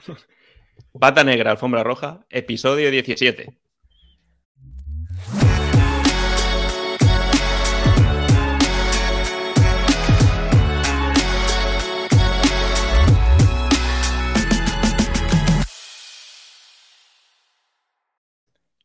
Pata 0.98 1.24
Negra, 1.24 1.50
Alfombra 1.52 1.82
Roja, 1.82 2.26
episodio 2.30 2.90
17. 2.90 3.56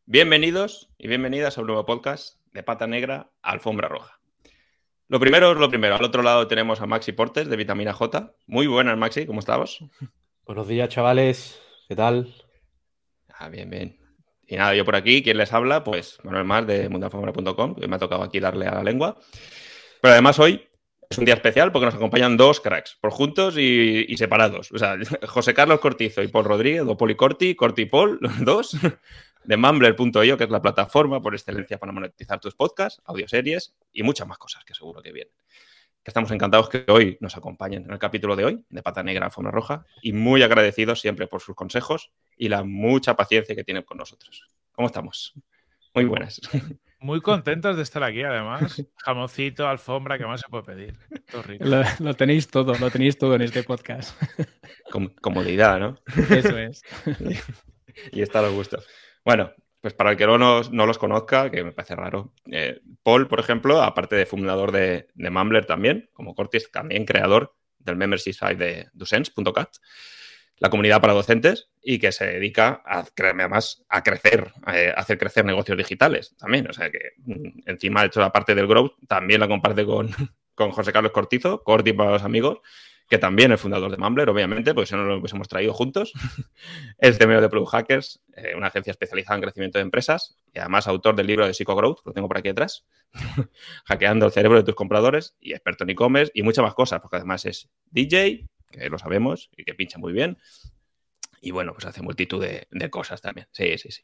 Bienvenidos 0.08 0.90
y 0.98 1.08
bienvenidas 1.08 1.58
a 1.58 1.62
un 1.62 1.68
nuevo 1.68 1.86
podcast 1.86 2.40
de 2.54 2.64
Pata 2.64 2.88
Negra, 2.88 3.32
Alfombra 3.42 3.90
Roja. 3.90 4.20
Lo 5.08 5.20
primero 5.20 5.52
es 5.52 5.58
lo 5.58 5.70
primero. 5.70 5.96
Al 5.96 6.04
otro 6.04 6.24
lado 6.24 6.48
tenemos 6.48 6.82
a 6.82 6.86
Maxi 6.86 7.12
Portes 7.12 7.48
de 7.48 7.56
Vitamina 7.58 7.94
J. 7.94 8.34
Muy 8.48 8.68
buenas, 8.68 8.98
Maxi, 8.98 9.26
¿cómo 9.26 9.40
estamos? 9.40 9.84
Buenos 10.46 10.68
días, 10.68 10.90
chavales. 10.90 11.60
¿Qué 11.88 11.96
tal? 11.96 12.32
Ah, 13.34 13.50
bien, 13.50 13.68
bien. 13.68 13.98
Y 14.46 14.56
nada, 14.58 14.76
yo 14.76 14.86
por 14.86 14.96
aquí, 14.96 15.24
¿quién 15.24 15.38
les 15.38 15.52
habla? 15.52 15.84
Pues 15.84 16.20
Manuel 16.24 16.46
Mar 16.46 16.68
de 16.68 16.88
mundalfombra.com, 16.88 17.74
que 17.74 17.88
me 17.88 17.96
ha 17.96 18.00
tocado 18.00 18.22
aquí 18.22 18.40
darle 18.40 18.68
a 18.68 18.76
la 18.76 18.84
lengua. 18.84 19.18
Pero 20.02 20.12
además 20.12 20.38
hoy 20.38 20.64
es 21.10 21.18
un 21.18 21.26
día 21.26 21.34
especial 21.34 21.72
porque 21.72 21.88
nos 21.88 21.96
acompañan 21.96 22.38
dos 22.38 22.62
cracks, 22.62 22.96
por 23.02 23.10
juntos 23.10 23.56
y, 23.58 24.16
separados. 24.18 24.72
O 24.72 24.78
sea, 24.78 24.98
José 25.28 25.56
Carlos 25.56 25.80
Cortizo 25.80 26.22
y 26.22 26.28
Paul 26.28 26.46
Rodríguez, 26.46 26.84
o 26.84 26.96
Poli 26.96 27.16
Corti, 27.16 27.56
Corti 27.56 27.86
Paul, 27.88 28.20
los 28.22 28.46
dos, 28.46 28.78
de 29.46 29.58
Mumbler.io, 29.58 30.38
que 30.38 30.44
es 30.44 30.50
la 30.52 30.62
plataforma 30.62 31.24
por 31.24 31.34
excelencia 31.34 31.80
para 31.80 31.92
monetizar 31.92 32.40
tus 32.40 32.54
podcasts, 32.54 33.02
audioseries 33.06 33.74
y 33.92 34.04
muchas 34.04 34.28
más 34.28 34.38
cosas 34.38 34.64
que 34.64 34.76
seguro 34.76 35.02
que 35.02 35.12
vienen. 35.12 35.34
Que 36.06 36.12
estamos 36.12 36.30
encantados 36.30 36.70
que 36.70 36.86
hoy 36.88 37.18
nos 37.20 37.36
acompañen 37.36 37.84
en 37.86 37.92
el 37.92 37.98
capítulo 37.98 38.36
de 38.36 38.46
hoy 38.46 38.64
de 38.70 38.84
Pata 38.84 39.02
Negra 39.02 39.26
Alfombra 39.26 39.52
Roja 39.52 39.86
y 40.04 40.14
muy 40.14 40.44
agradecidos 40.44 41.02
siempre 41.02 41.26
por 41.26 41.42
sus 41.42 41.56
consejos 41.56 42.12
y 42.38 42.48
la 42.48 42.64
mucha 42.64 43.16
paciencia 43.16 43.56
que 43.56 43.64
tienen 43.64 43.82
con 43.82 43.98
nosotros. 43.98 44.44
¿Cómo 44.72 44.86
estamos? 44.88 45.34
Muy 45.96 46.06
buenas. 46.06 46.40
Muy 47.00 47.22
contentos 47.22 47.76
de 47.76 47.82
estar 47.82 48.04
aquí, 48.04 48.22
además. 48.22 48.84
Jamoncito, 48.98 49.68
alfombra, 49.68 50.20
¿qué 50.20 50.26
más 50.28 50.42
se 50.42 50.48
puede 50.48 50.64
pedir? 50.64 51.00
Todo 51.32 51.42
rico. 51.42 51.66
Lo, 51.66 51.82
lo 52.00 52.14
tenéis 52.14 52.48
todo, 52.50 52.76
lo 52.76 52.92
tenéis 52.92 53.18
todo 53.18 53.34
en 53.34 53.42
este 53.42 53.64
podcast. 53.64 54.16
Com- 54.92 55.10
comodidad, 55.22 55.80
¿no? 55.80 55.98
Eso 56.30 56.56
es. 56.58 56.84
y 58.12 58.22
está 58.22 58.40
a 58.40 58.42
los 58.44 58.54
gustos. 58.54 58.88
Bueno, 59.24 59.52
pues 59.86 59.94
para 59.94 60.10
el 60.10 60.18
que 60.18 60.26
no, 60.26 60.40
nos- 60.40 60.72
no 60.72 60.88
los 60.88 60.98
conozca, 60.98 61.52
que 61.52 61.64
me 61.64 61.72
parece 61.72 61.96
raro, 61.96 62.34
eh, 62.52 62.82
Paul, 63.04 63.28
por 63.28 63.40
ejemplo, 63.40 63.84
aparte 63.84 64.16
de 64.16 64.26
fundador 64.26 64.72
de, 64.72 65.10
de 65.14 65.30
Mumbler 65.30 65.68
también, 65.68 66.10
como 66.12 66.34
Cortis, 66.34 66.72
también 66.72 67.06
creador 67.06 67.54
del 67.78 67.96
membership 67.96 68.34
site 68.34 68.56
de 68.56 68.88
Docents.cat, 68.94 69.70
la 70.58 70.72
comunidad 70.72 71.02
para 71.02 71.14
docentes, 71.14 71.70
y 71.84 72.00
que 72.00 72.12
se 72.12 72.26
dedica 72.26 72.82
a, 72.84 73.06
además 73.16 73.86
a 73.88 74.02
crecer, 74.02 74.54
eh, 74.74 74.92
a 74.96 75.02
hacer 75.02 75.20
crecer 75.20 75.46
negocios 75.46 75.78
digitales 75.78 76.36
también. 76.40 76.68
O 76.68 76.74
sea 76.74 76.90
que 76.90 77.12
mm, 77.18 77.60
encima 77.68 78.02
de 78.02 78.08
hecho 78.08 78.22
la 78.22 78.32
parte 78.32 78.56
del 78.56 78.66
growth 78.66 78.94
también 79.08 79.40
la 79.40 79.48
comparte 79.48 79.86
con, 79.86 80.10
con 80.56 80.72
José 80.72 80.92
Carlos 80.94 81.12
Cortizo, 81.12 81.62
Corti 81.64 81.94
para 81.94 82.10
los 82.14 82.24
amigos, 82.24 82.58
que 83.08 83.18
también 83.18 83.52
es 83.52 83.62
fundador 83.62 83.92
de 83.92 83.98
Mumbler, 83.98 84.30
obviamente, 84.30 84.74
porque 84.74 84.88
si 84.88 84.96
no 84.96 85.04
lo 85.04 85.18
hubiésemos 85.18 85.48
traído 85.48 85.74
juntos. 85.74 86.14
es 86.98 87.18
CMO 87.18 87.40
de 87.40 87.50
Product 87.50 87.72
Hackers, 87.72 88.22
eh, 88.36 88.54
una 88.56 88.68
agencia 88.68 88.92
especializada 88.92 89.36
en 89.36 89.44
crecimiento 89.44 89.78
de 89.78 89.84
empresas 89.84 90.38
y 90.54 90.60
además 90.60 90.88
autor 90.88 91.16
del 91.16 91.28
libro 91.28 91.46
de 91.46 91.54
Psychogrowth, 91.54 92.00
lo 92.06 92.14
tengo 92.14 92.28
por 92.28 92.38
aquí 92.38 92.50
detrás, 92.50 92.86
hackeando 93.86 94.26
el 94.26 94.32
cerebro 94.32 94.58
de 94.58 94.64
tus 94.64 94.76
compradores 94.76 95.36
y 95.40 95.54
experto 95.54 95.84
en 95.84 95.92
e-commerce 95.92 96.32
y 96.34 96.42
muchas 96.42 96.64
más 96.64 96.74
cosas, 96.74 97.00
porque 97.02 97.18
además 97.18 97.46
es 97.46 97.70
DJ, 97.92 98.48
que 98.72 98.90
lo 98.90 98.98
sabemos 98.98 99.50
y 99.56 99.64
que 99.64 99.76
pincha 99.76 100.00
muy 100.00 100.12
bien. 100.12 100.38
Y 101.42 101.52
bueno, 101.52 101.74
pues 101.74 101.86
hace 101.86 102.02
multitud 102.02 102.42
de, 102.42 102.68
de 102.72 102.90
cosas 102.90 103.22
también. 103.22 103.48
Sí, 103.52 103.78
sí, 103.78 103.92
sí. 103.92 104.02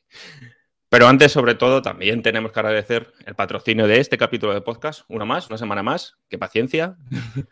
Pero 0.92 1.08
antes, 1.08 1.32
sobre 1.32 1.56
todo, 1.56 1.82
también 1.82 2.22
tenemos 2.22 2.52
que 2.52 2.60
agradecer 2.60 3.14
el 3.26 3.34
patrocinio 3.34 3.88
de 3.88 4.02
este 4.02 4.18
capítulo 4.18 4.54
de 4.54 4.60
podcast, 4.60 5.04
una 5.08 5.24
más, 5.24 5.48
una 5.48 5.58
semana 5.58 5.82
más, 5.82 6.18
qué 6.28 6.38
paciencia, 6.38 6.98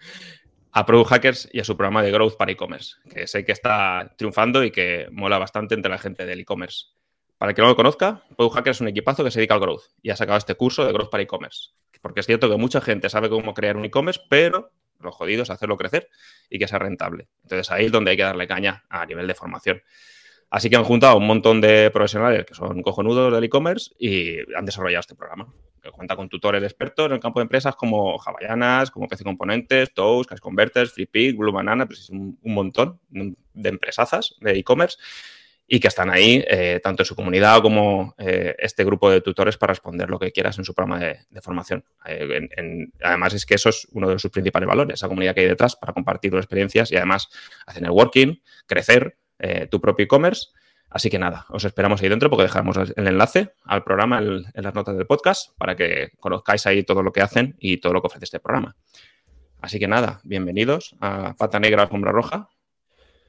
a 0.72 0.86
Product 0.86 1.10
Hackers 1.10 1.50
y 1.52 1.60
a 1.60 1.64
su 1.64 1.76
programa 1.76 2.04
de 2.04 2.12
Growth 2.12 2.38
para 2.38 2.52
e-commerce, 2.52 2.96
que 3.12 3.28
sé 3.28 3.44
que 3.44 3.52
está 3.52 4.14
triunfando 4.18 4.64
y 4.64 4.72
que 4.72 5.08
mola 5.12 5.38
bastante 5.38 5.76
entre 5.76 5.90
la 5.90 5.98
gente 5.98 6.26
del 6.26 6.40
e-commerce. 6.42 6.88
Para 7.38 7.52
el 7.52 7.56
que 7.56 7.62
no 7.62 7.70
lo 7.70 7.76
conozca, 7.76 8.24
Product 8.36 8.56
Hackers 8.56 8.78
es 8.78 8.82
un 8.82 8.88
equipazo 8.90 9.24
que 9.24 9.32
se 9.32 9.40
dedica 9.40 9.54
al 9.54 9.62
growth 9.62 9.84
y 10.02 10.10
ha 10.10 10.16
sacado 10.16 10.38
este 10.38 10.56
curso 10.56 10.86
de 10.86 10.92
Growth 10.92 11.10
para 11.10 11.24
e-commerce. 11.24 11.70
Porque 12.02 12.20
es 12.20 12.26
cierto 12.26 12.50
que 12.50 12.58
mucha 12.58 12.82
gente 12.82 13.10
sabe 13.10 13.30
cómo 13.30 13.54
crear 13.54 13.78
un 13.78 13.86
e-commerce, 13.86 14.22
pero 14.30 14.72
lo 15.00 15.12
jodido 15.12 15.44
es 15.44 15.50
hacerlo 15.50 15.78
crecer 15.78 16.10
y 16.50 16.60
que 16.60 16.68
sea 16.68 16.80
rentable. 16.80 17.30
Entonces 17.44 17.72
ahí 17.72 17.86
es 17.86 17.92
donde 17.92 18.12
hay 18.12 18.18
que 18.18 18.24
darle 18.24 18.48
caña 18.48 18.84
a 18.90 19.06
nivel 19.06 19.28
de 19.28 19.36
formación. 19.36 19.82
Así 20.50 20.70
que 20.70 20.76
han 20.76 20.84
juntado 20.84 21.18
un 21.18 21.28
montón 21.28 21.62
de 21.62 21.92
profesionales 21.92 22.46
que 22.46 22.56
son 22.56 22.82
cojonudos 22.82 23.32
del 23.34 23.44
e-commerce 23.44 23.92
y 24.00 24.40
han 24.56 24.66
desarrollado 24.66 25.02
este 25.02 25.16
programa. 25.16 25.54
Que 25.82 25.92
cuenta 25.92 26.16
con 26.16 26.30
tutores 26.30 26.64
expertos 26.64 27.08
en 27.08 27.14
el 27.14 27.20
campo 27.20 27.40
de 27.40 27.44
empresas 27.44 27.76
como 27.76 28.20
Hawaiianas, 28.20 28.92
como 28.92 29.08
PC 29.08 29.24
Componentes, 29.24 29.94
Toast, 29.94 30.30
Cash 30.30 30.40
Converters, 30.40 30.92
FreePick, 30.92 31.38
Blue 31.38 31.52
Banana, 31.52 31.86
pues 31.86 32.00
es 32.00 32.10
un, 32.10 32.38
montón 32.44 33.00
de 33.10 33.70
empresazas 33.70 34.36
de 34.42 34.58
e-commerce 34.58 34.98
y 35.72 35.80
que 35.80 35.88
están 35.88 36.10
ahí, 36.10 36.44
eh, 36.48 36.80
tanto 36.84 37.04
en 37.04 37.06
su 37.06 37.16
comunidad 37.16 37.62
como 37.62 38.16
eh, 38.18 38.56
este 38.58 38.84
grupo 38.84 39.12
de 39.12 39.22
tutores 39.22 39.56
para 39.56 39.72
responder 39.72 40.10
lo 40.10 40.18
que 40.18 40.32
quieras 40.32 40.58
en 40.58 40.66
su 40.66 40.74
programa 40.74 41.00
de, 41.00 41.42
formación. 41.42 41.86
Eh, 42.08 42.50
en- 42.58 42.92
además, 43.04 43.36
es 43.36 43.46
que 43.46 43.54
eso 43.54 43.70
es 43.70 43.88
uno 43.92 44.10
de 44.10 44.18
sus 44.18 44.32
principales 44.32 44.68
valores, 44.68 44.96
esa 44.96 45.08
comunidad 45.08 45.36
que 45.36 45.42
hay 45.42 45.48
detrás 45.48 45.76
para 45.76 45.94
compartir 45.94 46.34
experiencias 46.34 46.92
y 46.92 46.96
además 46.96 47.30
hacer 47.68 47.84
networking, 47.84 48.38
crecer 48.66 49.18
tu 49.72 49.80
propio 49.80 50.04
e-commerce. 50.04 50.50
Así 50.92 51.10
que 51.10 51.20
nada, 51.20 51.46
os 51.50 51.64
esperamos 51.66 52.02
ahí 52.02 52.10
dentro 52.10 52.30
porque 52.30 52.44
dejamos 52.44 52.78
el 52.78 53.08
enlace 53.08 53.54
al 53.64 53.84
programa 53.84 54.20
el- 54.20 54.46
en 54.54 54.64
las 54.64 54.74
notas 54.74 54.98
del 54.98 55.06
podcast 55.06 55.56
para 55.58 55.76
que 55.76 56.10
conozcáis 56.20 56.66
ahí 56.66 56.84
todo 56.84 57.04
lo 57.04 57.12
que 57.12 57.22
hacen 57.22 57.56
y 57.60 57.78
todo 57.78 57.94
lo 57.94 58.02
que 58.02 58.08
ofrece 58.08 58.26
este 58.26 58.40
programa. 58.40 58.76
Así 59.62 59.78
que 59.78 59.88
nada, 59.88 60.20
bienvenidos 60.24 60.96
a 61.00 61.36
Pata 61.38 61.60
Negra 61.60 61.84
Alfombra 61.84 62.12
Roja. 62.12 62.50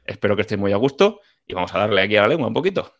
Espero 0.06 0.37
que 0.37 0.43
estéis 0.43 0.60
muy 0.60 0.72
a 0.72 0.76
gusto 0.76 1.21
y 1.47 1.54
vamos 1.54 1.75
a 1.75 1.81
darle 1.81 2.03
aquí 2.03 2.16
a 2.16 2.22
la 2.22 2.28
lengua 2.28 2.48
un 2.48 2.54
poquito. 2.54 2.94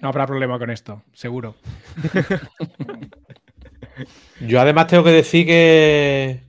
No 0.00 0.08
habrá 0.08 0.26
problema 0.26 0.58
con 0.58 0.70
esto, 0.70 1.02
seguro. 1.12 1.56
Yo 4.40 4.60
además 4.60 4.86
tengo 4.88 5.04
que 5.04 5.10
decir 5.10 5.46
que, 5.46 6.42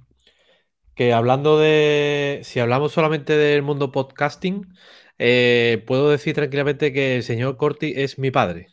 que 0.96 1.14
hablando 1.14 1.60
de, 1.60 2.40
si 2.44 2.60
hablamos 2.60 2.94
solamente 2.94 3.38
del 3.38 3.62
mundo 3.62 3.92
podcasting, 3.92 4.74
eh, 5.20 5.84
puedo 5.88 6.10
decir 6.12 6.36
tranquilamente 6.36 6.94
que 6.94 7.18
el 7.18 7.24
señor 7.24 7.58
Corti 7.58 7.94
es 7.96 8.20
mi 8.20 8.32
padre. 8.32 8.70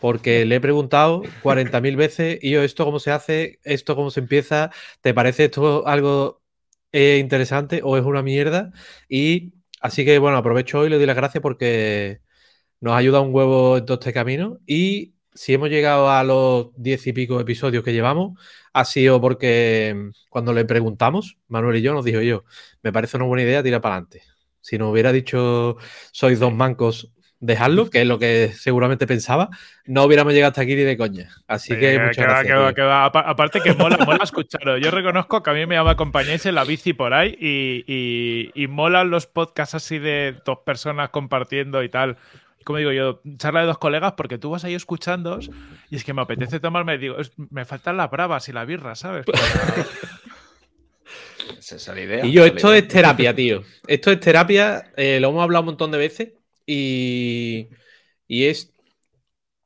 Porque 0.00 0.44
le 0.44 0.56
he 0.56 0.60
preguntado 0.60 1.22
40.000 1.42 1.96
veces, 1.96 2.38
y 2.42 2.50
yo, 2.52 2.62
¿esto 2.62 2.84
cómo 2.84 3.00
se 3.00 3.10
hace? 3.12 3.60
¿Esto 3.64 3.96
cómo 3.96 4.10
se 4.10 4.20
empieza? 4.20 4.70
¿Te 5.00 5.14
parece 5.14 5.46
esto 5.46 5.86
algo 5.86 6.42
eh, 6.92 7.18
interesante 7.20 7.80
o 7.84 7.96
es 7.96 8.04
una 8.04 8.22
mierda? 8.22 8.72
Y 9.08 9.54
así 9.80 10.04
que, 10.04 10.18
bueno, 10.18 10.36
aprovecho 10.38 10.80
hoy 10.80 10.86
y 10.88 10.90
le 10.90 10.96
doy 10.96 11.06
las 11.06 11.16
gracias 11.16 11.42
porque 11.42 12.20
nos 12.80 12.94
ayuda 12.94 13.20
un 13.20 13.34
huevo 13.34 13.78
en 13.78 13.86
todo 13.86 13.98
este 13.98 14.12
camino. 14.12 14.58
Y 14.66 15.14
si 15.34 15.54
hemos 15.54 15.70
llegado 15.70 16.10
a 16.10 16.24
los 16.24 16.68
diez 16.76 17.06
y 17.06 17.12
pico 17.12 17.40
episodios 17.40 17.84
que 17.84 17.92
llevamos, 17.92 18.38
ha 18.72 18.84
sido 18.84 19.20
porque 19.20 19.94
mm, 19.96 20.10
cuando 20.30 20.52
le 20.52 20.64
preguntamos, 20.64 21.38
Manuel 21.48 21.76
y 21.76 21.82
yo 21.82 21.94
nos 21.94 22.04
dijo 22.04 22.20
yo, 22.20 22.44
me 22.82 22.92
parece 22.92 23.16
una 23.16 23.26
buena 23.26 23.42
idea, 23.44 23.62
tira 23.62 23.80
para 23.80 23.96
adelante. 23.96 24.22
Si 24.60 24.78
nos 24.78 24.90
hubiera 24.92 25.12
dicho, 25.12 25.76
sois 26.12 26.38
dos 26.40 26.52
mancos, 26.52 27.12
dejadlo, 27.40 27.88
que 27.88 28.00
es 28.02 28.06
lo 28.06 28.18
que 28.18 28.52
seguramente 28.52 29.06
pensaba, 29.06 29.48
no 29.86 30.02
hubiéramos 30.04 30.32
llegado 30.32 30.50
hasta 30.50 30.62
aquí 30.62 30.74
ni 30.74 30.82
de 30.82 30.96
coña. 30.96 31.28
Así 31.46 31.76
que 31.78 31.94
Eh, 31.94 31.98
muchas 32.00 32.16
que 32.16 32.22
va, 32.22 32.28
gracias. 32.42 32.46
que 32.46 32.54
va, 32.62 32.74
que 32.74 32.82
va. 32.82 33.04
Aparte 33.06 33.60
que 33.60 33.74
mola, 33.74 33.96
mola 34.04 34.24
escucharlo. 34.24 34.76
Yo 34.78 34.90
reconozco 34.90 35.42
que 35.42 35.50
a 35.50 35.54
mí 35.54 35.64
me 35.64 35.76
acompañáis 35.78 36.44
en 36.46 36.56
la 36.56 36.64
bici 36.64 36.92
por 36.94 37.14
ahí 37.14 37.36
y, 37.40 37.84
y, 37.86 38.50
y 38.60 38.66
molan 38.66 39.10
los 39.10 39.26
podcasts 39.26 39.76
así 39.76 39.98
de 40.00 40.34
dos 40.44 40.58
personas 40.66 41.10
compartiendo 41.10 41.82
y 41.84 41.88
tal. 41.88 42.16
Como 42.64 42.78
digo 42.78 42.90
yo, 42.92 43.22
charla 43.38 43.60
de 43.60 43.66
dos 43.66 43.78
colegas 43.78 44.12
porque 44.16 44.36
tú 44.36 44.50
vas 44.50 44.64
ahí 44.64 44.74
escuchando 44.74 45.38
y 45.90 45.96
es 45.96 46.02
que 46.04 46.12
me 46.12 46.22
apetece 46.22 46.58
tomarme, 46.60 46.98
digo, 46.98 47.18
es- 47.18 47.32
me 47.38 47.64
faltan 47.64 47.96
las 47.96 48.10
bravas 48.10 48.48
y 48.48 48.52
la 48.52 48.64
birra, 48.64 48.94
¿sabes? 48.96 49.24
Para- 49.26 49.86
Esa 51.58 51.76
es 51.76 51.88
la 51.88 52.00
idea. 52.00 52.26
Y 52.26 52.32
yo, 52.32 52.44
esto 52.44 52.72
es 52.74 52.88
terapia, 52.88 53.34
tío. 53.34 53.62
Esto 53.86 54.10
es 54.12 54.20
terapia, 54.20 54.92
eh, 54.96 55.18
lo 55.20 55.28
hemos 55.30 55.42
hablado 55.42 55.62
un 55.62 55.66
montón 55.66 55.90
de 55.90 55.98
veces 55.98 56.32
y, 56.66 57.68
y 58.26 58.44
es... 58.44 58.72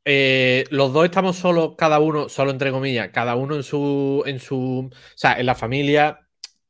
eh, 0.05 0.65
los 0.71 0.93
dos 0.93 1.05
estamos 1.05 1.37
solos, 1.37 1.75
cada 1.79 2.01
uno, 2.01 2.29
solo 2.29 2.51
entre 2.51 2.71
comillas, 2.73 3.11
cada 3.11 3.37
uno 3.37 3.57
en 3.57 3.63
su, 3.63 4.23
en 4.27 4.41
su, 4.41 4.91
o 4.93 4.97
sea, 5.15 5.39
en 5.39 5.47
la 5.47 5.55
familia, 5.55 6.21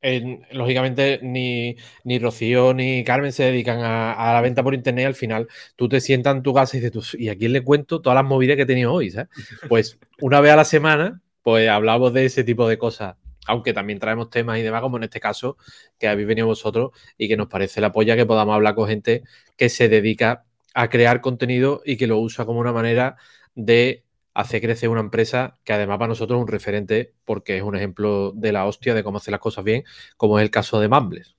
en- 0.03 0.43
lógicamente 0.53 1.21
ni, 1.23 1.77
ni 2.05 2.19
Rocío 2.19 2.75
ni 2.75 3.05
Carmen 3.05 3.33
se 3.33 3.45
dedican 3.45 3.81
a, 3.81 4.13
a 4.15 4.33
la 4.35 4.41
venta 4.41 4.63
por 4.63 4.75
internet. 4.75 5.07
Al 5.07 5.15
final, 5.15 5.49
tú 5.77 5.89
te 5.89 6.01
sientas 6.01 6.37
en 6.37 6.43
tu 6.43 6.53
casa 6.55 6.77
y 6.77 6.81
dices, 6.81 6.93
tú, 6.93 7.17
¿y 7.19 7.29
a 7.29 7.37
quién 7.37 7.53
le 7.53 7.63
cuento 7.63 8.01
todas 8.03 8.17
las 8.17 8.25
movidas 8.25 8.57
que 8.57 8.63
he 8.63 8.67
tenido 8.67 8.93
hoy? 8.93 9.11
¿sabes? 9.11 9.29
Pues 9.69 9.99
una 10.21 10.41
vez 10.41 10.53
a 10.53 10.57
la 10.57 10.65
semana, 10.65 11.21
pues 11.43 11.69
hablamos 11.69 12.13
de 12.13 12.27
ese 12.27 12.45
tipo 12.45 12.69
de 12.69 12.79
cosas 12.79 13.17
aunque 13.47 13.73
también 13.73 13.99
traemos 13.99 14.31
temas 14.31 14.59
y 14.59 14.63
demás, 14.63 14.83
como 14.83 14.97
en 14.97 15.05
este 15.05 15.21
caso, 15.21 15.57
que 15.99 16.09
habéis 16.09 16.29
venido 16.29 16.47
vosotros 16.47 16.91
y 17.19 17.29
que 17.29 17.37
nos 17.37 17.49
parece 17.49 17.81
la 17.81 17.93
polla 17.93 18.17
que 18.17 18.27
podamos 18.27 18.55
hablar 18.55 18.75
con 18.75 18.89
gente 18.89 19.23
que 19.57 19.69
se 19.69 19.89
dedica 19.89 20.45
a 20.75 20.89
crear 20.89 21.21
contenido 21.21 21.83
y 21.85 21.97
que 21.97 22.07
lo 22.07 22.19
usa 22.19 22.45
como 22.47 22.61
una 22.61 22.73
manera 22.73 23.17
de 23.55 24.05
hacer 24.35 24.63
crecer 24.63 24.89
una 24.89 25.01
empresa 25.01 25.59
que 25.65 25.73
además 25.73 25.99
para 25.99 26.09
nosotros 26.09 26.39
es 26.39 26.43
un 26.43 26.49
referente 26.49 27.13
porque 27.25 27.59
es 27.59 27.63
un 27.63 27.77
ejemplo 27.77 28.33
de 28.35 28.53
la 28.53 28.65
hostia 28.65 28.95
de 28.95 29.05
cómo 29.05 29.19
hacer 29.19 29.33
las 29.33 29.41
cosas 29.41 29.65
bien, 29.65 29.85
como 30.17 30.39
es 30.39 30.43
el 30.43 30.51
caso 30.51 30.81
de 30.81 30.89
Mumbles. 30.89 31.37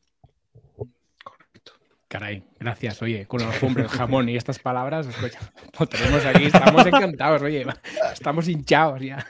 Caray, 2.13 2.44
gracias. 2.60 3.01
Oye, 3.01 3.25
con 3.25 3.42
el 3.42 3.48
alfombra, 3.48 3.81
el 3.81 3.89
jamón 3.89 4.30
y 4.30 4.36
estas 4.38 4.60
palabras, 4.60 5.07
escucha, 5.07 5.39
lo 5.80 5.88
tenemos 5.88 6.24
aquí, 6.24 6.45
estamos 6.45 6.86
encantados, 6.86 7.42
oye, 7.42 7.65
estamos 8.13 8.48
hinchados 8.48 9.01
ya. 9.01 9.25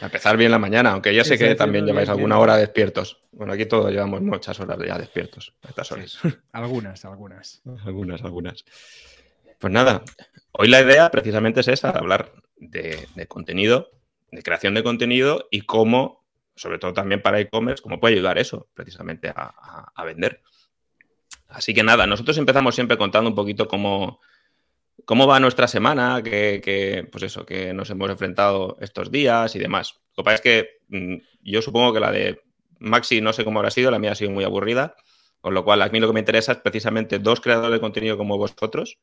A 0.00 0.04
empezar 0.04 0.36
bien 0.36 0.52
la 0.52 0.60
mañana, 0.60 0.92
aunque 0.92 1.12
ya 1.12 1.24
sé 1.24 1.36
que 1.36 1.56
también 1.56 1.86
lleváis 1.86 2.08
alguna 2.08 2.38
hora 2.38 2.56
despiertos. 2.56 3.18
Bueno, 3.32 3.52
aquí 3.52 3.66
todos 3.66 3.90
llevamos 3.90 4.22
muchas 4.22 4.60
horas 4.60 4.78
ya 4.86 4.96
despiertos 4.96 5.54
a 5.64 5.70
estas 5.70 5.90
horas. 5.90 6.18
Algunas, 6.52 7.04
algunas. 7.04 7.62
algunas, 7.84 8.22
algunas. 8.22 8.64
Pues 9.58 9.72
nada, 9.72 10.02
hoy 10.52 10.68
la 10.68 10.82
idea 10.82 11.10
precisamente 11.10 11.60
es 11.62 11.68
esa, 11.68 11.90
hablar 11.90 12.30
de, 12.58 13.08
de 13.16 13.26
contenido, 13.26 13.90
de 14.30 14.40
creación 14.44 14.74
de 14.74 14.84
contenido 14.84 15.48
y 15.50 15.62
cómo, 15.62 16.24
sobre 16.54 16.78
todo 16.78 16.92
también 16.92 17.22
para 17.22 17.40
e-commerce, 17.40 17.82
cómo 17.82 17.98
puede 17.98 18.14
ayudar 18.14 18.38
eso 18.38 18.68
precisamente 18.74 19.30
a, 19.30 19.32
a- 19.34 19.92
a 19.96 20.04
vender. 20.04 20.42
Así 21.48 21.72
que 21.72 21.82
nada, 21.82 22.06
nosotros 22.06 22.36
empezamos 22.36 22.74
siempre 22.74 22.98
contando 22.98 23.30
un 23.30 23.36
poquito 23.36 23.68
cómo, 23.68 24.20
cómo 25.04 25.26
va 25.26 25.40
nuestra 25.40 25.66
semana, 25.66 26.22
que, 26.22 27.08
pues 27.10 27.24
eso, 27.24 27.46
que 27.46 27.72
nos 27.72 27.88
hemos 27.90 28.10
enfrentado 28.10 28.76
estos 28.80 29.10
días 29.10 29.56
y 29.56 29.58
demás. 29.58 30.00
Lo 30.16 30.22
que 30.22 30.24
pasa 30.24 30.34
es 30.34 30.40
que 30.42 30.68
mm, 30.88 31.16
yo 31.42 31.62
supongo 31.62 31.94
que 31.94 32.00
la 32.00 32.12
de 32.12 32.42
Maxi 32.78 33.20
no 33.20 33.32
sé 33.32 33.44
cómo 33.44 33.60
habrá 33.60 33.70
sido, 33.70 33.90
la 33.90 33.98
mía 33.98 34.12
ha 34.12 34.14
sido 34.14 34.30
muy 34.30 34.44
aburrida, 34.44 34.94
con 35.40 35.54
lo 35.54 35.64
cual 35.64 35.80
a 35.80 35.88
mí 35.88 36.00
lo 36.00 36.06
que 36.06 36.12
me 36.12 36.20
interesa 36.20 36.52
es 36.52 36.58
precisamente 36.58 37.18
dos 37.18 37.40
creadores 37.40 37.72
de 37.72 37.80
contenido 37.80 38.18
como 38.18 38.36
vosotros. 38.36 38.98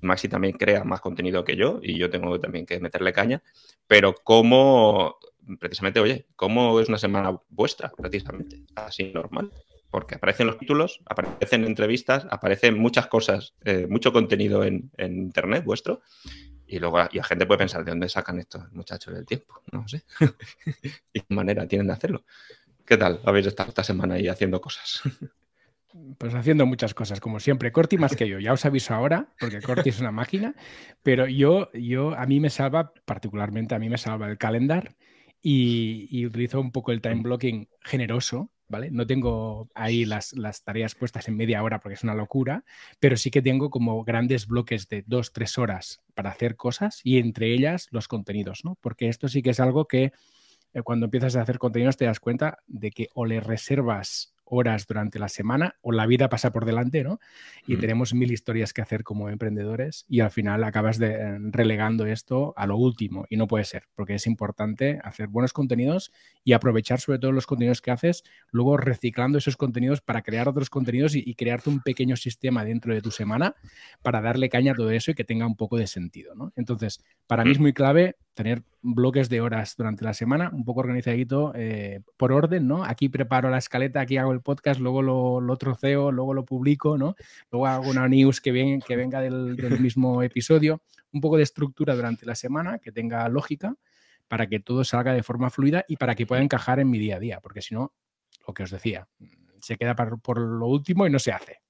Maxi 0.00 0.28
también 0.28 0.56
crea 0.56 0.84
más 0.84 1.00
contenido 1.00 1.42
que 1.42 1.56
yo 1.56 1.80
y 1.82 1.98
yo 1.98 2.10
tengo 2.10 2.38
también 2.38 2.66
que 2.66 2.78
meterle 2.78 3.12
caña, 3.12 3.42
pero 3.86 4.14
cómo, 4.14 5.18
precisamente, 5.58 5.98
oye, 6.00 6.26
cómo 6.36 6.78
es 6.78 6.88
una 6.88 6.98
semana 6.98 7.36
vuestra, 7.48 7.90
precisamente, 7.96 8.62
así 8.76 9.10
normal 9.12 9.50
porque 9.90 10.16
aparecen 10.16 10.46
los 10.46 10.58
títulos, 10.58 11.00
aparecen 11.06 11.64
entrevistas, 11.64 12.26
aparecen 12.30 12.78
muchas 12.78 13.06
cosas, 13.06 13.54
eh, 13.64 13.86
mucho 13.88 14.12
contenido 14.12 14.64
en, 14.64 14.90
en, 14.96 15.16
internet 15.16 15.64
vuestro. 15.64 16.02
Y 16.66 16.78
luego 16.78 16.98
la 16.98 17.24
gente 17.24 17.46
puede 17.46 17.58
pensar 17.58 17.84
de 17.84 17.92
dónde 17.92 18.08
sacan 18.10 18.38
estos 18.38 18.70
muchachos 18.72 19.14
del 19.14 19.24
tiempo. 19.24 19.62
No 19.72 19.88
sé. 19.88 20.02
¿Y 21.14 21.20
qué 21.20 21.34
manera 21.34 21.66
tienen 21.66 21.86
de 21.86 21.94
hacerlo? 21.94 22.24
¿Qué 22.84 22.96
tal? 22.96 23.20
Habéis 23.24 23.46
estado 23.46 23.70
esta 23.70 23.84
semana 23.84 24.14
ahí 24.14 24.28
haciendo 24.28 24.60
cosas. 24.60 25.02
Pues 26.18 26.34
haciendo 26.34 26.66
muchas 26.66 26.92
cosas, 26.92 27.18
como 27.18 27.40
siempre. 27.40 27.72
Corti 27.72 27.96
más 27.96 28.14
que 28.14 28.28
yo, 28.28 28.38
ya 28.38 28.52
os 28.52 28.64
aviso 28.66 28.94
ahora, 28.94 29.32
porque 29.40 29.62
Corti 29.62 29.88
es 29.88 30.00
una 30.00 30.12
máquina, 30.12 30.54
pero 31.02 31.26
yo, 31.26 31.72
yo, 31.72 32.14
a 32.14 32.26
mí 32.26 32.40
me 32.40 32.50
salva, 32.50 32.92
particularmente 33.06 33.74
a 33.74 33.78
mí 33.78 33.88
me 33.88 33.96
salva 33.96 34.28
el 34.28 34.36
calendar 34.36 34.96
y, 35.40 36.06
y 36.10 36.26
utilizo 36.26 36.60
un 36.60 36.72
poco 36.72 36.92
el 36.92 37.00
time 37.00 37.22
blocking 37.22 37.68
generoso, 37.80 38.52
¿vale? 38.68 38.90
No 38.90 39.06
tengo 39.06 39.68
ahí 39.74 40.04
las, 40.04 40.32
las, 40.34 40.62
tareas 40.62 40.94
puestas 40.94 41.28
en 41.28 41.36
media 41.36 41.62
hora 41.62 41.80
porque 41.80 41.94
es 41.94 42.04
una 42.04 42.14
locura, 42.14 42.64
pero 43.00 43.16
sí 43.16 43.30
que 43.30 43.42
tengo 43.42 43.70
como 43.70 44.04
grandes 44.04 44.46
bloques 44.46 44.88
de 44.88 45.04
dos, 45.06 45.32
tres 45.32 45.58
horas 45.58 46.02
para 46.14 46.30
hacer 46.30 46.56
cosas 46.56 47.00
y 47.04 47.18
entre 47.18 47.52
ellas 47.52 47.88
los 47.90 48.08
contenidos, 48.08 48.64
¿no? 48.64 48.76
Porque 48.80 49.08
esto 49.08 49.28
sí 49.28 49.42
que 49.42 49.50
es 49.50 49.60
algo 49.60 49.86
que 49.86 50.12
eh, 50.74 50.82
cuando 50.82 51.06
empiezas 51.06 51.36
a 51.36 51.42
hacer 51.42 51.58
contenidos 51.58 51.96
te 51.96 52.04
das 52.04 52.20
cuenta 52.20 52.58
de 52.66 52.90
que 52.90 53.08
o 53.14 53.24
le 53.24 53.40
reservas 53.40 54.34
horas 54.50 54.86
durante 54.86 55.18
la 55.18 55.28
semana 55.28 55.76
o 55.80 55.92
la 55.92 56.06
vida 56.06 56.28
pasa 56.28 56.52
por 56.52 56.64
delante, 56.64 57.04
¿no? 57.04 57.20
Y 57.66 57.76
mm. 57.76 57.80
tenemos 57.80 58.14
mil 58.14 58.32
historias 58.32 58.72
que 58.72 58.82
hacer 58.82 59.04
como 59.04 59.28
emprendedores 59.28 60.04
y 60.08 60.20
al 60.20 60.30
final 60.30 60.64
acabas 60.64 60.98
de, 60.98 61.12
eh, 61.12 61.38
relegando 61.50 62.06
esto 62.06 62.54
a 62.56 62.66
lo 62.66 62.76
último 62.76 63.26
y 63.28 63.36
no 63.36 63.46
puede 63.46 63.64
ser, 63.64 63.84
porque 63.94 64.14
es 64.14 64.26
importante 64.26 64.98
hacer 65.02 65.28
buenos 65.28 65.52
contenidos 65.52 66.12
y 66.44 66.52
aprovechar 66.52 67.00
sobre 67.00 67.18
todo 67.18 67.32
los 67.32 67.46
contenidos 67.46 67.80
que 67.80 67.90
haces, 67.90 68.24
luego 68.50 68.76
reciclando 68.76 69.38
esos 69.38 69.56
contenidos 69.56 70.00
para 70.00 70.22
crear 70.22 70.48
otros 70.48 70.70
contenidos 70.70 71.14
y, 71.14 71.22
y 71.24 71.34
crearte 71.34 71.70
un 71.70 71.80
pequeño 71.80 72.16
sistema 72.16 72.64
dentro 72.64 72.94
de 72.94 73.02
tu 73.02 73.10
semana 73.10 73.54
para 74.02 74.20
darle 74.20 74.48
caña 74.48 74.72
a 74.72 74.74
todo 74.74 74.90
eso 74.90 75.10
y 75.10 75.14
que 75.14 75.24
tenga 75.24 75.46
un 75.46 75.56
poco 75.56 75.76
de 75.76 75.86
sentido, 75.86 76.34
¿no? 76.34 76.52
Entonces, 76.56 77.04
para 77.26 77.44
mí 77.44 77.52
es 77.52 77.58
muy 77.58 77.72
clave 77.72 78.16
tener 78.38 78.62
bloques 78.82 79.28
de 79.28 79.40
horas 79.40 79.74
durante 79.76 80.04
la 80.04 80.14
semana, 80.14 80.48
un 80.52 80.64
poco 80.64 80.78
organizadito 80.78 81.50
eh, 81.56 82.02
por 82.16 82.30
orden, 82.30 82.68
¿no? 82.68 82.84
Aquí 82.84 83.08
preparo 83.08 83.50
la 83.50 83.58
escaleta, 83.58 84.00
aquí 84.00 84.16
hago 84.16 84.30
el 84.30 84.42
podcast, 84.42 84.78
luego 84.78 85.02
lo, 85.02 85.40
lo 85.40 85.56
troceo, 85.56 86.12
luego 86.12 86.34
lo 86.34 86.44
publico, 86.44 86.96
¿no? 86.96 87.16
Luego 87.50 87.66
hago 87.66 87.90
una 87.90 88.06
news 88.06 88.40
que, 88.40 88.52
ven, 88.52 88.80
que 88.80 88.94
venga 88.94 89.20
del, 89.20 89.56
del, 89.56 89.80
mismo 89.80 90.22
episodio, 90.22 90.82
un 91.10 91.20
poco 91.20 91.36
de 91.36 91.42
estructura 91.42 91.96
durante 91.96 92.26
la 92.26 92.36
semana, 92.36 92.78
que 92.78 92.92
tenga 92.92 93.28
lógica, 93.28 93.74
para 94.28 94.46
que 94.46 94.60
todo 94.60 94.84
salga 94.84 95.12
de 95.14 95.24
forma 95.24 95.50
fluida 95.50 95.84
y 95.88 95.96
para 95.96 96.14
que 96.14 96.24
pueda 96.24 96.40
encajar 96.40 96.78
en 96.78 96.88
mi 96.88 97.00
día 97.00 97.16
a 97.16 97.18
día, 97.18 97.40
porque 97.40 97.60
si 97.60 97.74
no, 97.74 97.92
lo 98.46 98.54
que 98.54 98.62
os 98.62 98.70
decía, 98.70 99.08
se 99.60 99.76
queda 99.76 99.96
por, 99.96 100.20
por 100.20 100.38
lo 100.38 100.68
último 100.68 101.08
y 101.08 101.10
no 101.10 101.18
se 101.18 101.32
hace. 101.32 101.60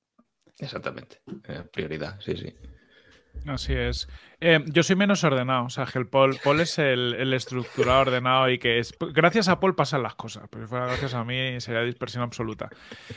Exactamente, 0.59 1.23
eh, 1.49 1.63
prioridad, 1.73 2.21
sí, 2.21 2.37
sí. 2.37 2.55
Así 3.47 3.73
es. 3.73 4.09
Eh, 4.41 4.61
yo 4.67 4.85
soy 4.85 4.95
menos 4.95 5.25
ordenado, 5.25 5.65
o 5.65 5.71
sea, 5.71 5.85
que 5.87 5.99
el 5.99 6.07
Paul, 6.07 6.39
Paul 6.45 6.61
es 6.61 6.79
el, 6.79 7.15
el, 7.15 7.33
estructurado 7.35 8.03
ordenado 8.03 8.49
y 8.51 8.59
que 8.59 8.79
es. 8.79 8.95
Gracias 9.13 9.49
a 9.49 9.59
Paul 9.59 9.75
pasan 9.75 10.03
las 10.03 10.15
cosas, 10.15 10.45
pero 10.49 10.65
si 10.65 10.69
fuera 10.69 10.87
gracias 10.87 11.15
a 11.15 11.25
mí 11.25 11.61
sería 11.61 11.83
dispersión 11.83 12.23
absoluta. 12.23 12.69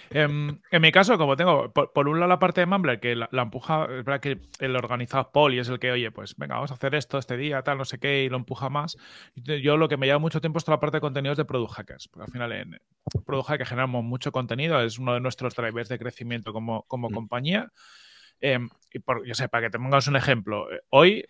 Eh, 0.09 0.23
en 0.23 0.81
mi 0.81 0.91
caso, 0.91 1.17
como 1.19 1.35
tengo, 1.35 1.71
por, 1.71 1.93
por, 1.93 2.07
un 2.07 2.19
lado 2.19 2.29
la 2.29 2.39
parte 2.39 2.61
de 2.61 2.65
Mumbler, 2.65 2.99
que 2.99 3.15
la, 3.15 3.29
la, 3.31 3.43
empuja, 3.43 3.83
es 3.85 4.03
verdad 4.03 4.19
que 4.19 4.39
el 4.59 4.75
organizado 4.75 5.23
es 5.23 5.29
Paul 5.31 5.53
y 5.53 5.59
es 5.59 5.69
el 5.69 5.77
que, 5.79 5.91
oye, 5.91 6.09
pues 6.11 6.35
venga, 6.37 6.55
vamos 6.55 6.71
a 6.71 6.75
hacer 6.75 6.95
esto 6.95 7.19
este 7.19 7.37
día, 7.37 7.61
tal, 7.61 7.77
no 7.77 7.85
sé 7.85 7.99
qué, 7.99 8.23
y 8.23 8.29
lo 8.29 8.37
empuja 8.37 8.69
más. 8.69 8.97
Yo 9.35 9.77
lo 9.77 9.89
que 9.89 9.97
me 9.97 10.07
lleva 10.07 10.19
mucho 10.19 10.41
tiempo 10.41 10.57
es 10.57 10.65
toda 10.65 10.77
la 10.77 10.79
parte 10.79 10.97
de 10.97 11.01
contenidos 11.01 11.37
de 11.37 11.45
Product 11.45 11.73
Hackers, 11.73 12.07
porque 12.07 12.25
al 12.25 12.31
final 12.31 12.51
en 12.53 12.79
Product 13.25 13.47
Hackers 13.47 13.69
generamos 13.69 14.03
mucho 14.03 14.31
contenido, 14.31 14.81
es 14.81 14.97
uno 14.97 15.13
de 15.13 15.19
nuestros 15.19 15.55
drivers 15.55 15.89
de 15.89 15.99
crecimiento 15.99 16.51
como, 16.51 16.83
como 16.83 17.09
mm. 17.09 17.13
compañía. 17.13 17.71
Eh, 18.41 18.59
y 18.93 18.99
por, 18.99 19.25
yo 19.25 19.33
sé, 19.33 19.49
para 19.49 19.67
que 19.67 19.71
te 19.71 19.77
pongas 19.77 20.07
un 20.07 20.15
ejemplo, 20.15 20.71
eh, 20.71 20.81
hoy 20.89 21.25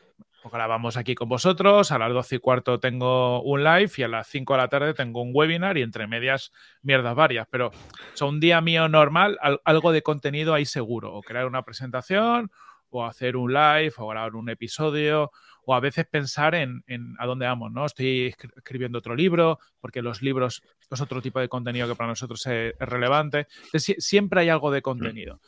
grabamos 0.52 0.98
aquí 0.98 1.13
con 1.13 1.30
vosotros, 1.30 1.92
a 1.92 2.00
las 2.00 2.12
12 2.12 2.36
y 2.36 2.40
cuarto 2.40 2.80
tengo 2.80 3.44
un 3.44 3.63
live 3.63 3.92
y 3.98 4.04
a 4.04 4.08
las 4.08 4.28
5 4.28 4.54
de 4.54 4.58
la 4.58 4.68
tarde 4.68 4.94
tengo 4.94 5.22
un 5.22 5.31
webinar 5.34 5.78
y 5.78 5.84
entre 5.84 6.08
medias 6.08 6.52
mierdas 6.81 7.16
varias, 7.16 7.48
pero 7.50 7.68
o 7.68 7.72
sea, 8.18 8.28
un 8.28 8.40
día 8.40 8.60
mío 8.62 8.90
normal, 8.90 9.38
al, 9.42 9.62
algo 9.66 9.92
de 9.92 10.02
contenido 10.02 10.54
hay 10.54 10.66
seguro, 10.66 11.13
o 11.13 11.22
crear 11.22 11.46
una 11.46 11.63
presentación, 11.63 12.52
o 12.90 13.06
hacer 13.06 13.38
un 13.38 13.53
live, 13.53 13.94
o 13.98 14.08
grabar 14.08 14.36
un 14.36 14.50
episodio, 14.50 15.32
o 15.63 15.75
a 15.75 15.80
veces 15.80 16.06
pensar 16.06 16.56
en, 16.56 16.84
en 16.88 17.15
a 17.20 17.25
dónde 17.25 17.46
vamos, 17.46 17.72
¿no? 17.72 17.86
Estoy 17.86 18.36
escribiendo 18.58 18.98
otro 19.00 19.15
libro, 19.15 19.60
porque 19.80 20.01
los 20.01 20.22
libros 20.22 20.62
es 20.89 21.01
otro 21.01 21.22
tipo 21.22 21.39
de 21.39 21.48
contenido 21.48 21.88
que 21.88 21.96
para 21.96 22.10
nosotros 22.10 22.46
es, 22.48 22.74
es 22.77 22.89
relevante. 22.89 23.48
Entonces, 23.65 23.96
siempre 24.00 24.41
hay 24.41 24.50
algo 24.50 24.72
de 24.72 24.82
contenido. 24.82 25.39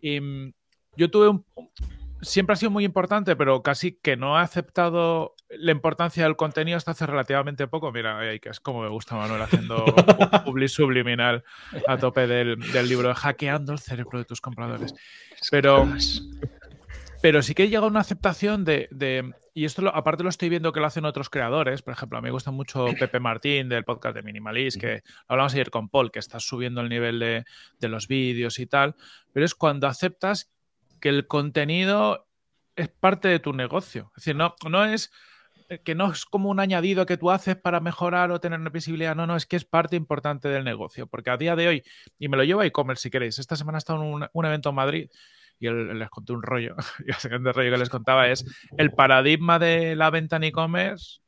Y 0.00 0.20
yo 0.96 1.10
tuve 1.10 1.28
un... 1.28 1.44
Siempre 2.22 2.54
ha 2.54 2.56
sido 2.56 2.70
muy 2.70 2.84
importante, 2.84 3.36
pero 3.36 3.62
casi 3.62 3.98
que 4.00 4.16
no 4.16 4.38
he 4.38 4.42
aceptado 4.42 5.34
la 5.50 5.72
importancia 5.72 6.24
del 6.24 6.36
contenido 6.36 6.76
hasta 6.76 6.92
hace 6.92 7.06
relativamente 7.06 7.66
poco. 7.68 7.92
Mira, 7.92 8.18
que 8.40 8.48
es 8.48 8.60
como 8.60 8.82
me 8.82 8.88
gusta 8.88 9.14
Manuel 9.16 9.42
haciendo 9.42 9.84
public 10.44 10.68
subliminal 10.68 11.44
a 11.86 11.98
tope 11.98 12.26
del, 12.26 12.58
del, 12.72 12.88
libro 12.88 13.14
Hackeando 13.14 13.72
el 13.72 13.78
cerebro 13.78 14.18
de 14.18 14.24
tus 14.24 14.40
compradores. 14.40 14.94
Pero, 15.50 15.86
pero 17.20 17.42
sí 17.42 17.54
que 17.54 17.68
llega 17.68 17.86
una 17.86 18.00
aceptación 18.00 18.64
de, 18.64 18.88
de 18.90 19.34
y 19.56 19.64
esto 19.64 19.82
lo, 19.82 19.94
aparte 19.94 20.24
lo 20.24 20.30
estoy 20.30 20.48
viendo 20.48 20.72
que 20.72 20.80
lo 20.80 20.86
hacen 20.86 21.04
otros 21.04 21.30
creadores. 21.30 21.82
Por 21.82 21.94
ejemplo, 21.94 22.18
a 22.18 22.20
mí 22.20 22.26
me 22.26 22.32
gusta 22.32 22.50
mucho 22.50 22.86
Pepe 22.98 23.20
Martín 23.20 23.68
del 23.68 23.84
podcast 23.84 24.16
de 24.16 24.22
Minimalist, 24.22 24.80
que 24.80 25.02
hablamos 25.28 25.54
ayer 25.54 25.70
con 25.70 25.88
Paul, 25.88 26.10
que 26.10 26.18
está 26.18 26.40
subiendo 26.40 26.80
el 26.80 26.88
nivel 26.88 27.20
de, 27.20 27.44
de 27.78 27.88
los 27.88 28.08
vídeos 28.08 28.58
y 28.58 28.66
tal. 28.66 28.96
Pero 29.32 29.46
es 29.46 29.54
cuando 29.54 29.86
aceptas 29.86 30.50
que 31.04 31.10
el 31.10 31.26
contenido 31.26 32.26
es 32.76 32.88
parte 32.88 33.28
de 33.28 33.38
tu 33.38 33.52
negocio. 33.52 34.10
Es 34.16 34.24
decir, 34.24 34.36
no, 34.36 34.54
no 34.70 34.86
es 34.86 35.12
que 35.84 35.94
no 35.94 36.10
es 36.10 36.24
como 36.24 36.48
un 36.48 36.60
añadido 36.60 37.04
que 37.04 37.18
tú 37.18 37.30
haces 37.30 37.56
para 37.56 37.78
mejorar 37.78 38.30
o 38.30 38.40
tener 38.40 38.58
visibilidad. 38.70 39.14
No, 39.14 39.26
no, 39.26 39.36
es 39.36 39.44
que 39.44 39.56
es 39.56 39.66
parte 39.66 39.96
importante 39.96 40.48
del 40.48 40.64
negocio. 40.64 41.06
Porque 41.06 41.28
a 41.28 41.36
día 41.36 41.56
de 41.56 41.68
hoy, 41.68 41.82
y 42.18 42.28
me 42.28 42.38
lo 42.38 42.44
llevo 42.44 42.62
a 42.62 42.66
e-commerce 42.66 43.02
si 43.02 43.10
queréis, 43.10 43.38
esta 43.38 43.54
semana 43.54 43.76
he 43.76 43.80
estado 43.80 44.02
en 44.02 44.14
un, 44.14 44.26
un 44.32 44.46
evento 44.46 44.70
en 44.70 44.74
Madrid 44.76 45.10
y 45.58 45.68
les 45.68 46.08
conté 46.08 46.32
un 46.32 46.42
rollo. 46.42 46.74
y 47.06 47.10
el 47.10 47.16
siguiente 47.16 47.52
rollo 47.52 47.70
que 47.70 47.78
les 47.78 47.90
contaba 47.90 48.28
es 48.28 48.46
el 48.78 48.90
paradigma 48.92 49.58
de 49.58 49.96
la 49.96 50.08
venta 50.08 50.36
en 50.36 50.44
e-commerce 50.44 51.20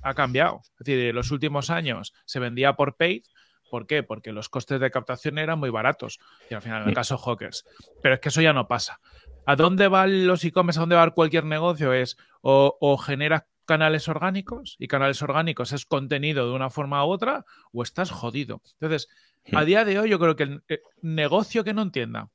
ha 0.00 0.14
cambiado. 0.14 0.62
Es 0.80 0.86
decir, 0.86 1.00
en 1.00 1.14
los 1.14 1.30
últimos 1.32 1.68
años 1.68 2.14
se 2.24 2.40
vendía 2.40 2.76
por 2.76 2.96
paid, 2.96 3.24
¿Por 3.70 3.86
qué? 3.86 4.02
Porque 4.02 4.32
los 4.32 4.48
costes 4.48 4.80
de 4.80 4.90
captación 4.90 5.38
eran 5.38 5.58
muy 5.58 5.70
baratos. 5.70 6.18
Y 6.50 6.54
al 6.54 6.62
final, 6.62 6.82
en 6.82 6.88
el 6.88 6.94
caso 6.94 7.18
Hawkers. 7.18 7.64
Pero 8.02 8.14
es 8.14 8.20
que 8.20 8.28
eso 8.28 8.40
ya 8.40 8.52
no 8.52 8.68
pasa. 8.68 9.00
¿A 9.46 9.56
dónde 9.56 9.88
van 9.88 10.26
los 10.26 10.44
e-commerce? 10.44 10.78
¿A 10.78 10.82
dónde 10.82 10.96
va 10.96 11.10
cualquier 11.10 11.44
negocio? 11.44 11.92
Es 11.92 12.16
o, 12.42 12.76
o 12.80 12.98
generas 12.98 13.44
canales 13.68 14.08
orgánicos 14.08 14.76
y 14.78 14.88
canales 14.88 15.20
orgánicos 15.20 15.72
es 15.72 15.84
contenido 15.84 16.48
de 16.48 16.54
una 16.54 16.70
forma 16.70 17.04
u 17.04 17.10
otra 17.10 17.44
o 17.70 17.82
estás 17.82 18.10
jodido. 18.10 18.62
Entonces, 18.80 19.08
a 19.52 19.64
día 19.64 19.84
de 19.84 19.98
hoy 19.98 20.08
yo 20.08 20.18
creo 20.18 20.36
que 20.36 20.44
el 20.44 20.62
eh, 20.68 20.80
negocio 21.02 21.64
que 21.64 21.74
no 21.74 21.82
entienda 21.82 22.30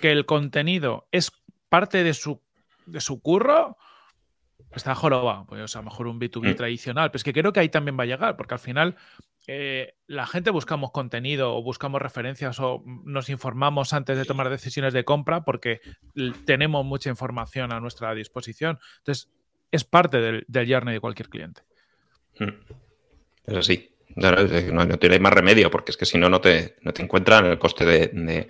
que 0.00 0.12
el 0.12 0.24
contenido 0.24 1.08
es 1.10 1.32
parte 1.68 2.04
de 2.04 2.14
su, 2.14 2.40
de 2.86 3.00
su 3.00 3.20
curro, 3.20 3.76
está 4.74 4.94
jorobado. 4.94 5.46
Pues 5.46 5.74
a 5.76 5.78
lo 5.80 5.84
mejor 5.84 6.06
un 6.06 6.20
B2B 6.20 6.52
hmm. 6.52 6.56
tradicional, 6.56 7.10
pero 7.10 7.16
es 7.16 7.24
que 7.24 7.32
creo 7.32 7.52
que 7.52 7.60
ahí 7.60 7.68
también 7.68 7.98
va 7.98 8.04
a 8.04 8.06
llegar, 8.06 8.36
porque 8.36 8.54
al 8.54 8.60
final 8.60 8.96
eh, 9.46 9.94
la 10.06 10.26
gente 10.26 10.50
buscamos 10.50 10.90
contenido 10.92 11.54
o 11.54 11.62
buscamos 11.62 12.00
referencias 12.00 12.60
o 12.60 12.82
nos 13.04 13.28
informamos 13.28 13.92
antes 13.92 14.16
de 14.16 14.24
tomar 14.24 14.50
decisiones 14.50 14.92
de 14.92 15.04
compra 15.04 15.44
porque 15.44 15.80
tenemos 16.44 16.84
mucha 16.84 17.10
información 17.10 17.72
a 17.72 17.80
nuestra 17.80 18.14
disposición. 18.14 18.78
Entonces, 18.98 19.30
es 19.70 19.84
parte 19.84 20.20
del, 20.20 20.44
del 20.48 20.72
journey 20.72 20.94
de 20.94 21.00
cualquier 21.00 21.28
cliente. 21.28 21.62
Hmm. 22.38 22.50
Eso 23.44 23.62
sí, 23.62 23.92
no, 24.16 24.84
no 24.84 24.98
tiene 24.98 25.18
más 25.18 25.32
remedio 25.32 25.70
porque 25.70 25.90
es 25.90 25.96
que 25.96 26.04
si 26.04 26.18
no, 26.18 26.28
no 26.28 26.40
te, 26.40 26.76
no 26.82 26.92
te 26.92 27.02
encuentran 27.02 27.46
el 27.46 27.58
coste 27.58 27.84
de, 27.84 28.48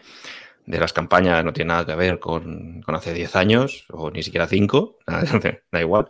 las 0.67 0.93
campañas 0.93 1.45
no 1.45 1.53
tiene 1.53 1.69
nada 1.69 1.87
que 1.87 1.95
ver 1.95 2.19
con, 2.19 2.85
hace 2.87 3.15
10 3.15 3.37
años 3.37 3.85
o 3.91 4.11
ni 4.11 4.23
siquiera 4.23 4.47
5, 4.47 4.99
da 5.73 5.81
igual. 5.81 6.09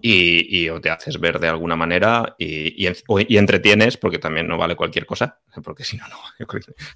Y, 0.00 0.68
o 0.68 0.80
te 0.80 0.90
haces 0.90 1.18
ver 1.18 1.40
de 1.40 1.48
alguna 1.48 1.74
manera 1.74 2.36
y, 2.38 2.86
entretienes, 3.36 3.96
porque 3.96 4.20
también 4.20 4.46
no 4.46 4.56
vale 4.56 4.76
cualquier 4.76 5.06
cosa, 5.06 5.40
porque 5.64 5.82
si 5.82 5.96
no, 5.96 6.04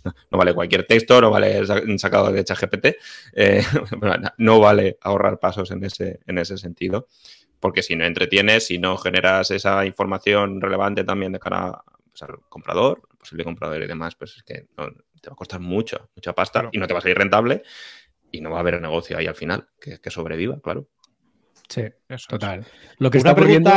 no, 0.05 0.39
vale 0.39 0.55
cualquier 0.55 0.87
texto, 0.87 1.21
no 1.21 1.31
vale 1.31 1.67
sacado 1.99 2.31
de 2.31 2.45
ChatGPT, 2.45 2.87
eh, 3.33 3.65
no 4.39 4.61
vale 4.61 4.99
ahorrar 5.01 5.41
pasos 5.41 5.73
en 5.73 5.85
ese, 5.85 6.21
en 6.27 6.39
ese 6.39 6.57
sentido, 6.59 7.09
porque 7.59 7.83
si 7.83 7.97
no 7.97 8.05
entretienes, 8.05 8.67
si 8.67 8.79
no 8.79 8.97
generas 8.97 9.51
esa 9.51 9.85
información 9.85 10.61
relevante 10.61 11.03
también 11.03 11.33
de 11.33 11.41
cara 11.41 11.83
pues, 12.13 12.23
al 12.23 12.39
comprador, 12.49 13.03
posible 13.19 13.43
comprador 13.43 13.83
y 13.83 13.87
demás, 13.89 14.15
pues 14.15 14.37
es 14.37 14.43
que 14.45 14.67
te 15.23 15.31
va 15.31 15.33
a 15.33 15.37
costar 15.37 15.61
mucho, 15.61 16.11
mucha 16.15 16.35
pasta 16.35 16.69
y 16.71 16.79
no 16.79 16.87
te 16.87 16.93
va 16.93 16.99
a 16.99 17.03
salir 17.03 17.17
rentable 17.17 17.63
y 18.31 18.43
no 18.43 18.51
va 18.51 18.59
a 18.59 18.61
haber 18.61 18.81
negocio 18.83 19.17
ahí 19.17 19.27
al 19.27 19.35
final 19.35 19.69
que 19.81 20.11
sobreviva, 20.11 20.61
claro. 20.61 20.89
Sí, 21.73 21.85
total. 22.29 22.67
Lo 22.99 23.11
que 23.11 23.19
está 23.19 23.33
ocurriendo. 23.33 23.71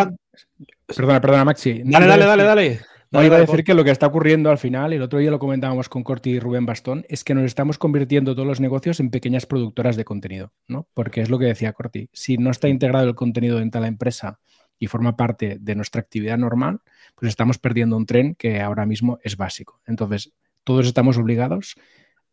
Perdona, 0.86 1.22
perdona, 1.22 1.46
Maxi. 1.46 1.82
Dale, 1.86 2.08
dale, 2.08 2.26
dale, 2.26 2.44
dale. 2.44 2.80
No, 3.12 3.24
iba 3.24 3.38
a 3.38 3.40
decir 3.40 3.64
que 3.64 3.74
lo 3.74 3.86
que 3.86 3.92
está 3.92 4.08
ocurriendo 4.08 4.50
al 4.50 4.58
final, 4.58 4.92
y 4.92 4.98
el 4.98 5.02
otro 5.02 5.20
día 5.20 5.32
lo 5.32 5.40
comentábamos 5.40 5.88
con 5.88 6.04
Corti 6.04 6.32
y 6.32 6.40
Rubén 6.40 6.66
Bastón, 6.66 7.06
es 7.08 7.24
que 7.24 7.34
nos 7.34 7.46
estamos 7.46 7.78
convirtiendo 7.78 8.36
todos 8.36 8.48
los 8.48 8.60
negocios 8.60 9.00
en 9.00 9.12
pequeñas 9.12 9.46
productoras 9.46 9.96
de 9.96 10.04
contenido, 10.04 10.52
¿no? 10.68 10.90
Porque 10.94 11.22
es 11.22 11.30
lo 11.30 11.40
que 11.40 11.46
decía 11.46 11.72
Corti, 11.72 12.10
si 12.12 12.38
no 12.38 12.52
está 12.52 12.68
integrado 12.68 13.08
el 13.08 13.16
contenido 13.16 13.60
dentro 13.60 13.80
de 13.80 13.84
la 13.84 13.88
empresa 13.88 14.40
y 14.78 14.88
forma 14.88 15.16
parte 15.16 15.58
de 15.62 15.76
nuestra 15.76 16.02
actividad 16.02 16.38
normal, 16.38 16.82
pues 17.16 17.30
estamos 17.30 17.58
perdiendo 17.58 17.96
un 17.96 18.06
tren 18.06 18.36
que 18.36 18.60
ahora 18.60 18.86
mismo 18.86 19.20
es 19.24 19.38
básico. 19.38 19.80
Entonces, 19.86 20.34
todos 20.66 20.86
estamos 20.88 21.18
obligados 21.18 21.76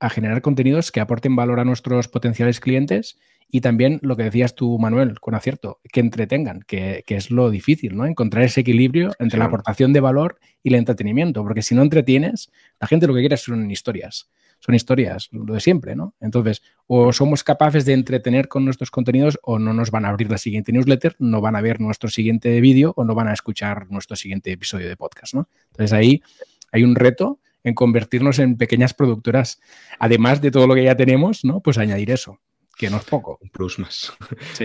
a 0.00 0.10
generar 0.10 0.42
contenidos 0.42 0.90
que 0.90 0.98
aporten 0.98 1.36
valor 1.36 1.60
a 1.60 1.64
nuestros 1.64 2.08
potenciales 2.08 2.58
clientes 2.58 3.16
y 3.48 3.60
también 3.60 4.00
lo 4.02 4.16
que 4.16 4.24
decías 4.24 4.54
tú, 4.54 4.78
Manuel, 4.78 5.20
con 5.20 5.34
acierto, 5.34 5.80
que 5.92 6.00
entretengan, 6.00 6.62
que, 6.66 7.04
es 7.06 7.30
lo 7.30 7.50
difícil, 7.50 7.94
¿no? 7.96 8.06
Encontrar 8.06 8.44
ese 8.44 8.62
equilibrio 8.62 9.12
entre 9.18 9.38
la 9.38 9.44
aportación 9.44 9.92
de 9.92 10.00
valor 10.00 10.38
y 10.62 10.70
el 10.70 10.76
entretenimiento, 10.76 11.42
porque 11.42 11.62
si 11.62 11.74
no 11.74 11.82
entretienes, 11.82 12.50
la 12.80 12.88
gente 12.88 13.06
lo 13.06 13.14
que 13.14 13.20
quiere 13.20 13.36
son 13.36 13.70
historias, 13.70 14.30
son 14.58 14.74
historias, 14.74 15.28
lo 15.32 15.52
de 15.52 15.60
siempre, 15.60 15.94
¿no? 15.94 16.14
Entonces, 16.18 16.62
o 16.86 17.12
somos 17.12 17.44
capaces 17.44 17.84
de 17.84 17.92
entretener 17.92 18.48
con 18.48 18.64
nuestros 18.64 18.90
contenidos 18.90 19.38
o 19.42 19.58
no 19.58 19.74
nos 19.74 19.90
van 19.90 20.06
a 20.06 20.08
abrir 20.08 20.30
la 20.30 20.38
siguiente 20.38 20.72
newsletter, 20.72 21.14
no 21.18 21.42
van 21.42 21.54
a 21.54 21.60
ver 21.60 21.78
nuestro 21.78 22.08
siguiente 22.08 22.58
vídeo 22.60 22.94
o 22.96 23.04
no 23.04 23.14
van 23.14 23.28
a 23.28 23.34
escuchar 23.34 23.90
nuestro 23.90 24.16
siguiente 24.16 24.50
episodio 24.50 24.88
de 24.88 24.96
podcast, 24.96 25.34
¿no? 25.34 25.48
Entonces 25.72 25.92
ahí 25.92 26.22
hay 26.72 26.84
un 26.84 26.94
reto 26.96 27.38
en 27.64 27.74
convertirnos 27.74 28.38
en 28.38 28.56
pequeñas 28.56 28.94
productoras, 28.94 29.60
además 29.98 30.40
de 30.40 30.50
todo 30.50 30.66
lo 30.66 30.74
que 30.74 30.84
ya 30.84 30.96
tenemos, 30.96 31.44
¿no? 31.44 31.60
Pues 31.60 31.78
añadir 31.78 32.10
eso 32.10 32.38
que 32.76 32.90
no 32.90 32.96
es 32.96 33.04
poco. 33.04 33.38
Un 33.40 33.50
plus 33.50 33.78
más. 33.78 34.12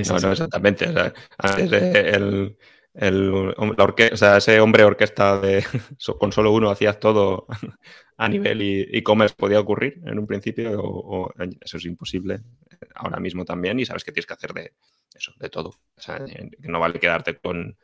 no, 0.09 0.19
no, 0.19 0.31
exactamente. 0.31 0.87
antes 1.37 1.71
el, 1.71 2.57
ese 2.95 4.59
hombre 4.59 4.83
orquesta 4.83 5.39
de 5.39 5.63
con 6.19 6.31
solo 6.31 6.51
uno 6.51 6.69
hacías 6.69 6.99
todo 6.99 7.45
a 8.17 8.27
nivel 8.27 8.89
e-commerce 8.91 9.35
podía 9.37 9.59
ocurrir 9.59 10.01
en 10.05 10.17
un 10.17 10.25
principio 10.25 10.81
o, 10.81 11.31
eso 11.61 11.77
es 11.77 11.85
imposible 11.85 12.39
ahora 12.95 13.19
mismo 13.19 13.45
también 13.45 13.79
y 13.79 13.85
sabes 13.85 14.03
que 14.03 14.11
tienes 14.11 14.25
que 14.25 14.33
hacer 14.33 14.53
de 14.53 14.73
eso, 15.13 15.33
de 15.37 15.49
todo. 15.49 15.69
O 15.69 16.01
sea, 16.01 16.19
no 16.59 16.79
vale 16.79 16.99
quedarte 16.99 17.37
con, 17.37 17.77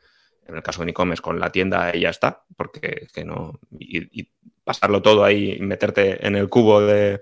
en 0.46 0.56
el 0.56 0.62
caso 0.62 0.84
de 0.84 0.90
e-commerce, 0.90 1.22
con 1.22 1.38
la 1.38 1.50
tienda 1.50 1.94
y 1.94 2.00
ya 2.00 2.10
está, 2.10 2.44
porque 2.56 3.06
que 3.12 3.24
no. 3.24 3.60
y, 3.78 4.28
pasarlo 4.64 5.02
todo 5.02 5.24
ahí 5.24 5.52
y 5.52 5.60
meterte 5.60 6.26
en 6.26 6.36
el 6.36 6.48
cubo 6.48 6.80
de, 6.80 7.20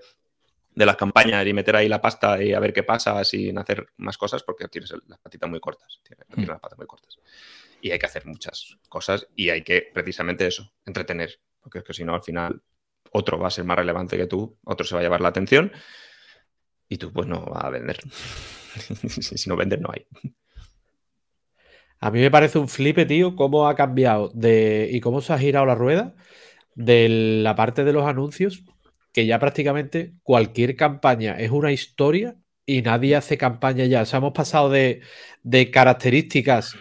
de 0.75 0.85
las 0.85 0.95
campañas 0.95 1.45
y 1.45 1.53
meter 1.53 1.75
ahí 1.75 1.87
la 1.87 2.01
pasta 2.01 2.41
y 2.41 2.53
a 2.53 2.59
ver 2.59 2.73
qué 2.73 2.83
pasa 2.83 3.23
sin 3.23 3.57
hacer 3.57 3.87
más 3.97 4.17
cosas 4.17 4.43
porque 4.43 4.67
tienes 4.67 4.93
las 5.07 5.19
patitas 5.19 5.49
muy 5.49 5.59
cortas. 5.59 6.01
Tienes, 6.03 6.25
mm. 6.29 6.49
las 6.49 6.59
patas 6.59 6.77
muy 6.77 6.87
cortas. 6.87 7.17
Y 7.81 7.91
hay 7.91 7.99
que 7.99 8.05
hacer 8.05 8.25
muchas 8.25 8.77
cosas 8.89 9.27
y 9.35 9.49
hay 9.49 9.61
que 9.61 9.89
precisamente 9.93 10.47
eso, 10.47 10.71
entretener. 10.85 11.39
Porque 11.61 11.79
es 11.79 11.83
que 11.83 11.93
si 11.93 12.03
no, 12.03 12.15
al 12.15 12.23
final 12.23 12.61
otro 13.11 13.37
va 13.37 13.47
a 13.47 13.51
ser 13.51 13.65
más 13.65 13.77
relevante 13.77 14.17
que 14.17 14.25
tú, 14.25 14.57
otro 14.63 14.85
se 14.85 14.95
va 14.95 15.01
a 15.01 15.03
llevar 15.03 15.21
la 15.21 15.29
atención 15.29 15.71
y 16.89 16.97
tú 16.97 17.11
pues 17.11 17.27
no 17.27 17.45
vas 17.45 17.65
a 17.65 17.69
vender. 17.69 17.99
si 19.09 19.49
no 19.49 19.55
vender, 19.55 19.81
no 19.81 19.89
hay. 19.93 20.07
A 21.99 22.11
mí 22.11 22.19
me 22.19 22.31
parece 22.31 22.57
un 22.57 22.67
flipe, 22.67 23.05
tío, 23.05 23.35
cómo 23.35 23.67
ha 23.67 23.75
cambiado 23.75 24.29
de 24.33 24.89
y 24.91 24.99
cómo 24.99 25.21
se 25.21 25.33
ha 25.33 25.39
girado 25.39 25.65
la 25.65 25.75
rueda 25.75 26.15
de 26.75 27.41
la 27.43 27.55
parte 27.55 27.83
de 27.83 27.93
los 27.93 28.05
anuncios 28.05 28.63
que 29.13 29.25
ya 29.27 29.39
prácticamente 29.39 30.13
cualquier 30.23 30.75
campaña 30.75 31.37
es 31.39 31.51
una 31.51 31.71
historia 31.71 32.35
y 32.65 32.81
nadie 32.81 33.15
hace 33.15 33.37
campaña 33.37 33.85
ya. 33.85 34.01
O 34.01 34.05
sea, 34.05 34.17
hemos 34.17 34.33
pasado 34.33 34.69
de, 34.69 35.01
características 35.71 36.75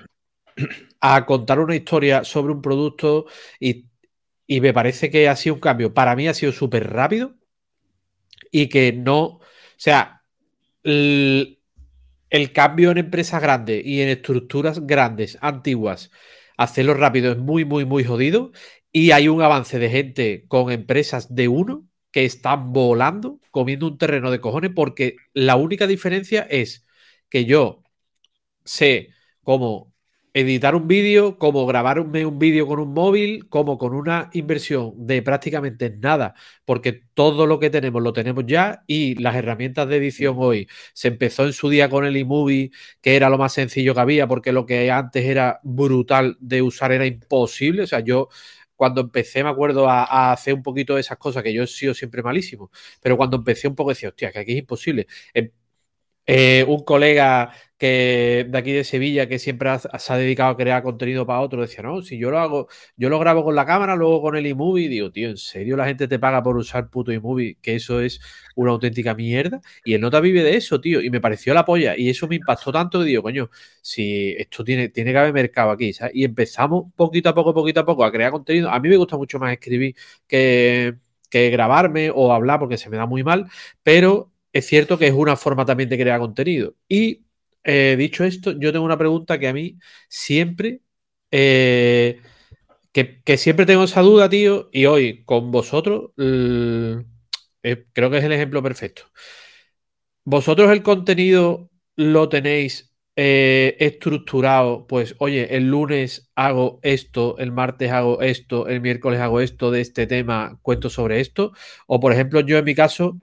a 1.00 1.26
contar 1.26 1.60
una 1.60 1.76
historia 1.76 2.24
sobre 2.24 2.54
un 2.54 2.62
producto 2.62 3.26
y, 3.60 3.86
me 4.48 4.72
parece 4.74 5.10
que 5.10 5.28
ha 5.28 5.36
sido 5.36 5.54
un 5.54 5.60
cambio. 5.60 5.94
Para 5.94 6.16
mí 6.16 6.28
ha 6.28 6.34
sido 6.34 6.52
súper 6.52 6.90
rápido 6.92 7.34
y 8.50 8.68
que 8.68 8.92
no, 8.92 9.22
o 9.24 9.40
sea, 9.76 10.22
el, 10.82 11.60
el, 12.28 12.52
cambio 12.52 12.90
en 12.90 12.98
empresas 12.98 13.40
grandes 13.40 13.84
y 13.84 14.02
en 14.02 14.10
estructuras 14.10 14.86
grandes, 14.86 15.38
antiguas, 15.40 16.10
hacerlo 16.58 16.94
rápido 16.94 17.32
es 17.32 17.38
muy, 17.38 17.64
muy, 17.64 17.86
muy 17.86 18.04
jodido 18.04 18.52
y 18.92 19.12
hay 19.12 19.28
un 19.28 19.42
avance 19.42 19.78
de 19.78 19.90
gente 19.90 20.44
con 20.48 20.70
empresas 20.70 21.34
de 21.34 21.48
uno 21.48 21.86
que 22.10 22.24
están 22.24 22.72
volando, 22.72 23.40
comiendo 23.50 23.86
un 23.86 23.98
terreno 23.98 24.30
de 24.30 24.40
cojones, 24.40 24.72
porque 24.74 25.16
la 25.32 25.56
única 25.56 25.86
diferencia 25.86 26.42
es 26.42 26.86
que 27.28 27.46
yo 27.46 27.82
sé 28.64 29.10
cómo 29.42 29.92
editar 30.34 30.74
un 30.74 30.88
vídeo, 30.88 31.38
cómo 31.38 31.66
grabarme 31.66 32.24
un 32.24 32.38
vídeo 32.38 32.66
con 32.66 32.80
un 32.80 32.94
móvil, 32.94 33.48
como 33.48 33.76
con 33.78 33.94
una 33.94 34.30
inversión 34.32 34.94
de 34.96 35.22
prácticamente 35.22 35.90
nada, 35.90 36.34
porque 36.64 37.02
todo 37.14 37.46
lo 37.46 37.58
que 37.58 37.70
tenemos 37.70 38.02
lo 38.02 38.12
tenemos 38.14 38.44
ya 38.46 38.82
y 38.86 39.14
las 39.16 39.36
herramientas 39.36 39.88
de 39.88 39.96
edición 39.96 40.36
hoy. 40.38 40.68
Se 40.94 41.08
empezó 41.08 41.44
en 41.44 41.52
su 41.52 41.68
día 41.68 41.90
con 41.90 42.04
el 42.06 42.16
iMovie, 42.16 42.70
que 43.02 43.16
era 43.16 43.28
lo 43.28 43.38
más 43.38 43.52
sencillo 43.52 43.94
que 43.94 44.00
había, 44.00 44.26
porque 44.26 44.52
lo 44.52 44.64
que 44.66 44.90
antes 44.90 45.24
era 45.26 45.60
brutal 45.64 46.36
de 46.40 46.62
usar 46.62 46.92
era 46.92 47.06
imposible, 47.06 47.82
o 47.82 47.86
sea, 47.86 48.00
yo 48.00 48.28
cuando 48.76 49.00
empecé, 49.02 49.42
me 49.44 49.50
acuerdo, 49.50 49.88
a, 49.88 50.32
hacer 50.32 50.54
un 50.54 50.62
poquito 50.62 50.94
de 50.94 51.00
esas 51.00 51.18
cosas, 51.18 51.42
que 51.42 51.52
yo 51.52 51.62
he 51.62 51.66
sido 51.66 51.94
siempre 51.94 52.22
malísimo, 52.22 52.70
pero 53.00 53.16
cuando 53.16 53.36
empecé 53.38 53.68
un 53.68 53.74
poco 53.74 53.90
decía, 53.90 54.08
hostia, 54.10 54.32
que 54.32 54.38
aquí 54.40 54.52
es 54.52 54.58
imposible. 54.58 55.06
Em, 55.34 55.50
eh, 56.26 56.64
un 56.68 56.84
colega 56.84 57.52
que 57.82 58.46
de 58.48 58.58
aquí 58.58 58.70
de 58.70 58.84
Sevilla 58.84 59.26
que 59.26 59.40
siempre 59.40 59.68
se 59.76 60.12
ha 60.12 60.16
dedicado 60.16 60.50
a 60.50 60.56
crear 60.56 60.84
contenido 60.84 61.26
para 61.26 61.40
otro 61.40 61.62
decía, 61.62 61.82
no, 61.82 62.00
si 62.00 62.16
yo 62.16 62.30
lo 62.30 62.38
hago, 62.38 62.68
yo 62.96 63.08
lo 63.08 63.18
grabo 63.18 63.42
con 63.42 63.56
la 63.56 63.66
cámara, 63.66 63.96
luego 63.96 64.22
con 64.22 64.36
el 64.36 64.46
iMovie, 64.46 64.88
digo, 64.88 65.10
tío, 65.10 65.28
¿en 65.28 65.36
serio 65.36 65.76
la 65.76 65.86
gente 65.86 66.06
te 66.06 66.20
paga 66.20 66.44
por 66.44 66.56
usar 66.56 66.88
puto 66.90 67.10
iMovie? 67.10 67.58
Que 67.60 67.74
eso 67.74 68.00
es 68.00 68.20
una 68.54 68.70
auténtica 68.70 69.14
mierda. 69.16 69.60
Y 69.84 69.94
el 69.94 70.00
nota 70.00 70.20
vive 70.20 70.44
de 70.44 70.56
eso, 70.56 70.80
tío, 70.80 71.00
y 71.02 71.10
me 71.10 71.20
pareció 71.20 71.54
la 71.54 71.64
polla. 71.64 71.96
Y 71.98 72.08
eso 72.08 72.28
me 72.28 72.36
impactó 72.36 72.70
tanto 72.70 73.02
digo, 73.02 73.20
coño, 73.20 73.50
si 73.80 74.36
esto 74.38 74.62
tiene, 74.62 74.88
tiene 74.90 75.10
que 75.10 75.18
haber 75.18 75.32
mercado 75.32 75.72
aquí, 75.72 75.92
¿sabes? 75.92 76.14
Y 76.14 76.22
empezamos 76.22 76.84
poquito 76.94 77.30
a 77.30 77.34
poco, 77.34 77.52
poquito 77.52 77.80
a 77.80 77.84
poco 77.84 78.04
a 78.04 78.12
crear 78.12 78.30
contenido. 78.30 78.70
A 78.70 78.78
mí 78.78 78.88
me 78.88 78.96
gusta 78.96 79.16
mucho 79.16 79.40
más 79.40 79.52
escribir 79.52 79.96
que 80.28 80.94
que 81.30 81.50
grabarme 81.50 82.10
o 82.14 82.32
hablar 82.32 82.60
porque 82.60 82.76
se 82.76 82.90
me 82.90 82.98
da 82.98 83.06
muy 83.06 83.24
mal, 83.24 83.46
pero 83.82 84.30
es 84.52 84.66
cierto 84.66 84.98
que 84.98 85.06
es 85.08 85.14
una 85.14 85.34
forma 85.34 85.64
también 85.64 85.88
de 85.88 85.98
crear 85.98 86.20
contenido. 86.20 86.74
Y 86.88 87.22
eh, 87.64 87.96
dicho 87.98 88.24
esto, 88.24 88.52
yo 88.58 88.72
tengo 88.72 88.84
una 88.84 88.98
pregunta 88.98 89.38
que 89.38 89.48
a 89.48 89.52
mí 89.52 89.78
siempre, 90.08 90.82
eh, 91.30 92.20
que, 92.92 93.36
siempre 93.38 93.66
tengo 93.66 93.84
esa 93.84 94.02
duda, 94.02 94.28
tío, 94.28 94.68
y 94.72 94.86
hoy 94.86 95.24
con 95.24 95.50
vosotros, 95.50 96.10
eh, 96.18 97.86
creo 97.92 98.10
que 98.10 98.18
es 98.18 98.24
el 98.24 98.32
ejemplo 98.32 98.62
perfecto. 98.62 99.04
¿Vosotros 100.24 100.70
el 100.70 100.82
contenido 100.82 101.70
lo 101.96 102.28
tenéis 102.28 102.90
estructurado, 103.14 104.86
pues, 104.86 105.14
oye, 105.18 105.54
el 105.56 105.68
lunes 105.68 106.30
hago 106.34 106.80
esto, 106.82 107.36
el 107.38 107.52
martes 107.52 107.90
hago 107.92 108.22
esto, 108.22 108.68
el 108.68 108.80
miércoles 108.80 109.20
hago 109.20 109.40
esto 109.40 109.70
de 109.70 109.82
este 109.82 110.06
tema, 110.06 110.58
cuento 110.62 110.88
sobre 110.90 111.20
esto. 111.20 111.52
O, 111.86 112.00
por 112.00 112.12
ejemplo, 112.12 112.40
yo 112.40 112.56
en 112.58 112.64
mi 112.64 112.74
caso, 112.74 113.18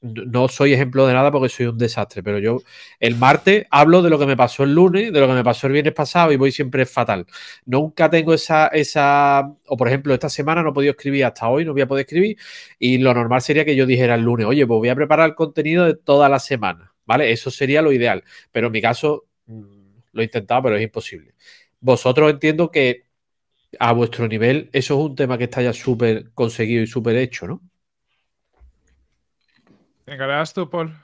no 0.00 0.48
soy 0.48 0.72
ejemplo 0.74 1.06
de 1.06 1.14
nada 1.14 1.32
porque 1.32 1.48
soy 1.48 1.66
un 1.66 1.78
desastre, 1.78 2.22
pero 2.22 2.38
yo 2.38 2.58
el 3.00 3.16
martes 3.16 3.66
hablo 3.70 4.02
de 4.02 4.10
lo 4.10 4.18
que 4.18 4.26
me 4.26 4.36
pasó 4.36 4.64
el 4.64 4.74
lunes, 4.74 5.12
de 5.12 5.20
lo 5.20 5.26
que 5.26 5.32
me 5.32 5.44
pasó 5.44 5.66
el 5.66 5.72
viernes 5.72 5.94
pasado 5.94 6.32
y 6.32 6.36
voy 6.36 6.52
siempre 6.52 6.86
fatal. 6.86 7.26
Nunca 7.64 8.10
tengo 8.10 8.34
esa, 8.34 8.68
esa, 8.68 9.52
o 9.66 9.76
por 9.76 9.88
ejemplo, 9.88 10.14
esta 10.14 10.28
semana 10.28 10.62
no 10.62 10.70
he 10.70 10.72
podido 10.72 10.92
escribir 10.92 11.24
hasta 11.24 11.48
hoy, 11.48 11.64
no 11.64 11.72
voy 11.72 11.82
a 11.82 11.88
poder 11.88 12.04
escribir 12.04 12.36
y 12.78 12.98
lo 12.98 13.14
normal 13.14 13.40
sería 13.42 13.64
que 13.64 13.76
yo 13.76 13.86
dijera 13.86 14.14
el 14.14 14.22
lunes, 14.22 14.46
oye, 14.46 14.66
pues 14.66 14.78
voy 14.78 14.88
a 14.88 14.94
preparar 14.94 15.30
el 15.30 15.34
contenido 15.34 15.84
de 15.84 15.94
toda 15.94 16.28
la 16.28 16.38
semana, 16.38 16.94
¿vale? 17.06 17.32
Eso 17.32 17.50
sería 17.50 17.82
lo 17.82 17.92
ideal, 17.92 18.22
pero 18.52 18.66
en 18.68 18.72
mi 18.72 18.82
caso 18.82 19.26
mm, 19.46 19.62
lo 20.12 20.22
he 20.22 20.24
intentado, 20.24 20.62
pero 20.62 20.76
es 20.76 20.82
imposible. 20.82 21.34
Vosotros 21.80 22.30
entiendo 22.30 22.70
que 22.70 23.06
a 23.78 23.92
vuestro 23.92 24.28
nivel 24.28 24.70
eso 24.72 24.94
es 24.94 25.00
un 25.10 25.16
tema 25.16 25.38
que 25.38 25.44
está 25.44 25.62
ya 25.62 25.72
súper 25.72 26.30
conseguido 26.32 26.82
y 26.82 26.86
súper 26.86 27.16
hecho, 27.16 27.46
¿no? 27.46 27.62
¿Te 30.06 30.14
encargas 30.14 30.54
tú, 30.54 30.70
Paul? 30.70 30.94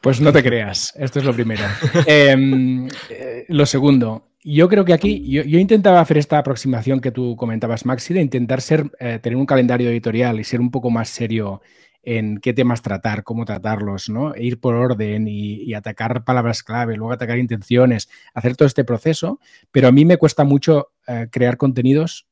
Pues 0.00 0.20
no 0.20 0.32
te 0.32 0.42
creas, 0.42 0.92
esto 0.96 1.20
es 1.20 1.24
lo 1.24 1.32
primero. 1.32 1.62
Em, 2.06 2.88
eh, 3.08 3.44
lo 3.48 3.64
segundo, 3.66 4.30
yo 4.42 4.68
creo 4.68 4.84
que 4.84 4.92
aquí, 4.92 5.30
yo, 5.30 5.58
intentaba 5.60 6.00
hacer 6.00 6.18
esta 6.18 6.36
aproximación 6.36 7.00
que 7.00 7.12
tú 7.12 7.36
comentabas, 7.36 7.86
Maxi, 7.86 8.14
de 8.14 8.22
intentar 8.22 8.60
ser, 8.60 8.90
eh, 8.98 9.20
tener 9.22 9.36
un 9.36 9.46
calendario 9.46 9.90
editorial 9.90 10.40
y 10.40 10.44
ser 10.44 10.60
un 10.60 10.72
poco 10.72 10.90
más 10.90 11.08
serio 11.08 11.62
en 12.02 12.38
qué 12.38 12.52
temas 12.52 12.82
tratar, 12.82 13.22
cómo 13.22 13.44
tratarlos, 13.44 14.08
¿no? 14.08 14.34
E 14.34 14.42
ir 14.42 14.58
por 14.58 14.74
orden 14.74 15.28
y, 15.28 15.72
atacar 15.74 16.24
palabras 16.24 16.64
clave, 16.64 16.96
luego 16.96 17.12
atacar 17.12 17.38
intenciones, 17.38 18.08
hacer 18.34 18.56
todo 18.56 18.66
este 18.66 18.82
proceso, 18.82 19.38
pero 19.70 19.86
a 19.86 19.92
mí 19.92 20.04
me 20.04 20.16
cuesta 20.16 20.42
mucho 20.42 20.88
eh, 21.06 21.28
crear 21.30 21.56
contenidos 21.56 22.26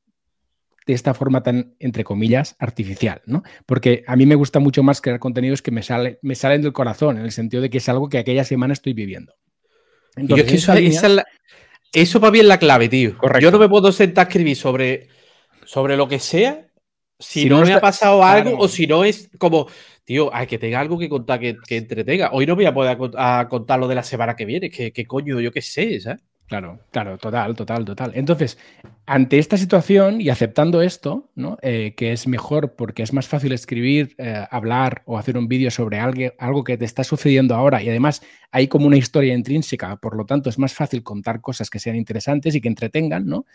de 0.87 0.93
esta 0.93 1.15
forma 1.15 1.43
tan, 1.43 1.75
entre 1.79 2.05
comillas, 2.05 2.57
artificial, 2.59 3.23
¿no? 3.27 3.43
Porque 3.67 4.05
a 4.07 4.17
mí 4.17 4.27
me 4.27 4.35
gusta 4.35 4.61
mucho 4.61 4.83
más 4.83 5.01
crear 5.01 5.19
contenidos 5.19 5.63
que 5.63 5.71
me, 5.71 5.83
sale, 5.83 6.19
me 6.23 6.35
salen 6.35 6.63
del 6.63 6.73
corazón, 6.73 7.19
en 7.19 7.25
el 7.25 7.33
sentido 7.33 7.63
de 7.63 7.71
que 7.71 7.79
es 7.79 7.89
algo 7.89 8.09
que 8.09 8.19
aquella 8.19 8.45
semana 8.45 8.75
estoy 8.75 8.93
viviendo. 8.93 9.35
Entonces, 10.17 10.69
eso, 11.93 12.21
va 12.21 12.31
bien 12.31 12.49
la 12.49 12.59
clave, 12.59 12.89
tío. 12.89 13.17
Yo 13.41 13.51
no 13.51 13.59
me 13.59 13.69
puedo 13.69 13.93
sentar 13.93 14.27
a 14.27 14.29
escribir 14.29 14.57
sobre, 14.57 15.09
sobre 15.65 15.97
lo 15.97 16.09
que 16.09 16.19
sea 16.19 16.67
si, 17.19 17.49
no, 17.49 17.63
me 17.63 17.73
ha 17.73 17.81
pasado 17.81 18.23
algo 18.23 18.59
o 18.59 18.69
si 18.69 18.87
no 18.87 19.05
es 19.05 19.31
como, 19.39 19.69
tío, 20.05 20.35
hay 20.35 20.47
que 20.47 20.59
tenga 20.59 20.81
algo 20.81 20.99
que 20.99 21.09
contar 21.09 21.41
que, 21.41 21.57
entretenga. 21.71 22.31
Hoy 22.33 22.47
no 22.47 22.57
voy 22.57 22.67
a 22.67 22.75
poder 22.75 22.99
contar 23.49 23.79
lo 23.79 23.89
de 23.89 23.95
la 23.95 24.03
semana 24.03 24.37
que 24.37 24.45
viene, 24.45 24.69
que, 24.71 24.93
que 24.93 25.07
coño, 25.07 25.41
yo 25.41 25.53
qué 25.53 25.63
sé, 25.63 26.01
¿sabes? 26.01 26.21
Claro, 26.55 26.79
claro, 26.93 27.19
total, 27.19 27.57
total, 27.57 27.85
total. 27.85 28.13
Entonces, 28.15 28.59
ante 29.07 29.41
esta 29.41 29.57
situación 29.57 30.21
y 30.21 30.29
aceptando 30.29 30.83
esto, 30.83 31.29
¿no? 31.35 31.59
Eh, 31.63 31.95
que 31.97 32.13
es 32.13 32.29
mejor 32.29 32.77
porque 32.77 33.03
es 33.03 33.13
más 33.13 33.27
fácil 33.27 33.51
escribir, 33.51 34.15
eh, 34.19 34.47
hablar 34.53 35.03
o 35.07 35.19
hacer 35.19 35.37
un 35.37 35.49
vídeo 35.49 35.73
sobre 35.73 35.99
algo, 35.99 36.33
algo 36.39 36.63
que 36.63 36.79
te 36.79 36.85
está 36.85 37.03
sucediendo 37.03 37.57
ahora 37.57 37.83
y 37.83 37.89
además 37.89 38.23
hay 38.53 38.69
como 38.69 38.87
una 38.87 38.97
historia 38.97 39.35
intrínseca, 39.35 39.97
por 39.97 40.17
lo 40.17 40.27
tanto 40.27 40.49
es 40.49 40.57
más 40.57 40.73
fácil 40.75 41.03
contar 41.03 41.41
cosas 41.41 41.71
que 41.71 41.81
sean 41.81 41.97
interesantes 41.97 42.55
y 42.55 42.61
que 42.61 42.69
entretengan, 42.69 43.27
¿no? 43.27 43.47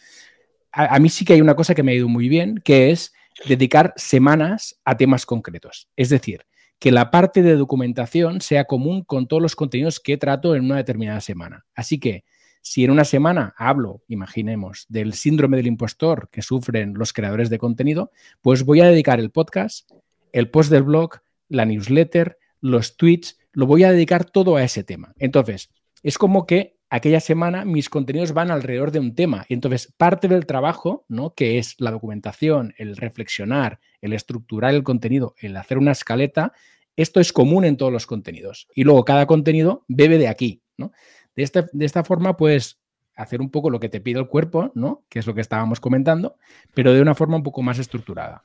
A, 0.74 0.96
a 0.96 1.00
mí 1.00 1.08
sí 1.08 1.24
que 1.24 1.34
hay 1.34 1.42
una 1.42 1.56
cosa 1.56 1.74
que 1.74 1.84
me 1.84 1.94
ha 1.94 1.96
ido 1.96 2.10
muy 2.10 2.28
bien, 2.28 2.60
que 2.66 2.92
es 2.92 3.14
dedicar 3.48 3.94
semanas 3.96 4.78
a 4.84 4.98
temas 4.98 5.26
concretos. 5.26 5.88
Es 5.96 6.10
decir, 6.10 6.42
que 6.80 6.92
la 6.92 7.12
parte 7.12 7.44
de 7.44 7.56
documentación 7.56 8.42
sea 8.42 8.66
común 8.66 9.04
con 9.04 9.28
todos 9.28 9.42
los 9.42 9.56
contenidos 9.56 10.02
que 10.02 10.18
trato 10.18 10.54
en 10.56 10.66
una 10.66 10.78
determinada 10.78 11.22
semana. 11.22 11.66
Así 11.76 11.98
que 11.98 12.26
si 12.62 12.84
en 12.84 12.92
una 12.92 13.06
semana 13.06 13.54
hablo, 13.58 14.04
imaginemos, 14.08 14.86
del 14.90 15.14
síndrome 15.14 15.58
del 15.58 15.68
impostor 15.68 16.30
que 16.32 16.42
sufren 16.42 16.94
los 16.96 17.14
creadores 17.14 17.50
de 17.50 17.58
contenido, 17.58 18.12
pues 18.42 18.64
voy 18.64 18.82
a 18.82 18.86
dedicar 18.86 19.20
el 19.20 19.32
podcast, 19.32 19.90
el 20.32 20.50
post 20.50 20.72
del 20.72 20.84
blog, 20.84 21.22
la 21.48 21.66
newsletter, 21.66 22.38
los 22.62 22.98
tweets, 22.98 23.40
lo 23.52 23.66
voy 23.66 23.84
a 23.84 23.92
dedicar 23.92 24.26
todo 24.26 24.56
a 24.56 24.64
ese 24.64 24.84
tema. 24.84 25.14
Entonces, 25.18 25.70
es 26.04 26.18
como 26.18 26.46
que 26.46 26.78
aquella 26.90 27.20
semana 27.20 27.66
mis 27.66 27.90
contenidos 27.90 28.34
van 28.34 28.52
alrededor 28.52 28.92
de 28.92 29.00
un 29.00 29.16
tema. 29.16 29.46
Y 29.48 29.54
entonces, 29.54 29.94
parte 29.98 30.28
del 30.28 30.46
trabajo, 30.46 31.06
¿no? 31.08 31.34
Que 31.34 31.58
es 31.58 31.76
la 31.80 31.92
documentación, 31.92 32.74
el 32.78 32.98
reflexionar, 32.98 33.80
el 34.02 34.14
estructurar 34.14 34.74
el 34.74 34.84
contenido, 34.84 35.36
el 35.40 35.56
hacer 35.58 35.78
una 35.78 35.92
escaleta, 35.92 36.54
esto 36.96 37.20
es 37.20 37.32
común 37.32 37.64
en 37.64 37.78
todos 37.78 37.94
los 37.94 38.06
contenidos. 38.06 38.68
Y 38.76 38.84
luego 38.84 39.06
cada 39.06 39.26
contenido 39.26 39.86
bebe 39.88 40.18
de 40.18 40.28
aquí, 40.28 40.62
¿no? 40.78 40.92
De, 41.36 41.50
de 41.72 41.86
esta 41.86 42.04
forma 42.04 42.38
puedes 42.38 42.80
hacer 43.16 43.42
un 43.42 43.50
poco 43.50 43.70
lo 43.70 43.80
que 43.80 43.90
te 43.90 44.00
pide 44.02 44.20
el 44.20 44.28
cuerpo, 44.28 44.72
¿no? 44.76 45.04
Que 45.10 45.20
es 45.20 45.28
lo 45.28 45.36
que 45.36 45.42
estábamos 45.42 45.80
comentando, 45.80 46.38
pero 46.74 46.94
de 46.94 47.02
una 47.02 47.16
forma 47.16 47.36
un 47.38 47.44
poco 47.44 47.62
más 47.62 47.80
estructurada. 47.80 48.44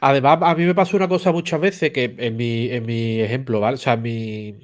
Además, 0.00 0.38
a 0.42 0.54
mí 0.54 0.64
me 0.64 0.74
pasa 0.74 0.96
una 0.96 1.08
cosa 1.08 1.32
muchas 1.32 1.60
veces 1.60 1.92
que 1.92 2.14
en 2.18 2.36
mi, 2.36 2.70
en 2.70 2.84
mi 2.84 3.20
ejemplo, 3.20 3.60
¿vale? 3.60 3.74
O 3.74 3.78
sea, 3.78 3.96
mi, 3.96 4.58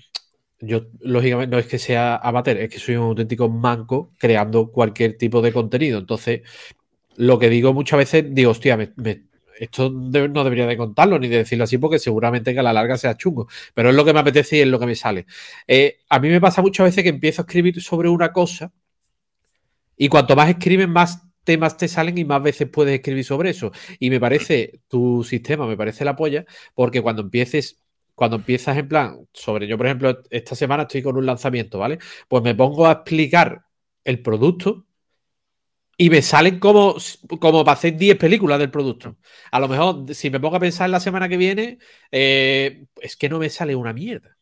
yo 0.61 0.87
lógicamente 1.01 1.55
no 1.55 1.59
es 1.59 1.67
que 1.67 1.79
sea 1.79 2.17
amateur, 2.17 2.57
es 2.59 2.71
que 2.71 2.79
soy 2.79 2.97
un 2.97 3.09
auténtico 3.09 3.49
manco 3.49 4.13
creando 4.19 4.71
cualquier 4.71 5.17
tipo 5.17 5.43
de 5.43 5.53
contenido. 5.53 5.99
Entonces, 5.99 6.43
lo 7.17 7.39
que 7.39 7.51
digo 7.51 7.73
muchas 7.75 7.99
veces, 7.99 8.25
digo, 8.35 8.51
hostia, 8.53 8.77
me, 8.77 8.93
esto 9.59 9.91
no 9.91 10.45
debería 10.45 10.67
de 10.67 10.77
contarlo 10.77 11.19
ni 11.19 11.29
de 11.29 11.39
decirlo 11.39 11.65
así 11.65 11.79
porque 11.79 11.99
seguramente 11.99 12.53
que 12.53 12.61
a 12.61 12.63
la 12.63 12.73
larga 12.73 12.97
sea 12.97 13.17
chungo, 13.17 13.49
pero 13.75 13.91
es 13.91 13.97
lo 13.97 14.05
que 14.05 14.13
me 14.13 14.21
apetece 14.21 14.59
y 14.59 14.61
es 14.61 14.69
lo 14.69 14.79
que 14.79 14.87
me 14.87 14.95
sale. 14.95 15.27
Eh, 15.67 15.99
a 16.09 16.19
mí 16.19 16.29
me 16.29 16.41
pasa 16.41 16.63
muchas 16.63 16.87
veces 16.87 17.03
que 17.03 17.11
empiezo 17.11 17.43
a 17.43 17.45
escribir 17.45 17.81
sobre 17.83 18.09
una 18.09 18.33
cosa 18.33 18.73
y 19.97 20.09
cuanto 20.09 20.37
más 20.37 20.51
escribes, 20.51 20.89
más 20.89 21.23
temas 21.45 21.77
te 21.77 21.89
salen 21.89 22.19
y 22.19 22.25
más 22.25 22.43
veces 22.43 22.69
puedes 22.69 22.95
escribir 22.95 23.25
sobre 23.25 23.51
eso. 23.51 23.73
Y 23.99 24.11
me 24.11 24.21
parece, 24.21 24.81
tu 24.89 25.25
sistema 25.25 25.67
me 25.67 25.77
parece 25.77 26.05
la 26.05 26.17
polla, 26.17 26.45
porque 26.75 27.01
cuando 27.01 27.23
empieces 27.23 27.81
cuando 28.17 28.37
empiezas 28.37 28.77
en 28.79 28.89
plan, 28.89 29.29
sobre 29.35 29.69
yo, 29.69 29.77
por 29.77 29.87
ejemplo, 29.87 30.23
esta 30.31 30.55
semana 30.55 30.85
estoy 30.85 31.03
con 31.03 31.19
un 31.19 31.27
lanzamiento, 31.27 31.79
¿vale? 31.79 31.99
Pues 32.29 32.43
me 32.43 32.55
pongo 32.55 32.87
a 32.87 32.93
explicar 32.93 33.67
el 34.05 34.23
producto 34.23 34.86
y 35.97 36.11
me 36.11 36.23
salen 36.23 36.59
como, 36.59 36.97
como 37.41 37.65
para 37.65 37.77
hacer 37.77 37.97
10 37.97 38.19
películas 38.19 38.59
del 38.59 38.71
producto. 38.71 39.17
A 39.51 39.61
lo 39.61 39.69
mejor, 39.69 40.15
si 40.15 40.31
me 40.31 40.41
pongo 40.41 40.57
a 40.57 40.61
pensar 40.61 40.87
en 40.87 40.93
la 40.93 41.01
semana 41.01 41.29
que 41.29 41.37
viene, 41.37 41.79
eh, 42.13 42.85
es 43.01 43.17
que 43.17 43.29
no 43.29 43.39
me 43.39 43.49
sale 43.49 43.75
una 43.75 43.93
mierda. 43.93 44.37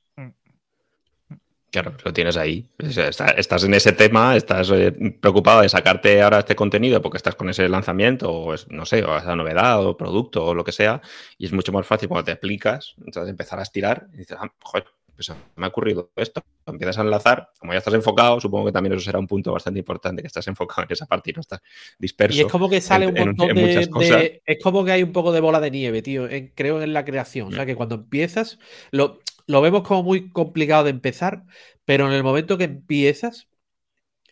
Claro, 1.71 1.97
lo 2.05 2.12
tienes 2.12 2.37
ahí. 2.37 2.69
Estás 2.79 3.64
en 3.64 3.75
ese 3.75 3.90
tema, 3.90 4.37
estás 4.37 4.71
eh, 4.71 4.93
preocupado 5.21 5.62
de 5.62 5.69
sacarte 5.69 6.23
ahora 6.23 6.38
este 6.38 6.55
contenido 6.55 7.03
porque 7.03 7.17
estás 7.17 7.35
con 7.35 7.49
ese 7.49 7.69
lanzamiento 7.69 8.31
o, 8.31 8.55
es, 8.55 8.69
no 8.71 8.87
sé, 8.87 9.03
o 9.03 9.17
esa 9.17 9.35
novedad 9.35 9.85
o 9.85 9.97
producto 9.97 10.45
o 10.45 10.55
lo 10.55 10.62
que 10.62 10.71
sea. 10.71 11.03
Y 11.37 11.47
es 11.47 11.53
mucho 11.53 11.73
más 11.73 11.85
fácil 11.85 12.09
cuando 12.09 12.27
te 12.27 12.31
explicas, 12.31 12.95
entonces 12.99 13.29
empezar 13.29 13.59
a 13.59 13.62
estirar 13.62 14.07
y 14.14 14.19
dices, 14.19 14.37
ah, 14.40 14.53
joder, 14.62 14.87
pues 15.14 15.33
me 15.57 15.66
ha 15.66 15.68
ocurrido 15.68 16.11
esto. 16.16 16.42
Empiezas 16.66 16.98
a 16.98 17.03
enlazar, 17.03 17.50
como 17.59 17.72
ya 17.72 17.79
estás 17.79 17.94
enfocado, 17.94 18.40
supongo 18.40 18.66
que 18.66 18.72
también 18.72 18.94
eso 18.94 19.05
será 19.05 19.18
un 19.18 19.27
punto 19.27 19.53
bastante 19.53 19.79
importante, 19.79 20.22
que 20.22 20.27
estás 20.29 20.46
enfocado 20.48 20.83
en 20.83 20.92
esa 20.92 21.07
parte 21.07 21.31
y 21.31 21.33
no 21.35 21.40
estás 21.40 21.61
disperso. 21.98 22.37
Y 22.38 22.42
es 22.42 22.46
como 22.50 22.68
que 22.68 22.81
sale 22.81 23.07
un 23.07 23.14
montón 23.14 23.55
de, 23.55 24.42
Es 24.44 24.62
como 24.62 24.85
que 24.85 24.92
hay 24.92 25.03
un 25.03 25.12
poco 25.12 25.33
de 25.33 25.40
bola 25.40 25.61
de 25.61 25.70
nieve, 25.70 26.03
tío, 26.03 26.29
creo 26.55 26.83
en 26.83 26.92
la 26.92 27.05
creación. 27.05 27.48
O 27.48 27.53
sea, 27.53 27.64
mm. 27.64 27.66
que 27.66 27.77
cuando 27.77 27.94
empiezas, 27.96 28.59
lo, 28.90 29.20
lo 29.46 29.61
vemos 29.61 29.83
como 29.83 30.03
muy 30.03 30.31
complicado 30.31 30.85
de 30.85 30.90
empezar, 30.90 31.44
pero 31.85 32.07
en 32.07 32.12
el 32.12 32.22
momento 32.22 32.59
que 32.59 32.64
empiezas, 32.64 33.48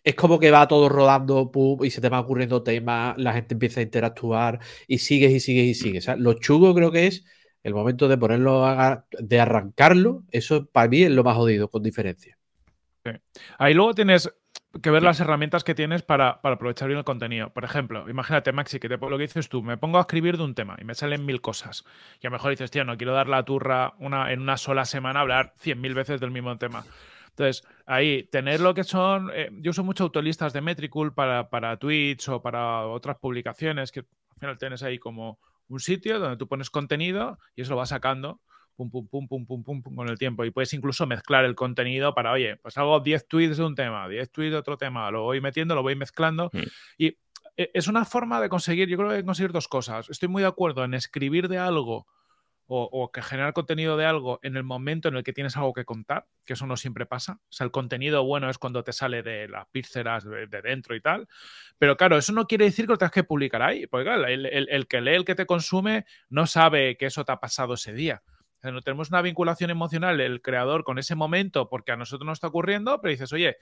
es 0.03 0.15
como 0.15 0.39
que 0.39 0.51
va 0.51 0.67
todo 0.67 0.89
rodando 0.89 1.51
y 1.81 1.89
se 1.89 2.01
te 2.01 2.09
va 2.09 2.19
ocurriendo 2.19 2.63
temas, 2.63 3.17
la 3.17 3.33
gente 3.33 3.53
empieza 3.55 3.79
a 3.79 3.83
interactuar 3.83 4.59
y 4.87 4.97
sigues 4.97 5.31
y 5.31 5.39
sigues 5.39 5.65
y 5.65 5.73
sigues. 5.75 6.07
lo 6.17 6.33
chugo 6.33 6.73
creo 6.75 6.91
que 6.91 7.07
es 7.07 7.23
el 7.63 7.73
momento 7.73 8.07
de 8.07 8.17
ponerlo, 8.17 8.65
de 9.17 9.39
arrancarlo, 9.39 10.23
eso 10.31 10.65
para 10.65 10.89
mí 10.89 11.03
es 11.03 11.11
lo 11.11 11.23
más 11.23 11.35
jodido, 11.35 11.69
con 11.69 11.81
diferencia. 11.81 12.37
Ahí 13.57 13.73
luego 13.73 13.93
tienes 13.93 14.33
que 14.81 14.89
ver 14.89 15.03
las 15.03 15.19
herramientas 15.19 15.63
que 15.63 15.75
tienes 15.75 16.01
para, 16.01 16.39
aprovechar 16.41 16.87
bien 16.87 16.97
el 16.97 17.05
contenido. 17.05 17.51
Por 17.51 17.63
ejemplo, 17.63 18.09
imagínate, 18.09 18.51
Maxi, 18.51 18.79
que 18.79 18.89
te, 18.89 18.97
lo 18.97 19.17
que 19.17 19.23
dices 19.23 19.47
tú, 19.47 19.61
me 19.61 19.77
pongo 19.77 19.97
a 19.97 20.01
escribir 20.01 20.37
de 20.37 20.43
un 20.43 20.55
tema 20.55 20.75
y 20.79 20.83
me 20.83 20.95
salen 20.95 21.25
mil 21.25 21.41
cosas. 21.41 21.85
Y 22.21 22.27
a 22.27 22.29
lo 22.29 22.35
mejor 22.35 22.51
dices, 22.51 22.71
tío, 22.71 22.83
no 22.83 22.97
quiero 22.97 23.13
dar 23.13 23.29
la 23.29 23.43
turra 23.43 23.93
una, 23.99 24.31
en 24.31 24.41
una 24.41 24.57
sola 24.57 24.85
semana 24.85 25.19
hablar 25.19 25.53
cien 25.57 25.79
mil 25.79 25.93
veces 25.93 26.19
del 26.19 26.31
mismo 26.31 26.57
tema. 26.57 26.83
Entonces, 27.29 27.63
ahí, 27.85 28.23
tener 28.23 28.61
lo 28.61 28.73
que 28.73 28.83
son. 28.83 29.31
Eh, 29.33 29.49
yo 29.53 29.71
uso 29.71 29.83
mucho 29.83 30.03
autolistas 30.03 30.53
de 30.53 30.61
Metricool 30.61 31.13
para, 31.13 31.49
para 31.49 31.77
tweets 31.77 32.29
o 32.29 32.41
para 32.41 32.85
otras 32.87 33.17
publicaciones, 33.17 33.91
que 33.91 34.01
al 34.01 34.39
final 34.39 34.57
tienes 34.57 34.83
ahí 34.83 34.97
como 34.97 35.39
un 35.73 35.79
sitio 35.79 36.19
donde 36.19 36.37
tú 36.37 36.47
pones 36.47 36.69
contenido 36.69 37.39
y 37.55 37.61
eso 37.61 37.71
lo 37.71 37.77
vas 37.77 37.89
sacando 37.89 38.41
pum, 38.75 38.89
pum, 38.89 39.07
pum, 39.07 39.27
pum, 39.27 39.45
pum, 39.45 39.63
pum, 39.63 39.81
pum, 39.81 39.95
con 39.95 40.09
el 40.09 40.17
tiempo. 40.17 40.45
Y 40.45 40.51
puedes 40.51 40.73
incluso 40.73 41.05
mezclar 41.05 41.45
el 41.45 41.55
contenido 41.55 42.13
para, 42.13 42.31
oye, 42.31 42.57
pues 42.57 42.77
hago 42.77 42.99
10 42.99 43.27
tweets 43.27 43.57
de 43.57 43.63
un 43.63 43.75
tema, 43.75 44.07
10 44.07 44.31
tweets 44.31 44.51
de 44.51 44.57
otro 44.57 44.77
tema, 44.77 45.09
lo 45.11 45.23
voy 45.23 45.41
metiendo, 45.41 45.75
lo 45.75 45.83
voy 45.83 45.95
mezclando. 45.95 46.49
Mm. 46.53 46.61
Y 46.97 47.07
e, 47.57 47.71
es 47.73 47.87
una 47.87 48.05
forma 48.05 48.41
de 48.41 48.49
conseguir, 48.49 48.87
yo 48.89 48.97
creo 48.97 49.11
que 49.11 49.23
conseguir 49.23 49.51
dos 49.51 49.67
cosas. 49.67 50.09
Estoy 50.09 50.29
muy 50.29 50.41
de 50.41 50.47
acuerdo 50.47 50.83
en 50.83 50.93
escribir 50.93 51.47
de 51.47 51.57
algo 51.57 52.07
o, 52.67 53.11
que 53.11 53.21
generar 53.21 53.53
contenido 53.53 53.97
de 53.97 54.05
algo 54.05 54.39
en 54.41 54.55
el 54.55 54.63
momento 54.63 55.09
en 55.09 55.15
el 55.15 55.23
que 55.23 55.33
tienes 55.33 55.57
algo 55.57 55.73
que 55.73 55.85
contar, 55.85 56.25
que 56.45 56.53
eso 56.53 56.65
no 56.65 56.77
siempre 56.77 57.05
pasa. 57.05 57.39
O 57.49 57.51
sea, 57.51 57.65
el 57.65 57.71
contenido 57.71 58.23
bueno 58.23 58.49
es 58.49 58.57
cuando 58.57 58.83
te 58.83 58.93
sale 58.93 59.21
de 59.21 59.47
las 59.47 59.67
píceras 59.67 60.23
de, 60.23 60.47
dentro 60.47 60.95
y 60.95 61.01
tal. 61.01 61.27
Pero 61.77 61.97
claro, 61.97 62.17
eso 62.17 62.31
no 62.31 62.47
quiere 62.47 62.65
decir 62.65 62.85
que 62.85 62.93
lo 62.93 62.97
tengas 62.97 63.11
que 63.11 63.23
publicar 63.23 63.61
ahí, 63.61 63.85
porque 63.87 64.05
claro, 64.05 64.27
el, 64.27 64.87
que 64.87 65.01
lee, 65.01 65.15
el 65.15 65.25
que 65.25 65.35
te 65.35 65.45
consume, 65.45 66.05
no 66.29 66.47
sabe 66.47 66.97
que 66.97 67.07
eso 67.07 67.25
te 67.25 67.31
ha 67.31 67.39
pasado 67.39 67.73
ese 67.73 67.93
día. 67.93 68.23
No 68.63 68.81
tenemos 68.81 69.09
una 69.09 69.21
vinculación 69.21 69.69
emocional 69.69 70.21
el 70.21 70.41
creador 70.41 70.85
con 70.85 70.97
ese 70.97 71.15
momento 71.15 71.67
porque 71.67 71.91
a 71.91 71.97
nosotros 71.97 72.25
nos 72.25 72.37
está 72.37 72.47
ocurriendo, 72.47 73.01
pero 73.01 73.11
dices, 73.11 73.33
oye, 73.33 73.57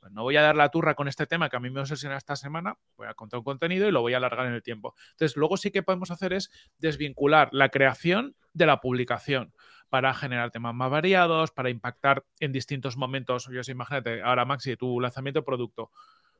pues 0.00 0.12
no 0.12 0.22
voy 0.22 0.36
a 0.36 0.42
dar 0.42 0.56
la 0.56 0.70
turra 0.70 0.94
con 0.94 1.08
este 1.08 1.26
tema 1.26 1.50
que 1.50 1.56
a 1.56 1.60
mí 1.60 1.70
me 1.70 1.80
obsesiona 1.80 2.16
esta 2.16 2.34
semana, 2.34 2.76
voy 2.96 3.06
a 3.06 3.14
contar 3.14 3.38
un 3.38 3.44
contenido 3.44 3.86
y 3.86 3.92
lo 3.92 4.00
voy 4.00 4.14
a 4.14 4.16
alargar 4.16 4.46
en 4.46 4.54
el 4.54 4.62
tiempo. 4.62 4.94
Entonces, 5.12 5.36
luego 5.36 5.56
sí 5.56 5.70
que 5.70 5.82
podemos 5.82 6.10
hacer 6.10 6.32
es 6.32 6.50
desvincular 6.78 7.50
la 7.52 7.68
creación 7.68 8.34
de 8.54 8.66
la 8.66 8.80
publicación 8.80 9.52
para 9.90 10.14
generar 10.14 10.50
temas 10.50 10.74
más 10.74 10.90
variados, 10.90 11.50
para 11.50 11.68
impactar 11.68 12.24
en 12.38 12.52
distintos 12.52 12.96
momentos. 12.96 13.48
Yo 13.52 13.62
sé, 13.62 13.72
imagínate, 13.72 14.22
ahora 14.22 14.44
Maxi, 14.44 14.76
tu 14.76 15.00
lanzamiento 15.00 15.40
de 15.40 15.44
producto, 15.44 15.90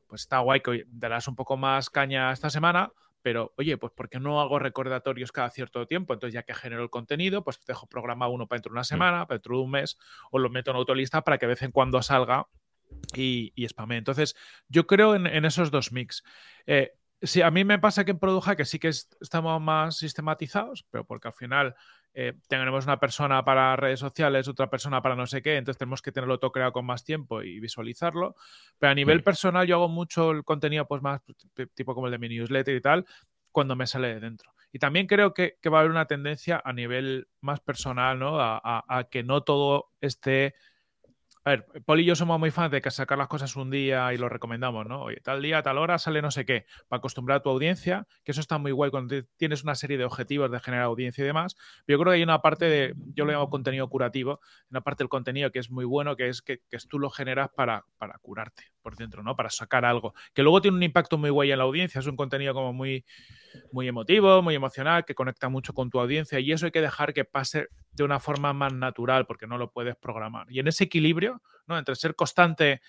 pues 0.07 0.23
está 0.23 0.39
guay 0.39 0.61
que 0.61 0.85
darás 0.89 1.29
un 1.29 1.37
poco 1.37 1.57
más 1.57 1.91
caña 1.91 2.33
esta 2.33 2.49
semana, 2.49 2.93
pero 3.23 3.53
oye, 3.59 3.77
pues 3.77 3.93
¿por 3.93 4.09
qué 4.09 4.19
no 4.19 4.41
hago 4.41 4.59
recordatorios 4.59 5.33
cada 5.33 5.51
cierto 5.51 5.87
tiempo? 5.87 6.15
Entonces, 6.15 6.35
ya 6.35 6.43
que 6.45 6.55
genero 6.55 6.83
el 6.83 6.91
contenido, 6.91 7.45
pues 7.45 7.61
dejo 7.67 7.87
programado 7.87 8.31
uno 8.31 8.47
para 8.47 8.59
dentro 8.59 8.71
de 8.71 8.75
una 8.75 8.81
mm. 8.81 8.85
semana, 8.85 9.27
para 9.27 9.39
dentro 9.39 9.57
de 9.57 9.63
un 9.63 9.71
mes, 9.71 9.99
o 10.31 10.39
lo 10.39 10.49
meto 10.49 10.71
en 10.71 10.79
autolista 10.79 11.23
para 11.23 11.39
que 11.39 11.47
de 11.47 11.51
vez 11.51 11.63
en 11.63 11.73
cuando 11.73 12.01
salga 12.03 12.47
y, 13.15 13.53
y 13.55 13.69
spamé. 13.69 13.97
Entonces, 13.97 14.37
yo 14.69 14.87
creo 14.87 15.15
en, 15.15 15.45
esos 15.45 15.71
dos 15.71 15.93
mix. 15.93 16.23
Eh, 16.67 16.93
sí, 17.21 17.43
a 17.43 17.51
mí 17.51 17.65
me 17.65 17.79
pasa 17.79 18.05
que 18.05 18.13
en 18.13 18.19
Produja 18.19 18.57
que 18.57 18.65
sí 18.65 18.79
que 18.79 18.89
estamos 18.89 19.61
más 19.61 19.97
sistematizados, 19.97 20.87
pero 20.91 21.05
porque 21.05 21.29
al 21.29 21.35
final 21.35 21.75
eh, 22.15 22.35
tenemos 22.49 22.85
una 22.85 22.99
persona 22.99 23.45
para 23.45 23.77
redes 23.77 24.01
sociales, 24.01 24.49
otra 24.49 24.71
persona 24.71 25.03
para 25.03 25.17
no 25.17 25.27
sé 25.27 25.43
qué, 25.43 25.57
entonces 25.57 25.79
tenemos 25.79 26.03
que 26.03 26.13
tenerlo 26.13 26.39
todo 26.39 26.53
creado 26.53 26.73
con 26.73 26.87
más 26.87 27.05
tiempo 27.05 27.43
y 27.43 27.61
visualizarlo. 27.61 28.37
Pero 28.79 28.93
a 28.93 28.95
nivel 28.95 29.23
personal 29.23 29.67
yo 29.67 29.77
hago 29.77 29.89
mucho 29.89 30.31
el 30.31 30.45
contenido 30.45 30.87
pues 30.87 31.03
más 31.03 31.21
tipo 31.75 31.95
como 31.95 32.07
el 32.07 32.13
de 32.13 32.19
mi 32.19 32.29
newsletter 32.29 32.75
y 32.75 32.81
tal, 32.81 33.07
cuando 33.53 33.77
me 33.77 33.87
sale 33.87 34.09
de 34.09 34.21
dentro. 34.21 34.53
Y 34.73 34.79
también 34.79 35.09
creo 35.09 35.35
que, 35.35 35.59
va 35.69 35.79
a 35.79 35.81
haber 35.81 35.91
una 35.91 36.07
tendencia 36.07 36.63
a 36.65 36.73
nivel 36.73 37.27
más 37.41 37.59
personal, 37.59 38.21
¿no? 38.21 38.39
a 38.41 39.09
que 39.11 39.25
no 39.25 39.43
todo 39.43 39.91
esté 40.01 40.55
a 41.45 41.51
ver, 41.51 41.67
Paul 41.87 42.01
y 42.01 42.05
yo 42.05 42.15
somos 42.15 42.39
muy 42.39 42.51
fans 42.51 42.71
de 42.71 42.83
que 42.83 42.91
sacar 42.91 43.17
las 43.17 43.29
cosas 43.29 43.57
un 43.57 43.71
día 43.71 44.13
y 44.13 44.19
lo 44.19 44.29
recomendamos, 44.29 44.87
¿no? 44.87 45.03
Oye, 45.03 45.21
tal 45.23 45.41
día, 45.41 45.63
tal 45.63 45.79
hora 45.79 45.99
sale 45.99 46.21
no 46.21 46.31
sé 46.31 46.45
qué, 46.45 46.67
para 46.89 46.99
acostumbrar 46.99 47.39
a 47.39 47.43
tu 47.43 47.49
audiencia, 47.49 48.07
que 48.25 48.33
eso 48.33 48.43
está 48.43 48.59
muy 48.59 48.73
guay 48.73 48.91
cuando 48.91 49.15
tienes 49.37 49.63
una 49.63 49.75
serie 49.75 49.97
de 49.97 50.05
objetivos 50.05 50.51
de 50.51 50.61
generar 50.61 50.85
audiencia 50.85 51.23
y 51.23 51.27
demás. 51.27 51.57
Pero 51.87 51.99
yo 51.99 52.03
creo 52.03 52.13
que 52.13 52.17
hay 52.17 52.23
una 52.23 52.43
parte 52.43 52.67
de, 52.67 52.95
yo 53.15 53.25
lo 53.25 53.33
llamo 53.33 53.49
contenido 53.49 53.89
curativo, 53.89 54.41
una 54.71 54.83
parte 54.83 55.03
del 55.03 55.09
contenido 55.09 55.51
que 55.51 55.61
es 55.61 55.71
muy 55.71 55.87
bueno, 55.87 56.15
que 56.15 56.29
es 56.29 56.43
que, 56.43 56.61
que 56.69 56.79
tú 56.89 56.99
lo 56.99 57.09
generas 57.09 57.49
para, 57.57 57.87
para 57.97 58.19
curarte 58.19 58.65
por 58.83 58.97
dentro, 58.97 59.23
¿no? 59.23 59.35
Para 59.35 59.49
sacar 59.49 59.85
algo. 59.85 60.15
Que 60.35 60.43
luego 60.43 60.61
tiene 60.61 60.77
un 60.77 60.83
impacto 60.83 61.17
muy 61.17 61.31
guay 61.31 61.53
en 61.53 61.59
la 61.59 61.65
audiencia, 61.65 62.01
es 62.01 62.07
un 62.07 62.17
contenido 62.17 62.53
como 62.53 62.73
muy, 62.75 63.05
muy 63.73 63.89
emotivo, 63.89 64.43
muy 64.43 64.55
emocional, 64.55 65.05
que 65.05 65.15
conecta 65.15 65.49
mucho 65.49 65.73
con 65.73 65.91
tu 65.91 66.01
audiencia 66.01 66.41
y 66.41 66.53
eso 66.53 66.67
hay 66.67 66.73
que 66.73 66.81
dejar 66.81 67.13
que 67.13 67.25
pase 67.25 67.69
de 67.93 68.05
una 68.05 68.21
forma 68.21 68.53
más 68.53 68.73
natural 68.73 69.27
porque 69.27 69.47
no 69.47 69.59
lo 69.59 69.71
puedes 69.71 69.97
programar. 69.97 70.47
Y 70.51 70.61
en 70.61 70.69
ese 70.69 70.85
equilibrio, 70.85 71.43
¿no? 71.67 71.79
Entre 71.79 71.95
ser 71.97 72.15
constante, 72.15 72.81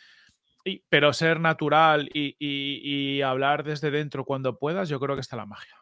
y, 0.63 0.83
pero 0.89 1.11
ser 1.13 1.39
natural 1.39 2.09
y, 2.13 2.35
y 2.39 3.21
hablar 3.21 3.63
desde 3.63 3.91
dentro 3.91 4.25
cuando 4.25 4.59
puedas, 4.59 4.89
yo 4.89 4.99
creo 4.99 5.15
que 5.15 5.21
está 5.21 5.35
la 5.35 5.45
magia. 5.45 5.80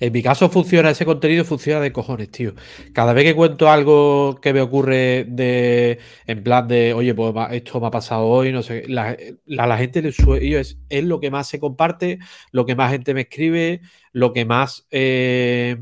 En 0.00 0.12
mi 0.12 0.22
caso 0.22 0.48
funciona, 0.48 0.90
ese 0.90 1.04
contenido 1.04 1.44
funciona 1.44 1.80
de 1.80 1.92
cojones, 1.92 2.30
tío. 2.30 2.54
Cada 2.92 3.12
vez 3.12 3.24
que 3.24 3.34
cuento 3.34 3.70
algo 3.70 4.40
que 4.40 4.52
me 4.52 4.60
ocurre 4.60 5.24
de, 5.28 5.98
en 6.26 6.42
plan 6.42 6.66
de, 6.66 6.92
oye, 6.92 7.14
pues 7.14 7.32
esto 7.52 7.80
me 7.80 7.86
ha 7.86 7.90
pasado 7.90 8.26
hoy, 8.26 8.52
no 8.52 8.62
sé, 8.62 8.84
la, 8.88 9.16
la, 9.46 9.78
gente 9.78 10.02
le 10.02 10.08
es, 10.08 10.78
es 10.88 11.04
lo 11.04 11.20
que 11.20 11.30
más 11.30 11.48
se 11.48 11.60
comparte, 11.60 12.18
lo 12.50 12.66
que 12.66 12.74
más 12.74 12.90
gente 12.90 13.14
me 13.14 13.22
escribe, 13.22 13.80
lo 14.12 14.32
que 14.32 14.44
más, 14.44 14.86
eh, 14.90 15.76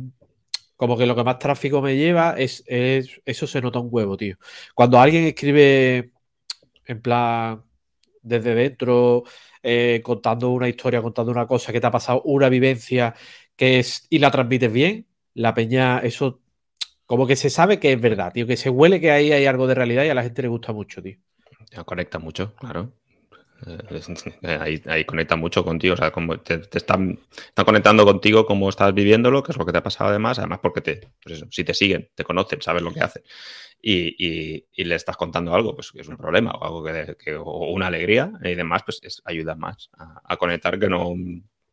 como 0.77 0.99
que 0.99 1.07
lo 1.07 1.17
que 1.17 1.25
más 1.25 1.39
tráfico 1.39 1.81
me 1.81 1.97
lleva, 1.97 2.35
es, 2.37 2.65
eso 2.67 3.47
se 3.47 3.61
nota 3.63 3.79
un 3.79 3.89
huevo, 3.91 4.17
tío. 4.17 4.37
Cuando 4.75 5.01
alguien 5.01 5.25
escribe, 5.25 6.13
en 6.85 7.01
plan, 7.01 7.63
desde 8.23 8.55
dentro, 8.55 9.25
eh, 9.63 10.01
contando 10.05 10.51
una 10.51 10.69
historia, 10.69 11.03
contando 11.03 11.33
una 11.33 11.47
cosa 11.47 11.73
que 11.73 11.81
te 11.81 11.87
ha 11.87 11.91
pasado, 11.91 12.23
una 12.25 12.49
vivencia 12.49 13.15
que 13.59 13.81
es, 13.81 14.07
y 14.09 14.21
la 14.21 14.31
transmites 14.31 14.73
bien, 14.73 15.07
la 15.35 15.53
peña, 15.53 15.99
eso 15.99 16.41
como 17.05 17.27
que 17.27 17.37
se 17.37 17.51
sabe 17.51 17.79
que 17.79 17.93
es 17.93 18.01
verdad, 18.01 18.33
tío, 18.33 18.47
que 18.47 18.57
se 18.57 18.71
huele 18.71 19.01
que 19.01 19.11
ahí 19.11 19.33
hay 19.33 19.45
algo 19.45 19.67
de 19.67 19.75
realidad 19.75 20.05
y 20.05 20.09
a 20.09 20.15
la 20.15 20.23
gente 20.23 20.41
le 20.41 20.49
gusta 20.49 20.73
mucho, 20.73 21.03
tío. 21.03 21.19
conecta 21.85 22.19
mucho, 22.19 22.55
claro. 22.55 22.95
Eh, 23.67 24.81
ahí, 24.87 25.05
conecta 25.05 25.37
mucho 25.37 25.65
contigo, 25.65 25.95
o 25.95 25.97
sea, 25.97 26.11
como 26.11 26.39
te, 26.41 26.63
están, 26.73 27.19
conectando 27.55 28.07
contigo 28.07 28.47
como 28.47 28.71
estás 28.71 28.95
viviéndolo, 28.95 29.43
que 29.43 29.53
es 29.53 29.59
lo 29.59 29.67
que 29.67 29.73
te 29.73 29.79
ha 29.79 29.83
pasado 29.83 30.11
además, 30.11 30.39
además 30.39 30.61
porque 30.63 30.81
te, 30.81 31.09
pues 31.23 31.45
si 31.51 31.65
te 31.65 31.75
siguen, 31.75 32.09
te 32.15 32.25
conocen, 32.25 32.63
sabes 32.63 32.83
lo 32.83 32.93
que 32.93 33.01
hacen 33.01 33.23
y, 33.81 34.85
le 34.85 34.95
estás 34.95 35.17
contando 35.17 35.55
algo, 35.55 35.75
pues 35.75 35.93
que 35.93 36.01
es 36.01 36.09
un 36.09 36.17
problema 36.17 36.53
o 36.53 36.65
algo 36.65 37.17
que, 37.17 37.35
o 37.37 37.71
una 37.71 37.89
alegría 37.89 38.33
y 38.43 38.55
demás, 38.55 38.83
pues 38.85 39.01
ayuda 39.25 39.55
más 39.55 39.91
a, 39.97 40.37
conectar 40.37 40.79
que 40.79 40.89
no 40.89 41.15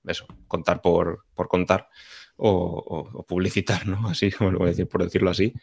eso, 0.08 0.28
contar 0.48 0.82
por, 0.82 1.26
por 1.34 1.48
contar 1.48 1.90
o, 2.38 3.26
publicitar, 3.28 3.88
¿no? 3.88 4.08
Así, 4.10 4.32
como 4.32 4.52
lo 4.52 4.60
voy 4.60 4.68
a 4.68 4.72
decir, 4.72 4.88
por 4.88 5.04
decirlo 5.04 5.30
así, 5.30 5.54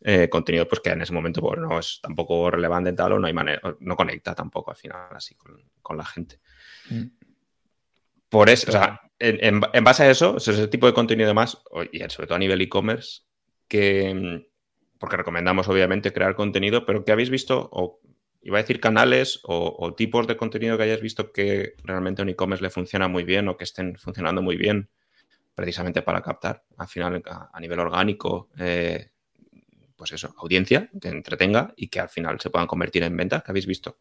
eh, 0.00 0.28
contenido 0.28 0.66
pues 0.66 0.80
que 0.80 0.90
en 0.90 1.02
ese 1.02 1.12
momento 1.12 1.40
pues, 1.40 1.60
no 1.60 1.78
es 1.78 2.00
tampoco 2.02 2.50
relevante 2.50 2.92
tal 2.92 3.12
o 3.12 3.18
no 3.18 3.26
hay 3.26 3.32
manera, 3.32 3.60
no 3.80 3.96
conecta 3.96 4.34
tampoco 4.34 4.70
al 4.70 4.76
final 4.76 5.08
así 5.12 5.34
con, 5.34 5.96
la 5.96 6.04
gente. 6.04 6.40
Mm. 6.88 7.04
Por 8.28 8.48
eso, 8.48 8.70
o 8.70 8.72
sea, 8.72 9.00
en, 9.18 9.60
base 9.60 10.04
a 10.04 10.10
eso, 10.10 10.38
ese 10.38 10.68
tipo 10.68 10.86
de 10.86 10.94
contenido 10.94 11.34
más, 11.34 11.62
y 11.92 11.98
sobre 12.08 12.26
todo 12.26 12.36
a 12.36 12.38
nivel 12.38 12.62
e-commerce, 12.62 13.22
que 13.68 14.46
porque 14.98 15.16
recomendamos 15.16 15.68
obviamente 15.68 16.12
crear 16.12 16.34
contenido, 16.34 16.86
pero 16.86 17.04
que 17.04 17.12
habéis 17.12 17.28
visto, 17.28 17.68
o 17.72 18.00
iba 18.42 18.58
a 18.58 18.62
decir 18.62 18.80
canales 18.80 19.40
o, 19.44 19.94
tipos 19.94 20.26
de 20.26 20.36
contenido 20.36 20.76
que 20.76 20.84
hayas 20.84 21.00
visto 21.00 21.32
que 21.32 21.74
realmente 21.84 22.22
un 22.22 22.28
e-commerce 22.28 22.62
le 22.62 22.70
funciona 22.70 23.08
muy 23.08 23.24
bien 23.24 23.48
o 23.48 23.56
que 23.56 23.64
estén 23.64 23.96
funcionando 23.96 24.42
muy 24.42 24.56
bien 24.56 24.88
precisamente 25.54 26.02
para 26.02 26.22
captar 26.22 26.64
al 26.78 26.88
final 26.88 27.22
a, 27.26 27.60
nivel 27.60 27.78
orgánico, 27.78 28.48
eh, 28.58 29.10
pues 29.96 30.12
eso, 30.12 30.34
audiencia 30.38 30.90
que 31.00 31.08
entretenga 31.08 31.72
y 31.76 31.88
que 31.88 32.00
al 32.00 32.08
final 32.08 32.40
se 32.40 32.50
puedan 32.50 32.66
convertir 32.66 33.02
en 33.04 33.16
ventas, 33.16 33.42
que 33.44 33.52
habéis 33.52 33.66
visto 33.66 34.00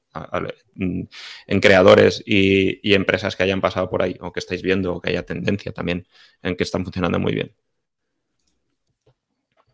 mm, 0.75 1.01
en 1.47 1.59
creadores 1.59 2.23
y, 2.25 2.93
empresas 2.93 3.35
que 3.35 3.43
hayan 3.43 3.61
pasado 3.61 3.89
por 3.89 4.01
ahí 4.01 4.17
o 4.21 4.31
que 4.31 4.39
estáis 4.39 4.61
viendo 4.63 4.95
o 4.95 5.01
que 5.01 5.09
haya 5.09 5.23
tendencia 5.23 5.71
también 5.71 6.07
en 6.41 6.55
que 6.55 6.63
están 6.63 6.83
funcionando 6.83 7.19
muy 7.19 7.33
bien. 7.33 7.53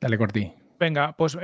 Dale, 0.01 0.17
Corti. 0.17 0.51
Venga, 0.79 1.15
pues 1.15 1.37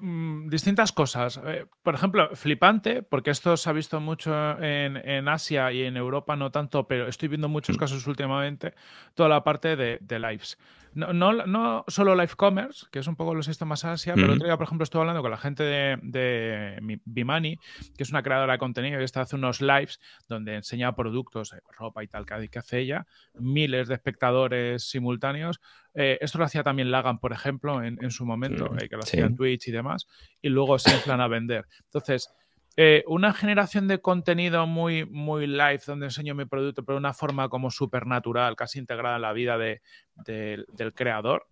Mm, 0.00 0.48
distintas 0.48 0.92
cosas. 0.92 1.40
Eh, 1.44 1.66
por 1.82 1.94
ejemplo, 1.94 2.30
flipante, 2.34 3.02
porque 3.02 3.30
esto 3.30 3.56
se 3.56 3.70
ha 3.70 3.72
visto 3.72 4.00
mucho 4.00 4.32
en, 4.62 5.28
Asia 5.28 5.72
y 5.72 5.82
en 5.82 5.96
Europa 5.96 6.36
no 6.36 6.50
tanto, 6.50 6.86
pero 6.86 7.08
estoy 7.08 7.28
viendo 7.28 7.48
muchos 7.48 7.76
mm. 7.76 7.78
casos 7.78 8.06
últimamente, 8.06 8.74
toda 9.14 9.28
la 9.28 9.44
parte 9.44 9.76
de, 9.76 9.98
de 10.00 10.18
lives. 10.18 10.58
No, 10.96 11.12
no, 11.12 11.84
solo 11.88 12.14
live 12.14 12.32
commerce, 12.36 12.86
que 12.90 13.00
es 13.00 13.06
un 13.06 13.16
poco 13.16 13.34
los 13.34 13.44
sistemas 13.44 13.84
Asia, 13.84 14.14
pero 14.14 14.32
otro 14.32 14.46
día, 14.46 14.56
por 14.56 14.64
ejemplo, 14.64 14.82
estuve 14.82 15.02
hablando 15.02 15.20
con 15.20 15.30
la 15.30 15.36
gente 15.36 15.62
de, 15.62 15.98
de 16.02 17.00
Bimani, 17.04 17.58
que 17.96 18.02
es 18.02 18.10
una 18.10 18.22
creadora 18.22 18.54
de 18.54 18.58
contenido, 18.58 19.00
y 19.00 19.04
está 19.04 19.20
hace 19.20 19.36
unos 19.36 19.60
lives 19.60 20.00
donde 20.26 20.54
enseña 20.54 20.96
productos, 20.96 21.52
eh, 21.52 21.60
ropa 21.78 22.02
y 22.02 22.08
tal, 22.08 22.24
que 22.24 22.58
hace 22.58 22.78
ella, 22.78 23.06
miles 23.34 23.88
de 23.88 23.94
espectadores 23.94 24.88
simultáneos. 24.88 25.60
Eh, 25.92 26.16
esto 26.22 26.38
lo 26.38 26.44
hacía 26.44 26.62
también 26.62 26.90
Lagan, 26.90 27.18
por 27.18 27.32
ejemplo, 27.32 27.82
en, 27.82 28.10
su 28.10 28.24
momento, 28.24 28.70
mm, 28.70 28.78
eh, 28.78 28.88
que 28.88 28.96
lo 28.96 29.02
hacía 29.02 29.26
en 29.26 29.36
Twitch 29.36 29.68
y 29.68 29.72
demás, 29.72 30.06
y 30.40 30.48
luego 30.48 30.78
se 30.78 30.94
inflan 30.94 31.20
a 31.20 31.28
vender. 31.28 31.66
Entonces, 31.84 32.30
eh, 32.78 33.04
una 33.06 33.32
generación 33.32 33.88
de 33.88 34.02
contenido 34.02 34.66
muy, 34.66 35.06
muy 35.06 35.46
live, 35.46 35.80
donde 35.86 36.06
enseño 36.06 36.34
mi 36.34 36.44
producto, 36.44 36.84
pero 36.84 36.96
de 36.96 37.00
una 37.00 37.14
forma 37.14 37.48
como 37.48 37.70
súper 37.70 38.06
natural, 38.06 38.54
casi 38.54 38.78
integrada 38.78 39.16
en 39.16 39.22
la 39.22 39.32
vida 39.32 39.56
del 39.56 40.94
creador, 40.94 41.48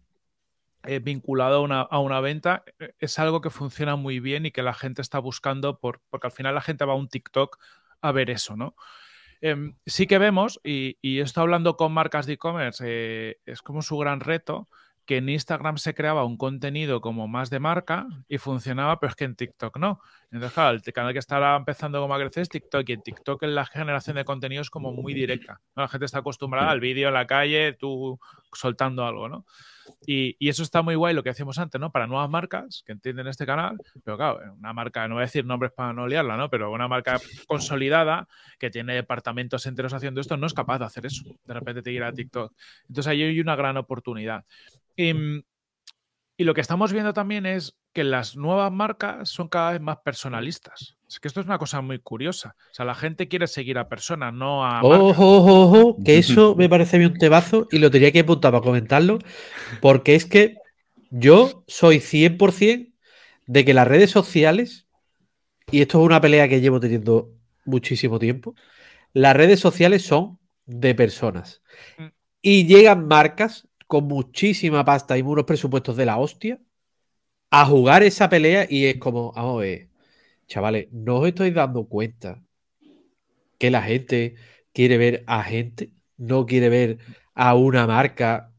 eh, 0.82 0.98
vinculado 0.98 1.66
a 1.66 1.98
una, 1.98 2.20
venta, 2.20 2.62
eh, 2.78 2.92
es 2.98 3.18
algo 3.18 3.40
que 3.40 3.48
funciona 3.48 3.96
muy 3.96 4.20
bien 4.20 4.44
y 4.44 4.50
que 4.50 4.62
la 4.62 4.74
gente 4.74 5.00
está 5.00 5.18
buscando, 5.18 5.78
por, 5.80 6.02
porque 6.10 6.26
al 6.26 6.32
final 6.32 6.54
la 6.54 6.60
gente 6.60 6.84
va 6.84 6.92
a 6.92 6.96
un 6.96 7.08
TikTok 7.08 7.58
a 8.02 8.12
ver 8.12 8.28
eso, 8.28 8.54
¿no? 8.54 8.76
Em, 9.40 9.76
sí 9.87 10.06
que 10.06 10.18
vemos, 10.18 10.60
y, 10.62 10.98
y 11.00 11.20
estoy 11.20 11.42
hablando 11.42 11.76
con 11.78 11.92
marcas 11.92 12.26
de 12.26 12.34
e-commerce, 12.34 13.38
es 13.46 13.62
como 13.62 13.80
su 13.80 13.96
gran 13.96 14.20
reto, 14.20 14.68
que 15.07 15.19
en 15.19 15.29
Instagram 15.29 15.77
se 15.79 15.95
creaba 15.95 16.25
un 16.25 16.37
contenido 16.37 17.01
como 17.01 17.29
más 17.29 17.51
de 17.51 17.61
marca 17.61 18.07
y 18.29 18.38
funcionaba, 18.38 18.99
pero 18.99 19.11
es 19.11 19.17
que 19.17 19.25
en 19.25 19.37
TikTok 19.37 19.79
no. 19.79 20.01
Entonces, 20.31 20.53
claro, 20.53 20.77
el 20.77 20.93
canal 20.93 21.12
que 21.12 21.19
estará 21.19 21.57
empezando 21.57 22.01
como 22.01 22.14
a 22.14 22.19
crecer 22.19 22.43
es 22.43 22.49
TikTok 22.49 22.88
y 22.88 22.93
en 22.93 23.03
TikTok 23.03 23.43
la 23.45 23.67
generación 23.67 24.17
de 24.17 24.25
contenido 24.25 24.62
es 24.62 24.71
como 24.71 24.93
muy 24.93 25.14
directa. 25.14 25.61
La 25.77 25.88
gente 25.88 26.07
está 26.07 26.21
acostumbrada 26.21 26.71
al 26.71 26.81
vídeo 26.81 27.09
en 27.09 27.14
la 27.14 27.27
calle, 27.27 27.75
tú 27.75 28.19
soltando 28.55 29.05
algo, 29.05 29.29
¿no? 29.29 29.45
Y, 30.07 30.49
eso 30.49 30.62
está 30.62 30.83
muy 30.83 30.95
guay 30.95 31.14
lo 31.14 31.23
que 31.23 31.31
hacíamos 31.31 31.59
antes, 31.59 31.81
¿no? 31.81 31.90
Para 31.93 32.07
nuevas 32.07 32.29
marcas 32.31 32.83
que 32.87 32.93
entienden 32.93 33.27
este 33.27 33.47
canal, 33.47 33.77
pero 34.05 34.17
claro, 34.17 34.55
una 34.59 34.73
marca, 34.73 35.07
no 35.09 35.14
voy 35.14 35.23
a 35.23 35.27
decir 35.27 35.45
nombres 35.45 35.73
para 35.73 35.93
no 35.93 36.07
liarla, 36.07 36.37
¿no? 36.37 36.49
Pero 36.51 36.73
una 36.73 36.88
marca 36.88 37.21
consolidada 37.47 38.29
que 38.59 38.71
tiene 38.71 38.95
departamentos 38.95 39.67
enteros 39.67 39.93
haciendo 39.93 40.21
esto 40.21 40.37
no 40.37 40.47
es 40.47 40.55
capaz 40.55 40.79
de 40.79 40.85
hacer 40.87 41.07
eso. 41.07 41.25
De 41.45 41.55
repente 41.55 41.83
te 41.83 41.93
irá 41.93 42.09
a 42.09 42.12
TikTok. 42.12 42.53
Entonces 42.88 43.07
ahí 43.07 43.23
hay 43.23 43.40
una 43.40 43.57
gran 43.57 43.77
oportunidad. 43.77 44.45
Y, 44.97 45.12
y 46.37 46.44
lo 46.44 46.55
que 46.55 46.61
estamos 46.61 46.92
viendo 46.92 47.12
también 47.12 47.47
es 47.47 47.77
que 47.92 48.03
las 48.03 48.37
nuevas 48.37 48.73
marcas 48.73 49.29
son 49.29 49.49
cada 49.49 49.73
vez 49.73 49.81
más 49.81 49.99
personalistas. 49.99 50.97
Es 51.09 51.20
que 51.20 51.29
esto 51.29 51.40
es 51.40 51.47
una 51.47 51.59
cosa 51.59 51.81
muy 51.81 52.01
curiosa. 52.01 52.57
O 52.73 52.75
sea, 52.75 52.85
la 52.85 52.97
gente 52.97 53.29
quiere 53.29 53.47
seguir 53.47 53.79
a 53.79 53.88
personas, 53.88 54.35
no 54.35 54.64
a. 54.66 54.83
Ojo, 54.83 55.37
ojo, 55.37 55.61
ojo, 55.62 55.97
que 56.05 56.18
eso 56.18 56.57
me 56.57 56.68
parece 56.68 56.99
bien 56.99 57.12
un 57.12 57.18
tebazo 57.18 57.68
y 57.70 57.79
lo 57.79 57.90
tenía 57.90 58.11
que 58.11 58.20
apuntar 58.20 58.51
para 58.51 58.64
comentarlo, 58.64 59.18
porque 59.81 60.16
es 60.16 60.25
que 60.27 60.57
yo 61.11 61.62
soy 61.68 61.99
100% 61.99 62.92
de 63.47 63.64
que 63.64 63.75
las 63.75 63.87
redes 63.87 64.11
sociales, 64.11 64.88
y 65.70 65.83
esto 65.83 66.01
es 66.01 66.07
una 66.07 66.20
pelea 66.20 66.49
que 66.49 66.61
llevo 66.61 66.81
teniendo 66.81 67.31
muchísimo 67.64 68.18
tiempo, 68.18 68.57
las 69.12 69.37
redes 69.37 69.61
sociales 69.61 70.05
son 70.05 70.40
de 70.66 70.97
personas. 70.97 71.62
Mm. 71.97 72.07
Y 72.42 72.66
llegan 72.66 73.07
marcas 73.07 73.68
con 73.87 74.05
muchísima 74.07 74.85
pasta 74.85 75.16
y 75.18 75.23
unos 75.23 75.44
presupuestos 75.44 75.97
de 75.97 76.07
la 76.07 76.18
hostia 76.18 76.61
a 77.51 77.66
jugar 77.66 78.03
esa 78.03 78.29
pelea 78.29 78.66
y 78.68 78.87
es 78.87 78.99
como, 78.99 79.33
vamos 79.33 79.59
a 79.59 79.61
ver, 79.62 79.88
chavales, 80.47 80.88
no 80.92 81.16
os 81.20 81.29
estoy 81.29 81.51
dando 81.53 81.87
cuenta 81.88 82.42
que 83.59 83.70
la 83.70 83.83
gente 83.83 84.37
quiere 84.73 84.99
ver 84.99 85.25
a 85.27 85.42
gente, 85.42 85.92
no 86.16 86.47
quiere 86.47 86.68
ver 86.68 86.99
a 87.35 87.55
una 87.55 87.87
marca 87.87 88.53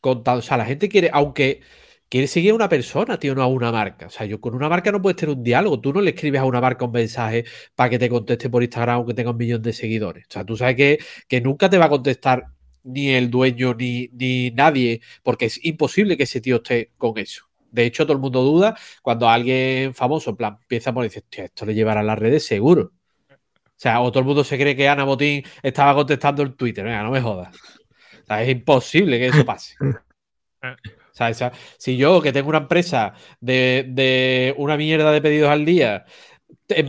contando. 0.00 0.40
O 0.40 0.42
sea, 0.42 0.56
la 0.56 0.66
gente 0.66 0.88
quiere, 0.88 1.10
aunque 1.12 1.60
quiere 2.08 2.26
seguir 2.26 2.52
a 2.52 2.54
una 2.54 2.68
persona, 2.68 3.18
tío, 3.18 3.34
no 3.34 3.42
a 3.42 3.46
una 3.46 3.72
marca. 3.72 4.06
O 4.06 4.10
sea, 4.10 4.26
yo 4.26 4.40
con 4.40 4.54
una 4.54 4.68
marca 4.68 4.92
no 4.92 5.02
puedes 5.02 5.16
tener 5.16 5.36
un 5.36 5.42
diálogo. 5.44 5.80
Tú 5.80 5.92
no 5.92 6.00
le 6.00 6.10
escribes 6.10 6.40
a 6.40 6.44
una 6.44 6.60
marca 6.60 6.84
un 6.84 6.92
mensaje 6.92 7.44
para 7.74 7.90
que 7.90 7.98
te 7.98 8.08
conteste 8.08 8.50
por 8.50 8.62
Instagram 8.62 8.96
aunque 8.96 9.14
tenga 9.14 9.30
un 9.30 9.36
millón 9.36 9.62
de 9.62 9.72
seguidores. 9.72 10.26
O 10.28 10.32
sea, 10.32 10.44
tú 10.44 10.56
sabes 10.56 10.76
que, 10.76 10.98
que 11.28 11.40
nunca 11.40 11.68
te 11.70 11.78
va 11.78 11.86
a 11.86 11.88
contestar 11.90 12.46
ni 12.84 13.10
el 13.10 13.30
dueño 13.30 13.74
ni, 13.74 14.08
ni 14.12 14.50
nadie, 14.50 15.00
porque 15.22 15.46
es 15.46 15.64
imposible 15.64 16.16
que 16.16 16.24
ese 16.24 16.40
tío 16.40 16.56
esté 16.56 16.92
con 16.96 17.18
eso. 17.18 17.44
De 17.70 17.84
hecho, 17.84 18.04
todo 18.04 18.14
el 18.14 18.20
mundo 18.20 18.42
duda 18.42 18.76
cuando 19.02 19.28
alguien 19.28 19.94
famoso, 19.94 20.30
en 20.30 20.36
plan, 20.36 20.58
empieza 20.60 20.92
por 20.92 21.04
decir, 21.04 21.24
esto 21.30 21.66
le 21.66 21.74
llevará 21.74 22.00
a 22.00 22.04
las 22.04 22.18
redes 22.18 22.46
seguro. 22.46 22.92
O 23.30 23.80
sea, 23.80 24.00
o 24.00 24.10
todo 24.10 24.20
el 24.20 24.26
mundo 24.26 24.42
se 24.42 24.58
cree 24.58 24.74
que 24.74 24.88
Ana 24.88 25.04
Botín 25.04 25.44
estaba 25.62 25.94
contestando 25.94 26.42
el 26.42 26.56
Twitter. 26.56 26.84
Venga, 26.84 27.02
no 27.02 27.10
me 27.10 27.20
jodas. 27.20 27.54
O 27.54 28.26
sea, 28.26 28.42
es 28.42 28.48
imposible 28.48 29.18
que 29.18 29.26
eso 29.28 29.44
pase. 29.44 29.76
O 31.20 31.34
sea, 31.34 31.52
si 31.78 31.96
yo, 31.96 32.22
que 32.22 32.32
tengo 32.32 32.48
una 32.48 32.58
empresa 32.58 33.14
de, 33.40 33.84
de, 33.88 34.54
una 34.56 34.76
mierda 34.76 35.10
de 35.10 35.20
pedidos 35.20 35.50
al 35.50 35.64
día, 35.64 36.04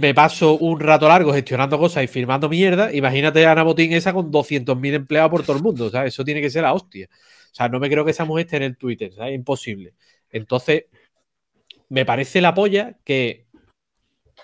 me 0.01 0.13
paso 0.13 0.57
un 0.57 0.79
rato 0.79 1.07
largo 1.07 1.33
gestionando 1.33 1.77
cosas 1.79 2.03
y 2.03 2.07
firmando 2.07 2.49
mierda, 2.49 2.93
imagínate 2.93 3.45
a 3.45 3.53
Ana 3.53 3.63
Botín 3.63 3.93
esa 3.93 4.13
con 4.13 4.31
200.000 4.31 4.93
empleados 4.93 5.31
por 5.31 5.43
todo 5.43 5.57
el 5.57 5.63
mundo. 5.63 5.89
Sea, 5.89 6.05
eso 6.05 6.23
tiene 6.25 6.41
que 6.41 6.49
ser 6.49 6.63
la 6.63 6.73
hostia. 6.73 7.07
O 7.11 7.55
sea, 7.55 7.69
no 7.69 7.79
me 7.79 7.89
creo 7.89 8.05
que 8.05 8.11
esa 8.11 8.25
mujer 8.25 8.45
esté 8.45 8.57
en 8.57 8.63
el 8.63 8.77
Twitter. 8.77 9.13
¿sabes? 9.13 9.31
Es 9.31 9.35
imposible. 9.35 9.93
Entonces, 10.31 10.85
me 11.89 12.05
parece 12.05 12.41
la 12.41 12.53
polla 12.53 12.97
que 13.03 13.47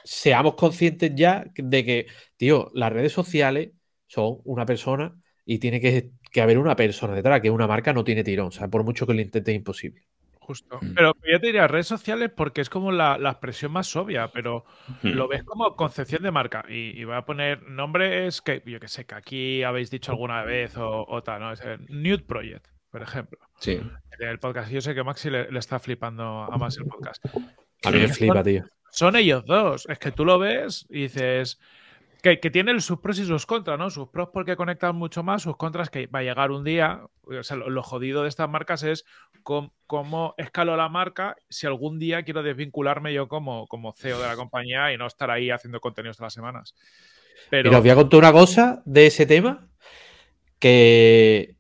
seamos 0.03 0.55
conscientes 0.55 1.11
ya 1.15 1.45
de 1.55 1.85
que, 1.85 2.07
tío, 2.37 2.71
las 2.73 2.91
redes 2.93 3.13
sociales 3.13 3.71
son 4.07 4.39
una 4.45 4.65
persona 4.65 5.19
y 5.45 5.59
tiene 5.59 5.79
que, 5.81 6.11
haber 6.41 6.57
una 6.57 6.75
persona 6.75 7.15
detrás, 7.15 7.41
que 7.41 7.49
una 7.49 7.67
marca 7.67 7.93
no 7.93 8.03
tiene 8.03 8.23
tirón. 8.23 8.47
O 8.47 8.51
sea, 8.51 8.67
por 8.67 8.83
mucho 8.83 9.07
que 9.07 9.13
lo 9.13 9.21
intente 9.21 9.51
es 9.51 9.57
imposible. 9.57 10.03
Justo. 10.45 10.77
Mm. 10.81 10.93
Pero 10.93 11.13
yo 11.25 11.39
te 11.39 11.47
diría 11.47 11.67
redes 11.67 11.88
sociales 11.88 12.31
porque 12.36 12.62
es 12.62 12.69
como 12.69 12.91
la, 12.91 13.15
expresión 13.15 13.71
más 13.71 13.95
obvia, 13.95 14.29
pero 14.31 14.65
lo 15.01 15.27
ves 15.27 15.43
como 15.43 15.75
concepción 15.75 16.21
de 16.23 16.31
marca. 16.31 16.63
Y, 16.69 17.03
voy 17.03 17.15
a 17.15 17.25
poner 17.25 17.63
nombres 17.63 18.41
que 18.41 18.62
yo 18.65 18.79
que 18.79 18.88
sé, 18.88 19.05
que 19.05 19.15
aquí 19.15 19.63
habéis 19.63 19.89
dicho 19.89 20.12
alguna 20.12 20.43
vez 20.43 20.75
o, 20.77 21.23
tal, 21.23 21.41
¿no? 21.41 21.51
Es 21.51 21.62
el 21.62 21.86
Nude 21.89 22.23
Project, 22.23 22.67
por 22.91 23.01
ejemplo. 23.01 23.39
Sí 23.60 23.81
el 24.19 24.39
podcast. 24.39 24.71
Yo 24.71 24.81
sé 24.81 24.93
que 24.93 25.03
Maxi 25.03 25.29
le, 25.29 25.47
está 25.58 25.79
flipando 25.79 26.43
a 26.43 26.58
más 26.58 26.77
el 26.77 26.86
podcast. 26.86 27.23
A 27.84 27.91
mí 27.91 27.99
me 27.99 28.08
flipa, 28.08 28.43
tío. 28.43 28.65
Son 28.91 29.15
ellos 29.15 29.45
dos. 29.45 29.86
Es 29.89 29.99
que 29.99 30.12
tú 30.12 30.25
lo 30.25 30.39
ves 30.39 30.86
y 30.89 31.03
dices 31.03 31.60
que, 32.25 32.39
que 32.39 32.49
tienen 32.49 32.81
sus 32.81 32.99
pros 32.99 33.19
y 33.19 33.25
sus 33.25 33.45
contras, 33.45 33.77
¿no? 33.77 33.91
Sus 33.91 34.07
pros 34.07 34.29
porque 34.33 34.55
conectan 34.55 34.95
mucho 34.95 35.21
más, 35.21 35.43
sus 35.43 35.57
contras 35.57 35.91
que 35.91 36.07
va 36.07 36.19
a 36.19 36.23
llegar 36.23 36.49
un 36.49 36.63
día. 36.63 37.01
O 37.21 37.43
sea, 37.43 37.55
lo, 37.55 37.83
jodido 37.83 38.23
de 38.23 38.29
estas 38.29 38.49
marcas 38.49 38.81
es 38.81 39.05
cómo, 39.43 40.33
escalo 40.38 40.75
la 40.75 40.89
marca 40.89 41.35
si 41.49 41.67
algún 41.67 41.99
día 41.99 42.23
quiero 42.23 42.41
desvincularme 42.41 43.13
yo 43.13 43.27
como, 43.27 43.67
como 43.67 43.93
CEO 43.93 44.19
de 44.19 44.25
la 44.25 44.35
compañía 44.35 44.91
y 44.91 44.97
no 44.97 45.05
estar 45.05 45.29
ahí 45.29 45.51
haciendo 45.51 45.79
contenidos 45.79 46.17
todas 46.17 46.27
las 46.27 46.33
semanas. 46.33 46.75
Pero... 47.51 47.69
os 47.69 47.79
voy 47.79 47.91
a 47.91 47.95
contar 47.95 48.17
una 48.17 48.31
cosa 48.31 48.81
de 48.85 49.05
ese 49.05 49.27
tema 49.27 49.67
que 50.57 51.55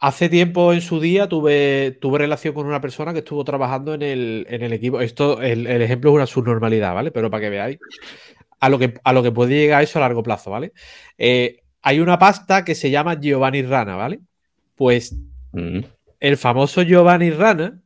Hace 0.00 0.28
tiempo 0.28 0.74
en 0.74 0.82
su 0.82 1.00
día 1.00 1.30
tuve, 1.30 1.96
tuve 1.98 2.18
relación 2.18 2.52
con 2.52 2.66
una 2.66 2.78
persona 2.78 3.14
que 3.14 3.20
estuvo 3.20 3.42
trabajando 3.42 3.94
en 3.94 4.02
el, 4.02 4.72
equipo. 4.74 5.00
Esto, 5.00 5.40
el, 5.40 5.66
ejemplo 5.66 6.10
es 6.10 6.16
una 6.16 6.26
subnormalidad, 6.26 6.92
¿vale? 6.92 7.10
Pero 7.10 7.30
para 7.30 7.40
que 7.40 7.48
veáis 7.48 7.78
a 8.60 8.68
lo 8.68 8.78
que, 8.78 8.94
a 9.04 9.12
lo 9.12 9.22
que 9.22 9.32
puede 9.32 9.54
llegar 9.54 9.82
eso 9.82 9.98
a 9.98 10.02
largo 10.02 10.22
plazo, 10.22 10.50
¿vale? 10.50 10.72
Eh, 11.18 11.60
hay 11.82 12.00
una 12.00 12.18
pasta 12.18 12.64
que 12.64 12.74
se 12.74 12.90
llama 12.90 13.20
Giovanni 13.20 13.62
Rana, 13.62 13.96
¿vale? 13.96 14.20
Pues 14.74 15.16
mm. 15.52 15.80
el 16.20 16.36
famoso 16.36 16.82
Giovanni 16.82 17.30
Rana 17.30 17.80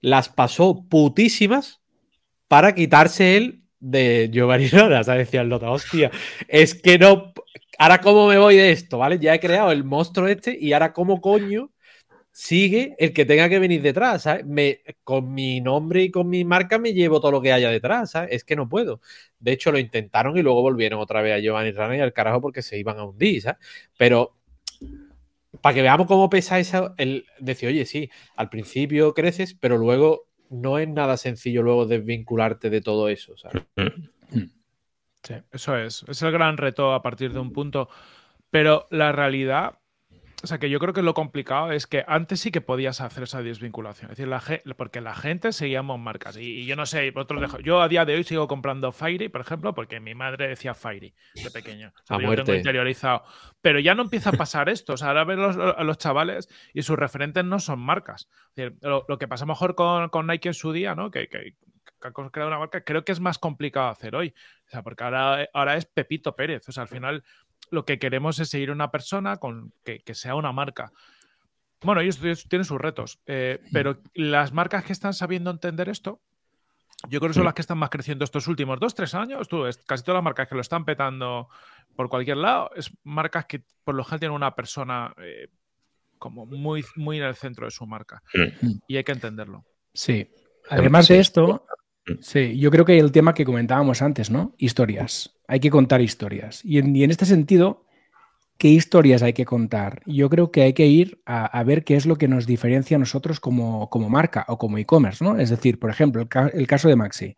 las 0.00 0.28
pasó 0.28 0.84
putísimas 0.88 1.80
para 2.48 2.74
quitarse 2.74 3.36
él 3.36 3.62
de 3.80 4.28
Giovanni 4.32 4.68
Rana. 4.68 5.02
¿sabes? 5.02 5.26
Decía 5.26 5.40
el 5.40 5.48
nota, 5.48 5.70
hostia, 5.70 6.10
es 6.48 6.74
que 6.74 6.98
no, 6.98 7.32
ahora 7.78 8.00
cómo 8.00 8.28
me 8.28 8.38
voy 8.38 8.56
de 8.56 8.70
esto, 8.70 8.98
¿vale? 8.98 9.18
Ya 9.18 9.34
he 9.34 9.40
creado 9.40 9.72
el 9.72 9.84
monstruo 9.84 10.28
este 10.28 10.56
y 10.58 10.72
ahora 10.72 10.92
cómo 10.92 11.20
coño 11.20 11.70
sigue 12.36 12.96
el 12.98 13.12
que 13.12 13.24
tenga 13.24 13.48
que 13.48 13.60
venir 13.60 13.80
detrás, 13.80 14.22
¿sabes? 14.22 14.44
Me, 14.44 14.80
con 15.04 15.32
mi 15.32 15.60
nombre 15.60 16.02
y 16.02 16.10
con 16.10 16.28
mi 16.28 16.44
marca 16.44 16.78
me 16.78 16.92
llevo 16.92 17.20
todo 17.20 17.30
lo 17.30 17.40
que 17.40 17.52
haya 17.52 17.70
detrás, 17.70 18.10
¿sabes? 18.10 18.30
Es 18.32 18.42
que 18.42 18.56
no 18.56 18.68
puedo. 18.68 19.00
De 19.38 19.52
hecho, 19.52 19.70
lo 19.70 19.78
intentaron 19.78 20.36
y 20.36 20.42
luego 20.42 20.60
volvieron 20.60 20.98
otra 20.98 21.22
vez 21.22 21.34
a 21.34 21.38
Giovanni 21.38 21.70
Rana 21.70 21.96
y 21.96 22.00
al 22.00 22.12
carajo 22.12 22.40
porque 22.40 22.60
se 22.60 22.76
iban 22.76 22.98
a 22.98 23.04
hundir, 23.04 23.40
¿sabes? 23.40 23.64
Pero 23.96 24.36
para 25.60 25.74
que 25.74 25.82
veamos 25.82 26.08
cómo 26.08 26.28
pesa 26.28 26.58
eso, 26.58 26.92
el 26.98 27.24
decir, 27.38 27.68
oye, 27.68 27.86
sí, 27.86 28.10
al 28.34 28.48
principio 28.48 29.14
creces, 29.14 29.54
pero 29.54 29.78
luego 29.78 30.26
no 30.50 30.80
es 30.80 30.88
nada 30.88 31.16
sencillo 31.16 31.62
luego 31.62 31.86
desvincularte 31.86 32.68
de 32.68 32.80
todo 32.80 33.08
eso, 33.08 33.36
¿sabes? 33.36 33.62
Sí, 35.22 35.34
eso 35.52 35.76
es. 35.78 36.04
Es 36.08 36.20
el 36.22 36.32
gran 36.32 36.56
reto 36.56 36.92
a 36.92 37.00
partir 37.00 37.32
de 37.32 37.38
un 37.38 37.52
punto. 37.52 37.88
Pero 38.50 38.88
la 38.90 39.12
realidad, 39.12 39.78
o 40.44 40.46
sea, 40.46 40.58
que 40.58 40.68
yo 40.68 40.78
creo 40.78 40.92
que 40.92 41.00
lo 41.00 41.14
complicado 41.14 41.72
es 41.72 41.86
que 41.86 42.04
antes 42.06 42.38
sí 42.38 42.50
que 42.50 42.60
podías 42.60 43.00
hacer 43.00 43.22
esa 43.22 43.42
desvinculación. 43.42 44.10
Es 44.10 44.18
decir, 44.18 44.28
la 44.28 44.42
porque 44.76 45.00
la 45.00 45.14
gente 45.14 45.52
seguíamos 45.52 45.98
marcas. 45.98 46.36
Y, 46.36 46.66
yo 46.66 46.76
no 46.76 46.84
sé, 46.84 47.10
vosotros 47.12 47.40
dejo. 47.40 47.60
Yo 47.60 47.80
a 47.80 47.88
día 47.88 48.04
de 48.04 48.14
hoy 48.14 48.24
sigo 48.24 48.46
comprando 48.46 48.92
Fairy, 48.92 49.30
por 49.30 49.40
ejemplo, 49.40 49.74
porque 49.74 50.00
mi 50.00 50.14
madre 50.14 50.48
decía 50.48 50.74
Fairy 50.74 51.14
de 51.34 51.50
pequeño. 51.50 51.94
O 52.02 52.06
sea, 52.06 52.18
yo 52.20 52.34
tengo 52.36 52.54
interiorizado. 52.54 53.24
Pero 53.62 53.80
ya 53.80 53.94
no 53.94 54.02
empieza 54.02 54.30
a 54.30 54.32
pasar 54.34 54.68
esto. 54.68 54.92
O 54.92 54.96
sea, 54.98 55.08
ahora 55.08 55.24
ven 55.24 55.40
a 55.40 55.82
los 55.82 55.96
chavales 55.96 56.48
y 56.74 56.82
sus 56.82 56.98
referentes 56.98 57.42
no 57.42 57.58
son 57.58 57.80
marcas. 57.80 58.28
lo, 58.54 59.18
que 59.18 59.26
pasa 59.26 59.46
mejor 59.46 59.74
con, 59.74 60.10
con, 60.10 60.26
Nike 60.26 60.48
en 60.48 60.54
su 60.54 60.72
día, 60.72 60.94
¿no? 60.94 61.10
Que, 61.10 61.28
que, 61.28 61.54
que 62.12 62.30
creado 62.30 62.48
una 62.48 62.58
marca, 62.58 62.82
creo 62.82 63.04
que 63.04 63.12
es 63.12 63.20
más 63.20 63.38
complicado 63.38 63.88
hacer 63.88 64.14
hoy. 64.14 64.34
O 64.66 64.70
sea, 64.70 64.82
porque 64.82 65.04
ahora, 65.04 65.48
ahora 65.52 65.76
es 65.76 65.86
Pepito 65.86 66.34
Pérez. 66.36 66.68
O 66.68 66.72
sea, 66.72 66.82
al 66.82 66.88
final 66.88 67.24
lo 67.70 67.84
que 67.84 67.98
queremos 67.98 68.38
es 68.38 68.48
seguir 68.48 68.70
una 68.70 68.90
persona 68.90 69.36
con 69.38 69.72
que, 69.84 70.02
sea 70.14 70.34
una 70.34 70.52
marca. 70.52 70.92
Bueno, 71.82 72.00
ellos, 72.00 72.18
tienen 72.48 72.64
sus 72.64 72.80
retos, 72.80 73.20
eh, 73.26 73.60
pero 73.72 74.00
las 74.14 74.52
marcas 74.52 74.84
que 74.84 74.92
están 74.92 75.12
sabiendo 75.12 75.50
entender 75.50 75.88
esto, 75.88 76.20
yo 77.08 77.20
creo 77.20 77.30
que 77.30 77.34
son 77.34 77.44
las 77.44 77.52
que 77.52 77.60
están 77.60 77.76
más 77.76 77.90
creciendo 77.90 78.24
estos 78.24 78.48
últimos 78.48 78.80
dos, 78.80 78.94
tres 78.94 79.14
años. 79.14 79.48
Tú, 79.48 79.64
casi 79.86 80.02
todas 80.02 80.16
las 80.16 80.24
marcas 80.24 80.48
que 80.48 80.54
lo 80.54 80.62
están 80.62 80.86
petando 80.86 81.48
por 81.94 82.08
cualquier 82.08 82.38
lado, 82.38 82.70
es 82.74 82.90
marcas 83.02 83.44
que 83.44 83.62
por 83.84 83.94
lo 83.94 84.04
general 84.04 84.20
tienen 84.20 84.36
una 84.36 84.54
persona 84.54 85.14
eh, 85.18 85.48
como 86.18 86.46
muy, 86.46 86.84
muy 86.96 87.18
en 87.18 87.24
el 87.24 87.34
centro 87.34 87.66
de 87.66 87.70
su 87.70 87.86
marca. 87.86 88.22
Y 88.88 88.96
hay 88.96 89.04
que 89.04 89.12
entenderlo. 89.12 89.64
Sí. 89.92 90.30
Además 90.70 91.08
de 91.08 91.20
esto. 91.20 91.66
Sí, 92.20 92.58
yo 92.58 92.70
creo 92.70 92.84
que 92.84 92.98
el 92.98 93.12
tema 93.12 93.34
que 93.34 93.44
comentábamos 93.44 94.02
antes, 94.02 94.30
¿no? 94.30 94.54
Historias. 94.58 95.34
Hay 95.48 95.60
que 95.60 95.70
contar 95.70 96.02
historias. 96.02 96.62
Y 96.64 96.78
en, 96.78 97.10
este 97.10 97.24
sentido, 97.24 97.84
¿qué 98.58 98.68
historias 98.68 99.22
hay 99.22 99.32
que 99.32 99.46
contar? 99.46 100.02
Yo 100.04 100.28
creo 100.28 100.50
que 100.50 100.62
hay 100.62 100.74
que 100.74 100.86
ir 100.86 101.22
a, 101.24 101.62
ver 101.64 101.84
qué 101.84 101.96
es 101.96 102.04
lo 102.04 102.16
que 102.16 102.28
nos 102.28 102.46
diferencia 102.46 102.96
a 102.96 103.00
nosotros 103.00 103.40
como, 103.40 103.88
marca 104.10 104.44
o 104.48 104.58
como 104.58 104.76
e-commerce, 104.78 105.24
¿no? 105.24 105.38
Es 105.38 105.50
decir, 105.50 105.78
por 105.78 105.90
ejemplo, 105.90 106.26
el, 106.52 106.66
caso 106.66 106.88
de 106.88 106.96
Maxi. 106.96 107.36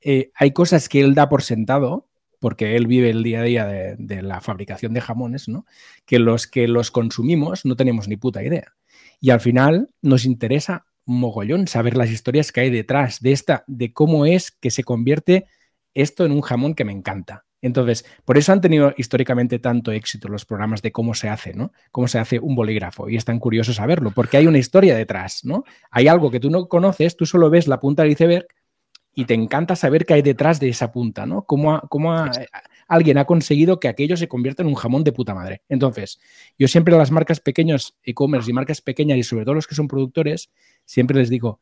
Eh, 0.00 0.32
hay 0.34 0.50
cosas 0.52 0.88
que 0.88 1.00
él 1.00 1.14
da 1.14 1.28
por 1.28 1.42
sentado, 1.42 2.08
porque 2.40 2.74
él 2.74 2.86
vive 2.86 3.10
el 3.10 3.22
día 3.22 3.40
a 3.40 3.44
día 3.44 3.66
de, 3.66 4.22
la 4.22 4.40
fabricación 4.40 4.94
de 4.94 5.00
jamones, 5.00 5.48
¿no? 5.48 5.64
Que 6.06 6.18
los 6.18 6.48
que 6.48 6.66
los 6.66 6.90
consumimos 6.90 7.64
no 7.64 7.76
tenemos 7.76 8.08
ni 8.08 8.16
puta 8.16 8.42
idea. 8.42 8.74
Y 9.20 9.30
al 9.30 9.40
final 9.40 9.90
nos 10.00 10.24
interesa 10.24 10.86
mogollón 11.18 11.66
saber 11.66 11.96
las 11.96 12.10
historias 12.10 12.52
que 12.52 12.60
hay 12.60 12.70
detrás 12.70 13.20
de 13.20 13.32
esta, 13.32 13.64
de 13.66 13.92
cómo 13.92 14.26
es 14.26 14.50
que 14.50 14.70
se 14.70 14.84
convierte 14.84 15.46
esto 15.94 16.24
en 16.24 16.32
un 16.32 16.40
jamón 16.40 16.74
que 16.74 16.84
me 16.84 16.92
encanta. 16.92 17.44
Entonces, 17.62 18.06
por 18.24 18.38
eso 18.38 18.52
han 18.52 18.60
tenido 18.60 18.94
históricamente 18.96 19.58
tanto 19.58 19.92
éxito 19.92 20.28
los 20.28 20.46
programas 20.46 20.80
de 20.82 20.92
cómo 20.92 21.14
se 21.14 21.28
hace, 21.28 21.52
¿no? 21.52 21.72
Cómo 21.92 22.08
se 22.08 22.18
hace 22.18 22.38
un 22.38 22.54
bolígrafo. 22.54 23.08
Y 23.10 23.16
es 23.16 23.24
tan 23.24 23.38
curioso 23.38 23.74
saberlo, 23.74 24.12
porque 24.12 24.38
hay 24.38 24.46
una 24.46 24.58
historia 24.58 24.96
detrás, 24.96 25.44
¿no? 25.44 25.64
Hay 25.90 26.08
algo 26.08 26.30
que 26.30 26.40
tú 26.40 26.48
no 26.48 26.68
conoces, 26.68 27.16
tú 27.16 27.26
solo 27.26 27.50
ves 27.50 27.68
la 27.68 27.78
punta 27.78 28.02
del 28.02 28.12
iceberg 28.12 28.46
y 29.14 29.26
te 29.26 29.34
encanta 29.34 29.76
saber 29.76 30.06
qué 30.06 30.14
hay 30.14 30.22
detrás 30.22 30.60
de 30.60 30.68
esa 30.70 30.90
punta, 30.90 31.26
¿no? 31.26 31.42
Cómo, 31.42 31.82
alguien 32.90 33.18
ha 33.18 33.24
conseguido 33.24 33.78
que 33.78 33.86
aquello 33.86 34.16
se 34.16 34.26
convierta 34.26 34.62
en 34.62 34.68
un 34.68 34.74
jamón 34.74 35.04
de 35.04 35.12
puta 35.12 35.32
madre. 35.32 35.62
Entonces, 35.68 36.20
yo 36.58 36.66
siempre 36.66 36.92
a 36.92 36.98
las 36.98 37.12
marcas 37.12 37.38
pequeñas, 37.38 37.94
e-commerce 38.02 38.50
y 38.50 38.52
marcas 38.52 38.80
pequeñas, 38.80 39.16
y 39.16 39.22
sobre 39.22 39.44
todo 39.44 39.54
los 39.54 39.68
que 39.68 39.76
son 39.76 39.86
productores, 39.86 40.50
siempre 40.84 41.16
les 41.16 41.30
digo, 41.30 41.60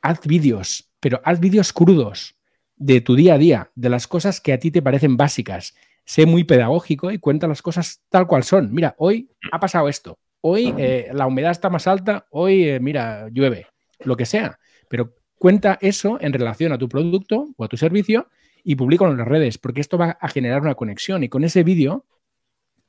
haz 0.00 0.26
vídeos, 0.26 0.90
pero 0.98 1.20
haz 1.24 1.40
vídeos 1.40 1.74
crudos 1.74 2.36
de 2.74 3.02
tu 3.02 3.14
día 3.14 3.34
a 3.34 3.38
día, 3.38 3.70
de 3.74 3.90
las 3.90 4.06
cosas 4.06 4.40
que 4.40 4.54
a 4.54 4.58
ti 4.58 4.70
te 4.70 4.80
parecen 4.80 5.18
básicas. 5.18 5.74
Sé 6.06 6.24
muy 6.24 6.44
pedagógico 6.44 7.10
y 7.10 7.18
cuenta 7.18 7.46
las 7.46 7.60
cosas 7.60 8.00
tal 8.08 8.26
cual 8.26 8.42
son. 8.42 8.72
Mira, 8.72 8.94
hoy 8.96 9.30
ha 9.52 9.60
pasado 9.60 9.90
esto. 9.90 10.18
Hoy 10.40 10.74
eh, 10.78 11.10
la 11.12 11.26
humedad 11.26 11.50
está 11.50 11.68
más 11.68 11.86
alta. 11.86 12.26
Hoy, 12.30 12.64
eh, 12.64 12.80
mira, 12.80 13.28
llueve. 13.30 13.66
Lo 14.00 14.16
que 14.16 14.24
sea. 14.24 14.58
Pero 14.88 15.14
cuenta 15.38 15.76
eso 15.82 16.16
en 16.18 16.32
relación 16.32 16.72
a 16.72 16.78
tu 16.78 16.88
producto 16.88 17.48
o 17.56 17.64
a 17.64 17.68
tu 17.68 17.76
servicio 17.76 18.28
y 18.66 18.74
público 18.74 19.06
en 19.06 19.16
las 19.16 19.28
redes, 19.28 19.58
porque 19.58 19.80
esto 19.80 19.96
va 19.96 20.18
a 20.20 20.28
generar 20.28 20.60
una 20.60 20.74
conexión. 20.74 21.22
Y 21.22 21.28
con 21.28 21.44
ese 21.44 21.62
vídeo, 21.62 22.04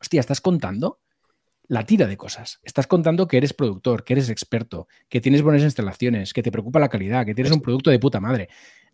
hostia, 0.02 0.20
estás 0.20 0.42
contando 0.42 1.00
la 1.68 1.86
tira 1.86 2.08
de 2.08 2.18
cosas. 2.18 2.60
Estás 2.63 2.88
contando 2.88 3.28
que 3.28 3.38
eres 3.38 3.54
productor, 3.54 4.04
que 4.04 4.13
eres 4.13 4.30
experto, 4.30 4.88
que 5.08 5.22
tienes 5.22 5.44
buenas 5.44 5.62
instalaciones, 5.62 6.34
que 6.34 6.42
te 6.42 6.52
preocupa 6.52 6.80
la 6.80 6.90
calidad, 6.90 7.26
que 7.26 7.36
tienes 7.36 7.54
un 7.54 7.62
producto 7.62 7.92
de 7.92 8.00
puta 8.00 8.20
madre 8.20 8.50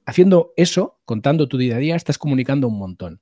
haciendo 0.06 0.54
eso, 0.56 1.00
contando 1.06 1.48
tu 1.48 1.58
día 1.58 1.76
a 1.76 1.80
día, 1.80 1.96
estás 1.96 2.18
comunicando 2.18 2.68
un 2.68 2.78
montón. 2.78 3.22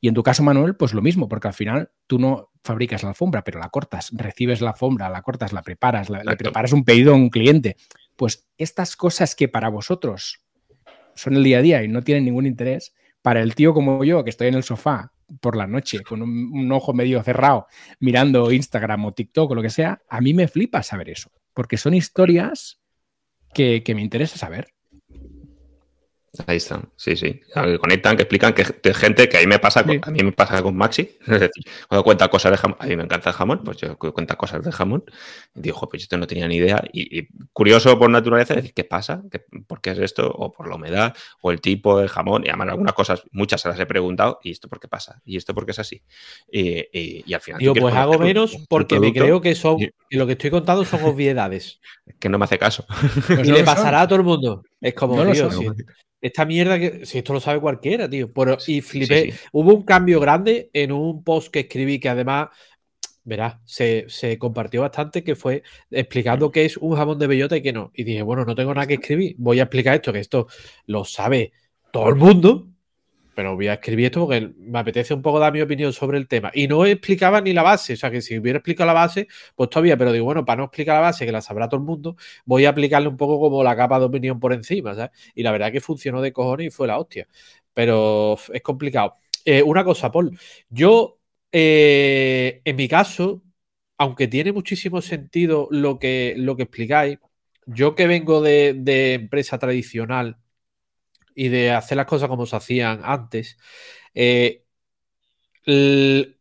Y 0.00 0.08
en 0.08 0.14
tu 0.14 0.22
caso, 0.22 0.42
Manuel, 0.42 0.76
pues 0.76 0.92
lo 0.92 1.00
mismo, 1.00 1.28
porque 1.28 1.48
al 1.48 1.54
final 1.54 1.90
tú 2.06 2.18
no 2.18 2.50
fabricas 2.62 3.02
la 3.02 3.10
alfombra, 3.10 3.42
pero 3.42 3.58
la 3.58 3.70
cortas, 3.70 4.10
recibes 4.12 4.60
la 4.60 4.70
alfombra, 4.70 5.08
la 5.08 5.22
cortas, 5.22 5.52
la 5.52 5.62
preparas, 5.62 6.10
le 6.10 6.36
preparas 6.36 6.72
un 6.72 6.84
pedido 6.84 7.12
a 7.12 7.16
un 7.16 7.30
cliente. 7.30 7.76
Pues 8.16 8.46
estas 8.58 8.96
cosas 8.96 9.34
que 9.34 9.48
para 9.48 9.70
vosotros 9.70 10.43
son 11.14 11.36
el 11.36 11.44
día 11.44 11.58
a 11.58 11.62
día 11.62 11.82
y 11.82 11.88
no 11.88 12.02
tienen 12.02 12.24
ningún 12.24 12.46
interés, 12.46 12.94
para 13.22 13.40
el 13.40 13.54
tío 13.54 13.72
como 13.72 14.04
yo, 14.04 14.22
que 14.24 14.30
estoy 14.30 14.48
en 14.48 14.54
el 14.54 14.62
sofá 14.62 15.12
por 15.40 15.56
la 15.56 15.66
noche 15.66 16.02
con 16.02 16.20
un, 16.20 16.70
ojo 16.70 16.92
medio 16.92 17.22
cerrado 17.22 17.66
mirando 17.98 18.52
Instagram 18.52 19.06
o 19.06 19.12
TikTok 19.12 19.50
o 19.50 19.54
lo 19.54 19.62
que 19.62 19.70
sea, 19.70 20.02
a 20.08 20.20
mí 20.20 20.34
me 20.34 20.48
flipa 20.48 20.82
saber 20.82 21.08
eso, 21.08 21.30
porque 21.54 21.78
son 21.78 21.94
historias 21.94 22.80
que 23.54 23.82
me 23.94 24.02
interesa 24.02 24.36
saber. 24.36 24.73
Ahí 26.46 26.56
están, 26.56 26.88
sí, 26.96 27.16
sí. 27.16 27.40
Que 27.52 27.78
conectan, 27.78 28.16
que 28.16 28.22
explican 28.22 28.52
que 28.52 28.94
gente 28.94 29.28
que 29.28 29.38
a 29.38 29.40
mí 29.40 29.46
me 29.46 29.58
pasa, 29.58 29.80
a 29.80 30.10
mí 30.10 30.22
me 30.22 30.32
pasa 30.32 30.62
con 30.62 30.76
Maxi, 30.76 31.02
es 31.20 31.40
decir, 31.40 31.64
cuando 31.88 32.02
cuenta 32.02 32.28
cosas 32.28 32.52
de 32.52 32.58
jamón, 32.58 32.76
a 32.80 32.86
mí 32.86 32.96
me 32.96 33.04
encanta 33.04 33.30
el 33.30 33.36
jamón, 33.36 33.62
pues 33.64 33.76
yo 33.76 33.96
cuenta 33.96 34.34
cosas 34.36 34.64
de 34.64 34.72
jamón, 34.72 35.04
y 35.54 35.60
digo, 35.60 35.88
pues 35.88 36.02
esto 36.02 36.18
no 36.18 36.26
tenía 36.26 36.48
ni 36.48 36.56
idea, 36.56 36.82
y, 36.92 37.28
curioso 37.52 37.96
por 37.98 38.10
naturaleza, 38.10 38.54
decir, 38.54 38.74
¿qué 38.74 38.84
pasa? 38.84 39.22
¿Por 39.66 39.80
qué 39.80 39.90
es 39.90 39.98
esto? 39.98 40.28
O 40.30 40.52
por 40.52 40.68
la 40.68 40.74
humedad, 40.74 41.14
o 41.40 41.52
el 41.52 41.60
tipo 41.60 42.00
de 42.00 42.08
jamón, 42.08 42.44
y 42.44 42.48
además 42.48 42.68
algunas 42.70 42.94
cosas, 42.94 43.22
muchas 43.30 43.60
se 43.60 43.68
las 43.68 43.78
he 43.78 43.86
preguntado, 43.86 44.40
¿y 44.42 44.50
esto 44.50 44.68
por 44.68 44.80
qué 44.80 44.88
pasa? 44.88 45.20
¿Y 45.24 45.36
esto 45.36 45.54
por 45.54 45.64
qué 45.64 45.70
es 45.70 45.78
así? 45.78 46.02
Y, 46.50 47.32
al 47.32 47.40
final... 47.40 47.60
Digo, 47.60 47.74
pues 47.74 47.94
hago 47.94 48.18
menos 48.18 48.56
porque 48.68 48.98
me 48.98 49.12
creo 49.12 49.40
que, 49.40 49.54
son, 49.54 49.78
lo 50.10 50.26
que 50.26 50.32
estoy 50.32 50.50
contando 50.50 50.84
son 50.84 51.02
obviedades. 51.04 51.80
que 52.18 52.28
no 52.28 52.38
me 52.38 52.44
hace 52.44 52.58
caso. 52.58 52.84
y 53.28 53.50
le 53.50 53.62
pasará 53.62 54.02
a 54.02 54.08
todo 54.08 54.18
el 54.18 54.24
mundo. 54.24 54.64
Es 54.80 54.94
como, 54.94 55.24
no 55.24 55.32
esta 56.24 56.46
mierda 56.46 56.78
que, 56.78 57.04
si 57.04 57.18
esto 57.18 57.34
lo 57.34 57.40
sabe 57.40 57.60
cualquiera, 57.60 58.08
tío. 58.08 58.30
y 58.66 58.80
flipé. 58.80 59.34
Hubo 59.52 59.74
un 59.74 59.82
cambio 59.82 60.20
grande 60.20 60.70
en 60.72 60.90
un 60.90 61.22
post 61.22 61.52
que 61.52 61.60
escribí 61.60 62.00
que 62.00 62.08
además, 62.08 62.48
verás, 63.24 63.56
se, 63.66 64.38
compartió 64.38 64.80
bastante, 64.80 65.22
que 65.22 65.36
fue 65.36 65.62
explicando 65.90 66.50
qué 66.50 66.64
es 66.64 66.78
un 66.78 66.96
jamón 66.96 67.18
de 67.18 67.26
bellota 67.26 67.58
y 67.58 67.62
qué 67.62 67.74
no. 67.74 67.92
Y 67.94 68.04
dije, 68.04 68.22
bueno, 68.22 68.46
no 68.46 68.54
tengo 68.54 68.72
nada 68.72 68.86
que 68.86 68.94
escribir, 68.94 69.34
voy 69.36 69.60
a 69.60 69.64
explicar 69.64 69.96
esto, 69.96 70.14
que 70.14 70.20
esto 70.20 70.46
lo 70.86 71.04
sabe 71.04 71.52
todo 71.92 72.08
el 72.08 72.14
mundo, 72.14 72.68
pero 73.34 73.54
voy 73.54 73.68
a 73.68 73.74
escribir 73.74 74.06
esto 74.06 74.20
porque 74.20 74.52
me 74.58 74.78
apetece 74.78 75.14
un 75.14 75.22
poco 75.22 75.38
dar 75.38 75.52
mi 75.52 75.60
opinión 75.60 75.92
sobre 75.92 76.18
el 76.18 76.28
tema. 76.28 76.50
Y 76.54 76.68
no 76.68 76.84
explicaba 76.86 77.40
ni 77.40 77.52
la 77.52 77.62
base, 77.62 77.94
o 77.94 77.96
sea 77.96 78.10
que 78.10 78.20
si 78.20 78.38
hubiera 78.38 78.58
explicado 78.58 78.86
la 78.86 78.92
base, 78.94 79.28
pues 79.54 79.70
todavía, 79.70 79.96
pero 79.96 80.12
digo, 80.12 80.24
bueno, 80.24 80.44
para 80.44 80.58
no 80.58 80.64
explicar 80.64 80.96
la 80.96 81.00
base, 81.00 81.26
que 81.26 81.32
la 81.32 81.40
sabrá 81.40 81.68
todo 81.68 81.80
el 81.80 81.86
mundo, 81.86 82.16
voy 82.44 82.64
a 82.64 82.70
aplicarle 82.70 83.08
un 83.08 83.16
poco 83.16 83.40
como 83.40 83.62
la 83.64 83.76
capa 83.76 83.98
de 83.98 84.06
opinión 84.06 84.40
por 84.40 84.52
encima. 84.52 85.10
Y 85.34 85.42
la 85.42 85.52
verdad 85.52 85.72
que 85.72 85.80
funcionó 85.80 86.20
de 86.22 86.32
cojones 86.32 86.68
y 86.68 86.70
fue 86.70 86.86
la 86.86 86.98
hostia. 86.98 87.26
Pero 87.72 88.36
es 88.52 88.62
complicado. 88.62 89.16
Eh, 89.44 89.62
una 89.62 89.84
cosa, 89.84 90.10
Paul, 90.10 90.38
yo, 90.68 91.18
eh, 91.52 92.62
en 92.64 92.76
mi 92.76 92.88
caso, 92.88 93.42
aunque 93.98 94.28
tiene 94.28 94.52
muchísimo 94.52 95.02
sentido 95.02 95.68
lo 95.70 95.98
que, 95.98 96.34
lo 96.36 96.56
que 96.56 96.64
explicáis, 96.64 97.18
yo 97.66 97.94
que 97.94 98.06
vengo 98.06 98.42
de, 98.42 98.74
de 98.76 99.14
empresa 99.14 99.58
tradicional, 99.58 100.38
y 101.34 101.48
de 101.48 101.72
hacer 101.72 101.96
las 101.96 102.06
cosas 102.06 102.28
como 102.28 102.46
se 102.46 102.56
hacían 102.56 103.00
antes, 103.04 103.58
eh, 104.14 104.64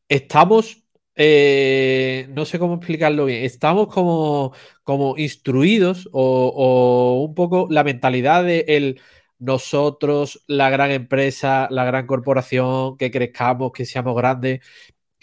estamos, 0.10 0.84
eh, 1.15 2.27
no 2.29 2.45
sé 2.45 2.60
cómo 2.60 2.75
explicarlo 2.75 3.25
bien, 3.25 3.43
estamos 3.43 3.88
como, 3.88 4.53
como 4.84 5.17
instruidos 5.17 6.10
o, 6.12 7.25
un 7.27 7.36
poco 7.36 7.67
la 7.69 7.84
mentalidad 7.84 8.43
de 8.43 8.65
el 8.67 9.01
nosotros, 9.39 10.43
la 10.47 10.69
gran 10.69 10.91
empresa, 10.91 11.67
la 11.69 11.84
gran 11.84 12.08
corporación, 12.08 12.97
que 12.97 13.12
crezcamos, 13.12 13.73
que 13.73 13.86
seamos 13.86 14.15
grandes, 14.15 14.62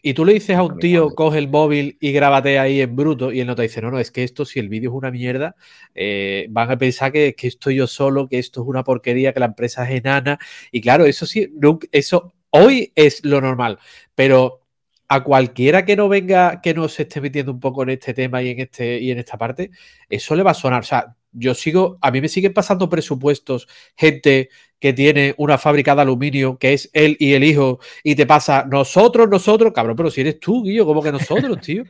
y 0.02 0.14
tú 0.14 0.24
le 0.24 0.34
dices 0.34 0.56
a 0.56 0.62
un 0.62 0.78
tío, 0.78 1.10
coge 1.10 1.38
el 1.38 1.48
móvil 1.48 1.96
y 2.00 2.12
grábate 2.12 2.58
ahí 2.58 2.80
en 2.80 2.96
bruto, 2.96 3.32
y 3.32 3.40
él 3.40 3.46
no 3.46 3.54
te 3.54 3.62
dice, 3.62 3.82
no, 3.82 3.90
no, 3.90 3.98
es 3.98 4.10
que 4.10 4.24
esto, 4.24 4.44
si 4.44 4.58
el 4.58 4.68
vídeo 4.68 4.90
es 4.90 4.96
una 4.96 5.10
mierda, 5.10 5.56
eh, 5.94 6.46
van 6.50 6.70
a 6.70 6.78
pensar 6.78 7.12
que, 7.12 7.34
que, 7.34 7.48
estoy 7.48 7.76
yo 7.76 7.86
solo, 7.86 8.28
que 8.28 8.38
esto 8.38 8.62
es 8.62 8.68
una 8.68 8.84
porquería, 8.84 9.32
que 9.32 9.40
la 9.40 9.46
empresa 9.46 9.88
es 9.88 9.98
enana. 9.98 10.38
Y 10.70 10.80
claro, 10.80 11.06
eso 11.06 11.26
sí, 11.26 11.52
eso 11.92 12.32
hoy 12.50 12.92
es 12.94 13.24
lo 13.24 13.40
normal, 13.40 13.78
pero 14.14 14.60
a 15.08 15.24
cualquiera 15.24 15.84
que 15.84 15.96
no 15.96 16.08
venga, 16.08 16.60
que 16.60 16.72
no 16.72 16.88
se 16.88 17.02
esté 17.02 17.20
metiendo 17.20 17.52
un 17.52 17.60
poco 17.60 17.82
en 17.82 17.90
este 17.90 18.14
tema 18.14 18.42
y 18.42 18.50
en, 18.50 18.60
este, 18.60 19.00
y 19.00 19.10
en 19.10 19.18
esta 19.18 19.36
parte, 19.36 19.70
eso 20.08 20.36
le 20.36 20.44
va 20.44 20.52
a 20.52 20.54
sonar. 20.54 20.82
O 20.82 20.84
sea, 20.84 21.16
yo 21.32 21.54
sigo, 21.54 21.98
a 22.00 22.10
mí 22.12 22.20
me 22.20 22.28
siguen 22.28 22.52
pasando 22.52 22.88
presupuestos, 22.88 23.66
gente 23.96 24.50
que 24.80 24.92
tiene 24.94 25.34
una 25.36 25.58
fábrica 25.58 25.94
de 25.94 26.02
aluminio, 26.02 26.56
que 26.58 26.72
es 26.72 26.90
él 26.92 27.16
y 27.20 27.34
el 27.34 27.44
hijo, 27.44 27.78
y 28.02 28.14
te 28.14 28.26
pasa 28.26 28.64
nosotros, 28.68 29.28
nosotros, 29.28 29.72
cabrón, 29.74 29.94
pero 29.94 30.10
si 30.10 30.22
eres 30.22 30.40
tú, 30.40 30.64
Guillo, 30.64 30.86
como 30.86 31.02
que 31.02 31.12
nosotros, 31.12 31.60
tío. 31.62 31.84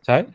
¿Sabes? 0.00 0.26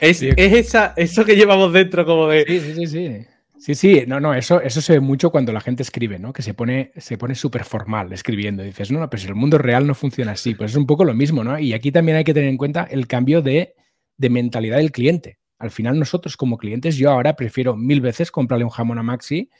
Es, 0.00 0.22
esa, 0.22 0.94
eso 0.96 1.24
que 1.24 1.34
llevamos 1.34 1.72
dentro, 1.72 2.06
como 2.06 2.28
de. 2.28 2.44
Sí, 2.46 2.60
sí, 2.60 2.86
sí. 2.86 3.26
Sí, 3.58 3.74
sí, 3.74 4.04
no, 4.06 4.20
no, 4.20 4.34
eso, 4.34 4.60
eso 4.60 4.80
se 4.80 4.92
ve 4.92 5.00
mucho 5.00 5.30
cuando 5.30 5.52
la 5.52 5.60
gente 5.60 5.82
escribe, 5.82 6.20
¿no? 6.20 6.32
Que 6.32 6.42
se 6.42 6.54
pone, 6.54 6.92
se 6.96 7.18
pone 7.18 7.34
súper 7.34 7.64
formal 7.64 8.12
escribiendo. 8.12 8.62
dices, 8.62 8.92
no, 8.92 9.00
no, 9.00 9.10
pero 9.10 9.20
si 9.20 9.26
el 9.26 9.34
mundo 9.34 9.58
real 9.58 9.84
no 9.84 9.96
funciona 9.96 10.32
así, 10.32 10.54
pues 10.54 10.70
es 10.70 10.76
un 10.76 10.86
poco 10.86 11.04
lo 11.04 11.12
mismo, 11.12 11.42
¿no? 11.42 11.58
Y 11.58 11.72
aquí 11.72 11.90
también 11.90 12.16
hay 12.16 12.24
que 12.24 12.32
tener 12.32 12.48
en 12.48 12.56
cuenta 12.56 12.84
el 12.88 13.08
cambio 13.08 13.42
de, 13.42 13.74
de 14.16 14.30
mentalidad 14.30 14.76
del 14.76 14.92
cliente. 14.92 15.40
Al 15.58 15.72
final, 15.72 15.98
nosotros 15.98 16.36
como 16.36 16.56
clientes, 16.56 16.96
yo 16.96 17.10
ahora 17.10 17.34
prefiero 17.34 17.76
mil 17.76 18.00
veces 18.00 18.30
comprarle 18.30 18.64
un 18.64 18.70
jamón 18.70 19.00
a 19.00 19.02
Maxi 19.02 19.50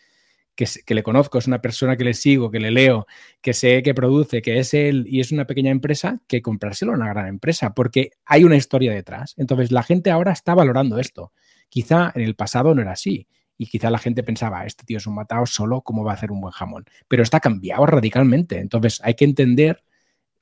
que, 0.58 0.94
le 0.94 1.04
conozco, 1.04 1.38
es 1.38 1.46
una 1.46 1.60
persona 1.60 1.96
que 1.96 2.02
le 2.02 2.14
sigo, 2.14 2.50
que 2.50 2.58
le 2.58 2.72
leo, 2.72 3.06
que 3.40 3.52
sé 3.52 3.80
que 3.84 3.94
produce, 3.94 4.42
que 4.42 4.58
es 4.58 4.74
él 4.74 5.04
y 5.06 5.20
es 5.20 5.30
una 5.30 5.46
pequeña 5.46 5.70
empresa, 5.70 6.20
que 6.26 6.42
comprárselo 6.42 6.90
a 6.90 6.96
una 6.96 7.08
gran 7.08 7.28
empresa, 7.28 7.74
porque 7.74 8.10
hay 8.24 8.42
una 8.42 8.56
historia 8.56 8.92
detrás. 8.92 9.34
Entonces, 9.36 9.70
la 9.70 9.84
gente 9.84 10.10
ahora 10.10 10.32
está 10.32 10.56
valorando 10.56 10.98
esto. 10.98 11.32
Quizá 11.68 12.10
en 12.12 12.22
el 12.22 12.34
pasado 12.34 12.74
no 12.74 12.82
era 12.82 12.92
así. 12.92 13.28
Y 13.56 13.66
quizá 13.66 13.88
la 13.90 13.98
gente 13.98 14.24
pensaba, 14.24 14.66
este 14.66 14.84
tío 14.84 14.98
es 14.98 15.06
un 15.06 15.14
matado 15.14 15.46
solo, 15.46 15.82
¿cómo 15.82 16.02
va 16.02 16.12
a 16.12 16.14
hacer 16.14 16.32
un 16.32 16.40
buen 16.40 16.52
jamón? 16.52 16.86
Pero 17.06 17.22
está 17.22 17.38
cambiado 17.38 17.86
radicalmente. 17.86 18.58
Entonces 18.58 19.00
hay 19.04 19.14
que 19.14 19.24
entender 19.24 19.84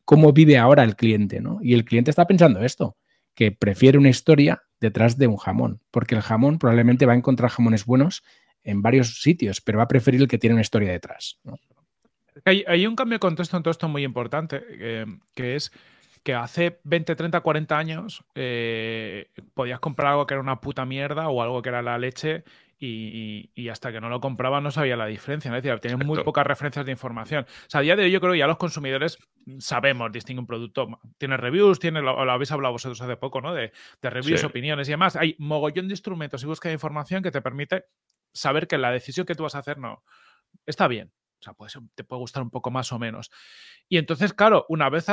cómo 0.07 0.33
vive 0.33 0.57
ahora 0.57 0.83
el 0.83 0.96
cliente, 0.96 1.42
¿no? 1.42 1.59
Y 1.62 1.74
el 1.74 1.85
cliente 1.85 2.11
está 2.11 2.26
pensando 2.26 2.62
esto, 2.62 2.96
que 3.35 3.52
prefiere 3.52 3.99
una 3.99 4.09
historia 4.09 4.62
detrás 4.80 5.18
de 5.18 5.26
un 5.26 5.36
jamón, 5.36 5.80
porque 5.91 6.14
el 6.14 6.22
jamón 6.22 6.59
probablemente 6.59 7.07
va 7.07 7.12
a 7.12 7.16
encontrar 7.16 7.51
jamones 7.51 7.84
buenos 7.84 8.22
en 8.67 8.83
varios 8.83 9.23
sitios, 9.23 9.61
pero 9.61 9.79
va 9.79 9.85
a 9.85 9.89
preferir 9.89 10.21
el 10.21 10.29
que 10.29 10.39
tiene 10.39 10.55
una 10.55 10.62
historia 10.62 10.93
detrás. 10.93 11.39
Hay, 12.45 12.87
un 12.87 12.97
cambio 12.97 13.14
de 13.14 13.21
contexto 13.21 13.57
en 13.57 13.62
todo 13.62 13.71
esto 13.71 13.89
muy 13.89 14.05
importante, 14.05 14.62
eh, 14.69 15.07
que 15.35 15.57
es 15.57 15.73
que 16.23 16.35
hace 16.35 16.81
20, 16.83 17.14
30, 17.14 17.41
40 17.41 17.79
años 17.79 18.25
eh, 18.35 19.31
podías 19.55 19.79
comprar 19.79 20.09
algo 20.12 20.27
que 20.27 20.35
era 20.35 20.41
una 20.41 20.61
puta 20.61 20.85
mierda 20.85 21.29
o 21.29 21.41
algo 21.41 21.62
que 21.62 21.69
era 21.69 21.83
la 21.83 21.99
leche 21.99 22.43
y, 22.79 23.69
hasta 23.71 23.91
que 23.91 24.01
no 24.01 24.09
lo 24.09 24.21
compraba 24.21 24.61
no 24.61 24.71
sabía 24.71 24.97
la 24.97 25.07
diferencia. 25.07 25.51
¿no? 25.51 25.57
Es 25.57 25.62
decir, 25.62 25.79
tienen 25.81 26.07
muy 26.07 26.23
pocas 26.23 26.47
referencias 26.47 26.85
de 26.85 26.93
información. 26.93 27.45
O 27.45 27.71
sea, 27.71 27.81
a 27.81 27.83
día 27.83 27.97
de 27.97 28.05
hoy 28.05 28.11
yo 28.11 28.21
creo 28.21 28.33
que 28.33 28.39
ya 28.39 28.47
los 28.47 28.59
consumidores 28.59 29.19
sabemos 29.59 30.12
distinguir 30.12 30.41
un 30.41 30.47
producto. 30.47 30.89
Tiene 31.17 31.37
reviews, 31.37 31.79
tiene, 31.79 32.03
lo, 32.03 32.19
habéis 32.31 32.53
hablado 32.53 32.73
vosotros 32.73 33.01
hace 33.01 33.17
poco, 33.17 33.41
¿no? 33.41 33.55
De, 33.55 33.73
reviews, 34.03 34.45
opiniones 34.45 34.89
y 34.89 34.93
demás. 34.93 35.17
Hay 35.17 35.37
mogollón 35.39 35.89
de 35.89 35.95
instrumentos 35.95 36.43
y 36.43 36.47
búsqueda 36.47 36.71
de 36.71 36.75
información 36.75 37.23
que 37.23 37.31
te 37.31 37.41
permite 37.41 37.85
saber 38.37 38.66
que 38.66 38.78
la 38.78 38.91
decisión 38.91 39.26
que 39.26 39.34
tú 39.34 39.43
vas 39.43 39.55
a 39.55 39.61
hacer 39.61 39.78
no 39.78 40.03
está 40.64 40.89
bien. 40.89 41.12
O 41.39 41.43
sea, 41.43 41.53
puede 41.53 41.72
te 41.95 42.05
puede 42.05 42.20
gustar 42.20 42.43
un 42.43 42.51
poco 42.51 42.70
más 42.70 42.93
o 42.93 42.99
menos. 42.99 43.30
Y 43.89 43.99
entonces, 43.99 44.32
claro, 44.32 44.64
una 44.68 44.89
vez 44.89 45.07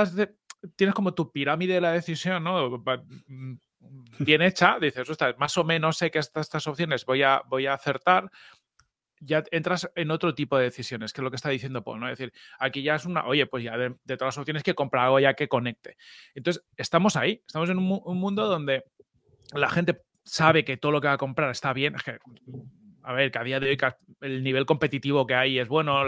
tienes 0.75 0.95
como 0.95 1.13
tu 1.13 1.31
pirámide 1.31 1.75
de 1.75 1.81
la 1.81 1.91
decisión, 1.91 2.43
¿no? 2.43 2.83
Mm, 3.27 3.55
bien 4.19 4.41
hecha, 4.41 4.77
dices, 4.79 5.07
más 5.37 5.57
o 5.57 5.63
menos 5.63 5.97
sé 5.97 6.09
que 6.11 6.19
estas, 6.19 6.47
estas 6.47 6.67
opciones 6.67 7.05
voy 7.05 7.23
a, 7.23 7.41
voy 7.47 7.65
a 7.65 7.73
acertar, 7.73 8.31
ya 9.19 9.43
entras 9.51 9.89
en 9.95 10.11
otro 10.11 10.35
tipo 10.35 10.57
de 10.57 10.65
decisiones, 10.65 11.13
que 11.13 11.21
es 11.21 11.23
lo 11.23 11.29
que 11.29 11.37
está 11.37 11.49
diciendo 11.49 11.83
Paul, 11.83 11.99
¿no? 11.99 12.09
Es 12.09 12.17
decir, 12.17 12.33
aquí 12.59 12.81
ya 12.83 12.95
es 12.95 13.05
una, 13.05 13.25
oye, 13.25 13.45
pues 13.45 13.63
ya 13.63 13.77
de, 13.77 13.95
todas 14.05 14.35
las 14.35 14.37
opciones 14.37 14.63
que 14.63 14.75
comprar 14.75 15.05
algo 15.05 15.19
ya 15.19 15.33
que 15.33 15.47
conecte. 15.47 15.97
Entonces, 16.33 16.63
estamos 16.75 17.15
ahí, 17.15 17.41
estamos 17.45 17.69
en 17.69 17.77
un, 17.77 18.01
un, 18.03 18.17
mundo 18.17 18.47
donde 18.47 18.83
la 19.53 19.69
gente 19.69 20.01
sabe 20.25 20.65
que 20.65 20.77
todo 20.77 20.91
lo 20.91 21.01
que 21.01 21.07
va 21.07 21.13
a 21.13 21.17
comprar 21.17 21.49
está 21.51 21.71
bien. 21.71 21.95
Es 21.95 22.03
que 22.03 22.17
a 23.03 23.13
ver, 23.13 23.31
que 23.31 23.39
a 23.39 23.43
día 23.43 23.59
de 23.59 23.69
hoy 23.69 23.77
el 24.21 24.43
nivel 24.43 24.65
competitivo 24.65 25.27
que 25.27 25.35
hay 25.35 25.59
es 25.59 25.67
bueno, 25.67 26.01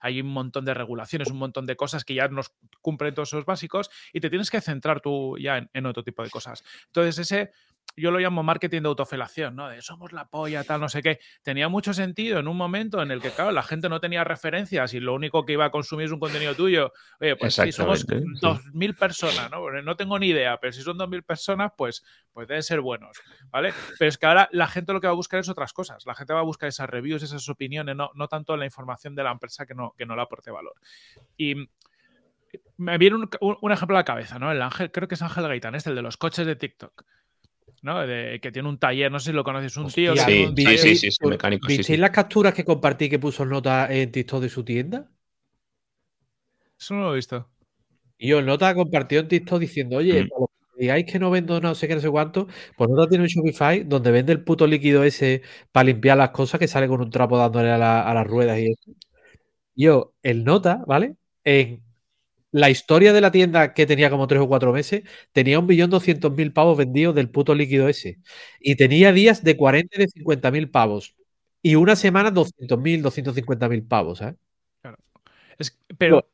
hay 0.00 0.20
un 0.20 0.28
montón 0.28 0.64
de 0.64 0.74
regulaciones, 0.74 1.30
un 1.30 1.38
montón 1.38 1.66
de 1.66 1.76
cosas 1.76 2.04
que 2.04 2.14
ya 2.14 2.28
nos 2.28 2.54
cumplen 2.80 3.14
todos 3.14 3.28
esos 3.28 3.44
básicos 3.44 3.90
y 4.12 4.20
te 4.20 4.30
tienes 4.30 4.50
que 4.50 4.60
centrar 4.60 5.00
tú 5.00 5.36
ya 5.38 5.58
en, 5.58 5.70
en 5.72 5.86
otro 5.86 6.02
tipo 6.02 6.22
de 6.22 6.30
cosas. 6.30 6.64
Entonces, 6.86 7.18
ese 7.18 7.52
yo 7.96 8.10
lo 8.10 8.18
llamo 8.18 8.42
marketing 8.42 8.82
de 8.82 8.88
autofelación, 8.88 9.56
¿no? 9.56 9.68
De 9.68 9.82
somos 9.82 10.12
la 10.12 10.26
polla, 10.28 10.62
tal, 10.64 10.80
no 10.80 10.88
sé 10.88 11.02
qué. 11.02 11.18
Tenía 11.42 11.68
mucho 11.68 11.92
sentido 11.92 12.38
en 12.38 12.48
un 12.48 12.56
momento 12.56 13.02
en 13.02 13.10
el 13.10 13.20
que, 13.20 13.30
claro, 13.30 13.50
la 13.50 13.62
gente 13.62 13.88
no 13.88 14.00
tenía 14.00 14.24
referencias 14.24 14.94
y 14.94 15.00
lo 15.00 15.14
único 15.14 15.44
que 15.44 15.54
iba 15.54 15.64
a 15.64 15.70
consumir 15.70 16.06
es 16.06 16.12
un 16.12 16.20
contenido 16.20 16.54
tuyo. 16.54 16.92
Oye, 17.20 17.36
pues 17.36 17.54
si 17.54 17.72
somos 17.72 18.06
2.000 18.06 18.96
personas, 18.96 19.50
¿no? 19.50 19.68
no 19.82 19.96
tengo 19.96 20.18
ni 20.18 20.28
idea, 20.28 20.58
pero 20.58 20.72
si 20.72 20.82
son 20.82 20.98
2.000 20.98 21.24
personas, 21.24 21.72
pues, 21.76 22.04
pues 22.32 22.46
deben 22.46 22.62
ser 22.62 22.80
buenos, 22.80 23.20
¿vale? 23.50 23.72
Pero 23.98 24.08
es 24.08 24.18
que 24.18 24.26
ahora 24.26 24.48
la 24.52 24.68
gente 24.68 24.92
lo 24.92 25.00
que 25.00 25.06
va 25.06 25.12
a 25.12 25.16
buscar 25.16 25.40
es 25.40 25.48
otras 25.48 25.72
cosas. 25.72 26.06
La 26.06 26.14
gente 26.14 26.32
va 26.32 26.40
a 26.40 26.44
buscar 26.44 26.68
esas 26.68 26.88
reviews, 26.88 27.22
esas 27.22 27.48
opiniones, 27.48 27.96
no, 27.96 28.10
no 28.14 28.28
tanto 28.28 28.56
la 28.56 28.64
información 28.64 29.14
de 29.14 29.24
la 29.24 29.32
empresa 29.32 29.66
que 29.66 29.74
no, 29.74 29.94
que 29.96 30.06
no 30.06 30.14
le 30.14 30.22
aporte 30.22 30.50
valor. 30.50 30.74
Y 31.36 31.68
me 32.76 32.96
viene 32.96 33.16
un, 33.16 33.30
un, 33.60 33.72
ejemplo 33.72 33.96
a 33.96 34.00
la 34.00 34.04
cabeza, 34.04 34.38
¿no? 34.38 34.52
El 34.52 34.62
Ángel, 34.62 34.90
creo 34.92 35.08
que 35.08 35.16
es 35.16 35.22
Ángel 35.22 35.48
Gaitán, 35.48 35.74
es 35.74 35.86
el 35.86 35.94
de 35.94 36.02
los 36.02 36.16
coches 36.16 36.46
de 36.46 36.56
TikTok. 36.56 37.04
¿No? 37.82 38.06
De, 38.06 38.40
que 38.40 38.52
tiene 38.52 38.68
un 38.68 38.78
taller, 38.78 39.10
no 39.10 39.20
sé 39.20 39.30
si 39.30 39.36
lo 39.36 39.44
conoces, 39.44 39.76
un 39.76 39.90
tío. 39.90 40.16
sí, 40.16 40.52
sí, 40.56 40.78
sí, 40.78 40.96
sí, 40.96 41.10
sí, 41.10 41.26
mecánico. 41.26 41.66
¿Visteis 41.68 41.98
las 41.98 42.10
capturas 42.10 42.54
que 42.54 42.64
compartí 42.64 43.08
que 43.08 43.18
puso 43.18 43.44
nota 43.44 43.92
en 43.92 44.10
TikTok 44.10 44.42
de 44.42 44.48
su 44.48 44.64
tienda? 44.64 45.10
Eso 46.78 46.94
no 46.94 47.02
lo 47.04 47.12
he 47.12 47.16
visto. 47.16 47.48
Y 48.18 48.28
yo, 48.28 48.42
nota 48.42 48.74
compartió 48.74 49.20
en 49.20 49.28
TikTok 49.28 49.60
diciendo, 49.60 49.96
oye, 49.98 50.24
mm. 50.24 50.28
digáis 50.78 51.06
que 51.06 51.18
no 51.18 51.30
vendo 51.30 51.60
no 51.60 51.74
sé 51.74 51.88
qué, 51.88 51.94
no 51.94 52.00
sé 52.00 52.10
cuánto, 52.10 52.48
pues 52.76 52.90
nota 52.90 53.08
tiene 53.08 53.24
un 53.24 53.28
Shopify 53.28 53.84
donde 53.84 54.10
vende 54.10 54.32
el 54.32 54.42
puto 54.42 54.66
líquido 54.66 55.04
ese 55.04 55.42
para 55.72 55.84
limpiar 55.84 56.18
las 56.18 56.30
cosas 56.30 56.58
que 56.58 56.68
sale 56.68 56.88
con 56.88 57.00
un 57.00 57.10
trapo 57.10 57.38
dándole 57.38 57.70
a, 57.70 57.78
las 57.78 58.26
ruedas 58.26 58.58
y 58.58 58.72
eso. 58.72 58.92
Yo, 59.74 60.14
el 60.22 60.44
nota, 60.44 60.82
¿vale? 60.86 61.16
En 61.44 61.82
la 62.50 62.70
historia 62.70 63.12
de 63.12 63.20
la 63.20 63.30
tienda 63.30 63.74
que 63.74 63.86
tenía 63.86 64.10
como 64.10 64.26
tres 64.26 64.40
o 64.40 64.48
cuatro 64.48 64.72
meses 64.72 65.02
tenía 65.32 65.58
un 65.58 65.66
millón 65.66 65.90
doscientos 65.90 66.32
mil 66.32 66.52
pavos 66.52 66.78
vendidos 66.78 67.14
del 67.14 67.30
puto 67.30 67.54
líquido 67.54 67.88
ese. 67.88 68.18
Y 68.60 68.76
tenía 68.76 69.12
días 69.12 69.44
de 69.44 69.56
40 69.56 69.96
y 69.96 70.00
de 70.00 70.08
50 70.08 70.50
mil 70.50 70.70
pavos. 70.70 71.14
Y 71.62 71.74
una 71.74 71.96
semana 71.96 72.30
200 72.30 72.78
mil, 72.78 73.02
250 73.02 73.68
mil 73.68 73.82
pavos, 73.84 74.18
¿sabes? 74.18 74.36
Claro. 74.80 74.98
pero. 75.98 76.28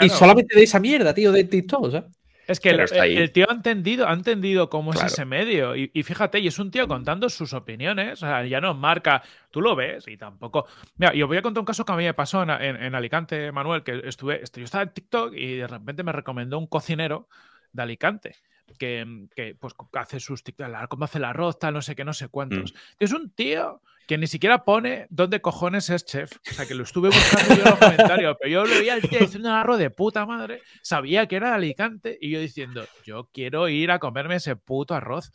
Y 0.00 0.08
solamente 0.08 0.56
de 0.56 0.64
esa 0.64 0.80
mierda, 0.80 1.14
tío, 1.14 1.30
de 1.30 1.44
TikTok, 1.44 1.92
¿sabes? 1.92 2.10
Es 2.46 2.60
que 2.60 2.70
el, 2.70 3.32
tío 3.32 3.46
ha 3.48 3.54
entendido, 3.54 4.08
ha 4.08 4.12
entendido 4.12 4.68
cómo 4.68 4.92
es 4.92 5.02
ese 5.02 5.24
medio. 5.24 5.74
Y, 5.76 6.02
fíjate, 6.02 6.38
y 6.38 6.46
es 6.46 6.58
un 6.58 6.70
tío 6.70 6.86
contando 6.86 7.28
sus 7.28 7.52
opiniones. 7.52 8.22
O 8.22 8.26
sea, 8.26 8.44
ya 8.44 8.60
no 8.60 8.74
marca. 8.74 9.22
Tú 9.50 9.60
lo 9.60 9.74
ves 9.74 10.06
y 10.08 10.16
tampoco. 10.16 10.66
Mira, 10.96 11.14
yo 11.14 11.26
voy 11.26 11.36
a 11.36 11.42
contar 11.42 11.60
un 11.60 11.66
caso 11.66 11.84
que 11.84 11.92
a 11.92 11.96
mí 11.96 12.04
me 12.04 12.14
pasó 12.14 12.42
en, 12.42 12.94
Alicante, 12.94 13.52
Manuel, 13.52 13.82
que 13.82 14.02
estuve. 14.04 14.42
Yo 14.54 14.64
estaba 14.64 14.84
en 14.84 14.90
TikTok 14.90 15.34
y 15.34 15.56
de 15.56 15.66
repente 15.66 16.02
me 16.02 16.12
recomendó 16.12 16.58
un 16.58 16.66
cocinero 16.66 17.28
de 17.72 17.82
Alicante. 17.82 18.36
Que, 18.78 19.26
que 19.36 19.54
pues 19.54 19.74
hace 19.92 20.18
sus 20.20 20.42
TikTok, 20.42 20.88
cómo 20.88 21.04
hace 21.04 21.18
el 21.18 21.24
arroz, 21.24 21.58
tal, 21.58 21.74
no 21.74 21.82
sé 21.82 21.94
qué, 21.94 22.04
no 22.04 22.14
sé 22.14 22.28
cuántos. 22.28 22.72
Mm. 22.72 22.76
Es 22.98 23.12
un 23.12 23.30
tío 23.30 23.82
que 24.06 24.18
ni 24.18 24.26
siquiera 24.26 24.64
pone 24.64 25.06
dónde 25.10 25.40
cojones 25.40 25.88
es 25.90 26.04
chef. 26.04 26.32
O 26.50 26.54
sea, 26.54 26.66
que 26.66 26.74
lo 26.74 26.84
estuve 26.84 27.08
buscando 27.08 27.54
yo 27.54 27.62
en 27.62 27.70
los 27.70 27.78
comentarios, 27.78 28.36
pero 28.40 28.50
yo 28.50 28.64
lo 28.64 28.78
veía 28.78 28.94
al 28.94 29.02
tío 29.02 29.18
diciendo 29.18 29.48
un 29.48 29.54
arroz 29.54 29.78
de 29.78 29.90
puta 29.90 30.26
madre, 30.26 30.62
sabía 30.82 31.26
que 31.26 31.36
era 31.36 31.50
de 31.50 31.54
Alicante 31.54 32.18
y 32.20 32.30
yo 32.30 32.40
diciendo, 32.40 32.86
yo 33.04 33.30
quiero 33.32 33.68
ir 33.68 33.90
a 33.90 33.98
comerme 33.98 34.36
ese 34.36 34.56
puto 34.56 34.94
arroz. 34.94 35.32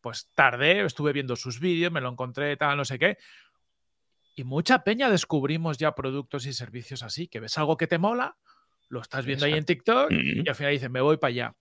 Pues 0.00 0.28
tardé, 0.34 0.84
estuve 0.84 1.14
viendo 1.14 1.34
sus 1.34 1.60
vídeos, 1.60 1.90
me 1.90 2.02
lo 2.02 2.10
encontré, 2.10 2.56
tal, 2.58 2.76
no 2.76 2.84
sé 2.84 2.98
qué. 2.98 3.16
Y 4.36 4.44
mucha 4.44 4.84
peña 4.84 5.08
descubrimos 5.08 5.78
ya 5.78 5.94
productos 5.94 6.44
y 6.44 6.52
servicios 6.52 7.02
así, 7.02 7.28
que 7.28 7.40
ves 7.40 7.56
algo 7.56 7.76
que 7.76 7.86
te 7.86 7.98
mola, 7.98 8.36
lo 8.88 9.00
estás 9.00 9.24
viendo 9.24 9.46
ahí 9.46 9.54
en 9.54 9.64
TikTok 9.64 10.10
y 10.10 10.46
al 10.46 10.54
final 10.54 10.72
dices, 10.72 10.90
me 10.90 11.00
voy 11.00 11.16
para 11.16 11.30
allá. 11.30 11.54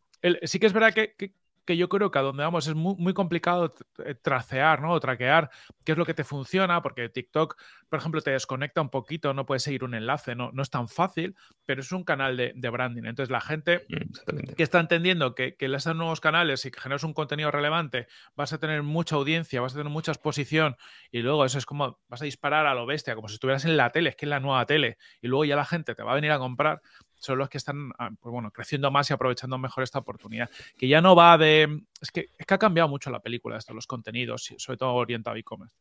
sí 0.43 0.59
que 0.59 0.65
es 0.65 0.73
verdad 0.73 0.93
que, 0.93 1.13
que 1.17 1.33
yo 1.68 1.89
creo 1.89 2.11
que 2.11 2.20
a 2.20 2.22
donde 2.22 2.43
vamos 2.43 2.68
es 2.68 2.76
muy, 2.76 2.95
muy 2.97 3.14
complicado 3.14 3.74
eh, 4.05 4.16
tracear, 4.16 4.82
¿no? 4.82 4.91
O 4.91 4.99
traquear 4.99 5.49
qué 5.84 5.93
es 5.93 5.97
lo 5.97 6.05
que 6.05 6.14
te 6.14 6.24
funciona, 6.24 6.82
porque 6.82 7.09
TikTok, 7.09 7.57
por 7.89 7.99
ejemplo, 7.99 8.22
te 8.22 8.32
desconecta 8.32 8.82
un 8.82 8.89
poquito, 8.89 9.34
no 9.34 9.45
puedes 9.45 9.64
seguir 9.64 9.84
un 9.84 9.95
enlace, 9.95 10.36
no, 10.36 10.51
no 10.51 10.61
es 10.61 10.70
tan 10.70 10.88
fácil, 10.88 11.36
pero 11.66 11.82
es 11.82 11.91
un 11.91 12.03
canal 12.03 12.36
de, 12.38 12.70
branding. 12.70 13.03
Entonces, 13.05 13.32
la 13.32 13.41
gente 13.41 13.86
mm, 13.89 14.53
que 14.55 14.64
está 14.64 14.80
entendiendo 14.80 15.36
que, 15.36 15.55
que 15.55 15.68
les 15.68 15.84
dan 15.84 15.97
nuevos 15.97 16.20
canales 16.20 16.66
y 16.66 16.72
que 16.72 16.80
generas 16.80 17.03
un 17.03 17.14
contenido 17.14 17.51
relevante, 17.51 18.07
vas 18.36 18.53
a 18.53 18.57
tener 18.57 18.84
mucha 18.84 19.16
audiencia, 19.16 19.61
vas 19.61 19.74
a 19.74 19.78
tener 19.78 19.91
mucha 19.91 20.11
exposición 20.11 20.76
y 21.11 21.22
luego 21.22 21.45
eso 21.45 21.57
es 21.57 21.66
como 21.66 21.99
vas 22.07 22.22
a 22.22 22.26
disparar 22.26 22.66
a 22.66 22.74
lo 22.74 22.86
bestia, 22.86 23.16
como 23.16 23.28
si 23.28 23.36
estuvieras 23.36 23.66
en 23.66 23.78
la 23.78 23.91
tele, 23.91 24.09
es 24.09 24.16
que 24.16 24.26
es 24.26 24.30
la 24.30 24.39
nueva 24.39 24.66
tele, 24.66 24.97
y 25.22 25.28
luego 25.28 25.45
ya 25.45 25.55
la 25.55 25.66
gente 25.66 25.95
te 25.95 26.03
va 26.03 26.11
a 26.11 26.16
venir 26.16 26.32
a 26.32 26.39
comprar 26.39 26.82
son 27.24 27.38
los 27.38 27.49
que 27.49 27.57
están 27.57 27.91
ah, 27.97 28.09
pues 28.19 28.32
bueno, 28.32 28.51
creciendo 28.51 28.91
más 28.91 29.09
y 29.09 29.13
aprovechando 29.13 29.57
mejor 29.57 29.84
esta 29.84 29.99
oportunidad. 29.99 30.49
Que 30.78 30.88
ya 30.88 31.01
no 31.01 31.15
va 31.15 31.38
de. 31.38 31.84
Es 32.01 32.11
que, 32.11 32.30
es 32.38 32.45
que 32.45 32.53
ha 32.53 32.57
cambiado 32.57 32.89
mucho 32.89 33.09
la 33.09 33.21
película, 33.21 33.57
esto, 33.57 33.74
los 33.74 33.88
contenidos, 33.88 34.53
sobre 34.57 34.78
todo 34.78 34.93
orientado 34.93 35.36
a 35.36 35.39
e-commerce. 35.39 35.76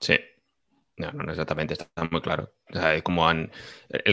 Sí. 0.00 0.18
No, 0.96 1.10
no, 1.12 1.30
exactamente, 1.30 1.74
está 1.74 1.88
muy 2.10 2.20
claro. 2.20 2.52
O 2.70 2.74
sea, 2.74 3.00
como 3.02 3.28
el 3.30 3.50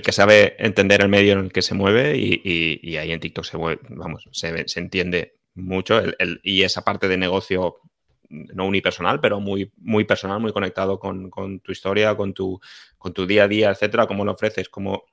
que 0.01 0.11
sabe 0.11 0.55
entender 0.59 1.01
el 1.01 1.09
medio 1.09 1.33
en 1.33 1.39
el 1.39 1.51
que 1.51 1.61
se 1.61 1.75
mueve 1.75 2.17
y, 2.17 2.97
ahí 2.97 3.11
en 3.11 3.19
TikTok 3.19 3.43
se 3.43 3.57
vamos, 3.57 4.27
se, 4.31 4.67
se 4.67 4.79
entiende 4.79 5.35
mucho 5.55 6.01
y 6.41 6.63
esa 6.63 6.83
parte 6.83 7.07
de 7.09 7.17
negocio 7.17 7.81
no 8.29 8.65
unipersonal, 8.65 9.19
pero 9.19 9.39
muy, 9.39 9.71
muy 9.77 10.05
personal, 10.05 10.39
muy 10.39 10.53
conectado 10.53 10.99
con, 10.99 11.29
con, 11.29 11.59
tu 11.59 11.71
historia, 11.71 12.15
con 12.15 12.33
tu, 12.33 12.59
con 12.97 13.13
tu 13.13 13.25
día 13.25 13.43
a 13.43 13.47
día, 13.47 13.71
etcétera, 13.71 14.07
cómo 14.07 14.23
lo 14.23 14.33
ofreces, 14.33 14.69
cómo 14.69 15.05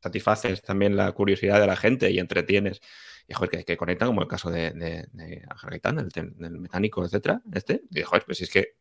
satisfaces 0.00 0.62
también 0.62 0.96
la 0.96 1.10
curiosidad 1.12 1.60
de 1.60 1.66
la 1.66 1.76
gente 1.76 2.10
y 2.10 2.18
entretienes. 2.18 2.80
Y 3.28 3.34
joder, 3.34 3.64
que, 3.64 3.76
conectan, 3.76 4.08
como 4.08 4.22
el 4.22 4.28
caso 4.28 4.50
de, 4.50 4.72
de, 4.72 5.06
el, 6.40 6.58
mecánico, 6.58 7.04
etcétera, 7.04 7.40
este. 7.52 7.82
Y 7.90 8.02
joder, 8.02 8.24
pues 8.24 8.40
es 8.40 8.50
que 8.50 8.74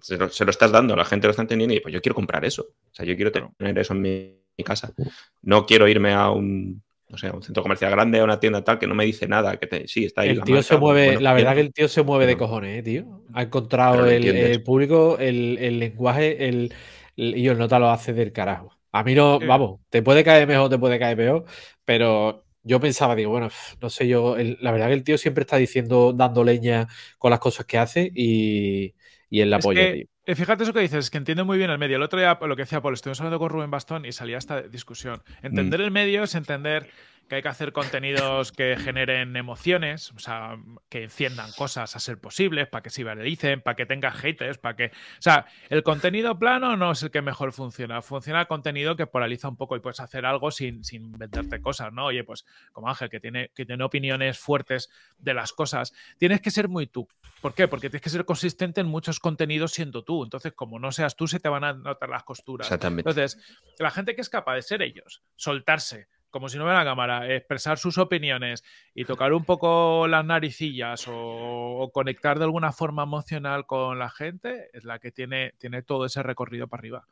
se 0.00 0.16
lo, 0.16 0.26
estás 0.26 0.72
dando, 0.72 0.96
la 0.96 1.04
gente 1.04 1.26
lo 1.26 1.32
está 1.32 1.42
entendiendo 1.42 1.74
y 1.74 1.80
pues 1.80 1.92
yo 1.92 2.00
quiero 2.00 2.14
comprar 2.14 2.44
eso. 2.44 2.62
O 2.62 2.94
sea, 2.94 3.04
yo 3.04 3.14
quiero 3.16 3.32
tener 3.32 3.78
eso 3.78 3.92
en 3.94 4.00
mi, 4.00 4.38
casa. 4.64 4.92
No 5.40 5.66
quiero 5.66 5.88
irme 5.88 6.12
a 6.12 6.30
un, 6.30 6.82
no 7.08 7.18
sé, 7.18 7.30
un 7.30 7.42
centro 7.42 7.64
comercial 7.64 7.90
grande, 7.90 8.20
a 8.20 8.24
una 8.24 8.38
tienda 8.38 8.62
tal 8.62 8.78
que 8.78 8.86
no 8.86 8.94
me 8.94 9.04
dice 9.04 9.26
nada, 9.26 9.56
que 9.56 9.88
sí, 9.88 10.04
está 10.04 10.22
ahí. 10.22 10.30
El 10.30 10.44
tío 10.44 10.62
se 10.62 10.76
mueve, 10.76 11.20
la 11.20 11.32
verdad 11.32 11.54
que 11.54 11.60
el 11.62 11.72
tío 11.72 11.88
se 11.88 12.02
mueve 12.02 12.26
de 12.26 12.36
cojones, 12.36 12.78
¿eh, 12.78 12.82
tío. 12.82 13.24
Ha 13.34 13.42
encontrado 13.42 14.06
el, 14.06 14.62
público, 14.62 15.18
el, 15.18 15.78
lenguaje, 15.78 16.48
el, 16.48 16.72
y 17.16 17.48
el 17.48 17.58
nota 17.58 17.78
lo 17.78 17.90
hace 17.90 18.12
del 18.12 18.32
carajo. 18.32 18.78
A 18.92 19.02
mí 19.02 19.14
no, 19.14 19.40
vamos, 19.40 19.80
te 19.88 20.02
puede 20.02 20.22
caer 20.22 20.46
mejor, 20.46 20.68
te 20.68 20.78
puede 20.78 20.98
caer 20.98 21.16
peor, 21.16 21.44
pero 21.84 22.44
yo 22.62 22.78
pensaba, 22.78 23.16
digo, 23.16 23.30
bueno, 23.30 23.48
no 23.80 23.90
sé 23.90 24.06
yo, 24.06 24.36
la 24.36 24.70
verdad 24.70 24.88
que 24.88 24.92
el 24.92 25.04
tío 25.04 25.18
siempre 25.18 25.42
está 25.42 25.56
diciendo, 25.56 26.12
dando 26.12 26.44
leña 26.44 26.86
con 27.18 27.30
las 27.30 27.40
cosas 27.40 27.66
que 27.66 27.78
hace 27.78 28.12
y, 28.14 28.94
y 29.30 29.40
él 29.40 29.50
la 29.50 29.56
apoya. 29.56 29.94
Eh, 30.24 30.36
fíjate 30.36 30.62
eso 30.62 30.72
que 30.72 30.80
dices, 30.80 31.10
que 31.10 31.18
entiende 31.18 31.42
muy 31.42 31.58
bien 31.58 31.70
el 31.70 31.78
medio. 31.78 31.96
El 31.96 32.02
otro 32.02 32.20
día, 32.20 32.38
lo 32.40 32.54
que 32.54 32.62
decía 32.62 32.80
Paul, 32.80 32.94
estuvimos 32.94 33.20
hablando 33.20 33.40
con 33.40 33.48
Rubén 33.48 33.70
Bastón 33.70 34.04
y 34.04 34.12
salía 34.12 34.38
esta 34.38 34.62
discusión. 34.62 35.22
Entender 35.42 35.80
mm. 35.80 35.84
el 35.84 35.90
medio 35.90 36.22
es 36.22 36.34
entender 36.36 36.88
que 37.32 37.36
hay 37.36 37.42
que 37.42 37.48
hacer 37.48 37.72
contenidos 37.72 38.52
que 38.52 38.76
generen 38.76 39.36
emociones, 39.36 40.10
o 40.10 40.18
sea, 40.18 40.58
que 40.90 41.04
enciendan 41.04 41.50
cosas 41.52 41.96
a 41.96 41.98
ser 41.98 42.18
posibles, 42.18 42.68
para 42.68 42.82
que 42.82 42.90
se 42.90 43.02
viralicen, 43.02 43.62
para 43.62 43.74
que 43.74 43.86
tenga 43.86 44.10
haters, 44.10 44.58
para 44.58 44.76
que... 44.76 44.84
O 44.88 45.22
sea, 45.22 45.46
el 45.70 45.82
contenido 45.82 46.38
plano 46.38 46.76
no 46.76 46.92
es 46.92 47.02
el 47.02 47.10
que 47.10 47.22
mejor 47.22 47.54
funciona, 47.54 48.02
funciona 48.02 48.42
el 48.42 48.46
contenido 48.48 48.96
que 48.96 49.06
polariza 49.06 49.48
un 49.48 49.56
poco 49.56 49.76
y 49.76 49.80
puedes 49.80 50.00
hacer 50.00 50.26
algo 50.26 50.50
sin, 50.50 50.84
sin 50.84 51.10
venderte 51.12 51.62
cosas, 51.62 51.90
¿no? 51.90 52.04
Oye, 52.04 52.22
pues 52.22 52.44
como 52.70 52.90
Ángel, 52.90 53.08
que 53.08 53.18
tiene, 53.18 53.50
que 53.54 53.64
tiene 53.64 53.82
opiniones 53.82 54.38
fuertes 54.38 54.90
de 55.16 55.32
las 55.32 55.54
cosas, 55.54 55.94
tienes 56.18 56.42
que 56.42 56.50
ser 56.50 56.68
muy 56.68 56.86
tú. 56.86 57.08
¿Por 57.40 57.54
qué? 57.54 57.66
Porque 57.66 57.88
tienes 57.88 58.02
que 58.02 58.10
ser 58.10 58.26
consistente 58.26 58.82
en 58.82 58.88
muchos 58.88 59.20
contenidos 59.20 59.72
siendo 59.72 60.04
tú. 60.04 60.22
Entonces, 60.22 60.52
como 60.52 60.78
no 60.78 60.92
seas 60.92 61.16
tú, 61.16 61.26
se 61.26 61.40
te 61.40 61.48
van 61.48 61.64
a 61.64 61.72
notar 61.72 62.10
las 62.10 62.24
costuras. 62.24 62.66
Exactamente. 62.66 63.08
Entonces, 63.08 63.42
la 63.78 63.90
gente 63.90 64.14
que 64.14 64.20
es 64.20 64.28
capaz 64.28 64.56
de 64.56 64.60
ser 64.62 64.82
ellos, 64.82 65.22
soltarse, 65.34 66.08
como 66.32 66.48
si 66.48 66.58
no 66.58 66.64
hubiera 66.64 66.82
cámara, 66.82 67.32
expresar 67.32 67.78
sus 67.78 67.98
opiniones 67.98 68.64
y 68.94 69.04
tocar 69.04 69.32
un 69.34 69.44
poco 69.44 70.08
las 70.08 70.24
naricillas 70.24 71.04
o, 71.06 71.90
conectar 71.92 72.38
de 72.38 72.44
alguna 72.44 72.72
forma 72.72 73.04
emocional 73.04 73.66
con 73.66 73.98
la 73.98 74.08
gente, 74.08 74.70
es 74.72 74.84
la 74.84 74.98
que 74.98 75.12
tiene, 75.12 75.52
tiene 75.58 75.82
todo 75.82 76.06
ese 76.06 76.22
recorrido 76.22 76.66
para 76.66 76.80
arriba. 76.80 77.06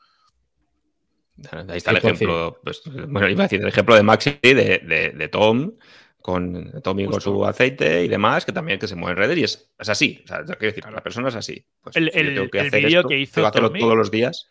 Ahí 1.68 1.76
está 1.76 1.90
el 1.92 1.98
ejemplo, 1.98 2.58
pues, 2.64 2.82
bueno, 3.08 3.28
iba 3.28 3.44
a 3.44 3.46
decir 3.46 3.60
el 3.60 3.68
ejemplo 3.68 3.94
de 3.94 4.02
Maxi, 4.02 4.38
de, 4.42 5.28
Tom, 5.30 5.72
con 6.20 6.82
Tommy 6.82 7.06
con 7.06 7.20
su 7.20 7.44
aceite 7.44 8.04
y 8.04 8.08
demás, 8.08 8.44
que 8.44 8.52
también 8.52 8.78
que 8.78 8.88
se 8.88 8.96
mueve 8.96 9.12
en 9.12 9.28
redes 9.28 9.38
y 9.38 9.44
es, 9.44 9.90
así. 9.90 10.22
O 10.24 10.28
sea, 10.28 10.44
quiero 10.44 10.74
decir, 10.74 10.84
la 10.90 11.02
persona 11.02 11.28
es 11.28 11.36
así. 11.36 11.64
Pues, 11.82 11.96
el, 11.96 12.10
vídeo 12.10 13.04
que 13.04 13.18
hizo 13.18 13.50
Tommy, 13.50 13.80
todos 13.80 13.96
los 13.96 14.10
días. 14.10 14.50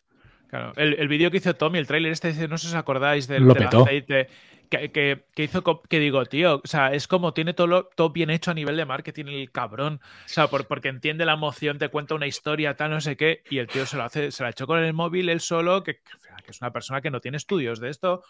Claro, 0.50 0.74
el, 0.78 1.08
vídeo 1.08 1.30
que 1.30 1.38
hizo 1.38 1.56
Tommy, 1.56 1.78
el 1.78 1.86
tráiler 1.86 2.12
este, 2.12 2.48
no 2.48 2.58
sé 2.58 2.68
si 2.68 2.74
os 2.74 2.80
acordáis 2.80 3.28
del, 3.28 3.48
del 3.48 3.68
aceite 3.68 4.30
que, 4.70 5.26
hizo 5.38 5.82
que 5.82 6.00
digo, 6.00 6.26
tío, 6.26 6.62
o 6.64 6.68
sea, 6.68 6.94
es 6.94 7.08
como 7.08 7.34
tiene 7.34 7.54
todo, 7.54 7.90
todo 7.96 8.12
bien 8.12 8.30
hecho 8.30 8.52
a 8.52 8.54
nivel 8.54 8.78
de 8.78 8.86
marketing 8.86 9.26
el 9.26 9.52
cabrón. 9.52 10.00
O 10.26 10.30
sea, 10.30 10.48
porque 10.48 10.90
entiende 10.90 11.26
la 11.26 11.34
emoción, 11.34 11.78
te 11.78 11.90
cuenta 11.90 12.16
una 12.16 12.28
historia, 12.28 12.76
tal, 12.76 12.92
no 12.92 13.02
sé 13.02 13.18
qué, 13.18 13.44
y 13.50 13.58
el 13.58 13.68
tío 13.68 13.86
se 13.86 13.98
lo 13.98 14.04
hace, 14.04 14.32
se 14.32 14.44
la 14.44 14.50
echó 14.50 14.68
con 14.68 14.80
el 14.80 14.94
móvil 14.94 15.30
él 15.30 15.42
solo, 15.42 15.84
que, 15.84 16.02
es 16.48 16.62
una 16.62 16.72
persona 16.72 17.02
que 17.02 17.12
no 17.12 17.20
tiene 17.20 17.38
estudios 17.38 17.80
de 17.80 17.90
esto. 17.90 18.24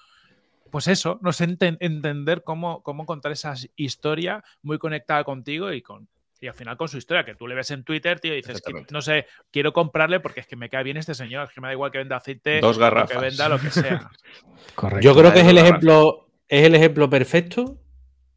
Pues 0.71 0.87
eso, 0.87 1.19
no 1.21 1.33
sé 1.33 1.45
entender 1.59 2.43
cómo, 2.43 2.83
cómo 2.83 3.05
contar 3.05 3.31
esa 3.31 3.55
historia 3.75 4.43
muy 4.61 4.77
conectada 4.77 5.23
contigo 5.23 5.71
y 5.71 5.81
con, 5.81 6.07
y 6.41 6.47
al 6.47 6.53
final 6.53 6.77
con 6.77 6.87
su 6.87 6.97
historia, 6.97 7.25
que 7.25 7.35
tú 7.35 7.47
le 7.47 7.55
ves 7.55 7.71
en 7.71 7.83
Twitter, 7.83 8.19
tío, 8.19 8.33
y 8.33 8.37
dices, 8.37 8.61
no 8.91 9.01
sé, 9.01 9.27
quiero 9.51 9.73
comprarle 9.73 10.19
porque 10.19 10.39
es 10.39 10.47
que 10.47 10.55
me 10.55 10.69
cae 10.69 10.83
bien 10.83 10.97
este 10.97 11.13
señor, 11.13 11.47
es 11.47 11.53
que 11.53 11.59
me 11.59 11.67
da 11.67 11.73
igual 11.73 11.91
que 11.91 11.97
venda 11.97 12.17
aceite, 12.17 12.61
Dos 12.61 12.77
garrafas. 12.77 13.11
que 13.11 13.17
venda 13.17 13.49
lo 13.49 13.59
que 13.59 13.71
sea. 13.71 14.09
Correcto. 14.75 15.03
Yo 15.03 15.15
creo 15.15 15.33
que 15.33 15.41
es 15.41 15.47
el 15.47 15.57
ejemplo, 15.57 16.28
es 16.50 16.66
el 16.66 16.76
ejemplo 16.76 17.10
perfecto 17.10 17.80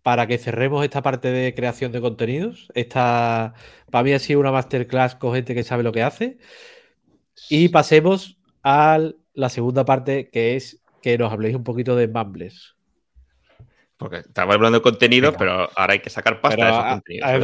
para 0.03 0.27
que 0.27 0.39
cerremos 0.39 0.85
esta 0.85 1.03
parte 1.03 1.33
de 1.33 1.55
creación 1.55 1.93
de 1.93 2.01
contenidos. 2.01 2.69
Esta, 2.75 3.55
para 3.91 4.05
mí 4.05 4.13
ha 4.13 4.19
sido 4.19 4.41
una 4.41 4.53
masterclass 4.53 5.15
con 5.15 5.35
gente 5.35 5.55
que 5.55 5.65
sabe 5.65 5.83
lo 5.83 5.93
que 5.93 6.03
hace. 6.03 6.39
Y 7.49 7.69
pasemos 7.69 8.39
a 8.63 9.01
la 9.33 9.49
segunda 9.49 9.85
parte, 9.85 10.29
que 10.31 10.57
es 10.57 10.83
que 11.01 11.17
nos 11.17 11.33
habléis 11.33 11.57
un 11.57 11.65
poquito 11.65 11.97
de 11.97 12.09
Mumbles. 12.09 12.77
Porque 13.97 14.19
estamos 14.19 14.55
hablando 14.57 14.79
de 14.79 14.83
contenido, 14.83 15.33
pero 15.35 15.71
ahora 15.75 15.93
hay 15.93 16.01
que 16.01 16.11
sacar 16.11 16.41
pasta 16.41 16.65
de 16.65 16.71
esos 16.71 16.85
contenidos. 16.85 17.41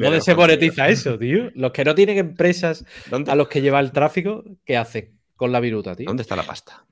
¿Dónde, 0.00 0.20
se, 0.20 0.34
monetiza 0.34 0.88
eso, 0.88 1.18
tío? 1.18 1.50
Los 1.54 1.70
que 1.72 1.84
no 1.84 1.94
tienen 1.94 2.18
empresas 2.18 2.84
a 3.26 3.34
los 3.34 3.48
que 3.48 3.60
lleva 3.60 3.78
el 3.78 3.92
tráfico, 3.92 4.42
¿qué 4.64 4.78
hacen 4.78 5.18
con 5.36 5.52
la 5.52 5.60
viruta, 5.60 5.94
tío? 5.94 6.06
¿Dónde 6.06 6.22
está 6.22 6.34
la 6.34 6.44
pasta? 6.44 6.86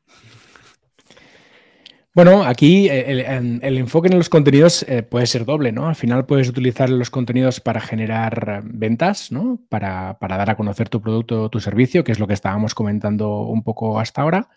Bueno, 2.17 2.45
aquí 2.45 2.89
eh, 2.89 3.27
el, 3.61 3.77
enfoque 3.77 4.09
en 4.09 4.17
los 4.17 4.31
contenidos 4.31 4.87
eh, 4.89 5.03
puede 5.03 5.27
ser 5.27 5.45
doble, 5.45 5.71
¿no? 5.71 5.87
Al 5.87 5.97
final 5.97 6.25
puedes 6.25 6.49
utilizar 6.49 6.89
los 6.89 7.11
contenidos 7.11 7.61
para 7.61 7.79
generar 7.79 8.63
ventas, 8.65 9.31
¿no? 9.31 9.61
Para, 9.69 10.17
dar 10.19 10.49
a 10.49 10.57
conocer 10.57 10.89
tu 10.89 11.03
producto 11.03 11.43
o 11.43 11.51
tu 11.51 11.61
servicio, 11.61 12.05
que 12.05 12.13
es 12.13 12.19
lo 12.19 12.27
que 12.27 12.33
estábamos 12.33 12.75
comentando 12.75 13.43
un 13.43 13.63
poco 13.63 14.01
hasta 14.01 14.23
ahora. 14.23 14.49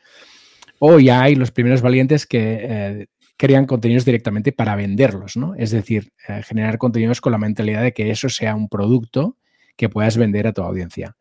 O 0.80 1.00
ya 1.00 1.22
hay 1.22 1.36
los 1.36 1.52
primeros 1.52 1.82
valientes 1.82 2.26
que 2.26 2.60
eh, 2.62 3.08
crean 3.36 3.66
contenidos 3.66 4.06
directamente 4.06 4.54
para 4.54 4.78
venderlos, 4.78 5.36
¿no? 5.36 5.54
Es 5.56 5.72
decir, 5.72 6.14
generar 6.46 6.78
contenidos 6.78 7.20
con 7.20 7.34
la 7.34 7.40
mentalidad 7.40 7.84
de 7.84 7.92
que 7.92 8.10
eso 8.10 8.30
sea 8.30 8.56
un 8.56 8.70
producto 8.70 9.36
que 9.76 9.90
puedas 9.90 10.16
vender 10.16 10.48
a 10.48 10.54
tu 10.54 10.62
audiencia. 10.62 11.18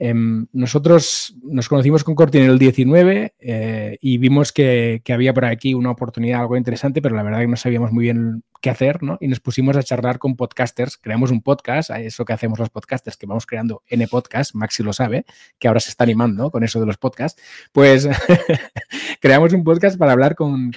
Em, 0.00 0.46
nosotros 0.52 1.34
nos 1.42 1.68
conocimos 1.68 2.04
con 2.04 2.14
Corti 2.14 2.38
en 2.38 2.44
el 2.44 2.58
19 2.58 3.34
eh, 3.40 3.98
y 4.00 4.18
vimos 4.18 4.52
que, 4.52 5.02
había 5.08 5.34
por 5.34 5.44
aquí 5.44 5.74
una 5.74 5.90
oportunidad 5.90 6.40
algo 6.40 6.56
interesante, 6.56 7.02
pero 7.02 7.16
la 7.16 7.24
verdad 7.24 7.40
que 7.40 7.48
no 7.48 7.56
sabíamos 7.56 7.90
muy 7.90 8.04
bien 8.04 8.44
qué 8.60 8.70
hacer, 8.70 9.02
¿no? 9.02 9.18
Y 9.20 9.28
nos 9.28 9.40
pusimos 9.40 9.76
a 9.76 9.82
charlar 9.82 10.18
con 10.18 10.36
podcasters, 10.36 10.96
creamos 10.96 11.30
un 11.30 11.42
podcast, 11.42 11.90
eso 11.90 12.24
que 12.24 12.32
hacemos 12.32 12.58
los 12.58 12.70
podcasters, 12.70 13.16
que 13.16 13.26
vamos 13.26 13.46
creando 13.46 13.82
N 13.88 14.06
podcast, 14.06 14.54
Maxi 14.54 14.82
lo 14.82 14.92
sabe, 14.92 15.24
que 15.58 15.66
ahora 15.66 15.80
se 15.80 15.90
está 15.90 16.04
animando 16.04 16.50
con 16.50 16.62
eso 16.62 16.78
de 16.78 16.86
los 16.86 16.96
podcasts, 16.96 17.42
pues 17.72 18.08
creamos 19.20 19.52
un 19.52 19.64
podcast 19.64 19.98
para 19.98 20.12
hablar 20.12 20.34
con, 20.36 20.70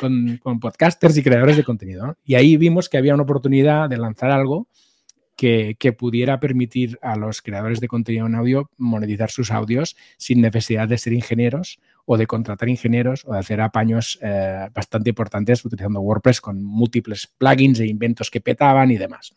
podcasters 0.59 1.17
y 1.17 1.24
creadores 1.24 1.57
de 1.57 1.63
contenido, 1.63 2.17
Y 2.26 2.36
ahí 2.36 2.57
vimos 2.57 2.89
que 2.89 2.97
había 2.97 3.13
una 3.13 3.24
oportunidad 3.24 3.89
de 3.89 3.97
lanzar 3.97 4.32
algo 4.32 4.67
que, 5.36 5.75
pudiera 5.97 6.39
permitir 6.39 6.99
a 7.01 7.15
los 7.15 7.41
creadores 7.41 7.79
de 7.79 7.88
contenido 7.88 8.27
en 8.27 8.36
audio 8.36 8.69
monetizar 8.77 9.32
sus 9.32 9.51
audios 9.51 9.95
sin 10.17 10.41
necesidad 10.41 10.88
de 10.88 10.97
ser 10.97 11.13
ingenieros 11.13 11.79
o 12.05 12.17
de 12.17 12.27
contratar 12.27 12.69
ingenieros 12.69 13.25
o 13.25 13.34
de 13.34 13.39
hacer 13.39 13.61
apaños 13.61 14.19
eh, 14.21 14.69
bastante 14.73 15.09
importantes 15.09 15.65
utilizando 15.65 16.01
WordPress 16.01 16.41
con 16.41 16.63
múltiples 16.63 17.27
plugins 17.38 17.79
e 17.79 17.88
inventos 17.88 18.29
que 18.29 18.41
petaban 18.41 18.91
y 18.91 18.97
demás. 18.97 19.34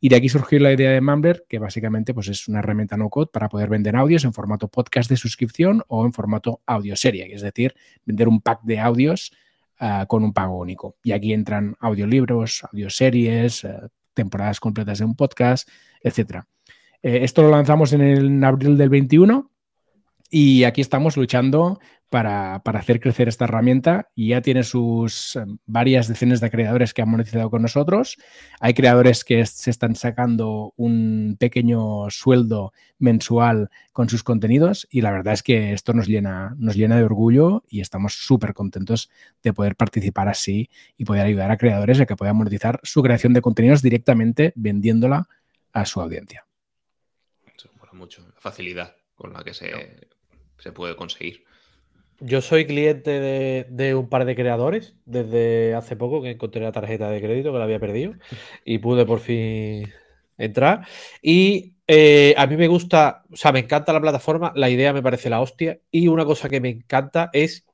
Y 0.00 0.08
de 0.08 0.16
aquí 0.16 0.28
surgió 0.28 0.58
la 0.58 0.72
idea 0.72 0.90
de 0.90 1.00
Mumbler, 1.00 1.44
que 1.48 1.58
básicamente 1.58 2.12
pues, 2.12 2.28
es 2.28 2.48
una 2.48 2.58
herramienta 2.58 2.96
no 2.96 3.08
code 3.08 3.30
para 3.32 3.48
poder 3.48 3.68
vender 3.68 3.96
audios 3.96 4.24
en 4.24 4.32
formato 4.32 4.68
podcast 4.68 5.08
de 5.08 5.16
suscripción 5.16 5.82
o 5.88 6.04
en 6.04 6.12
formato 6.12 6.60
audio 6.66 6.96
serie, 6.96 7.32
es 7.32 7.42
decir, 7.42 7.74
vender 8.04 8.28
un 8.28 8.40
pack 8.40 8.62
de 8.62 8.80
audios 8.80 9.32
eh, 9.80 10.04
con 10.08 10.24
un 10.24 10.32
pago 10.32 10.58
único. 10.58 10.96
Y 11.02 11.12
aquí 11.12 11.32
entran 11.32 11.76
audiolibros, 11.80 12.64
audioseries, 12.64 13.64
uh, 13.64 13.88
temporadas 14.14 14.60
completas 14.60 14.98
de 14.98 15.04
un 15.04 15.14
podcast, 15.14 15.68
etcétera. 16.00 16.46
Eh, 17.02 17.20
esto 17.22 17.42
lo 17.42 17.50
lanzamos 17.50 17.92
en, 17.92 18.00
el, 18.00 18.26
en 18.26 18.44
abril 18.44 18.78
del 18.78 18.88
21 18.88 19.50
y 20.30 20.64
aquí 20.64 20.80
estamos 20.80 21.16
luchando 21.16 21.78
para, 22.08 22.56
hacer 22.56 23.00
crecer 23.00 23.28
esta 23.28 23.44
herramienta 23.44 24.08
y 24.14 24.28
ya 24.28 24.40
tiene 24.40 24.62
sus 24.62 25.36
eh, 25.36 25.44
varias 25.66 26.06
decenas 26.06 26.40
de 26.40 26.50
creadores 26.50 26.94
que 26.94 27.02
han 27.02 27.10
monetizado 27.10 27.50
con 27.50 27.62
nosotros. 27.62 28.16
Hay 28.60 28.74
creadores 28.74 29.24
que 29.24 29.44
se 29.46 29.70
están 29.70 29.96
sacando 29.96 30.72
un 30.76 31.36
pequeño 31.38 32.08
sueldo 32.10 32.72
mensual 32.98 33.70
con 33.92 34.08
sus 34.08 34.22
contenidos 34.22 34.86
y 34.90 35.00
la 35.00 35.10
verdad 35.10 35.34
es 35.34 35.42
que 35.42 35.72
esto 35.72 35.92
nos 35.92 36.06
llena, 36.06 36.54
nos 36.56 36.76
llena 36.76 36.96
de 36.96 37.04
orgullo 37.04 37.64
y 37.68 37.80
estamos 37.80 38.14
súper 38.14 38.54
contentos 38.54 39.10
de 39.42 39.52
poder 39.52 39.74
participar 39.74 40.28
así 40.28 40.70
y 40.96 41.04
poder 41.04 41.26
ayudar 41.26 41.50
a 41.50 41.56
creadores 41.56 42.00
a 42.00 42.06
que 42.06 42.16
puedan 42.16 42.36
monetizar 42.36 42.78
su 42.82 43.02
creación 43.02 43.32
de 43.32 43.42
contenidos 43.42 43.82
directamente 43.82 44.52
vendiéndola 44.54 45.28
a 45.72 45.84
su 45.84 46.00
audiencia. 46.00 46.46
Eso 47.56 47.68
mucho, 47.92 48.22
la 48.22 48.40
facilidad 48.40 48.96
con 49.14 49.32
la 49.32 49.42
que 49.42 49.54
se, 49.54 50.08
se 50.58 50.72
puede 50.72 50.96
conseguir. 50.96 51.44
Yo 52.20 52.40
soy 52.40 52.66
cliente 52.66 53.64
de, 53.68 53.94
un 53.94 54.08
par 54.08 54.24
de 54.24 54.36
creadores 54.36 54.94
desde 55.04 55.74
hace 55.74 55.96
poco 55.96 56.22
que 56.22 56.30
encontré 56.30 56.62
la 56.62 56.72
tarjeta 56.72 57.10
de 57.10 57.20
crédito 57.20 57.52
que 57.52 57.58
la 57.58 57.64
había 57.64 57.80
perdido 57.80 58.14
y 58.64 58.78
pude 58.78 59.04
por 59.04 59.20
fin 59.20 59.92
entrar. 60.38 60.86
Y 61.22 61.74
eh, 61.86 62.34
a 62.36 62.46
mí 62.46 62.56
me 62.56 62.68
gusta, 62.68 63.24
o 63.32 63.36
sea, 63.36 63.52
me 63.52 63.60
encanta 63.60 63.92
la 63.92 64.00
plataforma, 64.00 64.52
la 64.54 64.70
idea 64.70 64.92
me 64.92 65.02
parece 65.02 65.30
la 65.30 65.40
hostia. 65.40 65.80
Y 65.90 66.08
una 66.08 66.24
cosa 66.24 66.48
que 66.48 66.60
me 66.60 66.70
encanta 66.70 67.30
es 67.32 67.66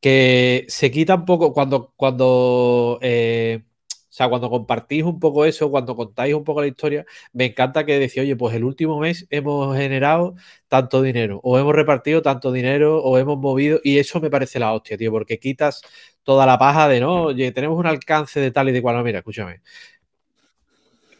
que 0.00 0.64
se 0.68 0.90
quita 0.90 1.14
un 1.14 1.24
poco 1.24 1.52
cuando, 1.52 1.92
cuando 1.96 2.98
eh, 3.02 3.62
o 4.10 4.12
sea, 4.12 4.28
cuando 4.28 4.50
compartís 4.50 5.04
un 5.04 5.20
poco 5.20 5.44
eso, 5.44 5.70
cuando 5.70 5.94
contáis 5.94 6.34
un 6.34 6.42
poco 6.42 6.60
la 6.60 6.66
historia, 6.66 7.06
me 7.32 7.44
encanta 7.46 7.86
que 7.86 7.96
decís, 7.96 8.18
oye, 8.20 8.34
pues 8.34 8.56
el 8.56 8.64
último 8.64 8.98
mes 8.98 9.24
hemos 9.30 9.76
generado 9.76 10.34
tanto 10.66 11.00
dinero, 11.00 11.38
o 11.44 11.56
hemos 11.60 11.72
repartido 11.76 12.20
tanto 12.20 12.50
dinero, 12.50 13.00
o 13.04 13.18
hemos 13.18 13.38
movido, 13.38 13.78
y 13.84 13.98
eso 13.98 14.20
me 14.20 14.28
parece 14.28 14.58
la 14.58 14.72
hostia, 14.72 14.98
tío, 14.98 15.12
porque 15.12 15.38
quitas 15.38 15.82
toda 16.24 16.44
la 16.44 16.58
paja 16.58 16.88
de, 16.88 16.98
no, 16.98 17.22
oye, 17.26 17.52
tenemos 17.52 17.78
un 17.78 17.86
alcance 17.86 18.40
de 18.40 18.50
tal 18.50 18.68
y 18.68 18.72
de 18.72 18.82
cual. 18.82 18.96
No, 18.96 19.04
mira, 19.04 19.18
escúchame. 19.18 19.60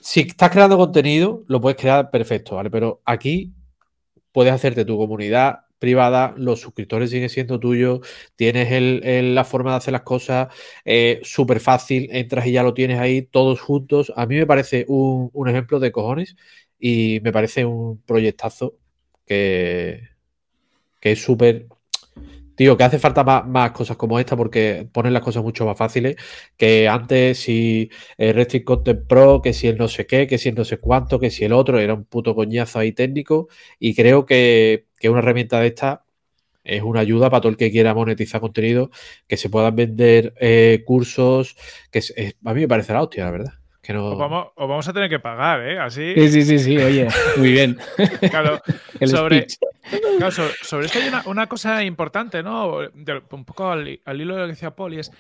Si 0.01 0.21
estás 0.21 0.51
creando 0.51 0.77
contenido, 0.77 1.45
lo 1.47 1.61
puedes 1.61 1.79
crear 1.81 2.11
perfecto, 2.11 2.57
¿vale? 2.57 2.71
Pero 2.71 3.03
aquí 3.05 3.53
puedes 4.33 4.53
hacerte 4.53 4.85
tu 4.85 4.97
comunidad, 4.97 5.61
privada, 5.81 6.35
los 6.37 6.61
suscriptores 6.61 7.11
siguen 7.11 7.31
siendo 7.31 7.59
tuyos, 7.59 8.01
tienes 8.37 8.71
la 9.35 9.45
forma 9.45 9.73
de 9.73 9.79
hacer 9.79 9.93
las 9.93 10.03
cosas 10.03 10.49
eh, 10.85 11.21
súper 11.25 11.61
fácil, 11.61 12.09
entras 12.13 12.47
y 12.47 12.53
ya 12.53 12.63
lo 12.63 12.75
tienes 12.75 13.01
ahí 13.01 13.23
todos 13.23 13.61
juntos. 13.61 14.13
A 14.17 14.27
mí 14.27 14.37
me 14.37 14.47
parece 14.47 14.85
un, 14.89 15.31
ejemplo 15.49 15.81
de 15.81 15.93
cojones 15.93 16.37
y 16.79 17.21
me 17.25 17.33
parece 17.33 17.65
un 17.65 18.01
proyectazo 18.03 18.77
que, 19.27 20.11
que 21.01 21.13
es 21.13 21.23
súper... 21.23 21.67
tío, 22.57 22.77
que 22.77 22.85
hace 22.85 22.99
falta 22.99 23.25
más, 23.25 23.73
cosas 23.73 23.97
como 23.97 24.19
esta 24.19 24.37
porque 24.37 24.89
ponen 24.93 25.15
las 25.15 25.23
cosas 25.23 25.43
mucho 25.43 25.65
más 25.67 25.79
fáciles 25.79 26.17
que 26.57 26.89
antes 26.89 27.39
si 27.39 27.91
el 28.19 28.35
Restrict 28.35 28.67
Content 28.67 29.07
Pro, 29.07 29.41
que 29.43 29.53
si 29.55 29.69
el 29.69 29.79
no 29.79 29.89
sé 29.89 30.07
qué, 30.07 30.27
que 30.27 30.39
si 30.39 30.51
el 30.51 30.57
no 30.57 30.65
sé 30.65 30.79
cuánto, 30.79 31.19
que 31.19 31.31
si 31.31 31.45
el 31.45 31.53
otro, 31.55 31.79
era 31.79 31.95
un 31.95 32.05
puto 32.05 32.35
coñazo 32.35 32.79
ahí 32.79 32.93
técnico 32.93 33.49
y 33.79 33.95
creo 33.95 34.27
que, 34.27 34.90
una 35.09 35.21
herramienta 35.21 35.61
de 35.61 35.69
esta 35.69 36.05
es 36.65 36.83
una 36.83 37.01
ayuda 37.01 37.31
para 37.31 37.41
todo 37.41 37.51
el 37.51 37.57
que 37.57 37.71
quiera 37.71 37.95
monetizar 37.95 38.41
contenido, 38.41 38.91
que 39.27 39.37
se 39.37 39.49
puedan 39.49 39.75
vender 39.75 40.35
eh, 40.41 40.83
cursos, 40.87 41.57
que 41.91 42.01
a 42.45 42.55
mí 42.55 42.61
me 42.61 42.69
parece 42.69 42.93
la 42.93 43.03
hostia, 43.03 43.25
la 43.25 43.31
verdad. 43.31 43.53
Que 43.83 43.95
no... 43.95 44.09
o, 44.09 44.17
vamos, 44.57 44.89
a 44.89 44.93
tener 44.93 45.09
que 45.09 45.19
pagar, 45.19 45.63
¿eh? 45.63 45.79
Así. 45.79 46.13
Sí, 46.15 46.29
sí, 46.29 46.43
sí, 46.43 46.59
sí, 46.59 46.77
oye, 46.77 47.09
muy 47.39 47.53
bien. 47.53 47.79
claro, 48.31 48.61
sobre, 49.07 49.47
sobre, 50.63 50.87
esto 50.87 50.99
hay 50.99 51.11
una, 51.25 51.47
cosa 51.47 51.83
importante, 51.83 52.43
¿no? 52.43 52.79
un 53.31 53.45
poco 53.47 53.71
al, 53.71 53.89
hilo 53.89 54.35
de 54.35 54.41
lo 54.41 54.47
que 54.47 54.53
decía 54.53 54.75
Paul, 54.77 54.95
y 54.95 54.99
es. 54.99 55.11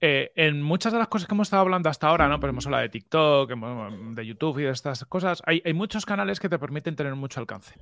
Eh, 0.00 0.30
en 0.36 0.62
muchas 0.62 0.92
de 0.92 0.98
las 1.00 1.08
cosas 1.08 1.26
que 1.26 1.34
hemos 1.34 1.48
estado 1.48 1.62
hablando 1.62 1.88
hasta 1.88 2.06
ahora, 2.06 2.28
¿no? 2.28 2.38
Pues 2.38 2.50
hemos 2.50 2.64
hablado 2.66 2.82
de 2.82 2.88
TikTok, 2.88 3.50
de 3.50 4.26
YouTube 4.26 4.60
y 4.60 4.62
de 4.62 4.70
estas 4.70 5.04
cosas, 5.06 5.42
hay, 5.44 5.60
hay 5.64 5.72
muchos 5.72 6.06
canales 6.06 6.38
que 6.38 6.48
te 6.48 6.56
permiten 6.56 6.94
tener 6.94 7.16
mucho 7.16 7.40
alcance 7.40 7.74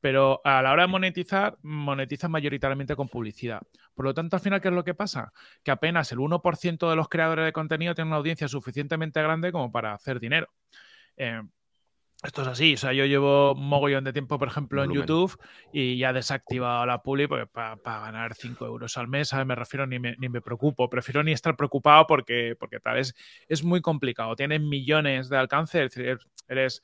pero 0.00 0.40
a 0.44 0.62
la 0.62 0.72
hora 0.72 0.82
de 0.82 0.88
monetizar, 0.88 1.56
monetizan 1.62 2.30
mayoritariamente 2.30 2.96
con 2.96 3.08
publicidad. 3.08 3.62
Por 3.94 4.04
lo 4.04 4.14
tanto, 4.14 4.36
al 4.36 4.42
final, 4.42 4.60
¿qué 4.60 4.68
es 4.68 4.74
lo 4.74 4.84
que 4.84 4.94
pasa? 4.94 5.32
Que 5.62 5.70
apenas 5.70 6.12
el 6.12 6.18
1% 6.18 6.90
de 6.90 6.96
los 6.96 7.08
creadores 7.08 7.44
de 7.44 7.52
contenido 7.52 7.94
tienen 7.94 8.08
una 8.08 8.16
audiencia 8.16 8.48
suficientemente 8.48 9.22
grande 9.22 9.52
como 9.52 9.72
para 9.72 9.94
hacer 9.94 10.20
dinero. 10.20 10.48
Eh, 11.16 11.40
esto 12.24 12.40
es 12.40 12.48
así, 12.48 12.72
o 12.72 12.76
sea, 12.78 12.94
yo 12.94 13.04
llevo 13.04 13.52
un 13.52 13.68
mogollón 13.68 14.02
de 14.02 14.12
tiempo, 14.14 14.38
por 14.38 14.48
ejemplo, 14.48 14.82
en 14.82 14.92
YouTube 14.92 15.38
y 15.74 15.98
ya 15.98 16.08
he 16.08 16.12
desactivado 16.14 16.86
la 16.86 17.02
publi 17.02 17.28
pues, 17.28 17.46
para 17.50 17.76
ganar 18.00 18.34
5 18.34 18.64
euros 18.64 18.96
al 18.96 19.08
mes, 19.08 19.34
Me 19.44 19.54
refiero 19.54 19.86
ni 19.86 19.98
me, 19.98 20.16
ni 20.16 20.30
me 20.30 20.40
preocupo, 20.40 20.88
prefiero 20.88 21.22
ni 21.22 21.32
estar 21.32 21.54
preocupado 21.54 22.06
porque, 22.06 22.56
porque 22.58 22.80
tal, 22.80 22.96
es, 22.96 23.14
es 23.46 23.62
muy 23.62 23.82
complicado, 23.82 24.34
tienes 24.36 24.62
millones 24.62 25.28
de 25.28 25.36
alcance, 25.36 25.84
es 25.84 25.94
decir, 25.94 26.18
eres 26.48 26.82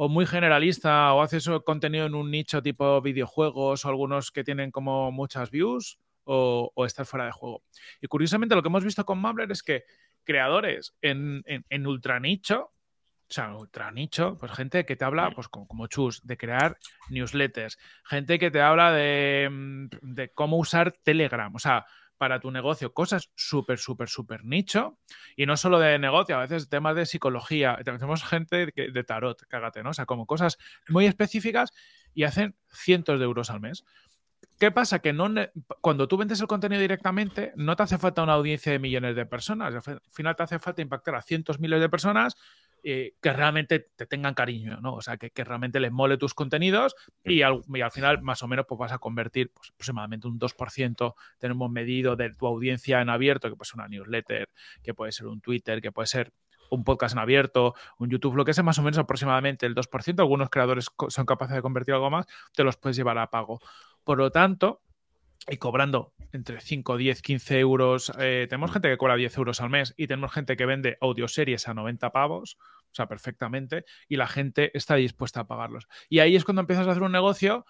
o 0.00 0.08
muy 0.08 0.26
generalista 0.26 1.12
o 1.12 1.22
haces 1.22 1.50
contenido 1.66 2.06
en 2.06 2.14
un 2.14 2.30
nicho 2.30 2.62
tipo 2.62 3.02
videojuegos 3.02 3.84
o 3.84 3.88
algunos 3.88 4.30
que 4.30 4.44
tienen 4.44 4.70
como 4.70 5.10
muchas 5.10 5.50
views 5.50 5.98
o, 6.22 6.70
o 6.72 6.86
estar 6.86 7.04
fuera 7.04 7.26
de 7.26 7.32
juego. 7.32 7.64
Y 8.00 8.06
curiosamente 8.06 8.54
lo 8.54 8.62
que 8.62 8.68
hemos 8.68 8.84
visto 8.84 9.04
con 9.04 9.18
Mumbler 9.18 9.50
es 9.50 9.60
que 9.60 9.82
creadores 10.22 10.94
en, 11.02 11.42
en, 11.46 11.86
ultra 11.88 12.20
nicho, 12.20 12.60
o 12.60 13.26
sea, 13.28 13.56
ultra 13.56 13.90
nicho, 13.90 14.38
pues 14.38 14.52
gente 14.52 14.86
que 14.86 14.94
te 14.94 15.04
habla, 15.04 15.32
pues 15.32 15.48
como, 15.48 15.88
Chus, 15.88 16.24
de 16.24 16.36
crear 16.36 16.78
newsletters, 17.08 17.76
gente 18.04 18.38
que 18.38 18.52
te 18.52 18.60
habla 18.60 18.92
de, 18.92 19.48
mm, 19.50 19.88
de 20.14 20.30
cómo 20.32 20.58
usar 20.58 20.92
Telegram, 21.02 21.52
o 21.52 21.58
sea, 21.58 21.86
para 22.18 22.40
tu 22.40 22.50
negocio, 22.50 22.92
cosas 22.92 23.30
súper, 23.34 23.78
súper, 23.78 24.08
súper 24.08 24.44
nicho. 24.44 24.98
Y 25.36 25.46
no 25.46 25.56
solo 25.56 25.78
de 25.78 25.98
negocio, 25.98 26.36
a 26.36 26.40
veces 26.40 26.68
temas 26.68 26.96
de 26.96 27.06
psicología. 27.06 27.78
Tenemos 27.84 28.24
gente 28.24 28.66
de 28.74 29.04
tarot, 29.04 29.40
cágate, 29.48 29.82
¿no? 29.82 29.90
O 29.90 29.94
sea, 29.94 30.06
como 30.06 30.26
cosas 30.26 30.58
muy 30.88 31.06
específicas 31.06 31.72
y 32.12 32.24
hacen 32.24 32.56
cientos 32.70 33.18
de 33.18 33.24
euros 33.24 33.50
al 33.50 33.60
mes. 33.60 33.84
¿Qué 34.58 34.72
pasa? 34.72 34.98
Que 34.98 35.12
no, 35.12 35.28
cuando 35.80 36.08
tú 36.08 36.16
vendes 36.16 36.40
el 36.40 36.48
contenido 36.48 36.80
directamente, 36.80 37.52
no 37.54 37.76
te 37.76 37.84
hace 37.84 37.96
falta 37.96 38.24
una 38.24 38.32
audiencia 38.32 38.72
de 38.72 38.80
millones 38.80 39.14
de 39.14 39.24
personas. 39.24 39.74
Al 39.74 40.00
final 40.10 40.34
te 40.34 40.42
hace 40.42 40.58
falta 40.58 40.82
impactar 40.82 41.14
a 41.14 41.22
cientos 41.22 41.60
miles 41.60 41.80
de 41.80 41.88
personas 41.88 42.36
eh, 42.84 43.14
que 43.20 43.32
realmente 43.32 43.90
te 43.96 44.06
tengan 44.06 44.34
cariño, 44.34 44.80
¿no? 44.80 44.94
O 44.94 45.00
sea, 45.00 45.16
que, 45.16 45.32
realmente 45.44 45.80
les 45.80 45.90
mole 45.90 46.16
tus 46.16 46.34
contenidos 46.34 46.94
y 47.24 47.42
al, 47.42 47.62
final 47.90 48.22
más 48.22 48.42
o 48.42 48.48
menos 48.48 48.66
pues 48.68 48.78
vas 48.78 48.92
a 48.92 48.98
convertir 48.98 49.50
pues, 49.52 49.70
aproximadamente 49.70 50.28
un 50.28 50.38
2%, 50.38 51.14
tenemos 51.38 51.70
medido 51.70 52.16
de 52.16 52.34
tu 52.34 52.46
audiencia 52.46 53.00
en 53.00 53.08
abierto, 53.08 53.48
que 53.48 53.56
puede 53.56 53.68
ser 53.68 53.80
una 53.80 53.88
newsletter, 53.88 54.48
que 54.82 54.94
puede 54.94 55.12
ser 55.12 55.26
un 55.26 55.40
Twitter, 55.40 55.80
que 55.80 55.92
puede 55.92 56.06
ser 56.06 56.32
un 56.70 56.84
podcast 56.84 57.14
en 57.14 57.20
abierto, 57.20 57.74
un 57.98 58.10
YouTube, 58.10 58.36
lo 58.36 58.44
que 58.44 58.54
sea, 58.54 58.64
más 58.64 58.78
o 58.78 58.82
menos 58.82 58.98
aproximadamente 58.98 59.66
el 59.66 59.74
2%, 59.74 60.20
algunos 60.20 60.50
creadores 60.50 60.86
son 61.08 61.26
capaces 61.26 61.56
de 61.56 61.62
convertir 61.62 61.94
algo 61.94 62.10
más, 62.10 62.26
te 62.54 62.64
los 62.64 62.76
puedes 62.76 62.96
llevar 62.96 63.18
a 63.18 63.30
pago. 63.30 63.60
Por 64.04 64.18
lo 64.18 64.30
tanto, 64.30 64.82
y 65.46 65.56
cobrando 65.56 66.12
entre 66.32 66.60
5, 66.60 66.96
10, 66.96 67.22
15 67.22 67.58
euros. 67.58 68.12
Eh, 68.18 68.46
tenemos 68.48 68.72
gente 68.72 68.88
que 68.88 68.96
cobra 68.96 69.16
10 69.16 69.36
euros 69.38 69.60
al 69.60 69.70
mes 69.70 69.94
y 69.96 70.06
tenemos 70.06 70.32
gente 70.32 70.56
que 70.56 70.66
vende 70.66 70.98
audioseries 71.00 71.68
a 71.68 71.74
90 71.74 72.10
pavos, 72.10 72.58
o 72.60 72.94
sea, 72.94 73.06
perfectamente, 73.06 73.84
y 74.08 74.16
la 74.16 74.26
gente 74.26 74.76
está 74.76 74.96
dispuesta 74.96 75.40
a 75.40 75.46
pagarlos. 75.46 75.86
Y 76.08 76.18
ahí 76.18 76.36
es 76.36 76.44
cuando 76.44 76.60
empiezas 76.60 76.86
a 76.86 76.90
hacer 76.90 77.02
un 77.02 77.12
negocio, 77.12 77.64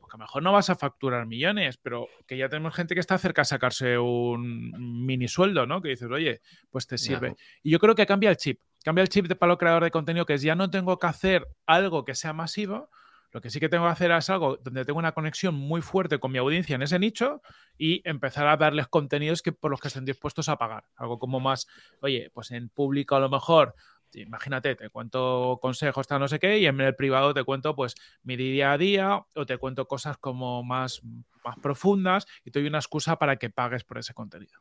porque 0.00 0.16
a 0.16 0.18
lo 0.18 0.24
mejor 0.24 0.42
no 0.42 0.52
vas 0.52 0.68
a 0.68 0.74
facturar 0.76 1.26
millones, 1.26 1.78
pero 1.78 2.08
que 2.26 2.36
ya 2.36 2.48
tenemos 2.48 2.74
gente 2.74 2.94
que 2.94 3.00
está 3.00 3.16
cerca 3.18 3.42
de 3.42 3.46
sacarse 3.46 3.98
un 3.98 5.04
mini 5.06 5.28
sueldo, 5.28 5.66
¿no? 5.66 5.80
Que 5.80 5.90
dices, 5.90 6.10
oye, 6.10 6.40
pues 6.70 6.86
te 6.86 6.98
sirve. 6.98 7.36
Y 7.62 7.70
yo 7.70 7.78
creo 7.78 7.94
que 7.94 8.06
cambia 8.06 8.30
el 8.30 8.36
chip. 8.36 8.60
Cambia 8.84 9.02
el 9.02 9.08
chip 9.08 9.26
de 9.26 9.36
palo 9.36 9.58
creador 9.58 9.84
de 9.84 9.92
contenido, 9.92 10.26
que 10.26 10.34
es 10.34 10.42
ya 10.42 10.56
no 10.56 10.70
tengo 10.70 10.98
que 10.98 11.06
hacer 11.06 11.46
algo 11.66 12.04
que 12.04 12.16
sea 12.16 12.32
masivo, 12.32 12.90
lo 13.32 13.40
que 13.40 13.50
sí 13.50 13.58
que 13.60 13.68
tengo 13.68 13.86
que 13.86 13.92
hacer 13.92 14.10
es 14.12 14.30
algo 14.30 14.58
donde 14.58 14.84
tengo 14.84 14.98
una 14.98 15.12
conexión 15.12 15.54
muy 15.54 15.80
fuerte 15.80 16.18
con 16.18 16.30
mi 16.30 16.38
audiencia 16.38 16.76
en 16.76 16.82
ese 16.82 16.98
nicho 16.98 17.42
y 17.78 18.06
empezar 18.08 18.46
a 18.46 18.56
darles 18.56 18.88
contenidos 18.88 19.42
que, 19.42 19.52
por 19.52 19.70
los 19.70 19.80
que 19.80 19.88
estén 19.88 20.04
dispuestos 20.04 20.48
a 20.48 20.56
pagar. 20.56 20.84
Algo 20.96 21.18
como 21.18 21.40
más, 21.40 21.66
oye, 22.00 22.30
pues 22.34 22.50
en 22.50 22.68
público 22.68 23.16
a 23.16 23.20
lo 23.20 23.30
mejor 23.30 23.74
imagínate, 24.14 24.74
te 24.74 24.90
cuento 24.90 25.58
consejos, 25.60 26.06
tal, 26.06 26.20
no 26.20 26.28
sé 26.28 26.38
qué, 26.38 26.58
y 26.58 26.66
en 26.66 26.80
el 26.80 26.94
privado 26.94 27.32
te 27.32 27.44
cuento 27.44 27.74
pues 27.74 27.94
mi 28.22 28.36
día 28.36 28.72
a 28.72 28.78
día 28.78 29.24
o 29.34 29.46
te 29.46 29.58
cuento 29.58 29.86
cosas 29.86 30.18
como 30.18 30.62
más, 30.62 31.00
más 31.44 31.58
profundas 31.62 32.26
y 32.44 32.50
te 32.50 32.60
doy 32.60 32.68
una 32.68 32.78
excusa 32.78 33.16
para 33.16 33.36
que 33.36 33.50
pagues 33.50 33.84
por 33.84 33.98
ese 33.98 34.14
contenido. 34.14 34.60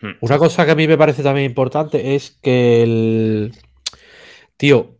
Hmm. 0.00 0.12
Una 0.20 0.38
cosa 0.38 0.64
que 0.64 0.72
a 0.72 0.74
mí 0.74 0.88
me 0.88 0.98
parece 0.98 1.22
también 1.22 1.46
importante 1.46 2.14
es 2.14 2.38
que 2.42 2.82
el 2.82 3.52
tío, 4.56 4.98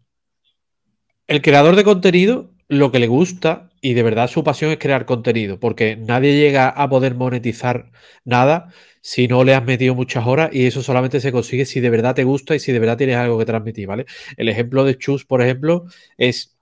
el 1.27 1.41
creador 1.41 1.77
de 1.77 1.85
contenido 1.85 2.52
lo 2.73 2.91
que 2.91 2.99
le 2.99 3.07
gusta 3.07 3.69
y 3.83 3.93
de 3.93 4.03
verdad 4.03 4.29
su 4.29 4.43
pasión 4.43 4.71
es 4.71 4.79
crear 4.79 5.05
contenido, 5.05 5.61
porque 5.61 5.97
nadie 5.97 6.35
llega 6.35 6.71
a 6.71 6.89
poder 6.89 7.15
monetizar 7.15 7.93
nada 8.25 8.69
si 9.03 9.29
no 9.29 9.45
le 9.45 9.55
has 9.55 9.63
metido 9.63 9.95
muchas 9.95 10.27
horas 10.27 10.49
y 10.55 10.65
eso 10.65 10.83
solamente 10.83 11.21
se 11.21 11.33
consigue 11.33 11.67
si 11.67 11.81
de 11.81 11.91
verdad 11.91 12.15
te 12.15 12.25
gusta 12.25 12.55
y 12.55 12.61
si 12.61 12.73
de 12.73 12.79
verdad 12.79 12.97
tienes 12.97 13.17
algo 13.17 13.39
que 13.39 13.45
transmitir, 13.45 13.87
¿vale? 13.87 14.07
El 14.39 14.49
ejemplo 14.49 14.85
de 14.85 14.97
Chus, 14.97 15.27
por 15.27 15.43
ejemplo, 15.43 15.85
es 16.17 16.57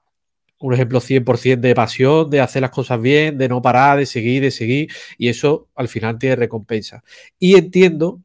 un 0.58 0.74
ejemplo 0.74 1.00
100% 1.00 1.60
de 1.60 1.74
pasión, 1.76 2.28
de 2.28 2.40
hacer 2.40 2.62
las 2.62 2.72
cosas 2.72 3.00
bien, 3.00 3.38
de 3.38 3.48
no 3.48 3.62
parar, 3.62 3.98
de 3.98 4.06
seguir, 4.06 4.42
de 4.42 4.50
seguir, 4.50 4.90
y 5.16 5.28
eso 5.28 5.68
al 5.76 5.86
final 5.86 6.18
tiene 6.18 6.34
recompensa. 6.34 7.04
Y 7.38 7.54
entiendo 7.54 8.20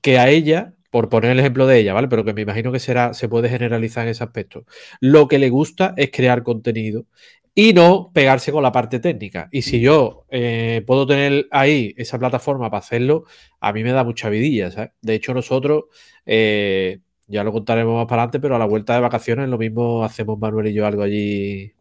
que 0.00 0.16
a 0.18 0.28
ella 0.28 0.74
por 0.90 1.08
poner 1.08 1.30
el 1.30 1.40
ejemplo 1.40 1.66
de 1.66 1.78
ella, 1.78 1.94
¿vale? 1.94 2.08
Pero 2.08 2.24
que 2.24 2.34
me 2.34 2.42
imagino 2.42 2.72
que 2.72 2.80
será, 2.80 3.14
se 3.14 3.28
puede 3.28 3.48
generalizar 3.48 4.04
en 4.04 4.10
ese 4.10 4.24
aspecto. 4.24 4.64
Lo 5.00 5.28
que 5.28 5.38
le 5.38 5.48
gusta 5.48 5.94
es 5.96 6.10
crear 6.10 6.42
contenido 6.42 7.06
y 7.54 7.72
no 7.72 8.10
pegarse 8.12 8.52
con 8.52 8.62
la 8.62 8.72
parte 8.72 9.00
técnica. 9.00 9.48
Y 9.52 9.62
si 9.62 9.80
yo 9.80 10.26
eh, 10.30 10.82
puedo 10.86 11.06
tener 11.06 11.46
ahí 11.50 11.94
esa 11.96 12.18
plataforma 12.18 12.70
para 12.70 12.80
hacerlo, 12.80 13.24
a 13.60 13.72
mí 13.72 13.84
me 13.84 13.92
da 13.92 14.04
mucha 14.04 14.28
vidilla, 14.28 14.70
¿sabes? 14.70 14.90
De 15.00 15.14
hecho, 15.14 15.34
nosotros, 15.34 15.84
eh, 16.26 17.00
ya 17.26 17.44
lo 17.44 17.52
contaremos 17.52 17.94
más 17.94 18.06
para 18.06 18.22
adelante, 18.22 18.40
pero 18.40 18.56
a 18.56 18.58
la 18.58 18.66
vuelta 18.66 18.94
de 18.94 19.00
vacaciones 19.00 19.48
lo 19.48 19.58
mismo 19.58 20.04
hacemos 20.04 20.38
Manuel 20.38 20.68
y 20.68 20.74
yo 20.74 20.86
algo 20.86 21.02
allí 21.02 21.72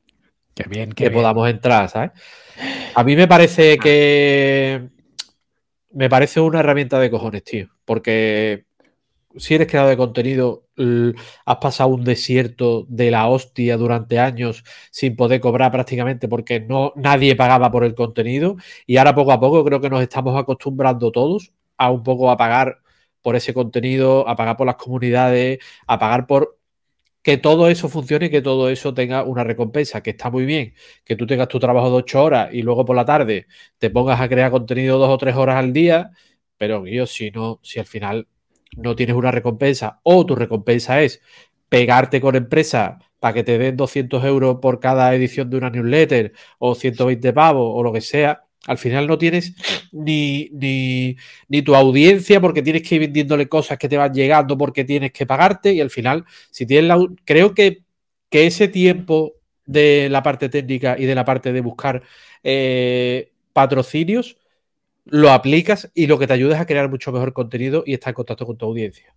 qué 0.53 0.63
bien, 0.69 0.91
que 0.91 1.09
podamos 1.09 1.49
entrar, 1.49 1.89
¿sabes? 1.89 2.11
A 2.93 3.03
mí 3.03 3.15
me 3.15 3.27
parece 3.27 3.77
que... 3.77 4.89
Me 5.91 6.07
parece 6.07 6.39
una 6.39 6.59
herramienta 6.59 6.99
de 6.99 7.09
cojones, 7.09 7.43
tío. 7.43 7.67
Porque 7.83 8.65
si 9.39 9.55
eres 9.55 9.67
creador 9.67 9.91
de 9.91 9.97
contenido, 9.97 10.65
has 11.45 11.57
pasado 11.57 11.89
un 11.89 12.03
desierto 12.03 12.85
de 12.89 13.11
la 13.11 13.27
hostia 13.27 13.77
durante 13.77 14.19
años 14.19 14.63
sin 14.91 15.15
poder 15.15 15.39
cobrar 15.41 15.71
prácticamente 15.71 16.27
porque 16.27 16.59
no 16.59 16.93
nadie 16.95 17.35
pagaba 17.35 17.71
por 17.71 17.83
el 17.83 17.95
contenido 17.95 18.57
y 18.85 18.97
ahora 18.97 19.15
poco 19.15 19.31
a 19.31 19.39
poco 19.39 19.63
creo 19.65 19.81
que 19.81 19.89
nos 19.89 20.01
estamos 20.01 20.37
acostumbrando 20.39 21.11
todos 21.11 21.53
a 21.77 21.91
un 21.91 22.03
poco 22.03 22.31
a 22.31 22.37
pagar 22.37 22.79
por 23.21 23.35
ese 23.35 23.53
contenido, 23.53 24.27
a 24.27 24.35
pagar 24.35 24.57
por 24.57 24.67
las 24.67 24.75
comunidades, 24.77 25.59
a 25.87 25.99
pagar 25.99 26.27
por 26.27 26.57
que 27.21 27.37
todo 27.37 27.69
eso 27.69 27.89
funcione 27.89 28.27
y 28.27 28.29
que 28.29 28.41
todo 28.41 28.69
eso 28.69 28.93
tenga 28.93 29.23
una 29.23 29.43
recompensa, 29.43 30.01
que 30.01 30.11
está 30.11 30.29
muy 30.29 30.45
bien, 30.45 30.73
que 31.03 31.15
tú 31.15 31.27
tengas 31.27 31.47
tu 31.49 31.59
trabajo 31.59 31.89
de 31.89 31.97
ocho 31.97 32.23
horas 32.23 32.49
y 32.53 32.61
luego 32.61 32.85
por 32.85 32.95
la 32.95 33.05
tarde 33.05 33.47
te 33.77 33.89
pongas 33.89 34.21
a 34.21 34.29
crear 34.29 34.51
contenido 34.51 34.97
dos 34.97 35.09
o 35.09 35.17
tres 35.17 35.35
horas 35.35 35.57
al 35.57 35.73
día, 35.73 36.11
pero 36.57 36.85
yo 36.87 37.05
si 37.05 37.31
no, 37.31 37.59
si 37.63 37.79
al 37.79 37.85
final 37.85 38.27
no 38.77 38.95
tienes 38.95 39.15
una 39.15 39.31
recompensa 39.31 39.99
o 40.03 40.25
tu 40.25 40.35
recompensa 40.35 41.01
es 41.01 41.21
pegarte 41.69 42.21
con 42.21 42.35
empresa 42.35 42.99
para 43.19 43.33
que 43.33 43.43
te 43.43 43.57
den 43.57 43.77
200 43.77 44.23
euros 44.23 44.57
por 44.61 44.79
cada 44.79 45.13
edición 45.13 45.49
de 45.49 45.57
una 45.57 45.69
newsletter 45.69 46.33
o 46.57 46.75
120 46.75 47.33
pavos 47.33 47.71
o 47.75 47.83
lo 47.83 47.91
que 47.91 48.01
sea, 48.01 48.43
al 48.65 48.77
final 48.77 49.07
no 49.07 49.17
tienes 49.17 49.55
ni, 49.91 50.49
ni, 50.51 51.61
tu 51.61 51.75
audiencia 51.75 52.41
porque 52.41 52.61
tienes 52.61 52.87
que 52.87 52.95
ir 52.95 53.01
vendiéndole 53.01 53.47
cosas 53.47 53.77
que 53.77 53.89
te 53.89 53.97
van 53.97 54.13
llegando 54.13 54.57
porque 54.57 54.83
tienes 54.83 55.11
que 55.11 55.25
pagarte 55.25 55.73
y 55.73 55.81
al 55.81 55.89
final, 55.89 56.25
si 56.51 56.65
tienes 56.65 56.87
la... 56.87 56.97
Creo 57.25 57.53
que, 57.53 57.83
que 58.29 58.47
ese 58.47 58.67
tiempo 58.67 59.33
de 59.65 60.07
la 60.09 60.23
parte 60.23 60.49
técnica 60.49 60.95
y 60.97 61.05
de 61.05 61.15
la 61.15 61.25
parte 61.25 61.53
de 61.53 61.61
buscar 61.61 62.03
eh, 62.43 63.31
patrocinios 63.53 64.37
lo 65.09 65.31
aplicas 65.31 65.89
y 65.93 66.07
lo 66.07 66.17
que 66.19 66.27
te 66.27 66.33
ayuda 66.33 66.55
es 66.55 66.61
a 66.61 66.65
crear 66.65 66.89
mucho 66.89 67.11
mejor 67.11 67.33
contenido 67.33 67.83
y 67.85 67.93
estar 67.93 68.11
en 68.11 68.15
contacto 68.15 68.45
con 68.45 68.57
tu 68.57 68.65
audiencia. 68.65 69.13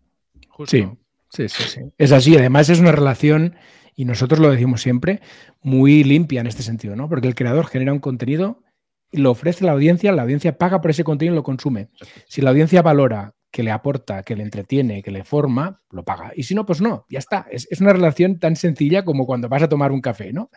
Sí, 0.67 0.87
sí, 1.29 1.49
sí, 1.49 1.63
sí. 1.69 1.81
Es 1.99 2.13
así. 2.13 2.37
Además, 2.37 2.69
es 2.69 2.81
una 2.81 2.93
relación, 2.93 3.57
y 3.95 4.05
nosotros 4.05 4.41
lo 4.41 4.51
decimos 4.51 4.83
siempre, 4.83 5.21
muy 5.63 6.05
limpia 6.05 6.41
en 6.41 6.47
este 6.47 6.63
sentido, 6.63 6.97
¿no? 6.97 7.09
Porque 7.09 7.29
el 7.29 7.35
creador 7.35 7.67
genera 7.67 7.93
un 7.93 8.01
contenido 8.01 8.63
y 9.11 9.19
lo 9.19 9.31
ofrece 9.31 9.65
a 9.65 9.67
la 9.67 9.73
audiencia, 9.73 10.13
la 10.13 10.23
audiencia 10.23 10.57
paga 10.57 10.81
por 10.81 10.91
ese 10.91 11.05
contenido 11.05 11.35
y 11.35 11.37
lo 11.37 11.43
consume. 11.43 11.89
Si 12.27 12.41
la 12.41 12.51
audiencia 12.51 12.83
valora 12.83 13.35
que 13.51 13.63
le 13.63 13.71
aporta, 13.71 14.23
que 14.23 14.35
le 14.35 14.43
entretiene, 14.43 15.03
que 15.03 15.11
le 15.11 15.25
forma, 15.25 15.83
lo 15.91 16.05
paga. 16.05 16.33
Y 16.35 16.45
si 16.45 16.55
no, 16.55 16.65
pues 16.65 16.81
no, 16.81 17.05
ya 17.11 17.19
está. 17.19 17.47
Es, 17.51 17.69
es, 17.71 17.83
una 17.83 17.93
relación 17.93 18.39
tan 18.39 18.57
sencilla 18.57 19.05
como 19.05 19.27
cuando 19.27 19.51
vas 19.51 19.63
a 19.63 19.69
tomar 19.69 19.93
un 19.93 20.01
café, 20.01 20.33
¿no? 20.33 20.49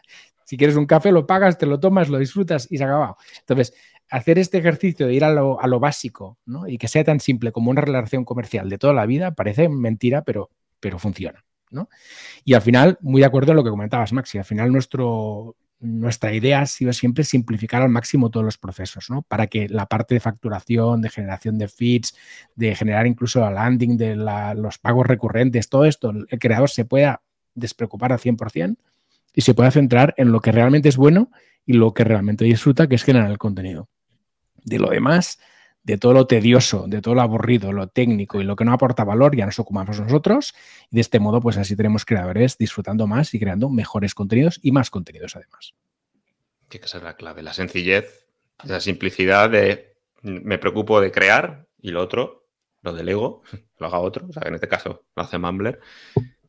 Si 0.46 0.56
quieres 0.56 0.78
un 0.78 0.86
café, 0.86 1.12
lo 1.12 1.28
pagas, 1.28 1.58
te 1.58 1.66
lo 1.66 1.80
tomas, 1.80 2.08
lo 2.08 2.20
disfrutas 2.20 2.68
y 2.72 2.78
se 2.78 2.84
acaba. 2.86 3.18
Entonces, 3.40 3.74
hacer 4.10 4.40
este 4.40 4.58
ejercicio 4.58 5.08
de 5.08 5.14
ir 5.14 5.24
a 5.24 5.32
lo, 5.32 5.60
a 5.60 5.68
lo 5.68 5.80
básico 5.80 6.38
¿no? 6.46 6.68
y 6.68 6.78
que 6.78 6.88
sea 6.88 7.04
tan 7.04 7.20
simple 7.20 7.52
como 7.52 7.72
una 7.72 7.82
relación 7.82 8.24
comercial 8.26 8.70
de 8.70 8.78
toda 8.78 8.94
la 8.94 9.06
vida 9.06 9.32
parece 9.32 9.70
mentira, 9.70 10.24
pero, 10.24 10.50
pero 10.80 11.00
funciona. 11.00 11.44
¿no? 11.72 11.90
Y 12.44 12.54
al 12.54 12.62
final, 12.62 12.98
muy 13.02 13.22
de 13.22 13.28
acuerdo 13.28 13.52
en 13.52 13.58
lo 13.58 13.64
que 13.64 13.70
comentabas, 13.70 14.14
Maxi, 14.14 14.38
al 14.38 14.46
final 14.46 14.72
nuestro, 14.72 15.56
nuestra 15.80 16.34
idea 16.34 16.62
ha 16.62 16.66
sido 16.66 16.94
siempre 16.94 17.24
simplificar 17.24 17.82
al 17.82 17.90
máximo 17.90 18.30
todos 18.30 18.46
los 18.46 18.58
procesos, 18.58 19.10
¿no? 19.10 19.24
Para 19.24 19.48
que 19.48 19.68
la 19.68 19.86
parte 19.86 20.14
de 20.14 20.20
facturación, 20.20 21.02
de 21.02 21.10
generación 21.10 21.58
de 21.58 21.68
feeds, 21.68 22.16
de 22.56 22.76
generar 22.76 23.08
incluso 23.08 23.42
la 23.42 23.52
landing, 23.52 23.98
de 23.98 24.16
la, 24.16 24.54
los 24.54 24.78
pagos 24.78 25.06
recurrentes, 25.06 25.68
todo 25.68 25.86
esto, 25.86 26.12
el 26.12 26.40
creador 26.40 26.70
se 26.70 26.86
pueda 26.86 27.22
despreocupar 27.56 28.14
al 28.14 28.20
100% 28.20 28.78
y 29.34 29.42
se 29.42 29.54
pueda 29.54 29.72
centrar 29.72 30.14
en 30.18 30.32
lo 30.32 30.40
que 30.40 30.52
realmente 30.52 30.90
es 30.90 30.98
bueno 30.98 31.32
y 31.66 31.74
lo 31.74 31.94
que 31.94 32.04
realmente 32.04 32.46
disfruta, 32.46 32.88
que 32.88 32.96
es 32.96 33.04
generar 33.04 33.30
el 33.30 33.38
contenido. 33.38 33.90
De 34.66 34.80
lo 34.80 34.90
demás, 34.90 35.40
de 35.84 35.98
todo 35.98 36.14
lo 36.14 36.28
tedioso, 36.28 36.86
de 36.88 37.02
todo 37.02 37.16
lo 37.16 37.22
aburrido, 37.22 37.72
lo 37.72 37.88
técnico 37.88 38.42
y 38.42 38.44
lo 38.44 38.56
que 38.56 38.66
no 38.66 38.74
aporta 38.74 39.04
valor, 39.04 39.36
ya 39.36 39.46
nos 39.46 39.60
ocupamos 39.60 40.00
nosotros. 40.00 40.56
Y 40.90 40.96
de 40.96 41.02
este 41.02 41.20
modo, 41.20 41.40
pues 41.40 41.58
así 41.58 41.76
tenemos 41.76 42.06
creadores 42.06 42.58
disfrutando 42.58 43.06
más 43.06 43.34
y 43.34 43.40
creando 43.40 43.70
mejores 43.70 44.16
contenidos 44.16 44.60
y 44.64 44.72
más 44.72 44.90
contenidos 44.90 45.36
además. 45.36 45.74
Tiene 46.68 46.82
que 46.82 46.90
ser 46.90 47.04
la 47.04 47.16
clave, 47.16 47.44
la 47.44 47.54
sencillez, 47.54 48.26
la 48.64 48.80
simplicidad 48.80 49.50
de 49.50 49.96
me 50.24 50.58
preocupo 50.58 51.00
de 51.00 51.12
crear 51.12 51.68
y 51.80 51.92
lo 51.92 52.02
otro, 52.02 52.48
lo 52.82 52.94
delego, 52.94 53.44
lo 53.78 53.86
haga 53.86 54.00
otro, 54.00 54.28
o 54.28 54.34
sea, 54.34 54.44
en 54.48 54.56
este 54.56 54.68
caso 54.68 55.06
lo 55.16 55.24
hace 55.24 55.38
Mumbler, 55.38 55.80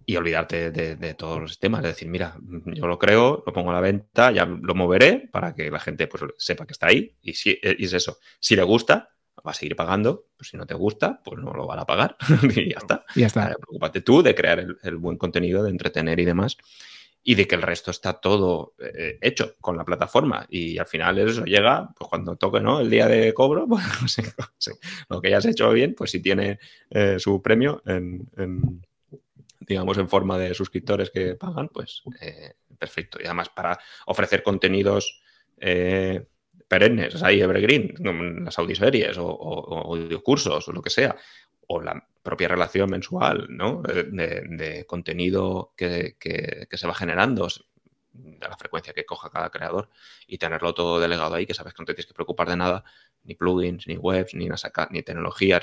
y 0.08 0.16
olvidarte 0.16 0.70
de, 0.70 1.14
todos 1.14 1.40
los 1.40 1.58
temas. 1.58 1.82
Es 1.82 1.88
decir, 1.88 2.08
mira, 2.08 2.38
yo 2.66 2.86
lo 2.86 2.96
creo, 2.96 3.42
lo 3.44 3.52
pongo 3.52 3.70
a 3.70 3.74
la 3.74 3.80
venta, 3.80 4.30
ya 4.30 4.46
lo 4.46 4.74
moveré 4.74 5.28
para 5.32 5.52
que 5.52 5.68
la 5.68 5.80
gente 5.80 6.06
pues, 6.06 6.22
sepa 6.38 6.64
que 6.64 6.72
está 6.72 6.86
ahí. 6.86 7.16
Y, 7.20 7.34
si, 7.34 7.58
y 7.60 7.84
es 7.84 7.92
eso. 7.92 8.18
Si 8.38 8.54
le 8.54 8.62
gusta, 8.62 9.10
va 9.44 9.50
a 9.50 9.54
seguir 9.54 9.74
pagando. 9.74 10.26
Pues 10.36 10.50
si 10.50 10.56
no 10.56 10.64
te 10.64 10.74
gusta, 10.74 11.20
pues 11.24 11.42
no 11.42 11.52
lo 11.52 11.66
van 11.66 11.80
a 11.80 11.86
pagar. 11.86 12.16
y 12.54 12.70
ya 12.70 12.78
está. 12.78 13.04
Ya 13.16 13.26
está. 13.26 13.46
preocúpate 13.56 14.00
tú 14.00 14.22
de 14.22 14.36
crear 14.36 14.64
el, 14.80 14.96
buen 14.96 15.18
contenido, 15.18 15.64
de 15.64 15.70
entretener 15.70 16.20
y 16.20 16.24
demás. 16.24 16.56
Y 17.24 17.34
de 17.34 17.48
que 17.48 17.56
el 17.56 17.62
resto 17.62 17.90
está 17.90 18.20
todo 18.20 18.74
eh, 18.78 19.18
hecho 19.20 19.56
con 19.60 19.76
la 19.76 19.84
plataforma. 19.84 20.46
Y 20.48 20.78
al 20.78 20.86
final 20.86 21.18
eso 21.18 21.44
llega, 21.44 21.90
pues 21.98 22.08
cuando 22.08 22.36
toque, 22.36 22.60
¿no? 22.60 22.78
El 22.78 22.90
día 22.90 23.08
de 23.08 23.34
cobro, 23.34 23.66
pues 24.00 24.16
lo 25.08 25.20
que 25.20 25.30
ya 25.30 25.38
has 25.38 25.46
hecho 25.46 25.68
bien, 25.72 25.96
pues 25.96 26.12
si 26.12 26.22
tiene 26.22 26.60
eh, 26.90 27.16
su 27.18 27.42
premio 27.42 27.82
en 27.86 28.85
digamos, 29.66 29.98
en 29.98 30.08
forma 30.08 30.38
de 30.38 30.54
suscriptores 30.54 31.10
que 31.10 31.34
pagan, 31.34 31.68
pues 31.68 32.02
eh, 32.20 32.54
perfecto. 32.78 33.18
Y 33.20 33.24
además 33.24 33.48
para 33.48 33.78
ofrecer 34.06 34.42
contenidos 34.42 35.20
eh, 35.58 36.26
perennes, 36.68 37.22
ahí 37.22 37.40
evergreen, 37.40 37.94
las 38.44 38.58
audioseries 38.58 39.18
o, 39.18 39.26
o, 39.26 39.94
audiocursos 39.94 40.68
o 40.68 40.72
lo 40.72 40.82
que 40.82 40.90
sea, 40.90 41.16
o 41.68 41.80
la 41.80 42.06
propia 42.22 42.48
relación 42.48 42.90
mensual, 42.90 43.46
¿no? 43.50 43.82
De, 43.82 44.84
contenido 44.86 45.72
que, 45.76 46.16
se 46.70 46.86
va 46.86 46.94
generando, 46.94 47.48
de 48.12 48.48
la 48.48 48.56
frecuencia 48.56 48.92
que 48.92 49.04
coja 49.04 49.30
cada 49.30 49.50
creador 49.50 49.90
y 50.26 50.38
tenerlo 50.38 50.74
todo 50.74 51.00
delegado 51.00 51.34
ahí, 51.34 51.46
que 51.46 51.54
sabes 51.54 51.74
que 51.74 51.82
no 51.82 51.86
te 51.86 51.94
tienes 51.94 52.06
que 52.06 52.14
preocupar 52.14 52.48
de 52.48 52.56
nada, 52.56 52.84
ni 53.24 53.34
plugins, 53.34 53.86
ni 53.86 53.96
webs, 53.96 54.34
ni, 54.34 54.48
ni 54.90 55.02
tecnologías, 55.02 55.60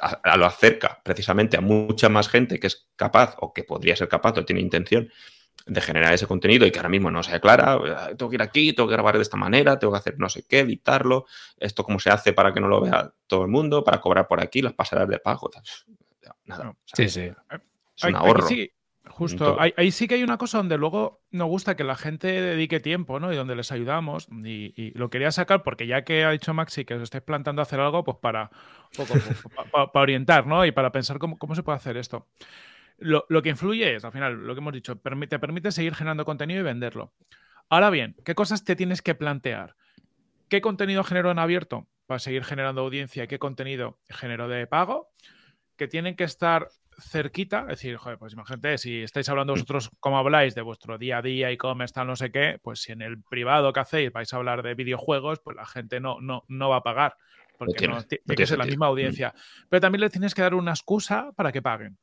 a, 0.00 0.36
lo 0.36 0.46
acerca 0.46 1.00
precisamente 1.02 1.56
a 1.56 1.60
mucha 1.60 2.08
más 2.08 2.28
gente 2.28 2.58
que 2.58 2.66
es 2.66 2.88
capaz 2.96 3.36
o 3.40 3.52
que 3.52 3.64
podría 3.64 3.96
ser 3.96 4.08
capaz 4.08 4.36
o 4.38 4.44
tiene 4.44 4.60
intención 4.60 5.10
de 5.66 5.80
generar 5.80 6.12
ese 6.12 6.26
contenido 6.26 6.66
y 6.66 6.70
que 6.70 6.78
ahora 6.78 6.90
mismo 6.90 7.10
no 7.10 7.22
se 7.22 7.34
aclara, 7.34 7.78
tengo 8.16 8.28
que 8.28 8.36
ir 8.36 8.42
aquí, 8.42 8.72
tengo 8.72 8.88
que 8.88 8.94
grabar 8.94 9.16
de 9.16 9.22
esta 9.22 9.36
manera, 9.36 9.78
tengo 9.78 9.92
que 9.92 9.98
hacer 9.98 10.18
no 10.18 10.28
sé 10.28 10.44
qué, 10.46 10.60
editarlo, 10.60 11.26
esto 11.58 11.84
cómo 11.84 11.98
se 11.98 12.10
hace 12.10 12.32
para 12.32 12.52
que 12.52 12.60
no 12.60 12.68
lo 12.68 12.82
vea 12.82 13.12
todo 13.26 13.42
el 13.42 13.48
mundo, 13.48 13.82
para 13.82 14.00
cobrar 14.00 14.28
por 14.28 14.40
aquí, 14.40 14.60
las 14.60 14.74
pasarelas 14.74 15.08
de 15.08 15.18
pago, 15.20 15.50
nada. 16.44 16.74
sí, 16.84 17.08
sí. 17.08 17.32
Es 17.96 18.04
un 18.04 18.16
ahorro. 18.16 18.46
Justo, 19.14 19.56
ahí, 19.60 19.92
sí 19.92 20.08
que 20.08 20.16
hay 20.16 20.24
una 20.24 20.38
cosa 20.38 20.58
donde 20.58 20.76
luego 20.76 21.22
nos 21.30 21.46
gusta 21.46 21.76
que 21.76 21.84
la 21.84 21.94
gente 21.94 22.26
dedique 22.26 22.80
tiempo, 22.80 23.20
¿no? 23.20 23.32
Y 23.32 23.36
donde 23.36 23.54
les 23.54 23.70
ayudamos. 23.70 24.26
Y, 24.44 24.90
lo 24.98 25.08
quería 25.08 25.30
sacar 25.30 25.62
porque 25.62 25.86
ya 25.86 26.02
que 26.02 26.24
ha 26.24 26.32
dicho 26.32 26.52
Maxi 26.52 26.84
que 26.84 26.94
os 26.94 27.02
estáis 27.02 27.22
plantando 27.22 27.62
hacer 27.62 27.78
algo, 27.78 28.02
pues 28.02 28.16
para, 28.20 28.50
para, 29.72 30.02
orientar, 30.02 30.48
¿no? 30.48 30.66
Y 30.66 30.72
para 30.72 30.90
pensar 30.90 31.20
cómo, 31.20 31.54
se 31.54 31.62
puede 31.62 31.76
hacer 31.76 31.96
esto. 31.96 32.26
Lo, 32.98 33.24
que 33.40 33.50
influye 33.50 33.94
es, 33.94 34.04
al 34.04 34.10
final, 34.10 34.48
lo 34.48 34.52
que 34.52 34.60
hemos 34.60 34.72
dicho, 34.72 34.96
te 34.96 35.38
permite 35.38 35.70
seguir 35.70 35.94
generando 35.94 36.24
contenido 36.24 36.58
y 36.58 36.64
venderlo. 36.64 37.12
Ahora 37.68 37.90
bien, 37.90 38.16
¿qué 38.24 38.34
cosas 38.34 38.64
te 38.64 38.74
tienes 38.74 39.00
que 39.00 39.14
plantear? 39.14 39.76
¿Qué 40.48 40.60
contenido 40.60 41.04
genero 41.04 41.30
en 41.30 41.38
abierto 41.38 41.86
para 42.06 42.18
seguir 42.18 42.42
generando 42.42 42.80
audiencia? 42.80 43.28
¿Qué 43.28 43.38
contenido 43.38 44.00
genero 44.08 44.48
de 44.48 44.66
pago? 44.66 45.12
Que 45.76 45.86
tienen 45.86 46.16
que 46.16 46.24
estar 46.24 46.70
cerquita, 47.00 47.60
es 47.62 47.66
decir, 47.68 47.96
joder, 47.96 48.18
pues 48.18 48.32
imagínate, 48.32 48.78
si 48.78 49.02
estáis 49.02 49.28
hablando 49.28 49.52
vosotros 49.52 49.90
como 50.00 50.18
habláis 50.18 50.54
de 50.54 50.62
vuestro 50.62 50.98
día 50.98 51.18
a 51.18 51.22
día 51.22 51.52
y 51.52 51.56
cómo 51.56 51.82
está 51.82 52.04
no 52.04 52.16
sé 52.16 52.30
qué, 52.30 52.58
pues 52.62 52.80
si 52.82 52.92
en 52.92 53.02
el 53.02 53.22
privado 53.22 53.72
que 53.72 53.80
hacéis 53.80 54.12
vais 54.12 54.32
a 54.32 54.36
hablar 54.36 54.62
de 54.62 54.74
videojuegos, 54.74 55.40
pues 55.40 55.56
la 55.56 55.66
gente 55.66 56.00
no, 56.00 56.20
no, 56.20 56.44
no 56.48 56.68
va 56.68 56.76
a 56.76 56.82
pagar, 56.82 57.16
porque 57.58 57.74
tiene, 57.74 58.36
que 58.36 58.46
ser 58.46 58.58
la 58.58 58.66
misma 58.66 58.86
audiencia. 58.86 59.34
Mm. 59.34 59.66
Pero 59.68 59.80
también 59.80 60.00
le 60.00 60.10
tienes 60.10 60.34
que 60.34 60.42
dar 60.42 60.54
una 60.54 60.72
excusa 60.72 61.32
para 61.36 61.52
que 61.52 61.62
paguen. 61.62 61.98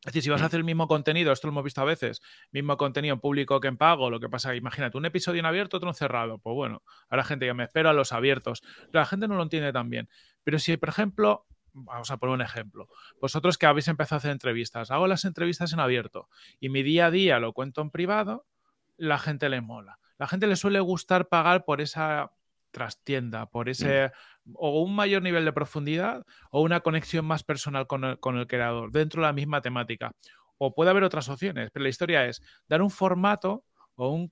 Es 0.00 0.06
decir, 0.06 0.22
si 0.22 0.30
vas 0.30 0.40
a 0.40 0.44
mm. 0.44 0.46
hacer 0.46 0.58
el 0.58 0.64
mismo 0.64 0.86
contenido, 0.86 1.32
esto 1.32 1.48
lo 1.48 1.52
hemos 1.52 1.64
visto 1.64 1.80
a 1.80 1.84
veces, 1.84 2.22
mismo 2.52 2.76
contenido 2.76 3.14
en 3.14 3.20
público 3.20 3.60
que 3.60 3.68
en 3.68 3.76
pago, 3.76 4.10
lo 4.10 4.20
que 4.20 4.28
pasa, 4.28 4.54
imagínate, 4.54 4.96
un 4.96 5.06
episodio 5.06 5.40
en 5.40 5.46
abierto, 5.46 5.76
otro 5.76 5.88
en 5.88 5.94
cerrado. 5.94 6.38
Pues 6.38 6.54
bueno, 6.54 6.82
ahora 7.08 7.24
gente 7.24 7.46
ya 7.46 7.54
me 7.54 7.64
espera 7.64 7.90
a 7.90 7.92
los 7.92 8.12
abiertos. 8.12 8.62
La 8.92 9.06
gente 9.06 9.26
no 9.26 9.36
lo 9.36 9.42
entiende 9.42 9.72
tan 9.72 9.90
bien. 9.90 10.08
Pero 10.44 10.58
si, 10.58 10.76
por 10.76 10.88
ejemplo, 10.88 11.46
vamos 11.72 12.10
a 12.10 12.16
poner 12.16 12.34
un 12.34 12.42
ejemplo. 12.42 12.88
Vosotros 13.20 13.58
que 13.58 13.66
habéis 13.66 13.88
empezado 13.88 14.16
a 14.16 14.18
hacer 14.18 14.30
entrevistas, 14.30 14.90
hago 14.90 15.06
las 15.06 15.24
entrevistas 15.24 15.72
en 15.72 15.80
abierto 15.80 16.28
y 16.60 16.68
mi 16.68 16.82
día 16.82 17.06
a 17.06 17.10
día 17.10 17.38
lo 17.38 17.52
cuento 17.52 17.80
en 17.82 17.90
privado, 17.90 18.46
la 18.96 19.18
gente 19.18 19.48
le 19.48 19.60
mola. 19.60 19.98
La 20.18 20.26
gente 20.26 20.46
le 20.46 20.56
suele 20.56 20.80
gustar 20.80 21.28
pagar 21.28 21.64
por 21.64 21.80
esa 21.80 22.32
trastienda, 22.70 23.46
por 23.46 23.68
ese 23.68 24.12
o 24.54 24.82
un 24.82 24.94
mayor 24.94 25.22
nivel 25.22 25.44
de 25.44 25.52
profundidad 25.52 26.24
o 26.50 26.62
una 26.62 26.80
conexión 26.80 27.24
más 27.24 27.44
personal 27.44 27.86
con 27.86 28.04
el, 28.04 28.18
con 28.18 28.36
el 28.36 28.46
creador 28.46 28.90
dentro 28.92 29.22
de 29.22 29.28
la 29.28 29.32
misma 29.32 29.60
temática. 29.60 30.12
O 30.58 30.74
puede 30.74 30.90
haber 30.90 31.04
otras 31.04 31.28
opciones, 31.28 31.70
pero 31.72 31.84
la 31.84 31.88
historia 31.88 32.26
es 32.26 32.42
dar 32.68 32.82
un 32.82 32.90
formato 32.90 33.64
o 33.94 34.10
un, 34.10 34.30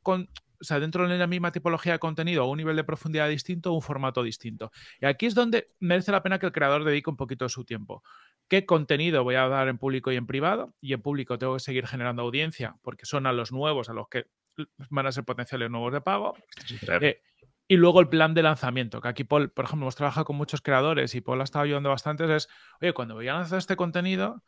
o 0.60 0.64
sea, 0.64 0.80
dentro 0.80 1.08
de 1.08 1.18
la 1.18 1.26
misma 1.26 1.52
tipología 1.52 1.92
de 1.92 1.98
contenido 1.98 2.44
o 2.44 2.50
un 2.50 2.58
nivel 2.58 2.76
de 2.76 2.84
profundidad 2.84 3.28
distinto, 3.28 3.72
un 3.72 3.82
formato 3.82 4.22
distinto. 4.22 4.70
Y 5.00 5.06
aquí 5.06 5.26
es 5.26 5.34
donde 5.34 5.70
merece 5.80 6.12
la 6.12 6.22
pena 6.22 6.38
que 6.38 6.46
el 6.46 6.52
creador 6.52 6.84
dedique 6.84 7.10
un 7.10 7.16
poquito 7.16 7.44
de 7.44 7.48
su 7.48 7.64
tiempo. 7.64 8.02
¿Qué 8.48 8.64
contenido 8.64 9.24
voy 9.24 9.34
a 9.34 9.48
dar 9.48 9.68
en 9.68 9.78
público 9.78 10.12
y 10.12 10.16
en 10.16 10.26
privado? 10.26 10.74
Y 10.80 10.92
en 10.92 11.02
público 11.02 11.38
tengo 11.38 11.54
que 11.54 11.60
seguir 11.60 11.86
generando 11.86 12.22
audiencia 12.22 12.76
porque 12.82 13.06
son 13.06 13.26
a 13.26 13.32
los 13.32 13.52
nuevos, 13.52 13.88
a 13.88 13.92
los 13.92 14.08
que 14.08 14.26
van 14.90 15.06
a 15.06 15.12
ser 15.12 15.24
potenciales 15.24 15.70
nuevos 15.70 15.92
de 15.92 16.00
pago. 16.00 16.34
Eh, 17.00 17.22
y 17.68 17.76
luego 17.76 18.00
el 18.00 18.08
plan 18.08 18.32
de 18.34 18.42
lanzamiento, 18.42 19.00
que 19.00 19.08
aquí 19.08 19.24
Paul, 19.24 19.50
por 19.50 19.64
ejemplo, 19.64 19.84
hemos 19.84 19.96
trabajado 19.96 20.24
con 20.24 20.36
muchos 20.36 20.60
creadores 20.60 21.14
y 21.16 21.20
Paul 21.20 21.40
ha 21.40 21.44
estado 21.44 21.64
ayudando 21.64 21.88
bastante, 21.88 22.32
es, 22.34 22.48
oye, 22.80 22.92
cuando 22.92 23.14
voy 23.14 23.26
a 23.26 23.34
lanzar 23.34 23.58
este 23.58 23.74
contenido, 23.74 24.44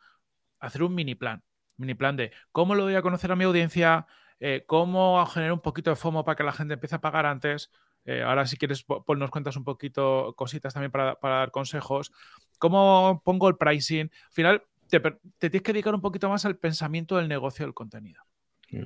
hacer 0.59 0.83
un 0.83 0.95
mini 0.95 1.15
plan. 1.15 1.43
Mini 1.75 1.95
plan 1.95 2.15
de 2.15 2.31
cómo 2.51 2.75
lo 2.75 2.83
voy 2.83 2.95
a 2.95 3.01
conocer 3.01 3.31
a 3.31 3.35
mi 3.35 3.43
audiencia, 3.43 4.07
eh, 4.39 4.63
cómo 4.65 5.25
generar 5.25 5.53
un 5.53 5.61
poquito 5.61 5.89
de 5.89 5.95
FOMO 5.95 6.23
para 6.23 6.35
que 6.35 6.43
la 6.43 6.51
gente 6.51 6.75
empiece 6.75 6.95
a 6.95 7.01
pagar 7.01 7.25
antes. 7.25 7.71
Eh, 8.05 8.23
ahora, 8.23 8.47
si 8.47 8.57
quieres, 8.57 8.83
pues 8.83 9.19
nos 9.19 9.29
cuentas 9.29 9.55
un 9.55 9.63
poquito 9.63 10.33
cositas 10.35 10.73
también 10.73 10.91
para, 10.91 11.17
dar 11.21 11.51
consejos. 11.51 12.11
¿Cómo 12.57 13.21
pongo 13.23 13.49
el 13.49 13.57
pricing? 13.57 14.09
Al 14.11 14.31
final, 14.31 14.63
te, 14.89 14.99
te, 14.99 15.49
tienes 15.49 15.61
que 15.61 15.73
dedicar 15.73 15.93
un 15.93 16.01
poquito 16.01 16.29
más 16.29 16.45
al 16.45 16.57
pensamiento 16.57 17.17
del 17.17 17.27
negocio 17.27 17.65
del 17.65 17.73
contenido. 17.73 18.23
Mm. 18.71 18.85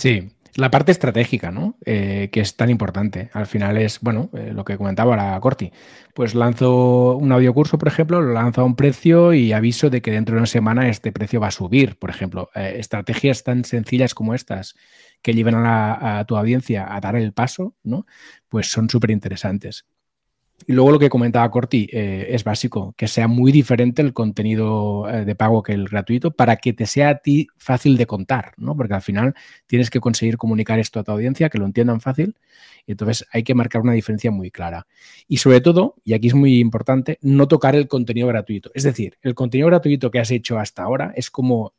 Sí, 0.00 0.30
la 0.54 0.70
parte 0.70 0.92
estratégica, 0.92 1.50
¿no? 1.50 1.76
Eh, 1.84 2.30
que 2.32 2.40
es 2.40 2.56
tan 2.56 2.70
importante. 2.70 3.28
Al 3.34 3.44
final 3.44 3.76
es, 3.76 4.00
bueno, 4.00 4.30
eh, 4.32 4.50
lo 4.54 4.64
que 4.64 4.78
comentaba 4.78 5.10
ahora 5.10 5.38
Corti. 5.40 5.72
Pues 6.14 6.34
lanzo 6.34 7.16
un 7.16 7.30
audiocurso, 7.32 7.76
por 7.76 7.88
ejemplo, 7.88 8.22
lo 8.22 8.32
lanzo 8.32 8.62
a 8.62 8.64
un 8.64 8.76
precio 8.76 9.34
y 9.34 9.52
aviso 9.52 9.90
de 9.90 10.00
que 10.00 10.10
dentro 10.10 10.34
de 10.34 10.38
una 10.38 10.46
semana 10.46 10.88
este 10.88 11.12
precio 11.12 11.38
va 11.38 11.48
a 11.48 11.50
subir, 11.50 11.98
por 11.98 12.08
ejemplo. 12.08 12.48
Eh, 12.54 12.76
estrategias 12.78 13.44
tan 13.44 13.62
sencillas 13.66 14.14
como 14.14 14.32
estas 14.32 14.74
que 15.20 15.34
lleven 15.34 15.56
a, 15.56 16.24
tu 16.26 16.34
audiencia 16.38 16.94
a 16.94 16.98
dar 16.98 17.14
el 17.14 17.34
paso, 17.34 17.74
¿no? 17.82 18.06
Pues 18.48 18.70
son 18.70 18.88
súper 18.88 19.10
interesantes. 19.10 19.84
Y 20.66 20.72
luego 20.72 20.92
lo 20.92 20.98
que 20.98 21.08
comentaba 21.08 21.50
Corti 21.50 21.88
eh, 21.92 22.28
es 22.30 22.44
básico, 22.44 22.94
que 22.96 23.08
sea 23.08 23.28
muy 23.28 23.50
diferente 23.50 24.02
el 24.02 24.12
contenido 24.12 25.08
eh, 25.08 25.24
de 25.24 25.34
pago 25.34 25.62
que 25.62 25.72
el 25.72 25.88
gratuito 25.88 26.30
para 26.30 26.56
que 26.56 26.72
te 26.72 26.86
sea 26.86 27.08
a 27.08 27.18
ti 27.18 27.48
fácil 27.56 27.96
de 27.96 28.06
contar, 28.06 28.52
¿no? 28.56 28.76
Porque 28.76 28.94
al 28.94 29.02
final 29.02 29.34
tienes 29.66 29.90
que 29.90 30.00
conseguir 30.00 30.36
comunicar 30.36 30.78
esto 30.78 31.00
a 31.00 31.04
tu 31.04 31.12
audiencia, 31.12 31.48
que 31.48 31.58
lo 31.58 31.66
entiendan 31.66 32.00
fácil, 32.00 32.36
y 32.86 32.92
entonces 32.92 33.26
hay 33.32 33.42
que 33.42 33.54
marcar 33.54 33.82
una 33.82 33.92
diferencia 33.92 34.30
muy 34.30 34.50
clara. 34.50 34.86
Y 35.26 35.38
sobre 35.38 35.60
todo, 35.60 35.96
y 36.04 36.12
aquí 36.12 36.28
es 36.28 36.34
muy 36.34 36.58
importante, 36.60 37.18
no 37.22 37.48
tocar 37.48 37.74
el 37.74 37.88
contenido 37.88 38.28
gratuito. 38.28 38.70
Es 38.74 38.82
decir, 38.82 39.16
el 39.22 39.34
contenido 39.34 39.68
gratuito 39.68 40.10
que 40.10 40.20
has 40.20 40.30
hecho 40.30 40.58
hasta 40.58 40.82
ahora 40.82 41.12
es 41.16 41.30
como 41.30 41.74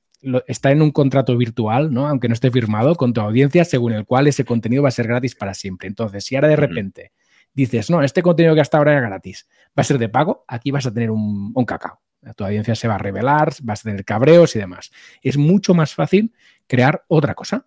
está 0.47 0.71
en 0.71 0.81
un 0.81 0.91
contrato 0.91 1.35
virtual, 1.35 1.91
¿no? 1.91 2.07
Aunque 2.07 2.27
no 2.27 2.33
esté 2.33 2.51
firmado 2.51 2.95
con 2.95 3.13
tu 3.13 3.21
audiencia, 3.21 3.65
según 3.65 3.93
el 3.93 4.05
cual 4.05 4.27
ese 4.27 4.45
contenido 4.45 4.83
va 4.83 4.89
a 4.89 4.91
ser 4.91 5.07
gratis 5.07 5.35
para 5.35 5.53
siempre. 5.53 5.87
Entonces, 5.87 6.23
si 6.23 6.35
ahora 6.35 6.47
de 6.47 6.55
repente 6.55 7.11
dices, 7.53 7.89
no, 7.89 8.01
este 8.01 8.21
contenido 8.21 8.55
que 8.55 8.61
hasta 8.61 8.77
ahora 8.77 8.93
era 8.93 9.01
gratis 9.01 9.47
va 9.77 9.81
a 9.81 9.83
ser 9.83 9.97
de 9.97 10.09
pago, 10.09 10.45
aquí 10.47 10.71
vas 10.71 10.85
a 10.85 10.93
tener 10.93 11.11
un, 11.11 11.53
cacao. 11.65 11.99
Tu 12.35 12.43
audiencia 12.43 12.75
se 12.75 12.87
va 12.87 12.95
a 12.95 12.99
revelar, 12.99 13.53
vas 13.63 13.79
a 13.81 13.83
tener 13.83 14.05
cabreos 14.05 14.55
y 14.55 14.59
demás. 14.59 14.91
Es 15.21 15.37
mucho 15.37 15.73
más 15.73 15.95
fácil 15.95 16.33
crear 16.67 17.03
otra 17.07 17.33
cosa 17.33 17.65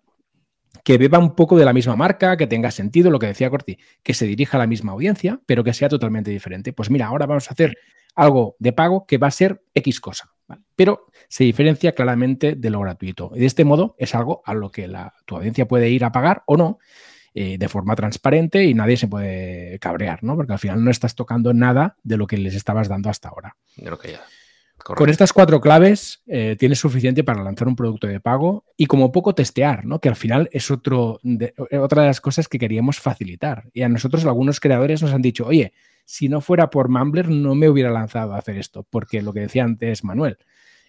que 0.83 0.97
beba 0.97 1.17
un 1.17 1.35
poco 1.35 1.57
de 1.57 1.65
la 1.65 1.73
misma 1.73 1.95
marca, 1.95 2.37
que 2.37 2.47
tenga 2.47 2.69
sentido, 2.69 3.09
lo 3.09 3.17
que 3.17 3.25
decía 3.27 3.49
Corti, 3.49 3.79
que 4.03 4.13
se 4.13 4.27
dirija 4.27 4.57
a 4.57 4.59
la 4.59 4.67
misma 4.67 4.91
audiencia, 4.91 5.41
pero 5.45 5.63
que 5.63 5.73
sea 5.73 5.89
totalmente 5.89 6.29
diferente. 6.29 6.73
Pues 6.73 6.91
mira, 6.91 7.07
ahora 7.07 7.25
vamos 7.25 7.49
a 7.49 7.53
hacer 7.53 7.75
algo 8.13 8.55
de 8.59 8.71
pago 8.71 9.05
que 9.05 9.17
va 9.17 9.27
a 9.27 9.31
ser 9.31 9.63
X 9.73 9.99
cosa, 9.99 10.31
pero 10.75 11.07
se 11.27 11.43
diferencia 11.43 11.93
claramente 11.93 12.55
de 12.55 12.69
lo 12.69 12.79
gratuito. 12.81 13.31
Y 13.35 13.39
de 13.39 13.45
este 13.47 13.65
modo 13.65 13.95
es 13.97 14.15
algo 14.15 14.41
a 14.45 14.53
lo 14.53 14.71
que 14.71 14.87
la, 14.87 15.13
tu 15.25 15.35
audiencia 15.35 15.67
puede 15.67 15.89
ir 15.89 16.05
a 16.05 16.11
pagar 16.11 16.43
o 16.45 16.55
no, 16.55 16.77
eh, 17.37 17.57
de 17.57 17.67
forma 17.67 17.97
transparente 17.97 18.63
y 18.63 18.73
nadie 18.73 18.95
se 18.95 19.09
puede 19.09 19.77
cabrear, 19.79 20.23
¿no? 20.23 20.37
Porque 20.37 20.53
al 20.53 20.59
final 20.59 20.81
no 20.81 20.89
estás 20.89 21.15
tocando 21.15 21.53
nada 21.53 21.97
de 22.01 22.15
lo 22.15 22.27
que 22.27 22.37
les 22.37 22.55
estabas 22.55 22.87
dando 22.87 23.09
hasta 23.09 23.27
ahora. 23.27 23.57
Con 24.77 25.09
estas 25.09 25.33
cuatro 25.33 25.59
claves 25.59 26.21
eh, 26.27 26.55
tienes 26.57 26.79
suficiente 26.79 27.25
para 27.25 27.43
lanzar 27.43 27.67
un 27.67 27.75
producto 27.75 28.07
de 28.07 28.21
pago 28.21 28.63
y 28.77 28.85
como 28.85 29.11
poco 29.11 29.35
testear, 29.35 29.83
¿no? 29.83 29.99
Que 29.99 30.07
al 30.07 30.15
final 30.15 30.47
es 30.53 30.71
otro 30.71 31.19
de, 31.23 31.53
otra 31.77 32.03
de 32.03 32.07
las 32.07 32.21
cosas 32.21 32.47
que 32.47 32.57
queríamos 32.57 33.01
facilitar. 33.01 33.65
Y 33.73 33.81
a 33.81 33.89
nosotros 33.89 34.23
algunos 34.23 34.61
creadores 34.61 35.01
nos 35.01 35.11
han 35.11 35.21
dicho, 35.21 35.45
oye, 35.45 35.73
si 36.05 36.29
no 36.29 36.39
fuera 36.39 36.69
por 36.69 36.87
Mumbler 36.87 37.27
no 37.27 37.53
me 37.53 37.67
hubiera 37.67 37.91
lanzado 37.91 38.33
a 38.33 38.37
hacer 38.37 38.57
esto, 38.57 38.87
porque 38.89 39.21
lo 39.21 39.33
que 39.33 39.41
decía 39.41 39.65
antes 39.65 40.05
Manuel, 40.05 40.37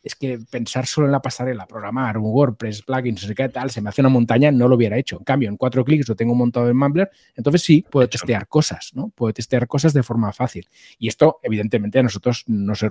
es 0.07 0.15
que 0.15 0.39
pensar 0.39 0.87
solo 0.87 1.09
en 1.09 1.13
la 1.13 1.21
pasarela, 1.21 1.67
programar 1.67 2.17
un 2.17 2.31
WordPress, 2.33 2.83
plugins, 2.83 3.23
no 3.23 3.29
sé 3.29 3.35
qué 3.35 3.49
tal, 3.49 3.73
se 3.73 3.81
me 3.81 3.89
hace 3.89 4.03
una 4.03 4.09
montaña, 4.09 4.53
no 4.53 4.69
lo 4.69 4.77
hubiera 4.77 4.97
hecho. 4.97 5.17
En 5.19 5.25
cambio, 5.25 5.49
en 5.49 5.57
cuatro 5.57 5.85
clics 5.85 6.09
lo 6.09 6.15
tengo 6.15 6.33
montado 6.33 6.71
en 6.71 6.77
Mumbler, 6.77 7.11
entonces 7.35 7.63
sí, 7.63 7.85
puedo 7.91 8.09
testear 8.09 8.47
cosas, 8.47 8.93
¿no? 8.95 9.09
Puedo 9.09 9.33
testear 9.33 9.67
cosas 9.67 9.93
de 9.95 10.05
forma 10.05 10.33
fácil. 10.33 10.69
Y 11.01 11.09
esto, 11.09 11.41
evidentemente, 11.43 11.99
a 11.99 12.05
nosotros 12.05 12.45
nos, 12.47 12.85
eh, 12.85 12.89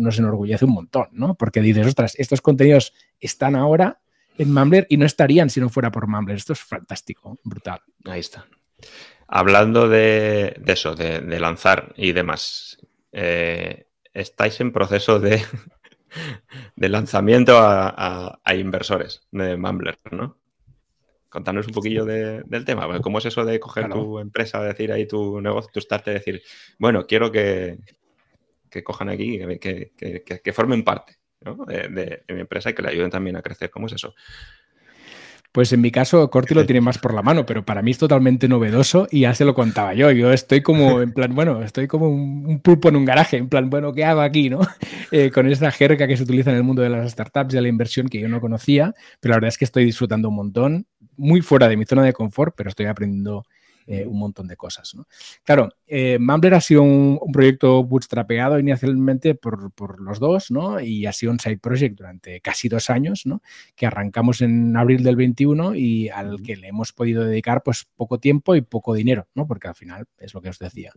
nos 0.00 0.18
enorgullece 0.18 0.64
un 0.64 0.72
montón, 0.72 1.06
¿no? 1.12 1.36
Porque 1.36 1.60
dices, 1.60 1.86
ostras, 1.86 2.16
estos 2.18 2.40
contenidos 2.40 2.92
están 3.20 3.54
ahora 3.54 4.00
en 4.36 4.52
Mumbler 4.52 4.84
y 4.90 4.96
no 4.96 5.06
estarían 5.06 5.50
si 5.50 5.60
no 5.60 5.68
fuera 5.68 5.92
por 5.92 6.08
Mumbler. 6.08 6.38
Esto 6.38 6.54
es 6.54 6.60
fantástico, 6.60 7.38
brutal. 7.44 7.78
Ahí 8.04 8.18
está. 8.18 8.46
Hablando 9.28 9.88
de, 9.88 10.60
eso, 10.66 10.96
de, 10.96 11.38
lanzar 11.38 11.94
y 11.96 12.10
demás, 12.10 12.78
eh, 13.12 13.86
estáis 14.12 14.60
en 14.60 14.72
proceso 14.72 15.20
de 15.20 15.40
de 16.76 16.88
lanzamiento 16.88 17.56
a, 17.58 18.40
inversores 18.54 19.26
de 19.30 19.56
Mumbler, 19.56 19.98
¿no? 20.10 20.38
Contanos 21.28 21.66
un 21.66 21.74
poquillo 21.74 22.04
del 22.06 22.64
tema. 22.64 23.00
¿Cómo 23.00 23.18
es 23.18 23.26
eso 23.26 23.44
de 23.44 23.60
coger 23.60 23.90
tu 23.90 24.18
empresa, 24.18 24.62
decir 24.62 24.90
ahí 24.92 25.06
tu 25.06 25.40
negocio, 25.40 25.70
tu 25.72 25.80
start, 25.80 26.06
decir, 26.06 26.42
bueno, 26.78 27.06
quiero 27.06 27.30
que, 27.30 27.78
que 28.70 28.82
cojan 28.82 29.10
aquí, 29.10 29.38
que, 29.60 29.92
que, 30.42 30.52
formen 30.52 30.84
parte 30.84 31.18
de, 31.66 32.24
mi 32.28 32.40
empresa 32.40 32.70
y 32.70 32.74
que 32.74 32.82
le 32.82 32.88
ayuden 32.88 33.10
también 33.10 33.36
a 33.36 33.42
crecer? 33.42 33.70
¿Cómo 33.70 33.88
es 33.88 33.92
eso? 33.92 34.14
Pues 35.58 35.72
en 35.72 35.80
mi 35.80 35.90
caso, 35.90 36.30
Corti 36.30 36.54
lo 36.54 36.64
tiene 36.66 36.80
más 36.80 36.98
por 36.98 37.12
la 37.12 37.20
mano, 37.20 37.44
pero 37.44 37.64
para 37.64 37.82
mí 37.82 37.90
es 37.90 37.98
totalmente 37.98 38.46
novedoso 38.46 39.08
y 39.10 39.22
ya 39.22 39.34
se 39.34 39.44
lo 39.44 39.54
contaba 39.54 39.92
yo. 39.92 40.12
Yo 40.12 40.32
estoy 40.32 40.62
como, 40.62 41.00
en 41.02 41.12
plan, 41.12 41.34
bueno, 41.34 41.64
estoy 41.64 41.88
como 41.88 42.08
un, 42.08 42.60
pulpo 42.60 42.90
en 42.90 42.94
un 42.94 43.04
garaje, 43.04 43.38
en 43.38 43.48
plan, 43.48 43.68
bueno, 43.68 43.92
¿qué 43.92 44.04
hago 44.04 44.20
aquí, 44.20 44.50
no? 44.50 44.60
Eh, 45.10 45.32
con 45.32 45.48
esa 45.48 45.72
jerga 45.72 46.06
que 46.06 46.16
se 46.16 46.22
utiliza 46.22 46.50
en 46.50 46.58
el 46.58 46.62
mundo 46.62 46.82
de 46.82 46.90
las 46.90 47.10
startups 47.10 47.54
y 47.54 47.56
de 47.56 47.62
la 47.62 47.68
inversión 47.68 48.08
que 48.08 48.20
yo 48.20 48.28
no 48.28 48.40
conocía, 48.40 48.94
pero 49.18 49.32
la 49.32 49.36
verdad 49.38 49.48
es 49.48 49.58
que 49.58 49.64
estoy 49.64 49.84
disfrutando 49.84 50.28
un 50.28 50.36
montón, 50.36 50.86
muy 51.16 51.40
fuera 51.40 51.66
de 51.66 51.76
mi 51.76 51.86
zona 51.86 52.04
de 52.04 52.12
confort, 52.12 52.54
pero 52.56 52.68
estoy 52.68 52.86
aprendiendo 52.86 53.44
eh, 53.90 54.04
un 54.06 54.18
montón 54.18 54.46
de 54.48 54.56
cosas. 54.56 54.94
¿no? 54.94 55.06
Claro, 55.44 55.70
eh, 55.86 56.18
Mumbler 56.20 56.52
ha 56.52 56.60
sido 56.60 56.82
un, 56.82 57.18
proyecto 57.32 57.82
bootstrapeado 57.84 58.58
inicialmente 58.58 59.34
por, 59.34 59.72
por, 59.72 59.98
los 60.02 60.20
dos, 60.20 60.50
¿no? 60.50 60.78
Y 60.78 61.06
ha 61.06 61.12
sido 61.14 61.32
un 61.32 61.40
side 61.40 61.56
project 61.56 61.96
durante 61.96 62.42
casi 62.42 62.68
dos 62.68 62.90
años, 62.90 63.24
¿no? 63.24 63.40
Que 63.74 63.86
arrancamos 63.86 64.42
en 64.42 64.76
abril 64.76 65.02
del 65.02 65.16
21 65.16 65.74
y 65.74 66.10
al 66.10 66.42
que 66.42 66.56
le 66.56 66.68
hemos 66.68 66.92
podido 66.92 67.24
dedicar 67.24 67.62
pues 67.62 67.86
poco 67.96 68.20
tiempo 68.20 68.54
y 68.54 68.60
poco 68.60 68.92
dinero, 68.92 69.26
¿no? 69.34 69.46
Porque 69.46 69.68
al 69.68 69.74
final 69.74 70.04
es 70.18 70.34
lo 70.34 70.42
que 70.42 70.50
os 70.50 70.58
decía. 70.58 70.92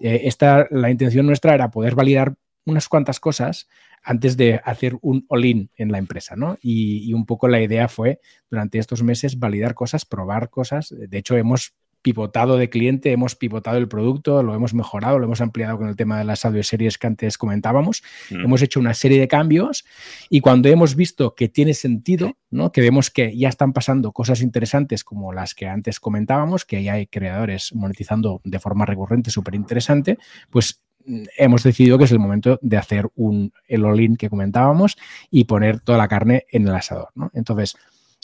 Eh, 0.00 0.20
esta, 0.26 0.68
la 0.70 0.90
intención 0.90 1.26
nuestra 1.26 1.54
era 1.54 1.72
poder 1.72 1.96
validar 1.96 2.36
unas 2.66 2.88
cuantas 2.88 3.18
cosas 3.18 3.66
antes 4.04 4.36
de 4.36 4.60
hacer 4.62 4.96
un 5.00 5.26
all-in 5.28 5.70
en 5.74 5.90
la 5.90 5.98
empresa, 5.98 6.36
¿no? 6.36 6.56
Y, 6.62 6.98
y, 6.98 7.14
un 7.14 7.26
poco 7.26 7.48
la 7.48 7.60
idea 7.60 7.88
fue 7.88 8.20
durante 8.48 8.78
estos 8.78 9.02
meses 9.02 9.40
validar 9.40 9.74
cosas, 9.74 10.04
probar 10.04 10.50
cosas. 10.50 10.94
De 10.96 11.18
hecho, 11.18 11.36
hemos 11.36 11.74
pivotado 12.08 12.56
de 12.56 12.70
cliente, 12.70 13.12
hemos 13.12 13.36
pivotado 13.36 13.76
el 13.76 13.86
producto, 13.86 14.42
lo 14.42 14.54
hemos 14.54 14.72
mejorado, 14.72 15.18
lo 15.18 15.26
hemos 15.26 15.42
ampliado 15.42 15.76
con 15.76 15.88
el 15.88 15.94
tema 15.96 16.16
de 16.16 16.24
las 16.24 16.46
audioseries 16.46 16.96
que 16.96 17.06
antes 17.06 17.36
comentábamos. 17.36 18.02
Mm. 18.30 18.46
Hemos 18.46 18.62
hecho 18.62 18.80
una 18.80 18.94
serie 18.94 19.20
de 19.20 19.28
cambios 19.28 19.84
y 20.30 20.40
cuando 20.40 20.70
hemos 20.70 20.96
visto 20.96 21.34
que 21.34 21.50
tiene 21.50 21.74
sentido, 21.74 22.38
¿no? 22.50 22.72
que 22.72 22.80
vemos 22.80 23.10
que 23.10 23.36
ya 23.36 23.50
están 23.50 23.74
pasando 23.74 24.12
cosas 24.12 24.40
interesantes 24.40 25.04
como 25.04 25.34
las 25.34 25.54
que 25.54 25.66
antes 25.68 26.00
comentábamos, 26.00 26.64
que 26.64 26.82
ya 26.82 26.94
hay 26.94 27.08
creadores 27.08 27.74
monetizando 27.74 28.40
de 28.42 28.58
forma 28.58 28.86
recurrente 28.86 29.30
súper 29.30 29.54
interesante, 29.54 30.16
pues 30.48 30.82
mm, 31.04 31.24
hemos 31.36 31.62
decidido 31.62 31.98
que 31.98 32.04
es 32.04 32.12
el 32.12 32.20
momento 32.20 32.58
de 32.62 32.78
hacer 32.78 33.10
un, 33.16 33.52
el 33.66 33.84
all-in 33.84 34.16
que 34.16 34.30
comentábamos 34.30 34.96
y 35.30 35.44
poner 35.44 35.80
toda 35.80 35.98
la 35.98 36.08
carne 36.08 36.46
en 36.50 36.66
el 36.66 36.74
asador. 36.74 37.10
¿no? 37.14 37.30
Entonces, 37.34 37.76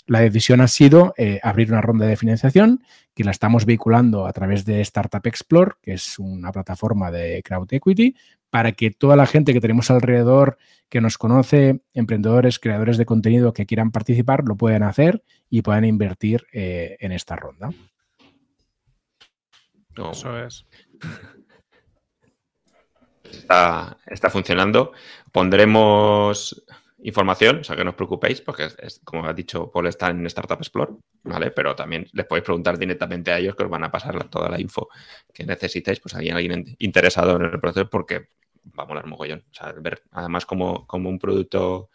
la 0.07 0.21
decisión 0.21 0.61
ha 0.61 0.69
sido 0.69 1.15
eh, 1.17 1.41
abrir 1.43 1.73
una 1.73 1.81
ronda 1.81 2.07
de 2.07 2.17
financiación 2.17 2.85
que 3.15 3.25
la 3.25 3.31
estamos 3.31 3.65
vehiculando 3.65 4.27
a 4.27 4.33
través 4.33 4.65
de 4.65 4.81
Startup 4.81 5.27
Explore, 5.27 5.73
que 5.81 5.95
es 5.95 6.19
una 6.19 6.53
plataforma 6.53 7.11
de 7.11 7.43
crowd 7.43 7.73
equity, 7.73 8.17
para 8.51 8.73
que 8.73 8.91
toda 8.91 9.17
la 9.17 9.27
gente 9.27 9.53
que 9.53 9.61
tenemos 9.61 9.91
alrededor, 9.91 10.59
que 10.89 11.01
nos 11.01 11.19
conoce, 11.19 11.81
emprendedores, 11.95 12.59
creadores 12.59 12.99
de 12.99 13.07
contenido 13.07 13.53
que 13.53 13.67
quieran 13.67 13.91
participar, 13.91 14.45
lo 14.45 14.57
puedan 14.57 14.83
hacer 14.83 15.23
y 15.49 15.63
puedan 15.63 15.85
invertir 15.85 16.47
eh, 16.53 16.97
en 17.01 17.13
esta 17.13 17.37
ronda. 17.37 17.71
Eso 19.97 20.39
es. 20.39 20.67
está 24.07 24.31
funcionando. 24.31 24.93
Pondremos 25.33 26.65
información, 27.05 27.59
o 27.61 27.65
sea, 27.65 27.77
que 27.77 27.85
no 27.85 27.91
os 27.91 27.97
preocupéis, 27.97 28.41
porque 28.41 28.65
es, 28.79 29.01
como 29.05 29.27
ha 29.27 29.33
dicho 29.35 29.71
Paul, 29.71 29.87
está 29.87 30.09
en 30.09 30.25
Startup 30.27 30.59
Explore, 30.59 30.95
¿vale? 31.23 31.51
Pero 31.51 31.77
también 31.77 32.07
les 32.13 32.25
podéis 32.27 32.45
preguntar 32.45 32.79
directamente 32.79 33.31
a 33.31 33.39
ellos 33.39 33.55
que 33.55 33.65
os 33.65 33.71
van 33.71 33.85
a 33.85 33.91
pasar 33.91 34.29
toda 34.29 34.49
la 34.49 34.61
info 34.61 34.89
que 35.33 35.45
necesitéis, 35.45 36.01
pues 36.01 36.15
hay 36.15 36.31
alguien 36.31 36.65
interesado 36.79 37.37
en 37.37 37.43
el 37.43 37.61
proceso, 37.61 37.91
porque 37.91 38.29
va 38.79 38.85
a 38.85 38.87
molar 38.87 39.07
mogollón. 39.07 39.45
O 39.51 39.55
sea, 39.55 39.73
ver 39.73 40.03
además 40.13 40.47
como, 40.47 40.87
como 40.87 41.11
un 41.11 41.19
producto 41.19 41.91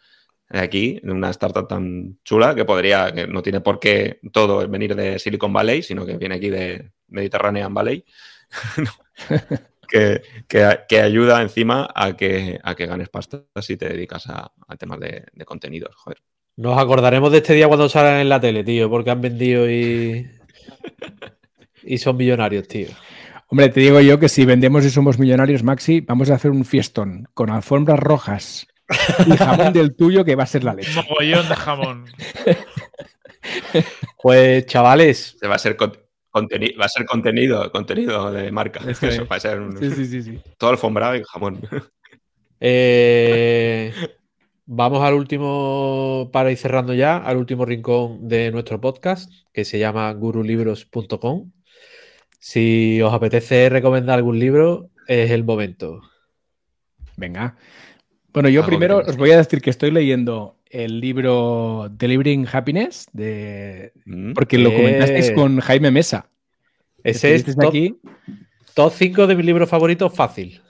de 0.48 0.60
aquí, 0.60 1.00
de 1.02 1.12
una 1.12 1.30
startup 1.30 1.66
tan 1.66 2.18
chula, 2.24 2.54
que 2.54 2.64
podría, 2.64 3.12
que 3.12 3.26
no 3.26 3.42
tiene 3.42 3.60
por 3.60 3.80
qué 3.80 4.20
todo 4.32 4.68
venir 4.68 4.94
de 4.94 5.18
Silicon 5.18 5.52
Valley, 5.52 5.82
sino 5.82 6.06
que 6.06 6.16
viene 6.18 6.36
aquí 6.36 6.50
de 6.50 6.92
Mediterranean 7.08 7.74
Valley. 7.74 8.04
que, 9.90 11.00
ayuda 11.00 11.42
encima 11.42 11.88
a 11.94 12.16
que, 12.16 12.58
a 12.62 12.74
que 12.74 12.86
ganes 12.86 13.08
pasta 13.08 13.42
si 13.60 13.76
te 13.76 13.88
dedicas 13.88 14.26
a, 14.28 14.52
temas 14.78 15.00
de, 15.00 15.24
contenidos. 15.44 15.94
Joder. 15.96 16.18
Nos 16.56 16.78
acordaremos 16.78 17.32
de 17.32 17.38
este 17.38 17.54
día 17.54 17.68
cuando 17.68 17.88
salgan 17.88 18.20
en 18.20 18.28
la 18.28 18.40
tele, 18.40 18.64
tío, 18.64 18.88
porque 18.88 19.10
han 19.10 19.20
vendido 19.20 19.70
y, 19.70 20.30
y 21.82 21.98
son 21.98 22.16
millonarios, 22.16 22.68
tío. 22.68 22.88
Hombre, 23.48 23.68
te 23.68 23.80
digo 23.80 24.00
yo 24.00 24.20
que 24.20 24.28
si 24.28 24.44
vendemos 24.44 24.84
y 24.84 24.90
somos 24.90 25.18
millonarios, 25.18 25.62
Maxi, 25.62 26.00
vamos 26.00 26.30
a 26.30 26.34
hacer 26.34 26.52
un 26.52 26.64
fiestón 26.64 27.28
con 27.34 27.50
alfombras 27.50 27.98
rojas 27.98 28.68
y 29.26 29.36
jamón 29.36 29.72
del 29.72 29.96
tuyo 29.96 30.24
que 30.24 30.36
va 30.36 30.44
a 30.44 30.46
ser 30.46 30.62
la 30.64 30.74
leche. 30.74 30.94
Mogollón 30.94 31.48
de 31.48 31.56
jamón. 31.56 32.04
Pues, 34.22 34.66
chavales. 34.66 35.36
Se 35.40 35.48
va 35.48 35.54
a 35.54 35.58
ser 35.58 35.76
va 36.34 36.84
a 36.84 36.88
ser 36.88 37.06
contenido, 37.06 37.70
contenido 37.70 38.30
de 38.32 38.50
marca. 38.50 38.80
Eso 38.90 39.26
va 39.26 39.36
a 39.36 39.40
ser 39.40 39.60
un, 39.60 39.76
sí, 39.78 40.06
sí, 40.06 40.22
sí, 40.22 40.40
todo 40.58 40.70
alfombrado 40.70 41.16
y 41.16 41.22
jamón. 41.24 41.60
Eh, 42.62 43.90
vamos 44.66 45.02
al 45.02 45.14
último, 45.14 46.28
para 46.30 46.50
ir 46.50 46.58
cerrando 46.58 46.92
ya, 46.92 47.16
al 47.16 47.38
último 47.38 47.64
rincón 47.64 48.28
de 48.28 48.50
nuestro 48.50 48.78
podcast, 48.78 49.32
que 49.54 49.64
se 49.64 49.78
llama 49.78 50.12
gurulibros.com. 50.12 51.52
Si 52.38 53.00
os 53.00 53.14
apetece 53.14 53.70
recomendar 53.70 54.18
algún 54.18 54.38
libro, 54.38 54.90
es 55.06 55.30
el 55.30 55.42
momento. 55.42 56.02
Venga. 57.16 57.56
Bueno, 58.32 58.48
yo 58.48 58.64
primero 58.64 58.98
os 58.98 59.16
voy 59.16 59.30
a 59.32 59.36
decir 59.38 59.60
que 59.60 59.70
estoy 59.70 59.90
leyendo 59.90 60.56
el 60.70 61.00
libro 61.00 61.88
Delivering 61.90 62.46
Happiness, 62.50 63.06
de... 63.12 63.92
Mm. 64.04 64.32
porque 64.34 64.58
lo 64.58 64.70
Eh. 64.70 64.76
comentasteis 64.76 65.32
con 65.32 65.58
Jaime 65.60 65.90
Mesa. 65.90 66.28
Ese 67.02 67.34
es 67.34 67.48
Estuvisteis 67.48 67.56
top, 67.56 67.68
aquí. 67.68 67.96
top 68.74 68.92
5 68.94 69.26
de 69.26 69.34
mis 69.34 69.46
libros 69.46 69.68
favoritos 69.68 70.14
fácil. 70.14 70.60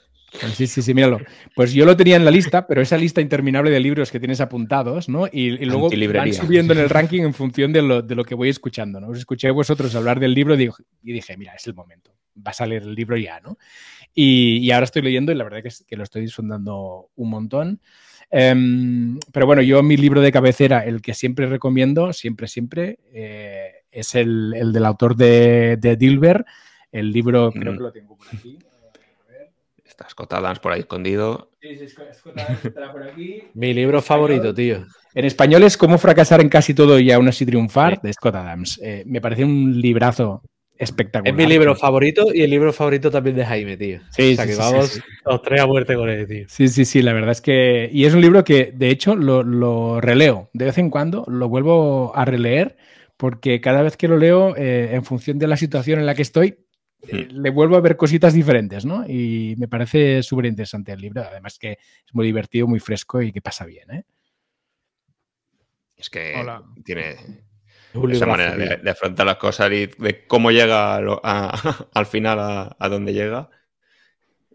Pues 0.40 0.52
sí, 0.52 0.68
sí, 0.68 0.80
sí, 0.80 0.94
míralo. 0.94 1.18
Pues 1.56 1.72
yo 1.72 1.84
lo 1.84 1.96
tenía 1.96 2.14
en 2.14 2.24
la 2.24 2.30
lista, 2.30 2.64
pero 2.66 2.80
esa 2.80 2.96
lista 2.96 3.20
interminable 3.20 3.68
de 3.68 3.80
libros 3.80 4.12
que 4.12 4.20
tienes 4.20 4.40
apuntados, 4.40 5.08
¿no? 5.08 5.26
Y, 5.26 5.48
y 5.60 5.64
luego 5.64 5.90
van 5.90 6.32
subiendo 6.32 6.72
en 6.72 6.78
el 6.78 6.88
ranking 6.88 7.22
en 7.22 7.34
función 7.34 7.72
de 7.72 7.82
lo, 7.82 8.00
de 8.00 8.14
lo 8.14 8.24
que 8.24 8.36
voy 8.36 8.48
escuchando, 8.48 9.00
¿no? 9.00 9.08
Os 9.08 9.18
escuché 9.18 9.48
a 9.48 9.52
vosotros 9.52 9.92
hablar 9.96 10.20
del 10.20 10.32
libro 10.32 10.54
y, 10.54 10.70
dije, 11.02 11.36
mira, 11.36 11.54
es 11.54 11.66
el 11.66 11.74
momento. 11.74 12.12
Va 12.38 12.52
a 12.52 12.54
salir 12.54 12.80
el 12.82 12.94
libro 12.94 13.16
ya, 13.16 13.40
¿no? 13.40 13.58
Y, 14.14 14.58
y 14.58 14.70
ahora 14.72 14.84
estoy 14.84 15.02
leyendo 15.02 15.32
y 15.32 15.34
la 15.36 15.44
verdad 15.44 15.62
que, 15.62 15.68
es- 15.68 15.84
que 15.86 15.96
lo 15.96 16.02
estoy 16.04 16.22
disfrutando 16.22 17.08
un 17.16 17.30
montón. 17.30 17.80
Em, 18.30 19.18
pero 19.32 19.46
bueno, 19.46 19.60
yo 19.62 19.82
mi 19.82 19.96
libro 19.96 20.20
de 20.20 20.30
cabecera, 20.32 20.84
el 20.84 21.02
que 21.02 21.14
siempre 21.14 21.46
recomiendo, 21.46 22.12
siempre, 22.12 22.46
siempre, 22.48 22.98
eh, 23.12 23.72
es 23.90 24.14
el, 24.14 24.54
el 24.54 24.72
del 24.72 24.84
autor 24.84 25.16
de, 25.16 25.76
de 25.80 25.96
Dilber. 25.96 26.44
El 26.92 27.12
libro, 27.12 27.50
creo 27.52 27.72
Mm. 27.72 27.76
que 27.76 27.82
lo 27.82 27.92
tengo 27.92 28.16
por 28.16 28.26
aquí. 28.32 28.58
Está 29.84 30.08
Scott 30.08 30.32
Adams 30.32 30.60
por 30.60 30.72
ahí 30.72 30.80
escondido. 30.80 31.50
Sí, 31.60 31.76
sí, 31.76 31.88
Scott- 31.88 32.12
Scott 32.14 32.38
Adams 32.38 32.64
estará 32.64 32.92
por 32.92 33.02
aquí. 33.02 33.42
Mi 33.54 33.74
libro 33.74 34.00
favorito, 34.00 34.54
tío. 34.54 34.86
En 35.14 35.24
español 35.24 35.64
es 35.64 35.76
Cómo 35.76 35.98
fracasar 35.98 36.40
en 36.40 36.48
casi 36.48 36.72
todo 36.74 36.98
y 37.00 37.10
aún 37.10 37.26
así 37.28 37.44
triunfar, 37.44 38.00
de 38.00 38.12
Scott 38.12 38.36
Adams. 38.36 38.80
Eh, 38.82 39.02
me 39.06 39.20
parece 39.20 39.44
un 39.44 39.80
librazo 39.80 40.42
espectacular. 40.80 41.32
Es 41.32 41.36
mi 41.36 41.46
libro 41.46 41.74
favorito 41.76 42.26
y 42.32 42.42
el 42.42 42.50
libro 42.50 42.72
favorito 42.72 43.10
también 43.10 43.36
de 43.36 43.44
Jaime, 43.44 43.76
tío. 43.76 44.00
Sí, 44.10 44.32
o 44.32 44.36
sea 44.36 44.44
sí, 44.44 44.50
que 44.50 44.54
sí, 44.54 44.58
vamos 44.58 44.88
sí, 44.88 45.00
sí. 45.00 45.06
los 45.24 45.42
tres 45.42 45.60
a 45.60 45.66
muerte 45.66 45.94
con 45.94 46.08
él, 46.08 46.26
tío. 46.26 46.46
Sí, 46.48 46.68
sí, 46.68 46.84
sí, 46.84 47.02
la 47.02 47.12
verdad 47.12 47.32
es 47.32 47.40
que... 47.40 47.90
Y 47.92 48.04
es 48.06 48.14
un 48.14 48.20
libro 48.20 48.42
que, 48.44 48.72
de 48.74 48.88
hecho, 48.90 49.14
lo, 49.14 49.42
lo 49.42 50.00
releo. 50.00 50.50
De 50.52 50.64
vez 50.64 50.78
en 50.78 50.90
cuando 50.90 51.24
lo 51.28 51.48
vuelvo 51.48 52.16
a 52.16 52.24
releer 52.24 52.76
porque 53.20 53.60
cada 53.60 53.82
vez 53.82 53.98
que 53.98 54.08
lo 54.08 54.16
leo, 54.16 54.56
eh, 54.56 54.94
en 54.94 55.04
función 55.04 55.38
de 55.38 55.46
la 55.46 55.58
situación 55.58 56.00
en 56.00 56.06
la 56.06 56.14
que 56.14 56.22
estoy, 56.22 56.58
eh, 57.06 57.28
le 57.30 57.50
vuelvo 57.50 57.76
a 57.76 57.80
ver 57.80 57.98
cositas 57.98 58.32
diferentes, 58.32 58.86
¿no? 58.86 59.04
Y 59.06 59.56
me 59.58 59.68
parece 59.68 60.22
súper 60.22 60.46
interesante 60.46 60.92
el 60.92 61.00
libro. 61.02 61.20
Además 61.22 61.58
que 61.58 61.72
es 61.72 62.14
muy 62.14 62.24
divertido, 62.24 62.66
muy 62.66 62.80
fresco 62.80 63.20
y 63.20 63.30
que 63.30 63.42
pasa 63.42 63.66
bien, 63.66 63.90
¿eh? 63.90 64.04
Es 65.96 66.08
que 66.08 66.34
Hola. 66.34 66.64
tiene 66.82 67.16
Esa 68.10 68.26
manera 68.26 68.54
de, 68.56 68.90
afrontar 68.90 69.26
las 69.26 69.36
cosas 69.36 69.70
y 69.72 69.86
de 69.86 70.26
cómo 70.26 70.50
llega 70.50 70.96
a 70.96 71.00
lo- 71.00 71.20
a- 71.24 71.86
al 71.94 72.06
final 72.06 72.38
a, 72.38 72.76
a 72.78 72.88
donde 72.88 73.12
llega. 73.12 73.48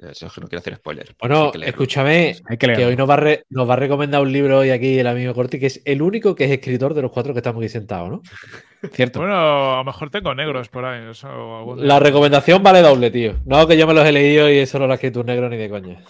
Eso 0.01 0.27
es 0.27 0.33
que 0.33 0.41
no 0.41 0.47
quiero 0.47 0.59
hacer 0.59 0.75
spoilers. 0.75 1.13
pero 1.17 1.17
Bueno, 1.21 1.45
hay 1.45 1.51
que 1.53 1.57
leerlo. 1.59 1.71
escúchame, 1.71 2.35
Hay 2.49 2.57
que 2.57 2.85
hoy 2.85 2.95
nos 2.97 3.09
va, 3.09 3.15
re- 3.15 3.45
nos 3.49 3.67
va 3.67 3.73
a 3.73 3.77
recomendar 3.77 4.21
un 4.21 4.31
libro 4.31 4.59
hoy 4.59 4.69
aquí 4.69 4.99
el 4.99 5.07
amigo 5.07 5.33
Corti, 5.33 5.57
que 5.57 5.67
es 5.67 5.81
el 5.85 6.01
único 6.01 6.35
que 6.35 6.43
es 6.45 6.51
escritor 6.51 6.93
de 6.93 7.01
los 7.01 7.11
cuatro 7.11 7.33
que 7.33 7.39
estamos 7.39 7.61
aquí 7.61 7.69
sentados, 7.69 8.09
¿no? 8.11 8.21
Cierto. 8.93 9.19
Bueno, 9.19 9.73
a 9.73 9.77
lo 9.77 9.83
mejor 9.85 10.09
tengo 10.09 10.35
negros 10.35 10.67
por 10.67 10.83
ahí. 10.85 11.09
Eso, 11.09 11.27
algún 11.29 11.77
día. 11.77 11.85
La 11.87 11.99
recomendación 11.99 12.61
vale 12.61 12.81
doble, 12.81 13.09
tío. 13.09 13.35
No, 13.45 13.65
que 13.67 13.77
yo 13.77 13.87
me 13.87 13.93
los 13.93 14.05
he 14.05 14.11
leído 14.11 14.49
y 14.51 14.57
eso 14.57 14.77
no 14.79 14.85
lo 14.85 14.91
ha 14.91 14.95
escrito 14.95 15.21
un 15.21 15.27
negro 15.27 15.47
ni 15.49 15.55
de 15.57 15.69
coña. 15.69 16.03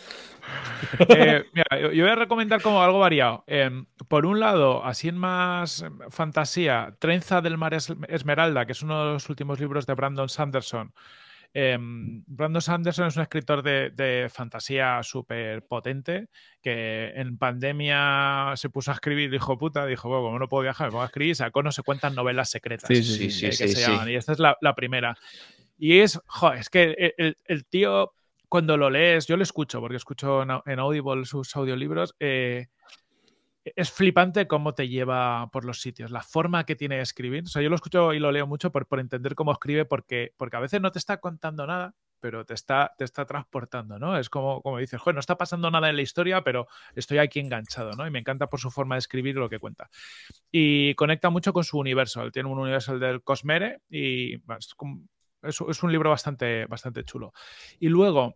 Eh, 1.10 1.46
mira, 1.54 1.66
yo, 1.82 1.92
yo 1.92 2.04
voy 2.04 2.12
a 2.12 2.16
recomendar 2.16 2.62
como 2.62 2.82
algo 2.82 3.00
variado. 3.00 3.44
Em, 3.48 3.86
por 4.08 4.26
un 4.26 4.40
lado, 4.40 4.84
así 4.86 5.08
en 5.10 5.18
más 5.18 5.82
em, 5.82 6.00
fantasía, 6.10 6.96
Trenza 7.00 7.42
del 7.42 7.58
Mar 7.58 7.74
Es- 7.74 7.94
Esmeralda, 8.08 8.66
que 8.66 8.72
es 8.74 8.82
uno 8.82 9.06
de 9.06 9.14
los 9.14 9.30
últimos 9.30 9.60
libros 9.60 9.86
de 9.86 9.94
Brandon 9.94 10.30
Sanderson. 10.30 10.94
Em, 11.54 12.24
Brandon 12.28 12.62
Sanderson 12.62 13.08
es 13.08 13.16
un 13.16 13.22
escritor 13.22 13.64
de, 13.64 13.90
de 13.92 14.28
fantasía 14.30 15.02
súper 15.04 15.64
potente 15.66 16.28
que 16.62 17.14
en 17.16 17.38
pandemia 17.38 18.54
se 18.58 18.70
puso 18.70 18.92
a 18.92 18.96
escribir, 18.96 19.32
dijo 19.32 19.58
puta, 19.58 19.86
dijo, 19.86 20.10
bueno, 20.10 20.24
como 20.26 20.40
no 20.40 20.50
puedo 20.50 20.64
viajar, 20.64 20.88
me 20.88 20.92
pongo 20.92 21.04
a 21.04 21.08
escribir 21.08 21.32
y 21.32 21.36
sacó 21.36 21.64
no 21.64 21.72
sé 21.72 21.82
cuántas 21.84 22.14
novelas 22.14 22.50
secretas 22.50 22.90
Sí, 22.90 23.02
sí, 23.04 23.30
Sí, 23.32 23.46
eh, 23.46 23.50
que 23.50 23.56
sí, 23.56 23.68
se 23.70 23.76
sí. 23.76 23.82
llaman. 23.82 24.10
Y 24.10 24.16
esta 24.16 24.34
es 24.34 24.40
la, 24.40 24.58
la 24.60 24.76
primera. 24.76 25.16
Y 25.78 26.00
es, 26.00 26.20
es 26.58 26.70
que 26.70 26.84
el, 26.84 27.14
el- 27.18 27.38
el 27.46 27.66
tío, 27.66 28.12
cuando 28.56 28.78
lo 28.78 28.90
lees, 28.90 29.28
yo 29.28 29.36
lo 29.36 29.44
escucho, 29.44 29.82
porque 29.82 29.98
escucho 29.98 30.42
en, 30.42 30.48
au- 30.48 30.64
en 30.66 30.80
Audible 30.80 31.26
sus 31.26 31.54
audiolibros, 31.58 32.16
eh, 32.22 32.68
es 33.66 33.92
flipante 33.92 34.48
cómo 34.48 34.74
te 34.74 34.88
lleva 34.88 35.50
por 35.52 35.66
los 35.66 35.82
sitios, 35.82 36.10
la 36.10 36.22
forma 36.22 36.66
que 36.66 36.78
tiene 36.78 36.96
de 36.96 37.02
escribir. 37.02 37.44
O 37.44 37.48
sea, 37.48 37.62
yo 37.62 37.68
lo 37.70 37.76
escucho 37.76 38.14
y 38.14 38.20
lo 38.20 38.32
leo 38.32 38.48
mucho 38.48 38.72
por, 38.72 38.88
entender 38.98 39.36
cómo 39.36 39.52
escribe, 39.52 39.84
porque, 39.84 40.32
porque 40.38 40.56
a 40.56 40.62
veces 40.62 40.80
no 40.80 40.90
te 40.94 41.00
está 41.00 41.18
contando 41.18 41.68
nada, 41.68 41.94
pero 42.22 42.46
te 42.46 42.54
está, 42.54 42.94
te 42.98 43.04
está 43.04 43.26
transportando, 43.26 44.00
¿no? 44.00 44.18
Es 44.18 44.30
como, 44.30 44.62
como 44.62 44.78
dices, 44.78 45.02
joder, 45.02 45.16
no 45.16 45.20
está 45.20 45.38
pasando 45.38 45.70
nada 45.70 45.90
en 45.90 45.98
la 45.98 46.02
historia, 46.02 46.42
pero 46.46 46.66
estoy 46.96 47.18
aquí 47.18 47.42
enganchado, 47.42 47.92
¿no? 47.92 48.08
Y 48.08 48.12
me 48.12 48.20
encanta 48.20 48.48
por 48.48 48.62
su 48.62 48.72
forma 48.72 48.96
de 48.96 49.00
escribir 49.00 49.36
lo 49.36 49.50
que 49.50 49.60
cuenta. 49.60 49.90
Y 50.50 50.96
conecta 50.96 51.30
mucho 51.30 51.52
con 51.52 51.66
su 51.66 51.78
universo. 51.78 52.32
Tiene 52.32 52.48
un 52.50 52.60
universo 52.60 52.98
del 53.00 53.22
Cosmere 53.22 53.82
y 53.90 54.36
es- 55.44 55.62
es 55.70 55.84
un 55.84 55.92
libro 55.92 56.10
bastante, 56.10 56.66
bastante 56.66 57.04
chulo. 57.04 57.34
Y 57.80 57.90
luego 57.90 58.36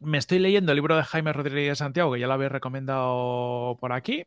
me 0.00 0.18
estoy 0.18 0.38
leyendo 0.38 0.72
el 0.72 0.76
libro 0.76 0.96
de 0.96 1.04
Jaime 1.04 1.32
Rodríguez 1.32 1.70
de 1.72 1.76
Santiago, 1.76 2.12
que 2.12 2.20
ya 2.20 2.26
lo 2.26 2.34
habéis 2.34 2.52
recomendado 2.52 3.76
por 3.80 3.92
aquí. 3.92 4.24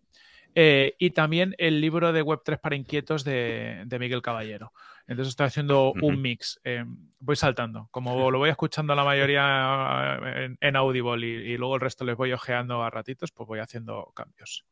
eh, 0.56 0.96
y 1.00 1.12
también 1.12 1.56
el 1.58 1.82
libro 1.82 2.14
de 2.14 2.22
Web3 2.24 2.60
para 2.62 2.76
inquietos 2.76 3.24
de, 3.24 3.84
de 3.88 4.00
Miguel 4.00 4.22
Caballero. 4.22 4.72
Entonces 5.08 5.30
estoy 5.32 5.48
haciendo 5.48 5.96
un 6.00 6.22
mix. 6.22 6.60
eh, 6.64 6.86
voy 7.20 7.36
saltando. 7.36 7.88
Como 7.92 8.30
lo 8.32 8.38
voy 8.40 8.50
escuchando 8.52 8.94
la 8.96 9.04
mayoría 9.04 10.20
en, 10.46 10.58
en 10.62 10.76
Audible 10.76 11.26
y, 11.28 11.54
y 11.54 11.58
luego 11.58 11.76
el 11.76 11.82
resto 11.82 12.06
les 12.06 12.16
voy 12.18 12.32
ojeando 12.34 12.84
a 12.84 12.90
ratitos, 12.92 13.32
pues 13.32 13.48
voy 13.48 13.60
haciendo 13.60 14.12
cambios. 14.16 14.66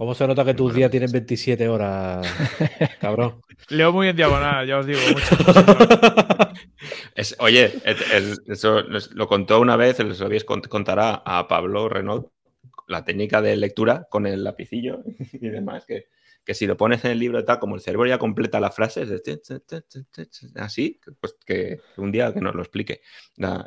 ¿Cómo 0.00 0.14
se 0.14 0.26
nota 0.26 0.46
que 0.46 0.54
tus 0.54 0.72
días 0.72 0.90
tienen 0.90 1.12
27 1.12 1.68
horas, 1.68 2.26
cabrón? 3.02 3.42
Leo 3.68 3.92
muy 3.92 4.08
en 4.08 4.16
diagonal, 4.16 4.66
ya 4.66 4.78
os 4.78 4.86
digo. 4.86 4.98
Es- 7.14 7.36
oye, 7.38 7.70
el- 7.84 7.96
el- 8.14 8.38
eso 8.46 8.80
lo 8.80 9.28
contó 9.28 9.60
una 9.60 9.76
vez, 9.76 9.98
se 9.98 10.04
lo 10.04 10.14
habéis 10.24 10.46
cont- 10.46 10.68
contará 10.68 11.20
a 11.22 11.46
Pablo 11.46 11.90
Renault, 11.90 12.28
la 12.88 13.04
técnica 13.04 13.42
de 13.42 13.56
lectura 13.56 14.06
con 14.08 14.26
el 14.26 14.42
lapicillo 14.42 15.02
y 15.34 15.50
demás, 15.50 15.84
que, 15.84 16.06
que 16.46 16.54
si 16.54 16.66
lo 16.66 16.78
pones 16.78 17.04
en 17.04 17.10
el 17.10 17.18
libro 17.18 17.44
tal, 17.44 17.58
como 17.58 17.74
el 17.74 17.82
cerebro 17.82 18.06
ya 18.06 18.16
completa 18.16 18.58
las 18.58 18.74
frases, 18.74 19.10
así, 20.54 20.98
pues 21.20 21.36
que 21.44 21.78
un 21.98 22.10
día 22.10 22.32
que 22.32 22.40
nos 22.40 22.54
lo 22.54 22.62
explique 22.62 23.02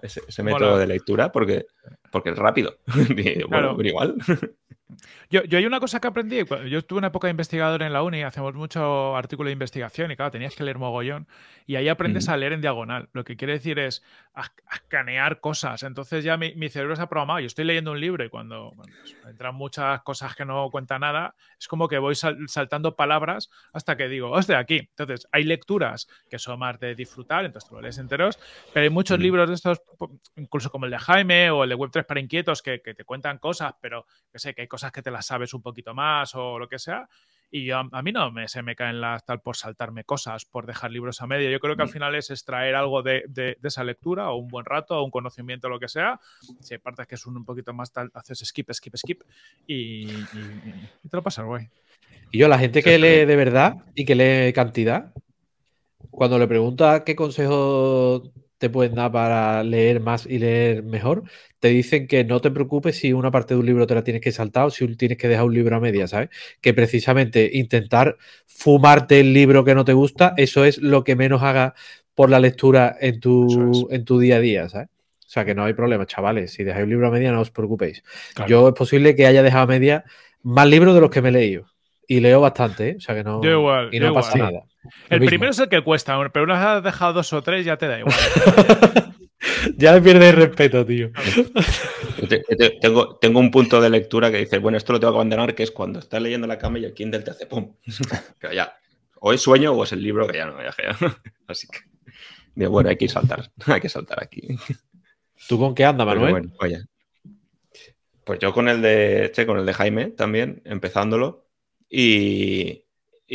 ese, 0.01 0.41
método 0.41 0.79
de 0.79 0.87
lectura, 0.87 1.31
porque, 1.31 1.67
porque 2.13 2.29
es 2.29 2.37
rápido. 2.37 2.77
Bueno, 2.87 3.47
Claro. 3.49 3.75
pero 3.75 3.89
igual. 3.89 4.15
Yo, 5.31 5.43
yo 5.45 5.57
hay 5.57 5.65
una 5.65 5.79
cosa 5.79 5.99
que 5.99 6.07
aprendí. 6.07 6.41
Yo 6.69 6.77
estuve 6.77 6.99
una 6.99 7.07
época 7.07 7.25
de 7.27 7.31
investigador 7.31 7.81
en 7.81 7.93
la 7.93 8.03
uni, 8.03 8.21
hacemos 8.21 8.53
mucho 8.53 9.15
artículo 9.15 9.47
de 9.47 9.53
investigación 9.53 10.11
y 10.11 10.15
claro, 10.15 10.29
tenías 10.29 10.55
que 10.55 10.63
leer 10.63 10.77
mogollón. 10.77 11.27
Y 11.65 11.77
ahí 11.77 11.89
aprendes 11.89 12.29
a 12.29 12.37
leer 12.37 12.53
en 12.53 12.61
diagonal. 12.61 13.09
Lo 13.13 13.23
que 13.23 13.35
quiere 13.35 13.53
decir 13.53 13.79
es 13.79 14.03
a, 14.35 14.41
a 14.43 14.75
escanear 14.75 15.39
cosas. 15.39 15.81
Entonces 15.81 16.23
ya 16.23 16.37
mi, 16.37 16.53
mi 16.55 16.69
cerebro 16.69 16.95
se 16.95 17.01
ha 17.01 17.07
programado. 17.09 17.39
Yo 17.39 17.47
estoy 17.47 17.65
leyendo 17.65 17.91
un 17.93 17.99
libro 17.99 18.23
y 18.23 18.29
cuando 18.29 18.71
bueno, 18.75 18.93
pues, 19.01 19.15
entran 19.27 19.55
muchas 19.55 20.03
cosas 20.03 20.35
que 20.35 20.45
no 20.45 20.69
cuenta 20.69 20.99
nada, 20.99 21.33
es 21.59 21.67
como 21.67 21.87
que 21.87 21.97
voy 21.97 22.13
sal- 22.13 22.37
saltando 22.47 22.95
palabras 22.95 23.49
hasta 23.71 23.97
que 23.97 24.07
digo, 24.09 24.29
hostia, 24.29 24.59
aquí. 24.59 24.77
Entonces 24.95 25.27
hay 25.31 25.43
lecturas 25.45 26.07
que 26.29 26.37
son 26.37 26.59
más 26.59 26.79
de 26.79 26.93
disfrutar, 26.93 27.45
entonces 27.45 27.67
tú 27.67 27.75
lo 27.75 27.81
lees 27.81 27.97
enteros, 27.97 28.37
pero 28.73 28.83
hay 28.83 28.91
muchos 28.91 29.17
libros 29.19 29.49
de 29.49 29.55
estos, 29.55 29.81
incluso 30.35 30.69
como 30.69 30.85
el 30.85 30.91
de 30.91 30.99
Jaime 30.99 31.49
o 31.49 31.63
el 31.63 31.69
de 31.69 31.75
Web3 31.77 32.02
para 32.05 32.19
inquietos, 32.19 32.61
que, 32.61 32.81
que 32.81 32.93
te 32.93 33.03
cuentan 33.03 33.37
cosas, 33.37 33.73
pero 33.81 34.05
que 34.31 34.39
sé 34.39 34.53
que 34.53 34.61
hay 34.63 34.67
cosas 34.67 34.91
que 34.91 35.01
te 35.01 35.11
las 35.11 35.25
sabes 35.25 35.53
un 35.53 35.61
poquito 35.61 35.93
más 35.93 36.33
o 36.35 36.57
lo 36.59 36.67
que 36.67 36.79
sea. 36.79 37.07
Y 37.51 37.65
yo- 37.65 37.77
a 37.91 38.01
mí 38.01 38.11
no 38.11 38.31
me, 38.31 38.47
se 38.47 38.63
me 38.63 38.75
caen 38.75 38.99
las 38.99 39.23
tal 39.25 39.39
por 39.41 39.55
saltarme 39.55 40.03
cosas, 40.05 40.43
por 40.45 40.65
dejar 40.65 40.89
libros 40.89 41.21
a 41.21 41.27
medio. 41.27 41.51
Yo 41.51 41.59
creo 41.59 41.75
que 41.75 41.83
al 41.83 41.87
Mm. 41.89 41.91
final 41.91 42.15
es 42.15 42.31
extraer 42.31 42.73
algo 42.73 43.03
de, 43.03 43.23
de- 43.27 43.57
de 43.61 43.67
esa 43.67 43.83
lectura 43.83 44.31
o 44.31 44.37
un 44.37 44.47
buen 44.47 44.65
rato 44.65 44.97
o 44.97 45.03
un 45.03 45.11
conocimiento 45.11 45.69
lo 45.69 45.79
que 45.79 45.87
sea. 45.87 46.19
Si 46.59 46.73
hay 46.73 46.79
partes 46.79 47.05
que 47.05 47.15
son 47.15 47.37
un 47.37 47.45
poquito 47.45 47.71
más 47.71 47.91
tal, 47.93 48.09
haces 48.15 48.39
skip, 48.39 48.71
skip, 48.73 48.95
skip 48.97 49.21
y, 49.67 49.75
y- 49.75 50.89
y 51.03 51.09
te 51.09 51.15
lo 51.17 51.21
pasas, 51.21 51.45
güey. 51.45 51.69
Y 52.31 52.39
yo, 52.39 52.47
la 52.47 52.57
gente 52.57 52.81
que 52.81 52.97
lee 52.97 53.25
de 53.25 53.35
verdad 53.35 53.75
y 53.93 54.03
que 54.05 54.15
lee 54.15 54.51
cantidad, 54.53 55.13
cuando 56.09 56.39
le 56.39 56.47
pregunta 56.47 57.03
qué 57.03 57.15
consejo 57.15 58.23
te 58.63 58.69
pueden 58.69 58.95
dar 58.95 59.11
para 59.11 59.61
leer 59.61 59.99
más 59.99 60.25
y 60.25 60.39
leer 60.39 60.83
mejor, 60.83 61.23
te 61.59 61.67
dicen 61.67 62.07
que 62.07 62.23
no 62.23 62.39
te 62.39 62.49
preocupes 62.49 62.97
si 62.97 63.11
una 63.11 63.29
parte 63.29 63.55
de 63.55 63.59
un 63.59 63.65
libro 63.65 63.85
te 63.87 63.93
la 63.93 64.05
tienes 64.05 64.21
que 64.21 64.31
saltar 64.31 64.67
o 64.67 64.69
si 64.69 64.87
tienes 64.95 65.17
que 65.17 65.27
dejar 65.27 65.43
un 65.43 65.53
libro 65.53 65.75
a 65.75 65.81
media, 65.81 66.07
¿sabes? 66.07 66.29
Que 66.61 66.73
precisamente 66.73 67.49
intentar 67.51 68.15
fumarte 68.47 69.19
el 69.19 69.33
libro 69.33 69.65
que 69.65 69.75
no 69.75 69.83
te 69.83 69.91
gusta, 69.91 70.33
eso 70.37 70.63
es 70.63 70.77
lo 70.77 71.03
que 71.03 71.17
menos 71.17 71.43
haga 71.43 71.73
por 72.15 72.29
la 72.29 72.39
lectura 72.39 72.95
en 73.01 73.19
tu, 73.19 73.89
en 73.91 74.05
tu 74.05 74.17
día 74.17 74.37
a 74.37 74.39
día, 74.39 74.69
¿sabes? 74.69 74.87
O 74.87 75.29
sea 75.29 75.43
que 75.43 75.53
no 75.53 75.65
hay 75.65 75.73
problema, 75.73 76.05
chavales. 76.05 76.53
Si 76.53 76.63
dejáis 76.63 76.85
un 76.85 76.91
libro 76.91 77.07
a 77.07 77.11
media, 77.11 77.33
no 77.33 77.41
os 77.41 77.51
preocupéis. 77.51 78.01
Claro. 78.33 78.49
Yo 78.49 78.67
es 78.69 78.75
posible 78.75 79.13
que 79.13 79.25
haya 79.25 79.43
dejado 79.43 79.65
a 79.65 79.67
media 79.67 80.05
más 80.41 80.67
libros 80.69 80.95
de 80.95 81.01
los 81.01 81.09
que 81.09 81.21
me 81.21 81.29
he 81.29 81.33
leído. 81.33 81.65
Y 82.07 82.21
leo 82.21 82.39
bastante, 82.39 82.91
¿eh? 82.91 82.95
O 82.97 83.01
sea 83.01 83.13
que 83.13 83.25
no. 83.25 83.43
Yo 83.43 83.59
igual, 83.59 83.89
y 83.91 83.99
yo 83.99 84.07
no 84.07 84.13
pasa 84.13 84.37
igual. 84.37 84.53
nada. 84.53 84.65
El 85.09 85.19
mismo. 85.19 85.29
primero 85.29 85.51
es 85.51 85.59
el 85.59 85.69
que 85.69 85.81
cuesta, 85.81 86.17
pero 86.31 86.45
una 86.45 86.55
vez 86.55 86.63
has 86.63 86.83
dejado 86.83 87.13
dos 87.13 87.33
o 87.33 87.41
tres 87.41 87.65
ya 87.65 87.77
te 87.77 87.87
da 87.87 87.99
igual. 87.99 88.15
ya 89.77 90.01
pierdes 90.01 90.35
respeto, 90.35 90.85
tío. 90.85 91.11
Tengo, 92.81 93.17
tengo 93.17 93.39
un 93.39 93.51
punto 93.51 93.81
de 93.81 93.89
lectura 93.89 94.31
que 94.31 94.37
dice, 94.37 94.57
bueno, 94.59 94.77
esto 94.77 94.93
lo 94.93 94.99
tengo 94.99 95.13
que 95.13 95.17
abandonar, 95.17 95.55
que 95.55 95.63
es 95.63 95.71
cuando 95.71 95.99
estás 95.99 96.21
leyendo 96.21 96.47
la 96.47 96.57
cama 96.57 96.79
y 96.79 96.85
el 96.85 96.93
Kindle 96.93 97.21
te 97.21 97.31
hace 97.31 97.45
pum. 97.45 97.75
Que 98.39 98.55
ya, 98.55 98.75
o 99.19 99.31
es 99.33 99.41
sueño 99.41 99.71
o 99.71 99.83
es 99.83 99.91
el 99.93 100.03
libro 100.03 100.27
que 100.27 100.37
ya 100.37 100.45
no 100.45 100.57
viaje. 100.57 100.83
Así 101.47 101.67
que, 101.67 102.67
bueno, 102.67 102.89
hay 102.89 102.97
que 102.97 103.07
saltar, 103.07 103.51
hay 103.65 103.81
que 103.81 103.89
saltar 103.89 104.21
aquí. 104.21 104.57
¿Tú 105.47 105.57
con 105.57 105.73
qué 105.73 105.85
anda, 105.85 106.05
Manuel? 106.05 106.31
Bueno, 106.31 106.53
oye. 106.59 106.83
Pues 108.23 108.39
yo 108.39 108.53
con 108.53 108.69
el 108.69 108.81
de, 108.81 109.31
con 109.45 109.57
el 109.57 109.65
de 109.65 109.73
Jaime 109.73 110.07
también, 110.07 110.61
empezándolo. 110.65 111.45
Y, 111.89 112.82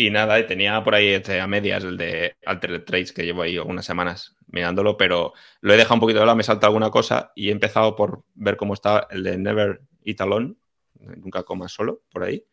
y 0.00 0.10
nada, 0.10 0.46
tenía 0.46 0.84
por 0.84 0.94
ahí 0.94 1.08
este, 1.08 1.40
a 1.40 1.48
medias 1.48 1.82
el 1.82 1.96
de 1.96 2.36
Altered 2.46 2.84
Trades 2.84 3.12
que 3.12 3.24
llevo 3.24 3.42
ahí 3.42 3.56
algunas 3.56 3.84
semanas 3.84 4.36
mirándolo, 4.46 4.96
pero 4.96 5.32
lo 5.60 5.74
he 5.74 5.76
dejado 5.76 5.94
un 5.94 6.00
poquito 6.00 6.20
de 6.20 6.26
lado, 6.26 6.36
me 6.36 6.44
salta 6.44 6.68
alguna 6.68 6.88
cosa 6.88 7.32
y 7.34 7.48
he 7.48 7.50
empezado 7.50 7.96
por 7.96 8.22
ver 8.34 8.56
cómo 8.56 8.74
está 8.74 9.08
el 9.10 9.24
de 9.24 9.36
Never 9.36 9.80
Eat 10.04 10.20
Alone, 10.20 10.54
nunca 11.00 11.42
comas 11.42 11.72
solo, 11.72 12.02
por 12.12 12.22
ahí, 12.22 12.44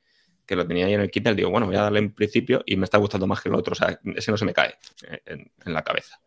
que 0.48 0.56
lo 0.56 0.66
tenía 0.66 0.88
ahí 0.88 0.96
en 0.96 1.02
el 1.02 1.12
Kindle. 1.12 1.36
Digo, 1.36 1.52
bueno, 1.52 1.68
voy 1.68 1.76
a 1.76 1.84
darle 1.84 2.00
en 2.00 2.16
principio 2.16 2.64
y 2.66 2.78
me 2.78 2.86
está 2.86 2.98
gustando 2.98 3.28
más 3.28 3.42
que 3.42 3.50
el 3.50 3.56
otro, 3.56 3.74
o 3.74 3.76
sea, 3.76 4.00
ese 4.16 4.32
no 4.32 4.38
se 4.38 4.46
me 4.46 4.54
cae 4.54 4.74
en, 5.28 5.52
la 5.66 5.84
cabeza 5.84 6.20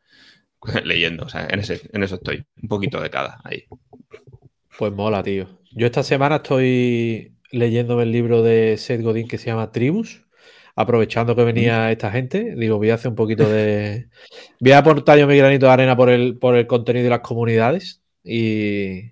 leyendo, 0.85 1.25
o 1.25 1.29
sea, 1.29 1.49
en, 1.51 1.59
ese, 1.59 1.81
en 1.93 2.05
eso 2.05 2.14
estoy, 2.14 2.47
un 2.62 2.69
poquito 2.69 3.01
de 3.01 3.11
cada 3.11 3.41
ahí. 3.43 3.64
Pues 4.79 4.93
mola, 4.93 5.25
tío. 5.25 5.49
Yo 5.73 5.87
esta 5.87 6.05
semana 6.05 6.37
estoy 6.37 7.35
leyéndome 7.51 8.05
el 8.05 8.12
libro 8.12 8.45
de 8.45 8.77
Seth 8.77 9.03
Godin 9.03 9.27
que 9.27 9.39
se 9.39 9.47
llama 9.47 9.73
Tribus 9.73 10.28
aprovechando 10.79 11.35
que 11.35 11.43
venía 11.43 11.91
esta 11.91 12.12
gente, 12.12 12.55
digo, 12.57 12.79
voy 12.79 12.91
a 12.91 12.95
hacer 12.95 13.09
un 13.09 13.16
poquito 13.16 13.49
de. 13.51 14.07
Voy 14.61 14.72
a 14.72 14.79
aportar 14.79 15.18
yo 15.18 15.26
mi 15.26 15.37
granito 15.37 15.66
de 15.66 15.72
arena 15.72 15.97
por 15.97 16.09
el, 16.09 16.39
por 16.39 16.55
el 16.55 16.68
contenido 16.68 17.05
de 17.05 17.11
las 17.11 17.20
comunidades 17.20 18.01
y, 18.22 19.11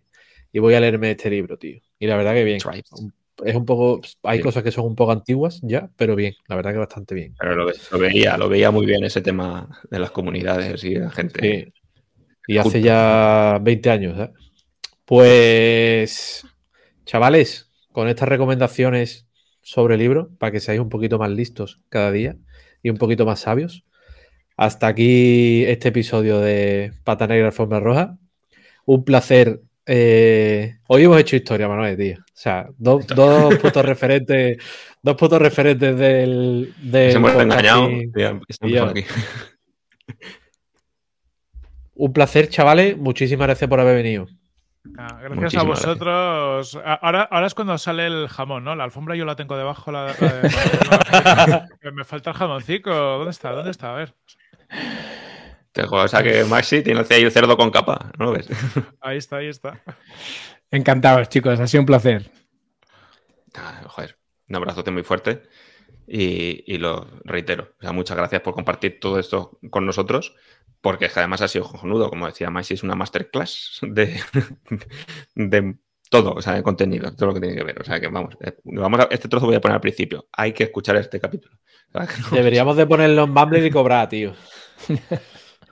voy 0.54 0.74
a 0.74 0.80
leerme 0.80 1.10
este 1.10 1.28
libro, 1.28 1.58
tío. 1.58 1.80
Y 1.98 2.06
la 2.06 2.16
verdad 2.16 2.34
que 2.34 2.44
bien. 2.44 2.58
Es 3.44 3.54
un 3.54 3.66
poco. 3.66 4.00
Hay 4.22 4.40
cosas 4.40 4.62
que 4.62 4.70
son 4.70 4.86
un 4.86 4.94
poco 4.94 5.12
antiguas 5.12 5.60
ya, 5.62 5.90
pero 5.96 6.14
bien, 6.14 6.34
la 6.46 6.56
verdad 6.56 6.72
que 6.72 6.78
bastante 6.78 7.14
bien. 7.14 7.34
Pero 7.38 7.56
lo, 7.56 7.98
veía, 7.98 8.36
lo 8.38 8.48
veía 8.48 8.70
muy 8.70 8.86
bien 8.86 9.04
ese 9.04 9.20
tema 9.20 9.68
de 9.90 9.98
las 9.98 10.12
comunidades 10.12 10.82
y 10.84 10.94
de 10.94 11.00
la 11.00 11.10
gente. 11.10 11.72
Y 12.46 12.58
hace 12.58 12.80
ya 12.80 13.58
20 13.60 13.90
años, 13.90 14.18
¿eh? 14.20 14.30
Pues. 15.04 16.44
Chavales, 17.04 17.70
con 17.92 18.08
estas 18.08 18.28
recomendaciones 18.28 19.25
sobre 19.66 19.94
el 19.94 20.00
libro 20.00 20.30
para 20.38 20.52
que 20.52 20.60
seáis 20.60 20.80
un 20.80 20.88
poquito 20.88 21.18
más 21.18 21.28
listos 21.28 21.80
cada 21.88 22.12
día 22.12 22.36
y 22.84 22.90
un 22.90 22.98
poquito 22.98 23.26
más 23.26 23.40
sabios. 23.40 23.84
Hasta 24.56 24.86
aquí 24.86 25.64
este 25.64 25.88
episodio 25.88 26.38
de 26.38 26.92
Pata 27.02 27.26
Negra 27.26 27.48
Alfombra 27.48 27.80
Roja. 27.80 28.16
Un 28.84 29.04
placer. 29.04 29.60
Eh, 29.84 30.76
hoy 30.86 31.02
hemos 31.02 31.18
hecho 31.18 31.34
historia, 31.34 31.66
Manuel, 31.66 31.96
tío. 31.96 32.16
O 32.16 32.32
sea, 32.32 32.68
dos, 32.78 33.08
dos 33.08 33.56
putos 33.56 33.84
referentes, 33.84 34.58
dos 35.02 35.16
putos 35.16 35.42
referentes 35.42 35.98
del. 35.98 36.72
del 36.80 37.10
Se 37.10 37.16
hemos 37.16 37.34
engañado. 37.34 37.88
Un 41.94 42.12
placer, 42.12 42.48
chavales. 42.48 42.96
Muchísimas 42.96 43.48
gracias 43.48 43.68
por 43.68 43.80
haber 43.80 43.96
venido. 43.96 44.28
Ah, 44.98 45.18
gracias 45.22 45.56
a 45.56 45.62
vosotros. 45.62 46.78
Ahora, 46.84 47.22
ahora 47.22 47.46
es 47.46 47.54
cuando 47.54 47.76
sale 47.78 48.06
el 48.06 48.28
jamón, 48.28 48.64
¿no? 48.64 48.74
La 48.74 48.84
alfombra 48.84 49.16
yo 49.16 49.24
la 49.24 49.36
tengo 49.36 49.56
debajo. 49.56 49.92
La, 49.92 50.14
me 51.92 52.04
falta 52.04 52.30
el 52.30 52.36
jamoncico. 52.36 52.90
¿Dónde 52.90 53.30
está? 53.30 53.52
¿Dónde 53.52 53.70
está? 53.70 53.92
A 53.92 53.96
ver. 53.96 54.14
O 55.90 56.08
sea 56.08 56.22
que 56.22 56.44
Maxi 56.44 56.82
tiene 56.82 57.00
el 57.00 57.30
cerdo 57.30 57.56
con 57.56 57.70
capa, 57.70 58.10
¿no 58.18 58.26
lo 58.26 58.32
ves? 58.32 58.48
Ahí 59.00 59.18
está, 59.18 59.36
ahí 59.36 59.48
está. 59.48 59.82
Encantados, 60.70 61.28
chicos. 61.28 61.60
Ha 61.60 61.66
sido 61.66 61.82
un 61.82 61.86
placer. 61.86 62.30
Ah, 63.54 63.82
joder, 63.86 64.18
un 64.48 64.56
abrazote 64.56 64.90
muy 64.90 65.02
fuerte. 65.02 65.42
Y, 66.08 66.62
y, 66.72 66.78
lo 66.78 67.08
reitero. 67.24 67.74
O 67.78 67.82
sea, 67.82 67.92
muchas 67.92 68.16
gracias 68.16 68.40
por 68.40 68.54
compartir 68.54 69.00
todo 69.00 69.18
esto 69.18 69.58
con 69.70 69.84
nosotros 69.84 70.36
porque 70.86 71.10
además 71.12 71.42
ha 71.42 71.48
sido 71.48 71.64
cojonudo, 71.64 72.08
como 72.08 72.26
decía 72.26 72.48
Maxi, 72.48 72.74
es 72.74 72.84
una 72.84 72.94
masterclass 72.94 73.80
de, 73.82 74.20
de 75.34 75.74
todo, 76.08 76.32
o 76.34 76.40
sea, 76.40 76.52
de 76.52 76.62
contenido, 76.62 77.12
todo 77.12 77.26
lo 77.26 77.34
que 77.34 77.40
tiene 77.40 77.56
que 77.56 77.64
ver. 77.64 77.80
O 77.80 77.82
sea, 77.82 77.98
que 77.98 78.06
vamos, 78.06 78.36
eh, 78.40 78.56
vamos 78.62 79.00
a, 79.00 79.08
este 79.10 79.26
trozo 79.26 79.46
voy 79.46 79.56
a 79.56 79.60
poner 79.60 79.74
al 79.74 79.80
principio. 79.80 80.28
Hay 80.30 80.52
que 80.52 80.62
escuchar 80.62 80.94
este 80.94 81.18
capítulo. 81.18 81.56
Deberíamos 82.30 82.76
de 82.76 82.86
ponerlo 82.86 83.24
en 83.24 83.34
Bumble 83.34 83.66
y 83.66 83.70
cobrar, 83.72 84.08
tío. 84.08 84.34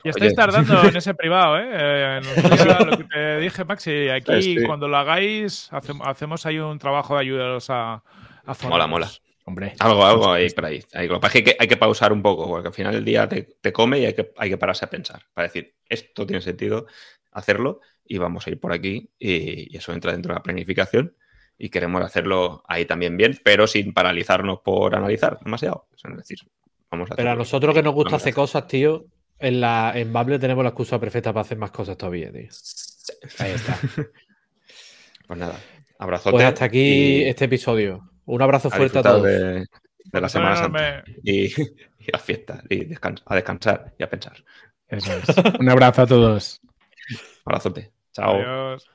Y 0.02 0.08
estáis 0.08 0.34
tardando 0.34 0.82
en 0.82 0.96
ese 0.96 1.14
privado, 1.14 1.58
¿eh? 1.60 1.68
eh 1.70 2.20
lo 2.84 2.98
que 2.98 3.04
te 3.04 3.38
dije, 3.38 3.64
Maxi, 3.64 4.08
aquí 4.08 4.64
cuando 4.66 4.88
lo 4.88 4.96
hagáis, 4.96 5.70
hacemos 5.70 6.44
ahí 6.44 6.58
un 6.58 6.80
trabajo 6.80 7.14
de 7.14 7.20
ayudaros 7.20 7.70
a, 7.70 8.02
a 8.44 8.68
Mola, 8.68 8.88
mola. 8.88 9.08
Hombre. 9.47 9.74
Algo, 9.78 10.05
algo 10.05 10.32
ahí 10.32 10.49
por 10.51 10.64
ahí. 10.64 10.82
Lo 11.07 11.20
que 11.20 11.45
que 11.45 11.57
hay 11.59 11.68
que 11.68 11.76
pausar 11.76 12.12
un 12.12 12.22
poco, 12.22 12.49
porque 12.49 12.68
al 12.68 12.74
final 12.74 12.95
del 12.95 13.05
día 13.05 13.28
te, 13.28 13.72
come 13.72 13.99
y 13.99 14.07
hay 14.07 14.14
que, 14.14 14.32
hay 14.36 14.49
que 14.49 14.57
pararse 14.57 14.86
a 14.86 14.90
pensar. 14.90 15.22
Para 15.34 15.49
decir, 15.49 15.74
esto 15.88 16.26
tiene 16.26 16.40
sentido 16.40 16.86
hacerlo 17.30 17.80
y 18.07 18.18
vamos 18.18 18.47
a 18.47 18.51
ir 18.51 18.59
por 18.59 18.72
aquí 18.72 19.11
y, 19.18 19.76
eso 19.76 19.92
entra 19.92 20.12
dentro 20.12 20.32
de 20.32 20.36
la 20.36 20.42
planificación 20.42 21.14
y 21.59 21.68
queremos 21.68 22.03
hacerlo 22.03 22.62
ahí 22.66 22.86
también 22.86 23.16
bien, 23.16 23.38
pero 23.45 23.66
sin 23.66 23.92
paralizarnos 23.92 24.61
por 24.61 24.95
analizar 24.95 25.38
demasiado. 25.40 25.88
Es 25.95 26.16
decir, 26.16 26.38
vamos 26.90 27.11
a 27.11 27.16
Pero 27.16 27.30
a 27.30 27.36
nosotros 27.36 27.74
que 27.74 27.82
nos 27.82 27.95
gusta 27.95 28.16
hacer 28.16 28.32
cosas, 28.32 28.66
tío, 28.66 29.05
en, 29.38 29.61
la, 29.61 29.92
en 29.95 30.11
Bable 30.11 30.38
tenemos 30.38 30.64
la 30.64 30.70
excusa 30.70 30.99
perfecta 30.99 31.34
para 31.34 31.42
hacer 31.42 31.59
más 31.59 31.70
cosas 31.70 31.99
todavía, 31.99 32.32
tío. 32.32 32.49
Ahí 33.38 33.51
está. 33.53 33.78
pues 35.26 35.38
nada, 35.38 35.61
abrazote. 35.99 36.32
Pues 36.32 36.45
hasta 36.47 36.64
aquí 36.64 37.24
este 37.24 37.45
episodio. 37.45 38.13
Un 38.27 38.43
abrazo 38.43 38.70
fuerte 38.70 38.99
a 38.99 39.03
todos. 39.03 39.22
De, 39.22 39.66
de 40.05 40.20
la 40.20 40.29
Semana 40.29 40.57
Santa. 40.57 41.05
Y, 41.22 41.53
a 42.12 42.18
fiesta, 42.18 42.62
y 42.68 42.95
a 42.95 43.35
descansar 43.35 43.95
y 43.99 44.03
a 44.03 44.11
pensar. 44.11 44.45
Eso 44.89 45.12
es. 45.12 45.37
Un 45.61 45.68
abrazo 45.68 46.03
a 46.03 46.07
todos. 46.07 46.61
Abrazote. 47.45 47.93
Chao. 48.12 48.37
Adiós. 48.37 48.89